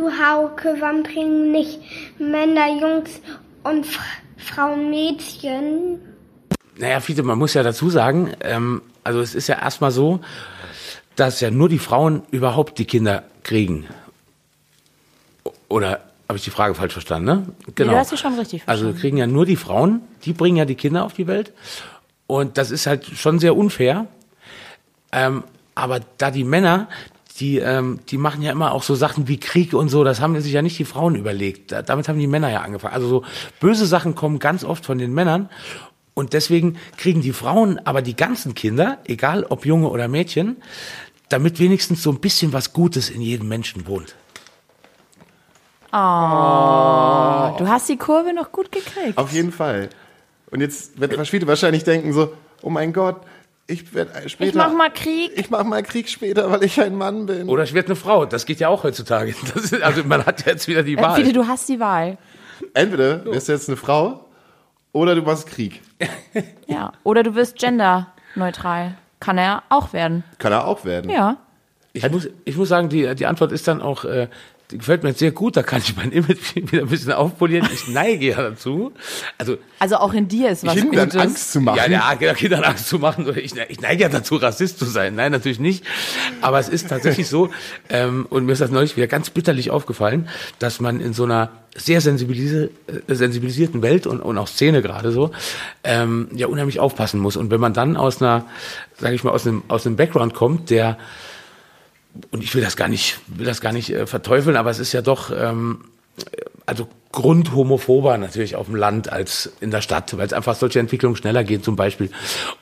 Du 0.00 0.10
Hauke, 0.10 0.76
wann 0.80 1.02
bringen 1.02 1.52
nicht 1.52 1.78
Männer, 2.18 2.80
Jungs 2.80 3.20
und 3.64 3.84
F 3.84 3.98
Frauen 4.38 4.88
Mädchen? 4.88 6.00
Naja, 6.78 7.00
Fiete, 7.00 7.22
man 7.22 7.38
muss 7.38 7.52
ja 7.52 7.62
dazu 7.62 7.90
sagen, 7.90 8.32
ähm, 8.40 8.80
also 9.04 9.20
es 9.20 9.34
ist 9.34 9.48
ja 9.48 9.60
erstmal 9.60 9.90
so, 9.90 10.20
dass 11.16 11.42
ja 11.42 11.50
nur 11.50 11.68
die 11.68 11.78
Frauen 11.78 12.22
überhaupt 12.30 12.78
die 12.78 12.86
Kinder 12.86 13.24
kriegen. 13.42 13.88
Oder 15.68 16.00
habe 16.30 16.38
ich 16.38 16.44
die 16.44 16.50
Frage 16.50 16.74
falsch 16.74 16.94
verstanden, 16.94 17.26
ne? 17.26 17.46
Genau. 17.74 17.92
du 17.92 17.98
hast 17.98 18.08
sie 18.08 18.16
schon 18.16 18.38
richtig 18.38 18.62
Also 18.64 18.84
verstanden. 18.84 19.00
kriegen 19.00 19.16
ja 19.18 19.26
nur 19.26 19.44
die 19.44 19.56
Frauen, 19.56 20.00
die 20.24 20.32
bringen 20.32 20.56
ja 20.56 20.64
die 20.64 20.76
Kinder 20.76 21.04
auf 21.04 21.12
die 21.12 21.26
Welt. 21.26 21.52
Und 22.26 22.56
das 22.56 22.70
ist 22.70 22.86
halt 22.86 23.04
schon 23.04 23.38
sehr 23.38 23.54
unfair. 23.54 24.06
Ähm, 25.12 25.44
aber 25.74 26.00
da 26.16 26.30
die 26.30 26.44
Männer, 26.44 26.88
die, 27.40 27.58
ähm, 27.58 28.00
die 28.08 28.18
machen 28.18 28.42
ja 28.42 28.52
immer 28.52 28.72
auch 28.72 28.82
so 28.82 28.94
Sachen 28.94 29.26
wie 29.26 29.40
Krieg 29.40 29.72
und 29.72 29.88
so, 29.88 30.04
das 30.04 30.20
haben 30.20 30.38
sich 30.40 30.52
ja 30.52 30.62
nicht 30.62 30.78
die 30.78 30.84
Frauen 30.84 31.14
überlegt. 31.14 31.72
Da, 31.72 31.82
damit 31.82 32.08
haben 32.08 32.18
die 32.18 32.26
Männer 32.26 32.50
ja 32.50 32.60
angefangen. 32.60 32.94
Also 32.94 33.08
so 33.08 33.24
böse 33.58 33.86
Sachen 33.86 34.14
kommen 34.14 34.38
ganz 34.38 34.62
oft 34.62 34.84
von 34.84 34.98
den 34.98 35.12
Männern. 35.12 35.48
Und 36.14 36.34
deswegen 36.34 36.76
kriegen 36.98 37.22
die 37.22 37.32
Frauen 37.32 37.78
aber 37.84 38.02
die 38.02 38.14
ganzen 38.14 38.54
Kinder, 38.54 38.98
egal 39.04 39.44
ob 39.48 39.64
Junge 39.64 39.88
oder 39.88 40.06
Mädchen, 40.06 40.56
damit 41.30 41.58
wenigstens 41.58 42.02
so 42.02 42.10
ein 42.10 42.20
bisschen 42.20 42.52
was 42.52 42.72
Gutes 42.72 43.08
in 43.08 43.22
jedem 43.22 43.48
Menschen 43.48 43.86
wohnt. 43.86 44.14
Du 45.92 45.96
hast 47.68 47.88
die 47.88 47.96
Kurve 47.96 48.32
noch 48.34 48.52
gut 48.52 48.70
gekriegt. 48.70 49.16
Auf 49.16 49.32
jeden 49.32 49.50
Fall. 49.50 49.88
Und 50.50 50.60
jetzt 50.60 51.00
wird 51.00 51.14
Verschwiete 51.14 51.46
wahrscheinlich 51.46 51.84
denken 51.84 52.12
so, 52.12 52.34
oh 52.62 52.70
mein 52.70 52.92
Gott, 52.92 53.22
ich 53.70 53.94
werde 53.94 54.28
später. 54.28 54.48
Ich 54.48 54.54
mach 54.54 54.72
mal 54.72 54.90
Krieg. 54.90 55.32
Ich 55.36 55.50
mach 55.50 55.64
mal 55.64 55.82
Krieg 55.82 56.08
später, 56.08 56.50
weil 56.50 56.62
ich 56.64 56.80
ein 56.80 56.96
Mann 56.96 57.26
bin. 57.26 57.48
Oder 57.48 57.64
ich 57.64 57.74
werde 57.74 57.88
eine 57.88 57.96
Frau. 57.96 58.26
Das 58.26 58.46
geht 58.46 58.60
ja 58.60 58.68
auch 58.68 58.84
heutzutage. 58.84 59.34
Das 59.54 59.64
ist, 59.64 59.82
also 59.82 60.04
man 60.04 60.26
hat 60.26 60.44
ja 60.44 60.52
jetzt 60.52 60.68
wieder 60.68 60.82
die 60.82 60.96
Wahl. 60.96 61.16
Fiete, 61.16 61.32
du 61.32 61.46
hast 61.46 61.68
die 61.68 61.80
Wahl. 61.80 62.18
Entweder 62.74 63.24
wirst 63.24 63.48
du 63.48 63.52
jetzt 63.52 63.68
eine 63.68 63.76
Frau 63.76 64.26
oder 64.92 65.14
du 65.14 65.22
machst 65.22 65.46
Krieg. 65.46 65.80
Ja. 66.66 66.92
Oder 67.02 67.24
du 67.24 67.34
wirst 67.34 67.58
genderneutral. 67.58 68.96
Kann 69.18 69.38
er 69.38 69.64
auch 69.68 69.92
werden. 69.92 70.22
Kann 70.38 70.52
er 70.52 70.66
auch 70.66 70.84
werden. 70.84 71.10
Ja. 71.10 71.36
Ich 71.92 72.08
muss, 72.08 72.28
ich 72.44 72.56
muss 72.56 72.68
sagen, 72.68 72.88
die, 72.88 73.12
die 73.16 73.26
Antwort 73.26 73.50
ist 73.50 73.66
dann 73.66 73.82
auch, 73.82 74.04
äh, 74.04 74.28
die 74.70 74.78
gefällt 74.78 75.02
mir 75.02 75.10
jetzt 75.10 75.18
sehr 75.18 75.32
gut, 75.32 75.56
da 75.56 75.62
kann 75.62 75.80
ich 75.84 75.96
mein 75.96 76.12
Image 76.12 76.54
wieder 76.54 76.82
ein 76.82 76.88
bisschen 76.88 77.12
aufpolieren. 77.12 77.68
Ich 77.72 77.88
neige 77.88 78.26
ja 78.28 78.36
dazu. 78.42 78.92
Also, 79.38 79.58
Also 79.78 79.96
auch 79.96 80.12
in 80.14 80.28
dir 80.28 80.50
ist 80.50 80.64
was 80.66 80.74
Kindern 80.74 81.08
Gutes. 81.08 81.20
Angst 81.20 81.52
zu 81.52 81.60
machen. 81.60 81.76
ja, 81.76 81.86
ja, 81.88 82.14
Kinder- 82.14 82.34
Kindern 82.34 82.64
Angst 82.64 82.88
zu 82.88 82.98
machen. 82.98 83.26
Oder 83.26 83.38
ich, 83.38 83.54
ich 83.68 83.80
neige 83.80 84.02
ja 84.02 84.08
dazu, 84.08 84.36
Rassist 84.36 84.78
zu 84.78 84.84
sein. 84.84 85.14
Nein, 85.14 85.32
natürlich 85.32 85.58
nicht. 85.60 85.84
Aber 86.40 86.58
es 86.60 86.68
ist 86.68 86.88
tatsächlich 86.88 87.28
so, 87.28 87.50
ähm, 87.88 88.26
und 88.30 88.46
mir 88.46 88.52
ist 88.52 88.60
das 88.60 88.70
neulich 88.70 88.96
wieder 88.96 89.06
ganz 89.06 89.30
bitterlich 89.30 89.70
aufgefallen, 89.70 90.28
dass 90.58 90.80
man 90.80 91.00
in 91.00 91.12
so 91.12 91.24
einer 91.24 91.50
sehr 91.76 92.00
sensibilisi 92.00 92.68
äh, 93.08 93.14
sensibilisierten 93.14 93.80
Welt 93.82 94.06
und, 94.06 94.20
und 94.20 94.38
auch 94.38 94.48
Szene 94.48 94.82
gerade 94.82 95.12
so, 95.12 95.30
ähm, 95.84 96.28
ja 96.34 96.46
unheimlich 96.48 96.80
aufpassen 96.80 97.20
muss. 97.20 97.36
Und 97.36 97.50
wenn 97.50 97.60
man 97.60 97.74
dann 97.74 97.96
aus 97.96 98.20
einer, 98.20 98.44
sage 98.98 99.14
ich 99.14 99.22
mal, 99.24 99.30
aus 99.30 99.46
einem, 99.46 99.62
aus 99.68 99.86
einem 99.86 99.96
Background 99.96 100.34
kommt, 100.34 100.70
der 100.70 100.98
und 102.30 102.42
ich 102.42 102.54
will 102.54 102.62
das 102.62 102.76
gar 102.76 102.88
nicht, 102.88 103.20
will 103.26 103.46
das 103.46 103.60
gar 103.60 103.72
nicht 103.72 103.90
äh, 103.90 104.06
verteufeln, 104.06 104.56
aber 104.56 104.70
es 104.70 104.78
ist 104.78 104.92
ja 104.92 105.02
doch 105.02 105.30
ähm, 105.30 105.84
also 106.66 106.88
grundhomophober 107.12 108.18
natürlich 108.18 108.56
auf 108.56 108.66
dem 108.66 108.76
Land 108.76 109.10
als 109.10 109.52
in 109.60 109.70
der 109.70 109.80
Stadt, 109.80 110.16
weil 110.16 110.26
es 110.26 110.32
einfach 110.32 110.54
solche 110.54 110.78
Entwicklungen 110.78 111.16
schneller 111.16 111.44
gehen 111.44 111.62
zum 111.62 111.76
Beispiel. 111.76 112.10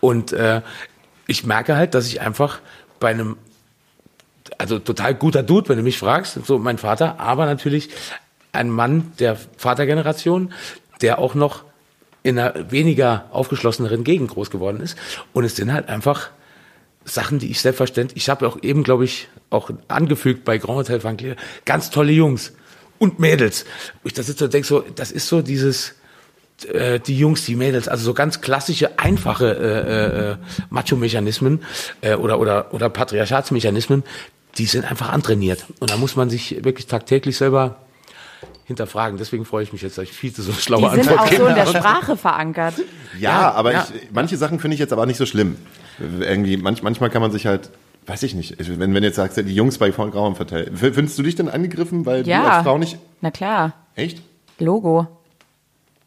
Und 0.01 0.33
äh, 0.33 0.63
ich 1.27 1.45
merke 1.45 1.77
halt, 1.77 1.95
dass 1.95 2.07
ich 2.07 2.21
einfach 2.21 2.61
bei 3.01 3.11
einem 3.11 3.37
also 4.57 4.79
total 4.79 5.15
guter 5.15 5.43
Dude, 5.43 5.69
wenn 5.69 5.77
du 5.77 5.83
mich 5.83 5.99
fragst, 5.99 6.39
so 6.47 6.59
mein 6.59 6.79
Vater, 6.79 7.21
aber 7.21 7.47
natürlich 7.47 7.91
ein 8.53 8.71
Mann 8.71 9.13
der 9.19 9.37
Vatergeneration, 9.57 10.53
der 11.03 11.19
auch 11.19 11.35
noch 11.35 11.65
in 12.23 12.39
einer 12.39 12.71
weniger 12.71 13.27
aufgeschlosseneren 13.31 14.05
Gegend 14.05 14.31
groß 14.31 14.51
geworden 14.51 14.81
ist. 14.81 14.97
Und 15.33 15.45
es 15.45 15.57
sind 15.57 15.73
halt 15.73 15.89
einfach 15.89 16.31
Sachen, 17.05 17.39
die 17.39 17.51
ich 17.51 17.61
selbstverständlich, 17.61 18.17
ich 18.17 18.29
habe 18.29 18.47
auch 18.47 18.63
eben, 18.63 18.83
glaube 18.83 19.05
ich, 19.05 19.29
auch 19.51 19.71
angefügt 19.89 20.45
bei 20.45 20.59
Grand 20.59 20.79
Hotel 20.79 21.03
Van 21.03 21.17
Cleer, 21.17 21.37
ganz 21.65 21.91
tolle 21.91 22.13
Jungs 22.13 22.53
und 22.99 23.19
Mädels. 23.19 23.65
Ich 24.05 24.13
da 24.13 24.23
sitze 24.23 24.45
und 24.45 24.55
denke 24.55 24.67
so, 24.67 24.81
das 24.81 25.11
ist 25.11 25.29
so 25.29 25.43
dieses, 25.43 25.95
äh, 26.73 27.01
die 27.01 27.19
Jungs, 27.19 27.45
die 27.45 27.57
Mädels, 27.57 27.89
also 27.89 28.05
so 28.05 28.15
ganz 28.15 28.41
klassische, 28.41 28.99
einfache 28.99 29.57
äh, 29.57 30.33
äh, 30.33 30.37
Macho-Mechanismen 30.71 31.63
äh, 32.01 32.15
oder, 32.15 32.39
oder, 32.41 32.75
oder 32.75 32.91
Patriarchatsmechanismen, 32.91 34.03
die 34.57 34.67
sind 34.67 34.85
einfach 34.85 35.11
antrainiert. 35.11 35.65
Und 35.79 35.91
da 35.91 35.97
muss 35.97 36.17
man 36.17 36.31
sich 36.31 36.65
wirklich 36.65 36.87
tagtäglich 36.87 37.37
selber 37.37 37.77
hinterfragen. 38.65 39.19
Deswegen 39.19 39.45
freue 39.45 39.63
ich 39.63 39.73
mich 39.73 39.83
jetzt, 39.83 39.99
dass 39.99 40.05
ich 40.05 40.13
viel 40.13 40.33
zu 40.33 40.43
so 40.43 40.53
schlaue 40.53 40.91
Die 40.91 41.03
sind 41.03 41.09
Antwort 41.09 41.21
auch 41.21 41.33
so 41.33 41.47
in 41.47 41.55
der. 41.55 41.67
Sprache 41.67 42.17
verankert. 42.17 42.75
Ja, 43.19 43.31
Ja, 43.31 43.51
aber 43.53 43.73
ja. 43.73 43.87
Ich, 43.95 44.09
manche 44.13 44.37
Sachen 44.37 44.61
finde 44.61 44.75
ich 44.75 44.81
jetzt 44.81 44.93
aber 44.93 45.07
nicht 45.07 45.17
so 45.17 45.27
schlimm. 45.27 45.57
Irgendwie, 46.21 46.57
manch, 46.57 46.83
manchmal 46.83 47.11
kann 47.11 47.23
man 47.23 47.33
sich 47.33 47.47
halt, 47.47 47.71
weiß 48.09 48.23
ich 48.25 48.35
nicht, 48.35 48.57
wenn, 48.59 48.93
wenn 48.95 49.03
du 49.03 49.09
jetzt 49.09 49.17
sagst, 49.17 49.37
die 49.37 49.55
Jungs 49.55 49.79
bei 49.79 49.93
von 49.93 50.11
Grauem 50.11 50.35
verteilt. 50.35 50.73
Findest 50.75 51.19
du 51.19 51.23
dich 51.23 51.35
denn 51.37 51.49
angegriffen, 51.49 52.07
weil 52.07 52.23
du 52.25 52.31
Ja. 52.31 52.49
als 52.57 52.65
Frau 52.65 52.79
nicht, 52.79 52.99
Na 53.21 53.31
klar. 53.31 53.73
echt? 53.95 54.23
Logo. 54.59 55.07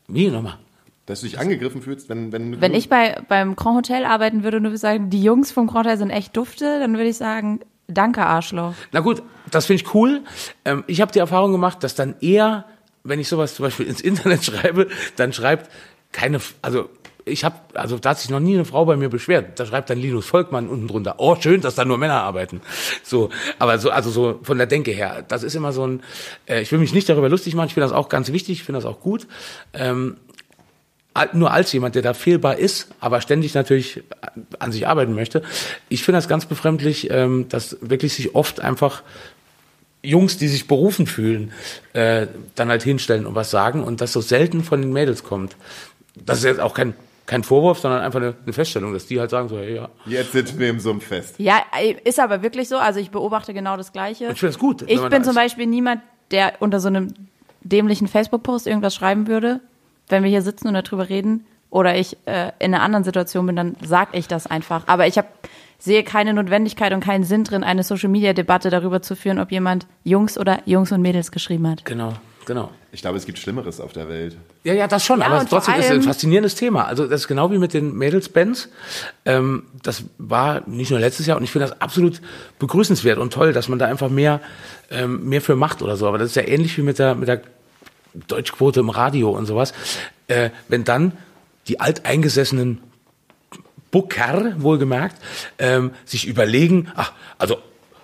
Wie 0.07 0.27
nochmal? 0.29 0.57
Dass 1.05 1.21
du 1.21 1.27
dich 1.27 1.39
angegriffen 1.39 1.81
fühlst, 1.81 2.09
wenn, 2.09 2.31
wenn, 2.31 2.59
Wenn 2.61 2.73
ich 2.73 2.89
bei, 2.89 3.21
beim 3.27 3.55
Grand 3.55 3.77
Hotel 3.77 4.05
arbeiten 4.05 4.43
würde 4.43 4.57
und 4.57 4.63
du 4.63 4.69
würdest 4.69 4.81
sagen, 4.81 5.09
die 5.09 5.23
Jungs 5.23 5.51
vom 5.51 5.67
Grand 5.67 5.85
Hotel 5.85 5.97
sind 5.97 6.09
echt 6.09 6.35
dufte, 6.35 6.79
dann 6.79 6.93
würde 6.93 7.09
ich 7.09 7.17
sagen, 7.17 7.59
danke 7.87 8.25
Arschloch. 8.25 8.73
Na 8.91 8.99
gut, 9.01 9.21
das 9.49 9.65
finde 9.65 9.83
ich 9.83 9.93
cool. 9.93 10.21
Ähm, 10.65 10.83
ich 10.87 11.01
habe 11.01 11.11
die 11.11 11.19
Erfahrung 11.19 11.51
gemacht, 11.51 11.83
dass 11.83 11.95
dann 11.95 12.15
eher, 12.21 12.65
wenn 13.03 13.19
ich 13.19 13.27
sowas 13.27 13.55
zum 13.55 13.63
Beispiel 13.65 13.85
ins 13.87 14.01
Internet 14.01 14.43
schreibe, 14.45 14.87
dann 15.15 15.33
schreibt 15.33 15.69
keine, 16.11 16.39
also 16.61 16.89
ich 17.25 17.43
habe, 17.43 17.55
also 17.73 17.97
da 17.97 18.11
hat 18.11 18.19
sich 18.19 18.29
noch 18.29 18.39
nie 18.39 18.55
eine 18.55 18.65
Frau 18.65 18.85
bei 18.85 18.97
mir 18.97 19.09
beschwert. 19.09 19.59
Da 19.59 19.65
schreibt 19.65 19.89
dann 19.89 19.97
Linus 19.97 20.25
Volkmann 20.25 20.67
unten 20.67 20.87
drunter. 20.87 21.15
Oh, 21.17 21.35
schön, 21.39 21.61
dass 21.61 21.75
da 21.75 21.85
nur 21.85 21.97
Männer 21.97 22.21
arbeiten. 22.21 22.61
So, 23.03 23.29
aber 23.59 23.77
so, 23.79 23.91
also 23.91 24.09
so 24.09 24.39
von 24.43 24.57
der 24.57 24.67
Denke 24.67 24.91
her, 24.91 25.23
das 25.27 25.43
ist 25.43 25.55
immer 25.55 25.73
so 25.73 25.85
ein. 25.85 26.03
Äh, 26.45 26.61
ich 26.61 26.71
will 26.71 26.79
mich 26.79 26.93
nicht 26.93 27.09
darüber 27.09 27.29
lustig 27.29 27.55
machen. 27.55 27.67
Ich 27.67 27.73
finde 27.73 27.87
das 27.87 27.95
auch 27.95 28.09
ganz 28.09 28.31
wichtig. 28.31 28.59
Ich 28.59 28.63
finde 28.63 28.79
das 28.79 28.85
auch 28.85 28.99
gut. 28.99 29.27
Ähm, 29.73 30.17
nur 31.33 31.51
als 31.51 31.71
jemand, 31.73 31.95
der 31.95 32.01
da 32.01 32.13
fehlbar 32.13 32.57
ist, 32.57 32.87
aber 33.01 33.19
ständig 33.19 33.53
natürlich 33.53 34.01
an 34.59 34.71
sich 34.71 34.87
arbeiten 34.87 35.13
möchte. 35.13 35.41
Ich 35.89 36.03
finde 36.03 36.17
das 36.17 36.29
ganz 36.29 36.45
befremdlich, 36.45 37.09
ähm, 37.11 37.49
dass 37.49 37.77
wirklich 37.81 38.13
sich 38.13 38.33
oft 38.33 38.61
einfach 38.61 39.03
Jungs, 40.03 40.37
die 40.37 40.47
sich 40.47 40.67
berufen 40.67 41.07
fühlen, 41.07 41.51
äh, 41.93 42.27
dann 42.55 42.69
halt 42.69 42.83
hinstellen 42.83 43.25
und 43.25 43.35
was 43.35 43.51
sagen 43.51 43.83
und 43.83 44.01
das 44.01 44.13
so 44.13 44.21
selten 44.21 44.63
von 44.63 44.81
den 44.81 44.93
Mädels 44.93 45.23
kommt. 45.23 45.55
Das 46.15 46.39
ist 46.39 46.45
jetzt 46.45 46.59
auch 46.59 46.73
kein, 46.73 46.93
kein 47.31 47.43
Vorwurf, 47.45 47.79
sondern 47.79 48.01
einfach 48.01 48.19
eine, 48.19 48.35
eine 48.43 48.51
Feststellung, 48.51 48.91
dass 48.91 49.05
die 49.05 49.17
halt 49.17 49.29
sagen 49.29 49.47
so, 49.47 49.57
hey, 49.57 49.75
ja. 49.75 49.87
Jetzt 50.05 50.33
sitzen 50.33 50.59
wir 50.59 50.69
im 50.69 50.81
Sumpf 50.81 51.07
fest. 51.07 51.35
Ja, 51.37 51.63
ist 52.03 52.19
aber 52.19 52.43
wirklich 52.43 52.67
so. 52.67 52.75
Also 52.75 52.99
ich 52.99 53.09
beobachte 53.09 53.53
genau 53.53 53.77
das 53.77 53.93
Gleiche. 53.93 54.25
Ich 54.25 54.39
finde 54.39 54.47
das 54.47 54.59
gut. 54.59 54.83
Ich 54.85 55.01
bin 55.01 55.23
zum 55.23 55.33
Beispiel 55.33 55.65
niemand, 55.65 56.01
der 56.31 56.55
unter 56.59 56.81
so 56.81 56.89
einem 56.89 57.13
dämlichen 57.61 58.09
Facebook-Post 58.09 58.67
irgendwas 58.67 58.93
schreiben 58.93 59.27
würde. 59.27 59.61
Wenn 60.09 60.23
wir 60.23 60.29
hier 60.29 60.41
sitzen 60.41 60.67
und 60.67 60.73
darüber 60.73 61.07
reden 61.07 61.45
oder 61.69 61.95
ich 61.95 62.17
äh, 62.25 62.51
in 62.59 62.73
einer 62.73 62.83
anderen 62.83 63.05
Situation 63.05 63.45
bin, 63.45 63.55
dann 63.55 63.77
sag 63.81 64.09
ich 64.11 64.27
das 64.27 64.45
einfach. 64.45 64.83
Aber 64.87 65.07
ich 65.07 65.17
hab, 65.17 65.27
sehe 65.79 66.03
keine 66.03 66.33
Notwendigkeit 66.33 66.91
und 66.91 66.99
keinen 67.01 67.23
Sinn 67.23 67.45
drin, 67.45 67.63
eine 67.63 67.83
Social-Media-Debatte 67.83 68.69
darüber 68.69 69.01
zu 69.01 69.15
führen, 69.15 69.39
ob 69.39 69.53
jemand 69.53 69.87
Jungs 70.03 70.37
oder 70.37 70.59
Jungs 70.65 70.91
und 70.91 71.01
Mädels 71.01 71.31
geschrieben 71.31 71.69
hat. 71.69 71.85
Genau, 71.85 72.11
genau. 72.45 72.71
Ich 72.91 73.01
glaube, 73.01 73.17
es 73.17 73.25
gibt 73.25 73.39
Schlimmeres 73.39 73.79
auf 73.79 73.93
der 73.93 74.09
Welt. 74.09 74.35
Ja, 74.63 74.73
ja, 74.73 74.87
das 74.87 75.05
schon, 75.05 75.19
Ja, 75.19 75.27
aber 75.27 75.45
trotzdem 75.45 75.75
ist 75.75 75.85
es 75.85 75.91
ein 75.91 76.03
faszinierendes 76.03 76.55
Thema. 76.55 76.85
Also 76.85 77.07
das 77.07 77.21
ist 77.21 77.27
genau 77.27 77.51
wie 77.51 77.57
mit 77.57 77.73
den 77.73 77.95
Mädelsbands. 77.95 78.69
Ähm, 79.25 79.63
das 79.81 80.03
war 80.17 80.67
nicht 80.67 80.91
nur 80.91 80.99
letztes 80.99 81.25
Jahr 81.25 81.37
und 81.37 81.43
ich 81.43 81.51
finde 81.51 81.67
das 81.67 81.81
absolut 81.81 82.21
begrüßenswert 82.59 83.17
und 83.17 83.33
toll, 83.33 83.53
dass 83.53 83.69
man 83.69 83.79
da 83.79 83.85
einfach 83.87 84.09
mehr, 84.09 84.41
ähm, 84.89 85.27
mehr 85.27 85.41
für 85.41 85.55
macht 85.55 85.81
oder 85.81 85.97
so. 85.97 86.07
Aber 86.07 86.17
das 86.17 86.29
ist 86.29 86.35
ja 86.35 86.47
ähnlich 86.47 86.77
wie 86.77 86.83
mit 86.83 86.99
der, 86.99 87.15
mit 87.15 87.27
der 87.27 87.41
Deutschquote 88.27 88.81
im 88.81 88.89
Radio 88.89 89.31
und 89.31 89.45
sowas. 89.45 89.73
Äh, 90.27 90.49
wenn 90.67 90.83
dann 90.83 91.13
die 91.67 91.79
alteingesessenen 91.79 92.81
Booker, 93.91 94.53
wohlgemerkt, 94.57 95.17
ähm, 95.59 95.91
sich 96.05 96.27
überlegen, 96.27 96.91
ach, 96.95 97.11
also 97.37 97.57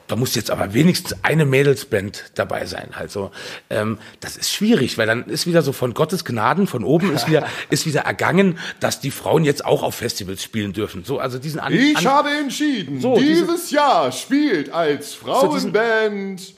da 0.08 0.16
muss 0.16 0.36
jetzt 0.36 0.52
aber 0.52 0.74
wenigstens 0.74 1.16
eine 1.24 1.46
Mädelsband 1.46 2.32
dabei 2.36 2.66
sein. 2.66 2.92
Halt 2.96 3.12
so. 3.12 3.32
Ähm, 3.70 3.98
das 4.22 4.38
ist 4.38 4.52
schwierig, 4.52 4.98
weil 4.98 5.06
dann 5.08 5.26
ist 5.26 5.48
wieder 5.48 5.62
so 5.62 5.74
von 5.74 5.94
Gottes 5.94 6.24
Gnaden, 6.24 6.66
von 6.68 6.84
oben 6.84 7.14
ist 7.14 7.28
wieder, 7.28 7.46
ist 7.70 7.86
wieder 7.86 8.02
ergangen, 8.02 8.58
dass 8.80 9.00
die 9.02 9.12
Frauen 9.12 9.44
jetzt 9.44 9.66
auch 9.66 9.84
auf 9.84 9.96
Festivals 9.96 10.42
spielen 10.44 10.72
dürfen. 10.74 11.04
So, 11.04 11.20
also 11.20 11.40
diesen 11.40 11.60
an, 11.60 11.74
Ich 11.74 11.98
an, 11.98 12.06
habe 12.06 12.30
entschieden, 12.32 13.02
So, 13.02 13.16
diese- 13.18 13.46
dieses 13.46 13.72
Jahr 13.72 14.12
spielt 14.12 14.72
als 14.72 15.14
Frauenband. 15.14 16.54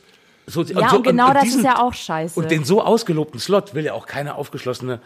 so, 0.47 0.64
Ja, 0.64 0.89
so- 0.89 0.97
und 0.97 1.04
genau 1.04 1.34
das 1.34 1.43
diesen- 1.43 1.60
ist 1.62 1.66
ja 1.66 1.80
auch 1.82 1.93
scheiße. 1.93 2.39
Und 2.39 2.52
den 2.52 2.64
so 2.66 2.82
ausgelobten 2.84 3.39
Slot 3.39 3.74
will 3.74 3.86
ja 3.86 3.93
auch 3.93 4.06
keine 4.08 4.36
aufgeschlossene 4.36 5.00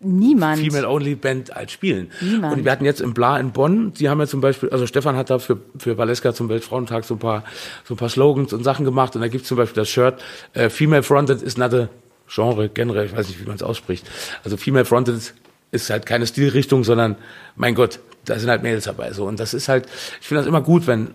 Niemand. 0.00 0.60
Female-Only-Band 0.60 1.56
als 1.56 1.72
spielen. 1.72 2.10
Niemand. 2.20 2.56
Und 2.56 2.64
wir 2.64 2.72
hatten 2.72 2.84
jetzt 2.84 3.00
im 3.00 3.14
Bla 3.14 3.38
in 3.38 3.52
Bonn, 3.52 3.92
die 3.92 4.08
haben 4.08 4.20
ja 4.20 4.26
zum 4.26 4.40
Beispiel, 4.40 4.70
also 4.70 4.86
Stefan 4.86 5.16
hat 5.16 5.30
da 5.30 5.38
für, 5.38 5.58
für 5.78 5.98
Valeska 5.98 6.32
zum 6.34 6.48
Weltfrauentag 6.48 7.04
so 7.04 7.14
ein 7.14 7.18
paar, 7.18 7.44
so 7.84 7.94
ein 7.94 7.96
paar 7.96 8.08
Slogans 8.08 8.52
und 8.52 8.64
Sachen 8.64 8.84
gemacht 8.84 9.14
und 9.14 9.22
da 9.22 9.28
gibt's 9.28 9.48
zum 9.48 9.56
Beispiel 9.56 9.82
das 9.82 9.88
Shirt, 9.88 10.22
äh, 10.54 10.70
Female 10.70 11.02
Fronted 11.02 11.42
is 11.42 11.56
not 11.56 11.74
a 11.74 11.88
Genre, 12.26 12.68
generell, 12.68 13.06
ich 13.06 13.14
weiß 13.14 13.28
nicht, 13.28 13.40
wie 13.40 13.46
man 13.46 13.56
es 13.56 13.62
ausspricht. 13.62 14.10
Also 14.44 14.56
Female 14.56 14.84
Fronted 14.86 15.34
ist 15.70 15.90
halt 15.90 16.06
keine 16.06 16.26
Stilrichtung, 16.26 16.84
sondern, 16.84 17.16
mein 17.56 17.74
Gott, 17.74 18.00
da 18.24 18.38
sind 18.38 18.48
halt 18.48 18.62
Mädels 18.62 18.84
dabei, 18.84 19.12
so. 19.12 19.26
Und 19.26 19.40
das 19.40 19.52
ist 19.52 19.68
halt, 19.68 19.86
ich 20.20 20.26
finde 20.26 20.40
das 20.40 20.48
immer 20.48 20.62
gut, 20.62 20.86
wenn, 20.86 21.10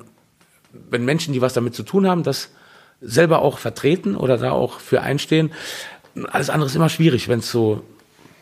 wenn 0.90 1.06
Menschen, 1.06 1.34
die 1.34 1.42
was 1.42 1.54
damit 1.54 1.74
zu 1.74 1.84
tun 1.84 2.08
haben, 2.08 2.24
das 2.24 2.52
selber 3.02 3.42
auch 3.42 3.58
vertreten 3.58 4.16
oder 4.16 4.38
da 4.38 4.52
auch 4.52 4.80
für 4.80 5.02
einstehen. 5.02 5.52
Alles 6.32 6.49
andere 6.49 6.68
ist 6.68 6.76
immer 6.76 6.89
schwierig, 6.89 7.28
wenn 7.28 7.39
es 7.39 7.51
so, 7.51 7.84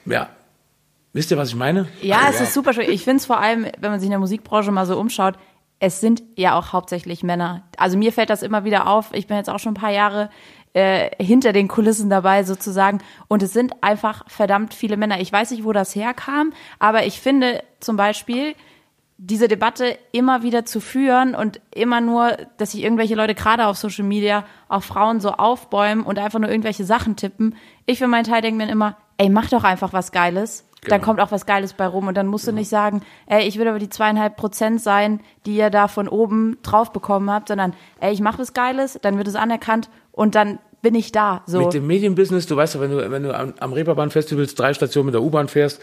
ja, 0.06 0.30
wisst 1.14 1.32
ihr, 1.32 1.38
was 1.38 1.50
ich 1.50 1.56
meine? 1.56 1.88
Ja, 2.02 2.28
es 2.30 2.42
ist 2.42 2.54
super 2.54 2.74
schwierig. 2.74 2.94
Ich 2.94 3.04
finde 3.04 3.18
es 3.18 3.26
vor 3.26 3.40
allem, 3.40 3.66
wenn 3.80 3.92
man 3.92 4.00
sich 4.00 4.08
in 4.08 4.12
der 4.12 4.20
Musikbranche 4.20 4.72
mal 4.72 4.86
so 4.86 5.00
umschaut, 5.00 5.36
es 5.80 6.00
sind 6.00 6.24
ja 6.36 6.58
auch 6.58 6.74
hauptsächlich 6.74 7.24
Männer. 7.24 7.64
Also 7.78 7.98
mir 7.98 8.12
fällt 8.12 8.30
das 8.30 8.42
immer 8.42 8.64
wieder 8.64 8.88
auf. 8.88 9.14
Ich 9.14 9.28
bin 9.28 9.38
jetzt 9.38 9.50
auch 9.50 9.60
schon 9.60 9.74
ein 9.74 9.82
paar 9.82 9.92
Jahre 9.92 10.30
äh, 10.74 11.10
hinter 11.24 11.54
den 11.54 11.68
Kulissen 11.68 12.10
dabei 12.10 12.44
sozusagen. 12.44 13.00
Und 13.28 13.44
es 13.44 13.54
sind 13.54 13.84
einfach 13.84 14.24
verdammt 14.28 14.74
viele 14.74 14.98
Männer. 14.98 15.20
Ich 15.20 15.32
weiß 15.32 15.52
nicht, 15.52 15.64
wo 15.64 15.74
das 15.74 15.96
herkam, 15.96 16.54
aber 16.80 17.06
ich 17.06 17.22
finde 17.22 17.64
zum 17.80 17.96
Beispiel, 17.96 18.56
diese 19.18 19.48
Debatte 19.48 19.98
immer 20.12 20.44
wieder 20.44 20.64
zu 20.66 20.80
führen 20.80 21.34
und 21.34 21.60
immer 21.74 22.02
nur, 22.02 22.38
dass 22.58 22.72
sich 22.72 22.84
irgendwelche 22.84 23.16
Leute 23.16 23.34
gerade 23.34 23.66
auf 23.66 23.78
Social 23.78 24.06
Media 24.06 24.46
auf 24.68 24.86
Frauen 24.86 25.20
so 25.20 25.32
aufbäumen 25.32 26.04
und 26.06 26.20
einfach 26.20 26.40
nur 26.40 26.50
irgendwelche 26.50 26.84
Sachen 26.84 27.16
tippen. 27.16 27.56
Ich 27.88 27.98
für 27.98 28.08
meinen 28.08 28.26
Teil 28.26 28.42
denke 28.42 28.64
mir 28.64 28.72
immer, 28.72 28.96
ey, 29.18 29.30
mach 29.30 29.50
doch 29.50 29.64
einfach 29.64 29.92
was 29.92 30.12
Geiles. 30.12 30.66
Dann 30.84 31.00
Genau. 31.00 31.06
kommt 31.06 31.20
auch 31.20 31.32
was 31.32 31.48
Geiles 31.48 31.74
bei 31.74 31.88
rum 31.88 32.08
und 32.08 32.16
dann 32.16 32.28
musst 32.28 32.48
du 32.48 32.52
nicht 32.52 32.70
sagen, 32.70 33.02
ey, 33.26 33.48
ich 33.48 33.58
will 33.58 33.68
aber 33.68 33.80
die 33.80 33.90
zweieinhalb 33.90 34.38
Prozent 34.38 34.80
sein, 34.82 35.20
die 35.48 35.58
ihr 35.58 35.72
da 35.72 35.88
von 35.88 36.08
oben 36.08 36.60
drauf 36.62 36.94
bekommen 36.94 37.32
habt, 37.32 37.48
sondern 37.48 37.74
ey, 38.00 38.14
ich 38.14 38.22
mache 38.22 38.38
was 38.38 38.54
Geiles, 38.54 39.00
dann 39.02 39.18
wird 39.18 39.28
es 39.28 39.36
anerkannt 39.36 39.90
und 40.12 40.36
dann 40.36 40.60
bin 40.84 40.94
ich 40.94 41.12
da. 41.12 41.42
So. 41.48 41.60
Mit 41.60 41.74
dem 41.74 41.88
Medienbusiness, 41.88 42.46
du 42.46 42.56
weißt 42.56 42.76
ja, 42.76 42.82
wenn 42.82 42.92
du, 42.92 43.12
wenn 43.12 43.24
du 43.24 43.36
am, 43.38 43.56
am 43.60 43.74
Reeperbahn-Festivals 43.74 44.54
drei 44.54 44.76
Stationen 44.76 45.08
mit 45.08 45.16
der 45.16 45.24
U-Bahn 45.24 45.48
fährst, 45.48 45.82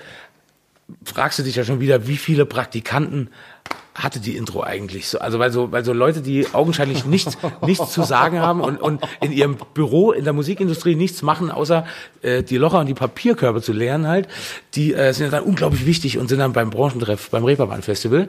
fragst 1.04 1.38
du 1.38 1.42
dich 1.42 1.56
ja 1.56 1.64
schon 1.64 1.80
wieder, 1.80 2.06
wie 2.06 2.16
viele 2.16 2.46
Praktikanten 2.46 3.30
hatte 3.94 4.20
die 4.20 4.36
Intro 4.36 4.62
eigentlich 4.62 5.08
so? 5.08 5.18
Also 5.18 5.38
weil 5.38 5.50
so, 5.50 5.72
weil 5.72 5.84
so 5.84 5.92
Leute, 5.92 6.20
die 6.20 6.46
augenscheinlich 6.52 7.04
nichts, 7.06 7.38
nichts 7.62 7.92
zu 7.92 8.02
sagen 8.02 8.40
haben 8.40 8.60
und, 8.60 8.80
und 8.80 9.02
in 9.20 9.32
ihrem 9.32 9.56
Büro 9.72 10.12
in 10.12 10.24
der 10.24 10.32
Musikindustrie 10.32 10.94
nichts 10.94 11.22
machen, 11.22 11.50
außer 11.50 11.86
äh, 12.22 12.42
die 12.42 12.56
Locher 12.56 12.80
und 12.80 12.86
die 12.86 12.94
Papierkörbe 12.94 13.62
zu 13.62 13.72
leeren 13.72 14.06
halt, 14.06 14.28
die 14.74 14.92
äh, 14.92 15.12
sind 15.12 15.26
ja 15.26 15.30
dann 15.30 15.44
unglaublich 15.44 15.86
wichtig 15.86 16.18
und 16.18 16.28
sind 16.28 16.38
dann 16.38 16.52
beim 16.52 16.70
Branchentreff, 16.70 17.30
beim 17.30 17.44
Reeperbahn 17.44 17.82
Festival. 17.82 18.28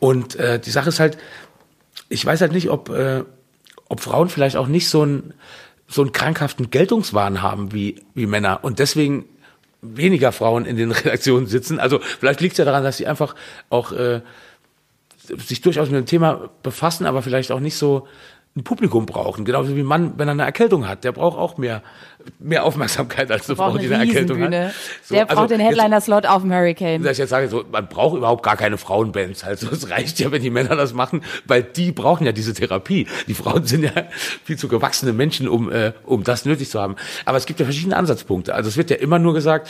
Und 0.00 0.36
äh, 0.36 0.58
die 0.58 0.70
Sache 0.70 0.88
ist 0.88 1.00
halt, 1.00 1.18
ich 2.08 2.24
weiß 2.24 2.40
halt 2.40 2.52
nicht, 2.52 2.70
ob, 2.70 2.88
äh, 2.90 3.24
ob 3.88 4.00
Frauen 4.00 4.28
vielleicht 4.28 4.56
auch 4.56 4.66
nicht 4.66 4.88
so 4.88 5.02
einen 5.02 5.34
so 5.86 6.00
einen 6.00 6.12
krankhaften 6.12 6.70
Geltungswahn 6.70 7.42
haben 7.42 7.72
wie, 7.72 8.02
wie 8.14 8.26
Männer 8.26 8.60
und 8.62 8.78
deswegen 8.78 9.26
weniger 9.84 10.32
Frauen 10.32 10.66
in 10.66 10.76
den 10.76 10.90
Redaktionen 10.92 11.46
sitzen. 11.46 11.78
Also 11.78 12.00
vielleicht 12.00 12.40
liegt 12.40 12.52
es 12.52 12.58
ja 12.58 12.64
daran, 12.64 12.84
dass 12.84 12.96
sie 12.96 13.06
einfach 13.06 13.34
auch 13.70 13.92
äh, 13.92 14.20
sich 15.16 15.60
durchaus 15.60 15.88
mit 15.88 15.98
dem 15.98 16.06
Thema 16.06 16.50
befassen, 16.62 17.06
aber 17.06 17.22
vielleicht 17.22 17.52
auch 17.52 17.60
nicht 17.60 17.76
so 17.76 18.06
ein 18.56 18.62
Publikum 18.62 19.04
brauchen. 19.04 19.44
Genauso 19.44 19.74
wie 19.74 19.80
ein 19.80 19.86
Mann, 19.86 20.14
wenn 20.16 20.28
er 20.28 20.32
eine 20.32 20.44
Erkältung 20.44 20.86
hat, 20.86 21.02
der 21.02 21.10
braucht 21.10 21.36
auch 21.36 21.58
mehr, 21.58 21.82
mehr 22.38 22.64
Aufmerksamkeit 22.64 23.28
als 23.32 23.48
eine 23.48 23.56
Frau, 23.56 23.76
die 23.76 23.86
eine 23.86 23.96
eine 23.96 24.06
Erkältung 24.06 24.40
hat. 24.40 24.72
So, 25.02 25.16
Der 25.16 25.26
braucht 25.26 25.38
also 25.38 25.56
den 25.56 25.60
Headliner-Slot 25.60 26.24
auf 26.26 26.42
dem 26.42 26.52
Hurricane. 26.52 27.04
ich 27.04 27.18
jetzt 27.18 27.30
sage, 27.30 27.48
so, 27.48 27.64
man 27.72 27.88
braucht 27.88 28.16
überhaupt 28.16 28.44
gar 28.44 28.56
keine 28.56 28.78
Frauenbands. 28.78 29.42
Also 29.42 29.68
es 29.70 29.90
reicht 29.90 30.20
ja, 30.20 30.30
wenn 30.30 30.40
die 30.40 30.50
Männer 30.50 30.76
das 30.76 30.94
machen, 30.94 31.22
weil 31.46 31.64
die 31.64 31.90
brauchen 31.90 32.26
ja 32.26 32.32
diese 32.32 32.54
Therapie. 32.54 33.08
Die 33.26 33.34
Frauen 33.34 33.66
sind 33.66 33.82
ja 33.82 33.90
viel 34.44 34.56
zu 34.56 34.68
gewachsene 34.68 35.12
Menschen, 35.12 35.48
um, 35.48 35.72
äh, 35.72 35.92
um 36.04 36.22
das 36.22 36.44
nötig 36.44 36.70
zu 36.70 36.80
haben. 36.80 36.94
Aber 37.24 37.38
es 37.38 37.46
gibt 37.46 37.58
ja 37.58 37.66
verschiedene 37.66 37.96
Ansatzpunkte. 37.96 38.54
Also 38.54 38.68
es 38.68 38.76
wird 38.76 38.88
ja 38.88 38.96
immer 38.96 39.18
nur 39.18 39.34
gesagt, 39.34 39.68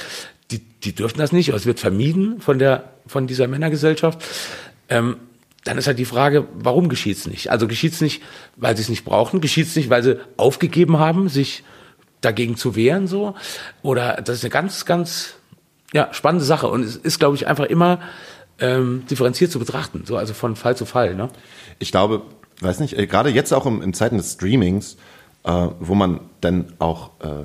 die, 0.50 0.58
die 0.58 0.94
dürfen 0.94 1.18
das 1.18 1.32
nicht, 1.32 1.48
oder 1.48 1.56
es 1.56 1.64
wird 1.64 1.80
vermieden 1.80 2.40
von 2.42 2.58
der 2.58 2.84
von 3.06 3.26
dieser 3.26 3.48
Männergesellschaft. 3.48 4.22
Ähm, 4.88 5.16
dann 5.64 5.78
ist 5.78 5.86
halt 5.86 5.98
die 5.98 6.04
Frage, 6.04 6.46
warum 6.54 6.88
geschieht's 6.88 7.26
nicht? 7.26 7.50
Also 7.50 7.66
geschieht's 7.66 8.00
nicht, 8.00 8.22
weil 8.56 8.76
sie 8.76 8.82
es 8.82 8.88
nicht 8.88 9.04
brauchen, 9.04 9.40
geschieht's 9.40 9.74
nicht, 9.76 9.90
weil 9.90 10.02
sie 10.02 10.20
aufgegeben 10.36 10.98
haben, 10.98 11.28
sich 11.28 11.64
dagegen 12.20 12.56
zu 12.56 12.76
wehren, 12.76 13.06
so? 13.06 13.34
Oder 13.82 14.22
das 14.22 14.38
ist 14.38 14.44
eine 14.44 14.50
ganz, 14.50 14.84
ganz 14.84 15.34
ja, 15.92 16.08
spannende 16.12 16.44
Sache 16.44 16.68
und 16.68 16.82
es 16.82 16.96
ist, 16.96 17.18
glaube 17.18 17.36
ich, 17.36 17.46
einfach 17.46 17.64
immer 17.64 18.00
ähm, 18.58 19.04
differenziert 19.10 19.50
zu 19.50 19.58
betrachten, 19.58 20.04
so 20.06 20.16
also 20.16 20.34
von 20.34 20.56
Fall 20.56 20.76
zu 20.76 20.86
Fall. 20.86 21.14
Ne? 21.14 21.28
Ich 21.78 21.90
glaube, 21.90 22.22
weiß 22.60 22.80
nicht, 22.80 22.98
äh, 22.98 23.06
gerade 23.06 23.30
jetzt 23.30 23.52
auch 23.52 23.66
im, 23.66 23.82
in 23.82 23.94
Zeiten 23.94 24.16
des 24.16 24.32
Streamings, 24.32 24.96
äh, 25.44 25.68
wo 25.80 25.94
man 25.94 26.20
dann 26.40 26.72
auch 26.78 27.10
äh, 27.20 27.44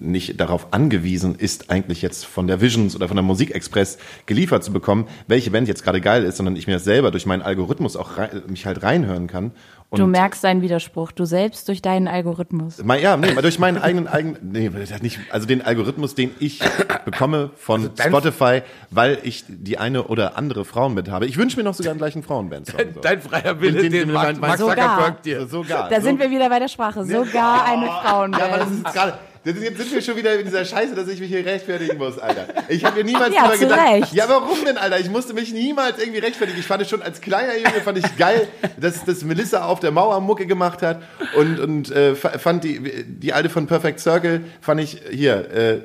nicht 0.00 0.40
darauf 0.40 0.68
angewiesen 0.72 1.34
ist, 1.36 1.70
eigentlich 1.70 2.02
jetzt 2.02 2.24
von 2.24 2.46
der 2.46 2.60
Visions 2.60 2.96
oder 2.96 3.08
von 3.08 3.16
der 3.16 3.24
Musikexpress 3.24 3.98
geliefert 4.26 4.64
zu 4.64 4.72
bekommen, 4.72 5.06
welche 5.26 5.50
Band 5.50 5.68
jetzt 5.68 5.84
gerade 5.84 6.00
geil 6.00 6.24
ist, 6.24 6.36
sondern 6.38 6.56
ich 6.56 6.66
mir 6.66 6.74
das 6.74 6.84
selber 6.84 7.10
durch 7.10 7.26
meinen 7.26 7.42
Algorithmus 7.42 7.96
auch 7.96 8.16
rein, 8.16 8.42
mich 8.48 8.66
halt 8.66 8.82
reinhören 8.82 9.26
kann. 9.26 9.52
Und 9.90 9.98
Du 10.00 10.06
merkst 10.06 10.42
deinen 10.42 10.62
Widerspruch, 10.62 11.12
du 11.12 11.26
selbst 11.26 11.68
durch 11.68 11.82
deinen 11.82 12.08
Algorithmus. 12.08 12.82
Mein, 12.82 13.02
ja, 13.02 13.14
nee, 13.18 13.34
durch 13.42 13.58
meinen 13.58 13.76
eigenen, 13.76 14.08
eigenen, 14.08 14.38
nee, 14.50 14.70
nicht, 15.02 15.18
also 15.30 15.46
den 15.46 15.60
Algorithmus, 15.60 16.14
den 16.14 16.30
ich 16.38 16.60
bekomme 17.04 17.50
von 17.56 17.90
dein- 17.94 18.08
Spotify, 18.08 18.62
weil 18.90 19.18
ich 19.22 19.44
die 19.48 19.76
eine 19.76 20.04
oder 20.04 20.38
andere 20.38 20.64
Frauenband 20.64 21.10
habe. 21.10 21.26
Ich 21.26 21.36
wünsche 21.36 21.58
mir 21.58 21.64
noch 21.64 21.74
sogar 21.74 21.90
einen 21.90 21.98
gleichen 21.98 22.22
Frauenband. 22.22 22.72
Dein, 22.74 22.94
dein 23.02 23.20
freier 23.20 23.60
Wille, 23.60 23.82
Den- 23.82 23.92
den, 23.92 24.08
den- 24.08 24.12
Max 24.12 24.58
Sogar. 24.58 24.76
Zuckerberg 24.76 25.22
dir. 25.24 25.46
sogar. 25.46 25.90
Da 25.90 25.96
so, 26.00 26.06
sind 26.06 26.18
wir 26.18 26.30
wieder 26.30 26.48
bei 26.48 26.58
der 26.58 26.68
Sprache. 26.68 27.04
Sogar 27.04 27.66
eine 27.66 27.84
Ja, 27.84 27.92
aber 27.92 28.28
das 28.30 28.40
Frauenband. 28.40 28.86
ist 28.86 28.94
gerade. 28.94 29.18
Jetzt 29.44 29.58
sind 29.60 29.92
wir 29.92 30.00
schon 30.02 30.16
wieder 30.16 30.38
in 30.38 30.44
dieser 30.46 30.64
Scheiße, 30.64 30.94
dass 30.94 31.08
ich 31.08 31.18
mich 31.18 31.28
hier 31.28 31.44
rechtfertigen 31.44 31.98
muss, 31.98 32.16
Alter. 32.18 32.46
Ich 32.68 32.84
habe 32.84 32.98
mir 32.98 33.04
niemals 33.04 33.34
Ja, 33.34 33.48
drüber 33.48 33.58
gedacht. 33.58 33.88
Recht. 33.92 34.12
Ja, 34.14 34.28
warum 34.28 34.64
denn, 34.64 34.78
Alter? 34.78 35.00
Ich 35.00 35.10
musste 35.10 35.34
mich 35.34 35.52
niemals 35.52 35.98
irgendwie 35.98 36.20
rechtfertigen. 36.20 36.60
Ich 36.60 36.66
fand 36.66 36.82
es 36.82 36.88
schon 36.88 37.02
als 37.02 37.20
kleiner 37.20 37.56
Junge 37.56 37.80
fand 37.84 37.98
ich 37.98 38.16
geil, 38.16 38.46
dass, 38.76 39.04
dass 39.04 39.24
Melissa 39.24 39.64
auf 39.64 39.80
der 39.80 39.90
Mauer 39.90 40.20
Mucke 40.20 40.46
gemacht 40.46 40.80
hat 40.82 41.02
und 41.36 41.58
und 41.58 41.90
äh, 41.90 42.14
fa- 42.14 42.38
fand 42.38 42.62
die 42.62 43.04
die 43.04 43.32
alte 43.32 43.50
von 43.50 43.66
Perfect 43.66 43.98
Circle 43.98 44.44
fand 44.60 44.80
ich 44.80 45.00
hier. 45.10 45.50
Äh, 45.50 45.80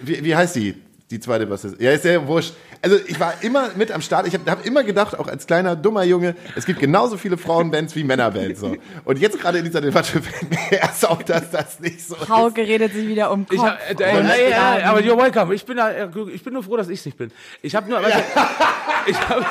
wie, 0.00 0.24
wie 0.24 0.34
heißt 0.34 0.56
die? 0.56 0.74
Die 1.10 1.20
zweite, 1.20 1.48
was 1.48 1.64
ist? 1.64 1.80
Ja, 1.80 1.92
ist 1.92 2.04
ja 2.04 2.26
wurscht. 2.26 2.52
Also 2.82 2.96
ich 3.06 3.18
war 3.18 3.42
immer 3.42 3.70
mit 3.76 3.90
am 3.90 4.02
Start. 4.02 4.26
Ich 4.26 4.34
habe 4.34 4.50
hab 4.50 4.66
immer 4.66 4.84
gedacht, 4.84 5.18
auch 5.18 5.26
als 5.26 5.46
kleiner 5.46 5.74
dummer 5.74 6.04
Junge, 6.04 6.36
es 6.54 6.66
gibt 6.66 6.80
genauso 6.80 7.16
viele 7.16 7.38
Frauenbands 7.38 7.96
wie 7.96 8.04
Männerbands. 8.04 8.60
So. 8.60 8.76
Und 9.04 9.18
jetzt 9.18 9.40
gerade 9.40 9.58
in 9.58 9.64
dieser 9.64 9.80
Debatte 9.80 10.20
fällt 10.22 10.50
mir 10.50 10.78
erst 10.78 11.08
auf, 11.08 11.24
dass 11.24 11.50
das 11.50 11.80
nicht 11.80 12.06
so 12.06 12.14
ist. 12.14 12.28
Hauke 12.28 12.60
redet 12.60 12.92
sich 12.92 13.08
wieder 13.08 13.30
um 13.30 13.46
Kopf. 13.46 13.54
Ich 13.54 13.62
hab, 13.62 14.00
äh, 14.00 14.04
äh, 14.04 14.20
äh, 14.20 14.50
äh, 14.50 14.82
aber 14.82 15.00
you're 15.00 15.16
welcome. 15.16 15.54
Ich 15.54 15.64
bin, 15.64 15.78
da, 15.78 15.90
äh, 15.90 16.08
ich 16.32 16.44
bin 16.44 16.52
nur 16.52 16.62
froh, 16.62 16.76
dass 16.76 16.90
ich 16.90 17.02
nicht 17.06 17.16
bin. 17.16 17.32
Ich 17.62 17.74
habe 17.74 17.88
nur, 17.88 18.00
du, 18.00 18.06
ich 19.06 19.28
habe, 19.28 19.46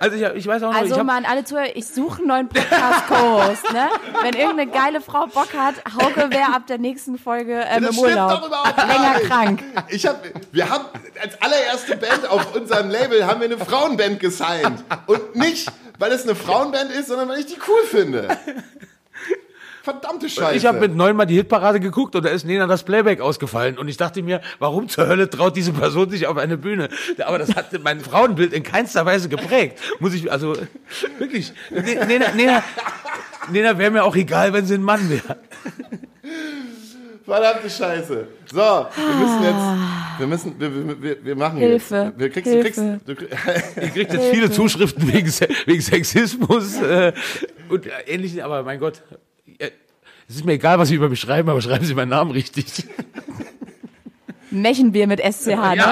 also 0.00 0.16
ich, 0.16 0.24
hab, 0.24 0.34
ich 0.36 0.46
weiß 0.46 0.62
auch 0.62 0.68
noch, 0.70 0.76
ich 0.76 0.82
Also 0.82 0.94
habe 0.96 1.04
mal 1.04 1.16
an 1.16 1.24
alle 1.24 1.44
Zuhörer, 1.44 1.74
ich 1.76 1.86
suche 1.86 2.18
einen 2.18 2.28
neuen 2.28 2.48
Podcast-Co-Host, 2.48 3.72
ne? 3.72 3.88
Wenn 4.22 4.34
irgendeine 4.34 4.70
geile 4.70 5.00
Frau 5.00 5.26
Bock 5.26 5.48
hat, 5.56 5.74
Hauke 6.00 6.30
wäre 6.30 6.54
ab 6.54 6.66
der 6.66 6.78
nächsten 6.78 7.18
Folge 7.18 7.64
ähm, 7.68 7.82
Das 7.82 7.90
im 7.90 8.04
stimmt 8.04 8.10
Urlaub. 8.16 8.30
doch 8.30 8.46
überhaupt 8.46 8.76
Länger 8.78 9.14
nicht. 9.18 9.26
krank. 9.30 9.62
Ich 9.88 10.06
hab, 10.06 10.22
wir 10.52 10.68
haben 10.68 10.84
als 11.20 11.40
allererste 11.42 11.96
Band 11.96 12.28
auf 12.28 12.54
unserem 12.54 12.90
Label 12.90 13.26
haben 13.26 13.40
wir 13.40 13.46
eine 13.46 13.58
Frauenband 13.58 14.20
gesigned. 14.20 14.82
Und 15.06 15.34
nicht, 15.36 15.70
weil 15.98 16.12
es 16.12 16.22
eine 16.24 16.34
Frauenband 16.34 16.90
ist, 16.92 17.08
sondern 17.08 17.28
weil 17.28 17.40
ich 17.40 17.46
die 17.46 17.58
cool 17.66 17.84
finde. 17.90 18.28
Verdammte 19.88 20.28
Scheiße. 20.28 20.54
ich 20.56 20.66
habe 20.66 20.80
mit 20.80 20.94
neunmal 20.94 21.24
die 21.26 21.34
Hitparade 21.36 21.80
geguckt 21.80 22.14
und 22.14 22.24
da 22.24 22.28
ist 22.28 22.44
Nena 22.44 22.66
das 22.66 22.82
Playback 22.82 23.20
ausgefallen 23.20 23.78
und 23.78 23.88
ich 23.88 23.96
dachte 23.96 24.22
mir, 24.22 24.40
warum 24.58 24.88
zur 24.88 25.06
Hölle 25.08 25.30
traut 25.30 25.56
diese 25.56 25.72
Person 25.72 26.10
sich 26.10 26.26
auf 26.26 26.36
eine 26.36 26.58
Bühne? 26.58 26.88
Aber 27.24 27.38
das 27.38 27.54
hat 27.56 27.66
mein 27.82 28.00
Frauenbild 28.00 28.52
in 28.52 28.62
keinster 28.62 29.06
Weise 29.06 29.28
geprägt. 29.30 29.78
Muss 30.00 30.12
ich, 30.14 30.30
also 30.30 30.54
wirklich, 31.18 31.52
Ne- 31.70 32.04
Nena, 32.06 32.32
Nena, 32.34 32.62
Nena 33.50 33.78
wäre 33.78 33.90
mir 33.90 34.04
auch 34.04 34.14
egal, 34.16 34.52
wenn 34.52 34.66
sie 34.66 34.74
ein 34.74 34.82
Mann 34.82 35.08
wäre. 35.08 35.36
Verdammte 37.24 37.68
Scheiße. 37.68 38.26
So, 38.50 38.56
wir 38.56 39.14
müssen 39.18 39.42
jetzt, 39.42 40.18
wir 40.18 40.26
müssen, 40.26 40.54
wir, 40.58 41.02
wir, 41.02 41.24
wir, 41.24 41.36
machen 41.36 41.58
Hilfe. 41.58 42.12
jetzt. 42.16 42.18
Wir 42.18 42.30
kriegst, 42.30 42.50
Hilfe. 42.50 43.00
Du 43.06 43.14
kriegst, 43.14 43.32
du 43.36 43.44
kriegst, 43.44 43.76
Ihr 43.76 43.88
kriegt 43.90 44.12
jetzt 44.14 44.24
viele 44.26 44.50
Zuschriften 44.50 45.12
wegen, 45.12 45.28
Se- 45.28 45.48
wegen 45.66 45.80
Sexismus 45.82 46.80
äh, 46.80 47.12
und 47.68 47.84
äh, 47.86 47.90
ähnlichen, 48.06 48.40
aber 48.40 48.62
mein 48.62 48.80
Gott, 48.80 49.02
es 50.28 50.36
ist 50.36 50.44
mir 50.44 50.52
egal, 50.52 50.78
was 50.78 50.88
Sie 50.88 50.94
über 50.94 51.08
mich 51.08 51.20
schreiben, 51.20 51.48
aber 51.48 51.62
schreiben 51.62 51.84
Sie 51.84 51.94
meinen 51.94 52.10
Namen 52.10 52.30
richtig. 52.30 52.66
Mechenbier 54.50 55.06
mit 55.06 55.20
SCH, 55.20 55.48
ne? 55.48 55.84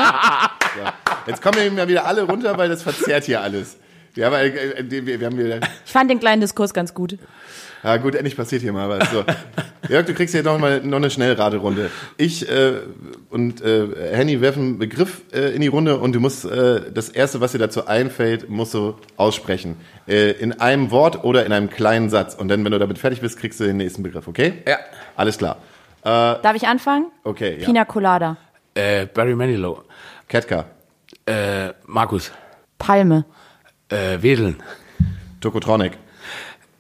jetzt 1.27 1.43
kommen 1.43 1.57
wir 1.57 1.71
mal 1.73 1.89
wieder 1.89 2.07
alle 2.07 2.23
runter, 2.23 2.57
weil 2.57 2.69
das 2.69 2.83
verzerrt 2.83 3.25
hier 3.25 3.41
alles. 3.41 3.77
Wir 4.15 4.27
haben, 4.27 4.35
äh, 4.35 4.47
äh, 4.47 4.91
wir, 4.91 5.21
wir 5.21 5.27
haben 5.27 5.39
wieder, 5.39 5.61
Ich 5.85 5.93
fand 5.93 6.11
den 6.11 6.21
kleinen 6.21 6.41
Diskurs 6.41 6.73
ganz 6.73 6.95
gut. 6.95 7.19
Ja 7.87 7.99
gut, 7.99 8.17
endlich 8.17 8.37
passiert 8.37 8.63
hier 8.63 8.73
mal 8.73 8.89
was. 8.89 9.09
So. 9.13 9.25
Jörg, 9.89 10.07
du 10.07 10.13
kriegst 10.15 10.35
hier 10.35 10.43
noch 10.43 10.59
mal 10.59 10.81
noch 10.81 10.97
eine 10.97 11.09
Schnellraterunde. 11.09 11.93
Ich 12.17 12.49
äh, 12.51 12.81
und 13.31 13.61
äh, 13.61 14.11
Henny 14.13 14.41
werfen 14.41 14.63
einen 14.63 14.79
Begriff 14.79 15.23
äh, 15.33 15.55
in 15.55 15.61
die 15.61 15.69
Runde 15.69 15.99
und 15.99 16.13
du 16.13 16.19
musst 16.19 16.45
äh, 16.45 16.91
das 16.93 17.09
erste, 17.11 17.41
was 17.41 17.53
dir 17.53 17.59
dazu 17.59 17.87
einfällt, 17.87 18.51
musst 18.51 18.75
du 18.75 18.97
aussprechen. 19.17 19.77
Äh, 20.09 20.33
in 20.33 20.61
einem 20.61 20.91
Wort 20.91 21.23
oder 21.23 21.47
in 21.47 21.53
einem 21.53 21.71
kleinen 21.71 22.11
Satz. 22.11 22.35
Und 22.35 22.49
dann, 22.49 22.65
wenn 22.65 22.73
du 22.73 22.81
damit 22.81 22.99
fertig 22.99 23.21
bist, 23.21 23.39
kriegst 23.39 23.61
du 23.61 23.65
den 23.65 23.77
nächsten 23.77 24.03
Begriff, 24.03 24.27
okay? 24.27 24.55
Ja. 24.67 24.79
Alles 25.15 25.39
klar. 25.39 25.59
Darf 26.03 26.55
ich 26.57 26.67
anfangen? 26.67 27.07
Okay, 27.23 27.59
ja. 27.61 27.67
Pina 27.67 27.85
Colada. 27.85 28.37
Äh, 28.75 29.07
Barry 29.07 29.35
Manilow, 29.35 29.85
Ketka, 30.29 30.67
äh, 31.25 31.73
Markus, 31.87 32.31
Palme. 32.79 33.25
äh, 33.89 34.21
Wedeln, 34.21 34.63
Tokotronic, 35.41 35.93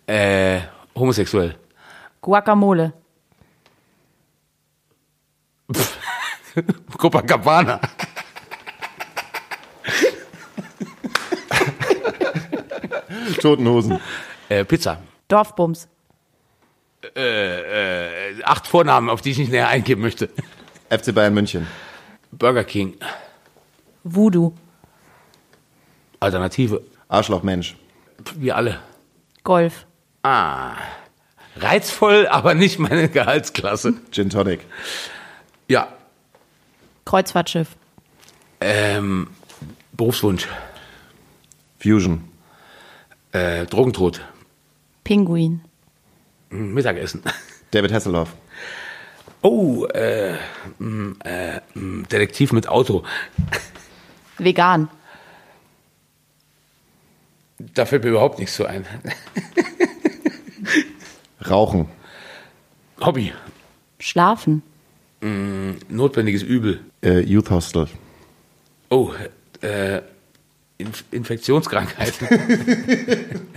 äh, 0.06 0.58
homosexuell, 0.96 1.56
Guacamole. 2.22 2.92
Copacabana, 6.98 7.80
Toten 13.40 13.66
Hosen, 13.68 14.00
äh, 14.48 14.64
Pizza, 14.64 15.02
Dorfbums. 15.28 15.88
äh, 17.14 18.42
acht 18.42 18.66
Vornamen, 18.66 19.10
auf 19.10 19.20
die 19.20 19.30
ich 19.30 19.38
nicht 19.38 19.50
näher 19.50 19.68
eingehen 19.68 20.00
möchte. 20.00 20.28
FC 20.90 21.14
Bayern 21.14 21.34
München, 21.34 21.66
Burger 22.32 22.64
King, 22.64 22.94
Voodoo. 24.04 24.52
Alternative, 26.20 26.82
Arschloch 27.08 27.42
Mensch, 27.42 27.76
wir 28.36 28.56
alle. 28.56 28.80
Golf. 29.44 29.86
Ah, 30.28 30.74
reizvoll, 31.54 32.26
aber 32.26 32.54
nicht 32.54 32.80
meine 32.80 33.08
Gehaltsklasse. 33.16 33.94
Gin 34.10 34.28
Tonic, 34.28 34.58
Ja, 35.68 35.86
Kreuzfahrtschiff. 37.04 37.76
ähm, 38.60 39.28
Berufswunsch, 39.92 40.48
Fusion, 41.78 42.24
äh, 43.30 43.66
Drogentod, 43.66 44.20
Pinguin. 45.04 45.60
Hm, 46.50 46.74
Mittagessen. 46.74 47.22
David 47.70 47.92
Hasselhoff, 47.92 48.30
Oh, 49.42 49.84
äh, 49.86 50.38
mh, 50.80 51.24
äh, 51.24 51.60
mh, 51.74 52.08
Detektiv 52.08 52.50
mit 52.50 52.66
Auto. 52.68 53.04
Vegan. 54.38 54.88
Da 57.58 57.86
fällt 57.86 58.02
mir 58.02 58.10
überhaupt 58.10 58.40
nichts 58.40 58.56
so 58.56 58.64
ein. 58.66 58.84
Rauchen, 61.50 61.86
Hobby, 63.00 63.32
Schlafen. 63.98 64.62
notwendiges 65.88 66.42
Übel. 66.42 66.80
äh, 67.02 67.20
Youth 67.20 67.50
Hostel, 67.50 67.88
Oh, 68.90 69.12
äh, 69.62 70.00
Inf 70.78 71.04
Infektionskrankheiten. 71.10 72.28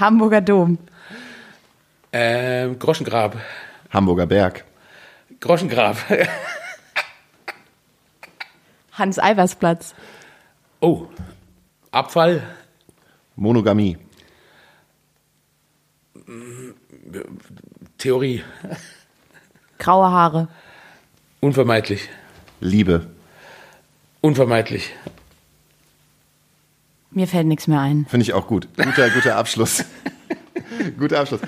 Hamburger 0.00 0.40
Dom. 0.40 0.78
ähm, 2.12 2.78
Groschengrab. 2.78 3.36
Hamburger 3.90 4.26
Berg, 4.26 4.64
Groschengrab. 5.40 5.96
Hans-Albers-Platz. 8.92 9.94
oh, 10.80 11.06
Abfall. 11.90 12.42
Monogamie, 13.36 13.96
Theorie. 17.98 18.42
Graue 19.78 20.10
Haare. 20.10 20.48
Unvermeidlich. 21.40 22.08
Liebe, 22.60 23.06
Unvermeidlich. 24.20 24.94
Mir 27.10 27.26
fällt 27.26 27.46
nichts 27.46 27.66
mehr 27.66 27.80
ein. 27.80 28.06
Finde 28.08 28.22
ich 28.22 28.34
auch 28.34 28.46
gut. 28.46 28.68
Guter, 28.76 29.08
guter 29.10 29.36
Abschluss. 29.36 29.84
guter 30.98 31.20
Abschluss. 31.20 31.40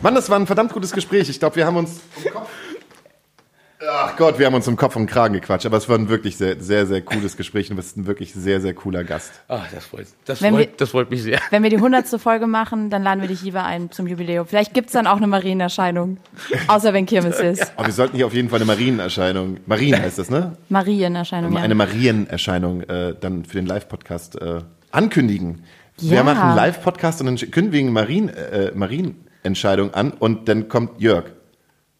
Mann, 0.00 0.14
das 0.14 0.30
war 0.30 0.38
ein 0.38 0.46
verdammt 0.46 0.72
gutes 0.72 0.92
Gespräch. 0.92 1.28
Ich 1.28 1.38
glaube, 1.38 1.56
wir 1.56 1.66
haben 1.66 1.76
uns 1.76 2.00
um 2.16 2.32
Kopf. 2.32 2.50
Äh, 3.86 3.88
Ach 3.88 4.16
Gott, 4.16 4.38
wir 4.38 4.46
haben 4.46 4.54
uns 4.54 4.66
im 4.66 4.76
Kopf 4.76 4.96
und 4.96 5.06
Kragen 5.06 5.34
gequatscht, 5.34 5.64
aber 5.66 5.76
es 5.76 5.88
war 5.88 5.96
ein 5.96 6.08
wirklich 6.08 6.36
sehr, 6.36 6.60
sehr, 6.60 6.86
sehr 6.86 7.02
cooles 7.02 7.36
Gespräch 7.36 7.70
und 7.70 7.76
du 7.76 7.82
bist 7.82 7.96
ein 7.96 8.06
wirklich 8.06 8.34
sehr, 8.34 8.60
sehr 8.60 8.74
cooler 8.74 9.04
Gast. 9.04 9.32
Ah, 9.48 9.60
das 9.72 9.86
freut, 9.86 10.06
das, 10.24 10.42
Wenn 10.42 10.54
wir- 10.56 10.64
freut, 10.64 10.80
das 10.80 10.90
freut 10.90 11.10
mich 11.10 11.22
sehr. 11.22 11.38
Wenn 11.50 11.62
wir 11.62 11.70
die 11.70 11.78
hundertste 11.78 12.18
Folge 12.18 12.46
machen, 12.48 12.90
dann 12.90 13.02
laden 13.04 13.20
wir 13.20 13.28
dich 13.28 13.42
lieber 13.42 13.64
ein 13.64 13.90
zum 13.92 14.06
Jubiläum. 14.08 14.46
Vielleicht 14.46 14.74
gibt's 14.74 14.92
dann 14.92 15.06
auch 15.06 15.18
eine 15.18 15.26
Marienerscheinung. 15.28 16.18
Außer 16.66 16.92
wenn 16.94 17.06
Kirmes 17.06 17.38
ist. 17.38 17.72
Aber 17.76 17.86
wir 17.86 17.92
sollten 17.94 18.16
hier 18.16 18.26
auf 18.26 18.34
jeden 18.34 18.48
Fall 18.48 18.58
eine 18.58 18.66
Marienerscheinung, 18.66 19.58
Marien 19.66 20.00
heißt 20.02 20.18
das, 20.18 20.30
ne? 20.30 20.56
Marienerscheinung, 20.68 21.52
ja. 21.52 21.60
Eine 21.60 21.74
Marienerscheinung 21.76 22.80
äh, 22.82 23.14
dann 23.20 23.44
für 23.44 23.56
den 23.56 23.66
Live-Podcast 23.66 24.40
äh, 24.40 24.60
ankündigen. 24.90 25.62
Ja. 26.00 26.10
Wir 26.10 26.24
machen 26.24 26.40
einen 26.40 26.56
Live-Podcast 26.56 27.20
und 27.20 27.26
dann 27.26 27.36
kündigen 27.52 27.92
Marien, 27.92 28.28
äh, 28.30 28.72
Marienentscheidung 28.74 29.94
an 29.94 30.10
und 30.12 30.48
dann 30.48 30.68
kommt 30.68 31.00
Jörg 31.00 31.24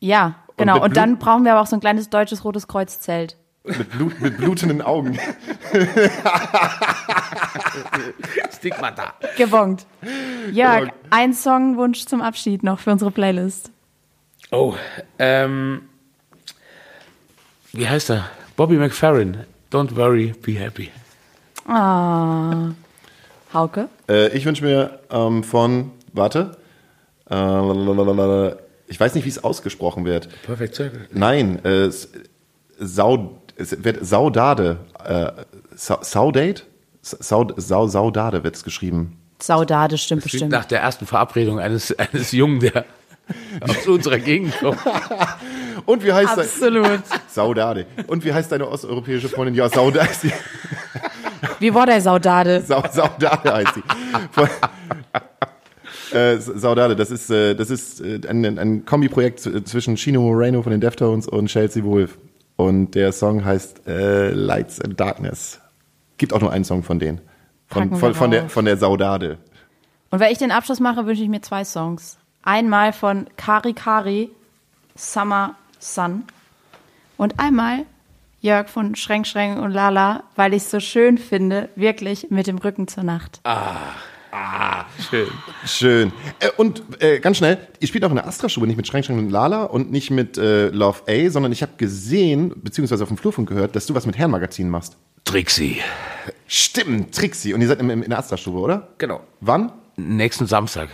Ja, 0.01 0.35
genau. 0.57 0.75
mit 0.75 0.83
Und, 0.85 0.97
dann 0.97 1.19
brauchen 1.19 1.45
wir 1.45 1.53
aber 1.53 1.63
auch 1.63 1.67
so 1.67 1.77
ein 1.77 1.81
kleines 1.81 2.11
deutsches 2.11 2.45
Rotes 2.45 2.69
Kreuzzelt. 2.69 3.37
mit, 3.65 3.91
Blut, 3.91 4.21
mit 4.21 4.37
blutenden 4.37 4.83
Augen. 4.83 5.19
Stigmata. 8.57 9.15
Gewonkt. 9.37 9.87
Jörg, 10.53 10.91
ein 11.11 11.33
Songwunsch 11.35 12.07
zum 12.07 12.21
Abschied 12.23 12.63
noch 12.63 12.79
für 12.79 12.93
unsere 12.93 13.11
Playlist. 13.11 13.71
Oh, 14.51 14.75
ähm, 15.19 15.83
wie 17.73 17.89
heißt 17.89 18.11
er? 18.11 18.31
Bobby 18.57 18.77
McFerrin. 18.77 19.45
Don't 19.73 19.97
worry, 19.97 20.33
be 20.43 20.53
happy. 20.53 20.91
Ah. 21.67 22.71
Hauke? 23.53 23.89
Äh, 24.09 24.29
ich 24.37 24.47
wünsche 24.47 24.65
mir 24.65 25.01
ähm, 25.11 25.43
von, 25.43 25.91
warte, 26.13 26.57
äh, 27.29 27.35
ich 28.89 28.99
weiß 29.01 29.15
nicht, 29.15 29.25
wie 29.25 29.29
es 29.29 29.43
ausgesprochen 29.43 30.05
wird. 30.05 30.29
Perfect 30.43 30.75
Circle. 30.75 31.09
Nein, 31.13 31.65
äh, 31.65 31.91
Sau, 32.79 33.41
es 33.57 33.83
wird 33.85 34.05
Saudade, 34.05 34.79
äh, 35.05 35.33
Sa- 35.75 36.03
Saudade? 36.03 36.63
Sau, 37.03 37.47
Sau, 37.57 37.87
Saudade 37.87 38.43
wird 38.45 38.57
es 38.57 38.65
geschrieben. 38.65 39.19
Saudade, 39.41 39.97
stimmt 39.99 40.23
Klingt 40.23 40.33
bestimmt. 40.33 40.53
nach 40.53 40.65
der 40.65 40.81
ersten 40.81 41.07
Verabredung 41.07 41.59
eines, 41.61 41.97
eines 41.99 42.33
Jungen, 42.33 42.61
der 42.61 42.85
aus 43.61 43.87
unserer 43.87 44.19
Gegend 44.19 44.59
kommt. 44.59 44.79
Und 45.87 46.03
wie 46.05 46.13
heißt 46.13 46.37
dein, 46.37 46.45
Absolut. 46.47 47.01
Saudade. 47.29 47.87
Und 48.09 48.25
wie 48.25 48.33
heißt 48.33 48.51
deine 48.51 48.67
osteuropäische 48.69 49.29
Freundin? 49.29 49.55
Ja, 49.55 49.69
Saudade. 49.69 50.09
Sie, 50.21 50.33
Wie 51.61 51.73
war 51.75 51.87
der 51.87 52.01
Saudade? 52.01 52.63
Sau, 52.67 52.83
Saudade 52.91 53.53
heißt 53.55 53.75
sie. 53.75 53.83
Äh, 56.13 56.39
Saudade, 56.39 56.97
das 56.97 57.11
ist, 57.11 57.31
äh, 57.31 57.55
das 57.55 57.71
ist 57.71 58.01
äh, 58.01 58.21
ein, 58.29 58.59
ein 58.59 58.85
Kombiprojekt 58.85 59.41
zwischen 59.41 59.97
Chino 59.97 60.21
Moreno 60.21 60.63
von 60.63 60.73
den 60.73 60.81
Deftones 60.81 61.27
und 61.27 61.47
Chelsea 61.49 61.83
Wolf. 61.85 62.19
Und 62.57 62.95
der 62.95 63.13
Song 63.13 63.45
heißt 63.45 63.87
äh, 63.87 64.31
Lights 64.31 64.81
and 64.81 64.99
Darkness. 64.99 65.61
Gibt 66.19 66.33
auch 66.33 66.41
nur 66.41 66.53
einen 66.53 66.65
Song 66.65 66.83
von 66.83 66.99
denen. 66.99 67.21
Von, 67.69 67.97
von, 67.97 68.15
von, 68.15 68.31
der, 68.31 68.49
von 68.49 68.65
der 68.65 68.77
Saudade. 68.77 69.39
Und 70.11 70.21
wenn 70.21 70.31
ich 70.31 70.39
den 70.39 70.53
Abschluss 70.53 70.81
mache, 70.81 71.05
wünsche 71.07 71.23
ich 71.23 71.29
mir 71.29 71.43
zwei 71.43 71.65
Songs. 71.65 72.17
Einmal 72.43 72.93
von 72.93 73.27
Kari 73.37 73.75
Kari, 73.75 74.31
Summer 74.95 75.57
Sun. 75.79 76.25
Und 77.17 77.39
einmal 77.41 77.85
Jörg 78.41 78.69
von 78.69 78.95
Schränk 78.95 79.27
Schränk 79.27 79.59
und 79.59 79.73
Lala, 79.73 80.23
weil 80.37 80.55
ich 80.55 80.63
es 80.63 80.71
so 80.71 80.79
schön 80.79 81.19
finde, 81.19 81.69
wirklich 81.75 82.31
mit 82.31 82.47
dem 82.47 82.59
Rücken 82.59 82.87
zur 82.87 83.03
Nacht. 83.03 83.41
Schön. 85.11 85.29
Schön. 85.67 86.13
Äh, 86.41 86.49
und 86.57 86.83
äh, 87.01 87.21
ganz 87.21 87.37
schnell, 87.39 87.59
ihr 87.81 87.89
spielt 87.89 88.05
auch 88.05 88.11
in 88.11 88.17
der 88.17 88.27
Astra-Stube, 88.27 88.67
nicht 88.67 88.77
mit 88.77 88.87
Schränk, 88.87 89.05
Schränk 89.05 89.19
und 89.19 89.31
Lala 89.31 89.65
und 89.65 89.91
nicht 89.91 90.11
mit 90.11 90.39
äh, 90.39 90.69
Love 90.69 91.03
A, 91.09 91.31
sondern 91.31 91.53
ich 91.53 91.63
habe 91.63 91.73
gesehen, 91.77 92.53
beziehungsweise 92.63 93.03
auf 93.03 93.09
dem 93.09 93.19
Flurfunk 93.19 93.49
gehört, 93.49 93.77
dass 93.77 93.87
du 93.87 93.95
was 93.95 94.07
mit 94.07 94.17
Herrenmagazin 94.19 94.69
machst. 94.69 94.97
Trixie. 95.25 95.81
Stimmt, 96.47 97.15
Trixie. 97.15 97.53
Und 97.55 97.61
ihr 97.61 97.69
seid 97.69 97.81
im, 97.81 97.91
im, 97.91 98.03
in 98.03 98.11
der 98.11 98.19
Astra-Stube, 98.19 98.59
oder? 98.59 98.89
Genau. 98.99 99.21
Wann? 99.41 99.73
Nächsten 99.97 100.47
Samstag. 100.47 100.89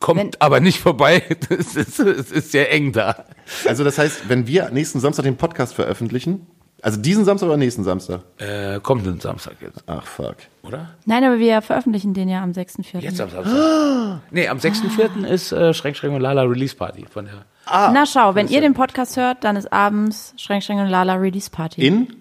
Kommt 0.00 0.20
Wenn- 0.20 0.30
aber 0.40 0.60
nicht 0.60 0.78
vorbei. 0.80 1.22
Es 1.50 1.74
ist, 1.76 1.98
es 1.98 2.30
ist 2.30 2.52
sehr 2.52 2.70
eng 2.72 2.92
da. 2.92 3.24
Also 3.66 3.84
das 3.84 3.98
heißt, 3.98 4.28
wenn 4.28 4.46
wir 4.46 4.70
nächsten 4.70 5.00
Samstag 5.00 5.24
den 5.24 5.36
Podcast 5.36 5.74
veröffentlichen, 5.74 6.46
also 6.82 7.00
diesen 7.00 7.24
Samstag 7.24 7.46
oder 7.48 7.56
nächsten 7.56 7.84
Samstag? 7.84 8.20
Äh, 8.38 8.80
kommt 8.80 9.06
ein 9.06 9.20
Samstag 9.20 9.54
jetzt, 9.60 9.82
Ach 9.86 10.06
fuck. 10.06 10.36
oder? 10.62 10.90
Nein, 11.06 11.24
aber 11.24 11.38
wir 11.38 11.60
veröffentlichen 11.62 12.14
den 12.14 12.28
ja 12.28 12.42
am 12.42 12.52
6.4. 12.52 13.00
Jetzt 13.00 13.20
am 13.20 13.30
Samstag. 13.30 14.20
Nee, 14.30 14.48
am 14.48 14.58
6.4. 14.58 15.26
ist 15.26 15.52
äh, 15.52 15.74
Schränk, 15.74 15.96
Schränk 15.96 16.14
und 16.14 16.20
Lala 16.20 16.42
Release 16.42 16.76
Party 16.76 17.04
von 17.10 17.24
der. 17.26 17.44
Na 17.66 18.06
schau, 18.06 18.34
wenn 18.34 18.48
ihr 18.48 18.60
den 18.60 18.74
Podcast 18.74 19.16
hört, 19.16 19.44
dann 19.44 19.56
ist 19.56 19.72
abends 19.72 20.34
Schränk 20.36 20.62
Schränk 20.62 20.80
und 20.80 20.88
Lala 20.88 21.14
Release 21.14 21.50
Party. 21.50 21.86
In? 21.86 22.14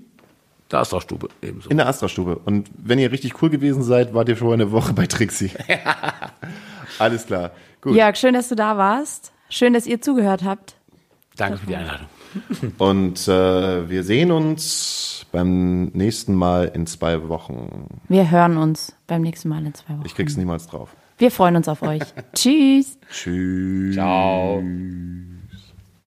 Da 0.70 0.82
ist 0.82 0.92
doch 0.92 1.02
Stube 1.02 1.30
ebenso. 1.42 1.70
In 1.70 1.78
der 1.78 1.88
Astra-Stube. 1.88 2.40
Und 2.44 2.70
wenn 2.78 3.00
ihr 3.00 3.12
richtig 3.12 3.42
cool 3.42 3.50
gewesen 3.50 3.84
seid, 3.84 4.14
wart 4.14 4.28
ihr 4.28 4.36
schon 4.36 4.52
eine 4.52 4.72
Woche 4.72 4.92
bei 4.92 5.08
Trixie. 5.08 5.52
Alles 7.00 7.26
klar. 7.26 7.52
Gut. 7.82 7.96
Jörg, 7.96 8.18
schön, 8.18 8.34
dass 8.34 8.50
du 8.50 8.56
da 8.56 8.78
warst. 8.78 9.32
Schön, 9.50 9.74
dass 9.74 9.88
ihr 9.88 10.02
zugehört 10.02 10.44
habt. 10.44 10.76
Danke 11.38 11.60
für 11.60 11.68
die 11.68 11.76
Einladung. 11.76 12.08
Und 12.78 13.28
äh, 13.28 13.90
wir 13.90 14.04
sehen 14.04 14.32
uns 14.32 15.26
beim 15.32 15.86
nächsten 15.88 16.36
Mal 16.36 16.72
in 16.74 16.88
zwei 16.88 17.28
Wochen. 17.28 17.88
Wir 18.08 18.30
hören 18.32 18.58
uns 18.58 18.95
beim 19.08 19.22
nächsten 19.22 19.49
Mal 19.49 19.66
in 19.66 19.74
zwei 19.74 19.94
Wochen. 19.94 20.06
Ich 20.06 20.16
krieg's 20.16 20.38
niemals 20.38 20.68
drauf. 20.68 20.95
Wir 21.18 21.32
freuen 21.32 21.56
uns 21.56 21.68
auf 21.68 21.82
euch. 21.82 22.04
Tschüss. 22.34 22.98
Tschüss. 23.12 23.95
Ciao. 23.95 24.62